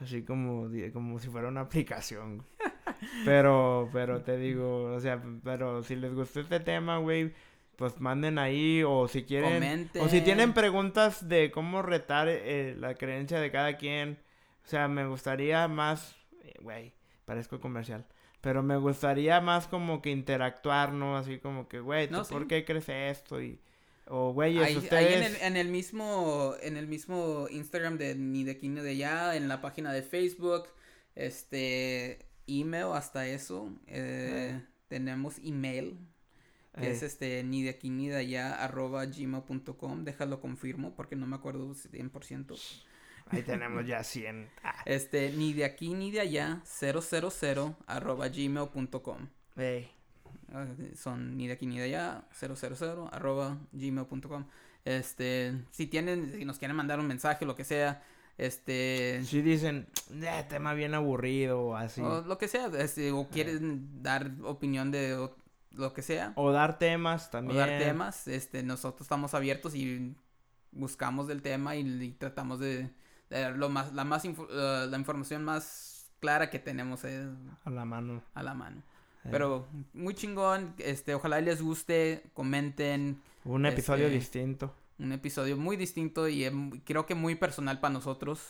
Así 0.00 0.24
como, 0.24 0.68
como 0.92 1.20
si 1.20 1.28
fuera 1.28 1.46
una 1.48 1.60
aplicación. 1.62 2.44
Pero, 3.24 3.88
pero 3.92 4.22
te 4.22 4.36
digo, 4.36 4.84
o 4.94 5.00
sea, 5.00 5.22
pero 5.42 5.82
si 5.82 5.94
les 5.96 6.14
gustó 6.14 6.40
este 6.40 6.60
tema, 6.60 6.98
güey, 6.98 7.34
pues 7.76 8.00
manden 8.00 8.38
ahí, 8.38 8.82
o 8.84 9.08
si 9.08 9.24
quieren, 9.24 9.90
o 10.00 10.08
si 10.08 10.20
tienen 10.20 10.52
Comenten. 10.52 10.54
preguntas 10.54 11.28
de 11.28 11.50
cómo 11.50 11.82
retar 11.82 12.28
eh, 12.28 12.76
la 12.78 12.94
creencia 12.94 13.40
de 13.40 13.50
cada 13.50 13.76
quien, 13.76 14.18
o 14.64 14.68
sea, 14.68 14.88
me 14.88 15.06
gustaría 15.06 15.66
más, 15.68 16.16
eh, 16.42 16.54
güey, 16.60 16.92
parezco 17.24 17.60
comercial, 17.60 18.06
pero 18.40 18.62
me 18.62 18.76
gustaría 18.76 19.40
más 19.40 19.66
como 19.68 20.02
que 20.02 20.10
interactuar, 20.10 20.92
¿no? 20.92 21.16
Así 21.16 21.38
como 21.38 21.68
que, 21.68 21.80
güey, 21.80 22.08
¿tú 22.08 22.14
No, 22.18 22.24
sí. 22.24 22.32
¿por 22.32 22.46
qué 22.46 22.64
crees 22.64 22.88
esto? 22.88 23.40
Y, 23.42 23.60
o, 24.06 24.32
güey, 24.32 24.58
Ahí, 24.58 24.76
ahí 24.76 24.76
ustedes... 24.76 25.16
en, 25.16 25.22
el, 25.22 25.36
en 25.42 25.56
el 25.56 25.68
mismo 25.68 26.54
en 26.62 26.76
el 26.76 26.86
mismo 26.86 27.46
Instagram 27.50 27.96
de 27.98 28.14
ni 28.14 28.44
de 28.44 28.52
aquí 28.52 28.68
ni 28.68 28.80
de 28.80 28.90
allá, 28.90 29.34
en 29.36 29.48
la 29.48 29.60
página 29.62 29.92
de 29.92 30.02
Facebook, 30.02 30.64
este 31.14 32.18
email 32.46 32.88
hasta 32.94 33.26
eso, 33.26 33.70
eh, 33.86 34.60
tenemos 34.88 35.38
email 35.38 35.98
que 36.76 36.86
Eh, 36.86 36.90
es 36.90 37.02
este 37.02 37.42
ni 37.44 37.62
de 37.62 37.70
aquí 37.70 37.90
ni 37.90 38.08
de 38.08 38.16
allá 38.16 38.54
arroba 38.54 39.04
gmail.com, 39.06 40.04
déjalo 40.04 40.40
confirmo 40.40 40.94
porque 40.94 41.16
no 41.16 41.26
me 41.26 41.36
acuerdo 41.36 41.74
100%. 41.74 42.56
Ahí 43.30 43.42
tenemos 43.42 43.86
ya 43.86 44.02
100. 44.02 44.48
Ah, 44.62 44.74
Este 44.84 45.32
ni 45.32 45.52
de 45.52 45.64
aquí 45.64 45.94
ni 45.94 46.10
de 46.10 46.20
allá 46.20 46.62
000 46.64 47.76
arroba 47.86 48.28
gmail.com. 48.28 49.28
Ah, 50.52 50.66
son 50.94 51.36
ni 51.36 51.46
de 51.46 51.54
aquí 51.54 51.66
ni 51.66 51.78
de 51.78 51.84
allá 51.84 52.24
000 52.32 53.08
arroba 53.12 53.58
gmail.com 53.72 54.44
este 54.84 55.54
si 55.70 55.86
tienen 55.86 56.30
si 56.32 56.44
nos 56.44 56.58
quieren 56.58 56.76
mandar 56.76 57.00
un 57.00 57.06
mensaje 57.06 57.46
lo 57.46 57.54
que 57.56 57.64
sea 57.64 58.02
Este. 58.36 59.22
Si 59.24 59.42
dicen, 59.42 59.86
eh, 60.10 60.44
tema 60.48 60.74
bien 60.74 60.94
aburrido 60.94 61.60
o 61.60 61.76
así. 61.76 62.00
O 62.00 62.22
lo 62.22 62.36
que 62.36 62.48
sea, 62.48 62.66
este, 62.78 63.12
o 63.12 63.28
quieren 63.28 64.02
dar 64.02 64.32
opinión 64.42 64.90
de 64.90 65.28
lo 65.74 65.92
que 65.92 66.02
sea. 66.02 66.32
O 66.36 66.50
dar 66.52 66.78
temas 66.78 67.28
O 67.28 67.30
también. 67.30 67.58
dar 67.58 67.78
temas, 67.78 68.26
este, 68.28 68.62
nosotros 68.62 69.02
estamos 69.02 69.34
abiertos 69.34 69.74
y 69.74 70.14
buscamos 70.72 71.26
del 71.28 71.42
tema 71.42 71.76
y, 71.76 71.80
y 71.80 72.10
tratamos 72.12 72.58
de, 72.58 72.90
de 73.30 73.40
dar 73.40 73.56
lo 73.56 73.68
más, 73.68 73.92
la 73.92 74.04
más 74.04 74.24
eh, 74.24 74.34
la 74.88 74.96
información 74.98 75.44
más 75.44 76.10
clara 76.20 76.50
que 76.50 76.58
tenemos 76.58 77.04
eh, 77.04 77.28
A 77.64 77.70
la 77.70 77.84
mano. 77.84 78.22
a 78.34 78.42
la 78.42 78.54
mano. 78.54 78.82
Eh, 79.24 79.28
Pero 79.30 79.66
muy 79.92 80.14
chingón, 80.14 80.74
este, 80.78 81.14
ojalá 81.14 81.40
les 81.40 81.62
guste, 81.62 82.24
comenten, 82.34 83.20
Un 83.44 83.66
episodio 83.66 84.06
este- 84.06 84.18
distinto. 84.18 84.74
un 84.98 85.12
episodio 85.12 85.56
muy 85.56 85.76
distinto 85.76 86.28
y 86.28 86.44
em, 86.44 86.70
creo 86.84 87.04
que 87.06 87.14
muy 87.14 87.34
personal 87.34 87.80
para 87.80 87.94
nosotros. 87.94 88.46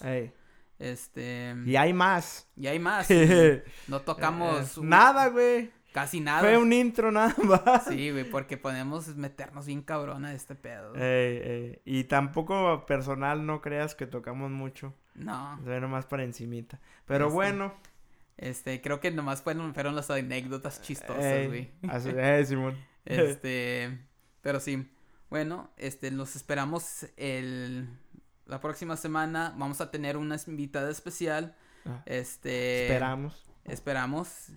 Este, 0.78 1.54
Y 1.66 1.76
hay 1.76 1.92
más. 1.92 2.48
y 2.56 2.66
hay 2.66 2.78
más. 2.78 3.08
No 3.88 4.00
tocamos 4.00 4.78
Nada, 4.78 5.28
güey. 5.28 5.70
Casi 5.94 6.20
nada. 6.20 6.40
Fue 6.40 6.58
un 6.58 6.72
intro 6.74 7.10
nada 7.10 7.34
más. 7.44 7.84
Sí, 7.86 8.10
güey, 8.10 8.28
porque 8.28 8.58
podemos 8.58 9.08
meternos 9.16 9.64
bien 9.66 9.80
cabrón 9.80 10.24
a 10.26 10.34
este 10.34 10.54
pedo. 10.56 10.94
Ey, 10.96 11.36
ey. 11.42 11.82
Y 11.86 12.04
tampoco 12.04 12.84
personal, 12.84 13.46
no 13.46 13.60
creas 13.62 13.94
que 13.94 14.06
tocamos 14.06 14.50
mucho. 14.50 14.92
No. 15.14 15.58
Fue 15.64 15.80
nomás 15.80 16.04
para 16.04 16.24
encimita. 16.24 16.80
Pero 17.06 17.26
Este, 17.26 17.34
bueno. 17.34 17.72
Este, 18.36 18.80
creo 18.82 18.98
que 18.98 19.12
nomás 19.12 19.42
fueron, 19.42 19.72
fueron 19.74 19.94
las 19.94 20.10
anécdotas 20.10 20.82
chistosas, 20.82 21.24
ey, 21.24 21.46
güey. 21.46 21.70
así- 21.88 22.10
ey, 22.18 22.44
Simón. 22.44 22.76
Este, 23.04 24.00
pero 24.42 24.58
sí. 24.60 24.90
Bueno, 25.30 25.70
este, 25.76 26.10
los 26.10 26.34
esperamos 26.36 27.06
el 27.16 27.88
la 28.46 28.60
próxima 28.60 28.96
semana. 28.96 29.54
Vamos 29.56 29.80
a 29.80 29.90
tener 29.92 30.16
una 30.16 30.36
invitada 30.48 30.90
especial. 30.90 31.54
Ah, 31.86 32.02
Este, 32.06 32.82
Esperamos. 32.88 33.44
esperamos. 33.64 34.48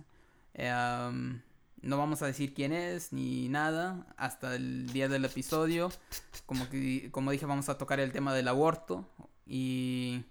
Um, 0.58 1.40
no 1.82 1.96
vamos 1.96 2.22
a 2.22 2.26
decir 2.26 2.52
quién 2.54 2.72
es 2.72 3.12
ni 3.12 3.48
nada 3.48 4.06
hasta 4.16 4.56
el 4.56 4.92
día 4.92 5.08
del 5.08 5.24
episodio. 5.24 5.90
Como 6.46 6.68
que, 6.68 7.08
como 7.12 7.30
dije, 7.30 7.46
vamos 7.46 7.68
a 7.68 7.78
tocar 7.78 8.00
el 8.00 8.10
tema 8.12 8.34
del 8.34 8.48
aborto 8.48 9.08
y 9.46 10.24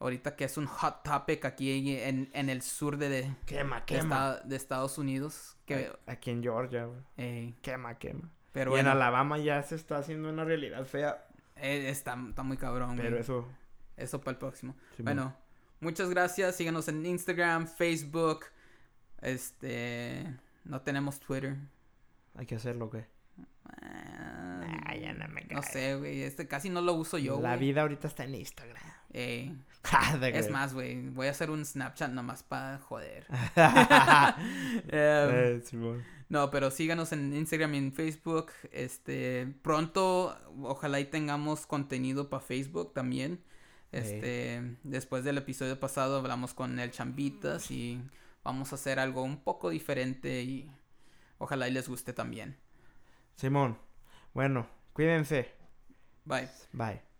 ahorita 0.00 0.34
que 0.34 0.44
es 0.44 0.56
un 0.56 0.66
hot 0.66 1.04
topic 1.04 1.44
aquí 1.44 1.96
en, 2.00 2.28
en 2.32 2.50
el 2.50 2.62
sur 2.62 2.96
de, 2.96 3.08
de, 3.08 3.34
Quema, 3.46 3.84
quema. 3.84 4.38
de 4.44 4.56
Estados 4.56 4.98
Unidos. 4.98 5.56
Que, 5.66 5.92
Aquí 6.06 6.30
en 6.30 6.42
Georgia, 6.42 6.88
eh, 7.16 7.54
Quema, 7.62 7.96
quema. 7.98 8.28
pero 8.52 8.76
y 8.76 8.80
en 8.80 8.88
Alabama 8.88 9.38
ya 9.38 9.62
se 9.62 9.76
está 9.76 9.98
haciendo 9.98 10.28
una 10.30 10.44
realidad 10.44 10.84
fea. 10.84 11.24
eh, 11.54 11.88
está, 11.88 12.18
está 12.28 12.42
muy 12.42 12.56
cabrón. 12.56 12.96
Pero 12.96 13.10
güey. 13.10 13.20
eso. 13.20 13.46
Eso 13.96 14.20
para 14.20 14.32
el 14.32 14.38
próximo. 14.38 14.74
Bueno, 14.98 15.36
muchas 15.78 16.10
gracias. 16.10 16.56
Síganos 16.56 16.88
en 16.88 17.06
Instagram, 17.06 17.68
Facebook. 17.68 18.46
Este. 19.22 20.26
No 20.64 20.80
tenemos 20.82 21.18
Twitter. 21.20 21.56
Hay 22.34 22.46
que 22.46 22.56
hacerlo, 22.56 22.90
¿qué? 22.90 23.06
Ah, 23.64 24.82
Ah, 24.86 24.96
ya 24.96 25.12
no 25.14 25.26
me 25.28 25.42
no 25.42 25.60
cae. 25.60 25.72
sé, 25.72 25.94
güey. 25.96 26.22
Este 26.22 26.46
casi 26.46 26.68
no 26.70 26.80
lo 26.82 26.94
uso 26.94 27.18
yo, 27.18 27.40
La 27.40 27.56
güey. 27.56 27.68
vida 27.68 27.82
ahorita 27.82 28.06
está 28.08 28.24
en 28.24 28.34
Instagram. 28.34 28.82
De 29.12 29.54
es 30.38 30.46
que- 30.46 30.52
más, 30.52 30.74
güey. 30.74 31.08
Voy 31.10 31.26
a 31.26 31.30
hacer 31.30 31.50
un 31.50 31.64
Snapchat 31.64 32.10
nomás 32.12 32.42
para 32.42 32.78
joder. 32.78 33.26
Em, 33.56 34.82
Eh, 34.88 35.60
Simón. 35.64 36.02
no, 36.28 36.50
pero 36.50 36.70
síganos 36.70 37.12
en 37.12 37.34
Instagram 37.34 37.74
y 37.74 37.78
en 37.78 37.92
Facebook. 37.92 38.52
Este. 38.72 39.52
Pronto, 39.62 40.36
ojalá 40.62 41.00
y 41.00 41.04
tengamos 41.06 41.66
contenido 41.66 42.28
para 42.30 42.42
Facebook 42.42 42.92
también. 42.94 43.40
Este, 43.92 44.76
después 44.84 45.22
del 45.24 45.36
episodio 45.36 45.78
pasado 45.78 46.16
hablamos 46.16 46.54
con 46.54 46.78
el 46.78 46.90
Chambitas 46.90 47.70
y 47.70 48.00
vamos 48.44 48.72
a 48.72 48.76
hacer 48.76 48.98
algo 48.98 49.22
un 49.22 49.42
poco 49.42 49.70
diferente 49.70 50.42
y 50.42 50.70
ojalá 51.38 51.68
y 51.68 51.72
les 51.72 51.88
guste 51.88 52.12
también. 52.12 52.58
Simón. 53.36 53.78
Bueno, 54.34 54.66
cuídense. 54.92 55.52
Bye. 56.24 56.48
Bye. 56.72 57.11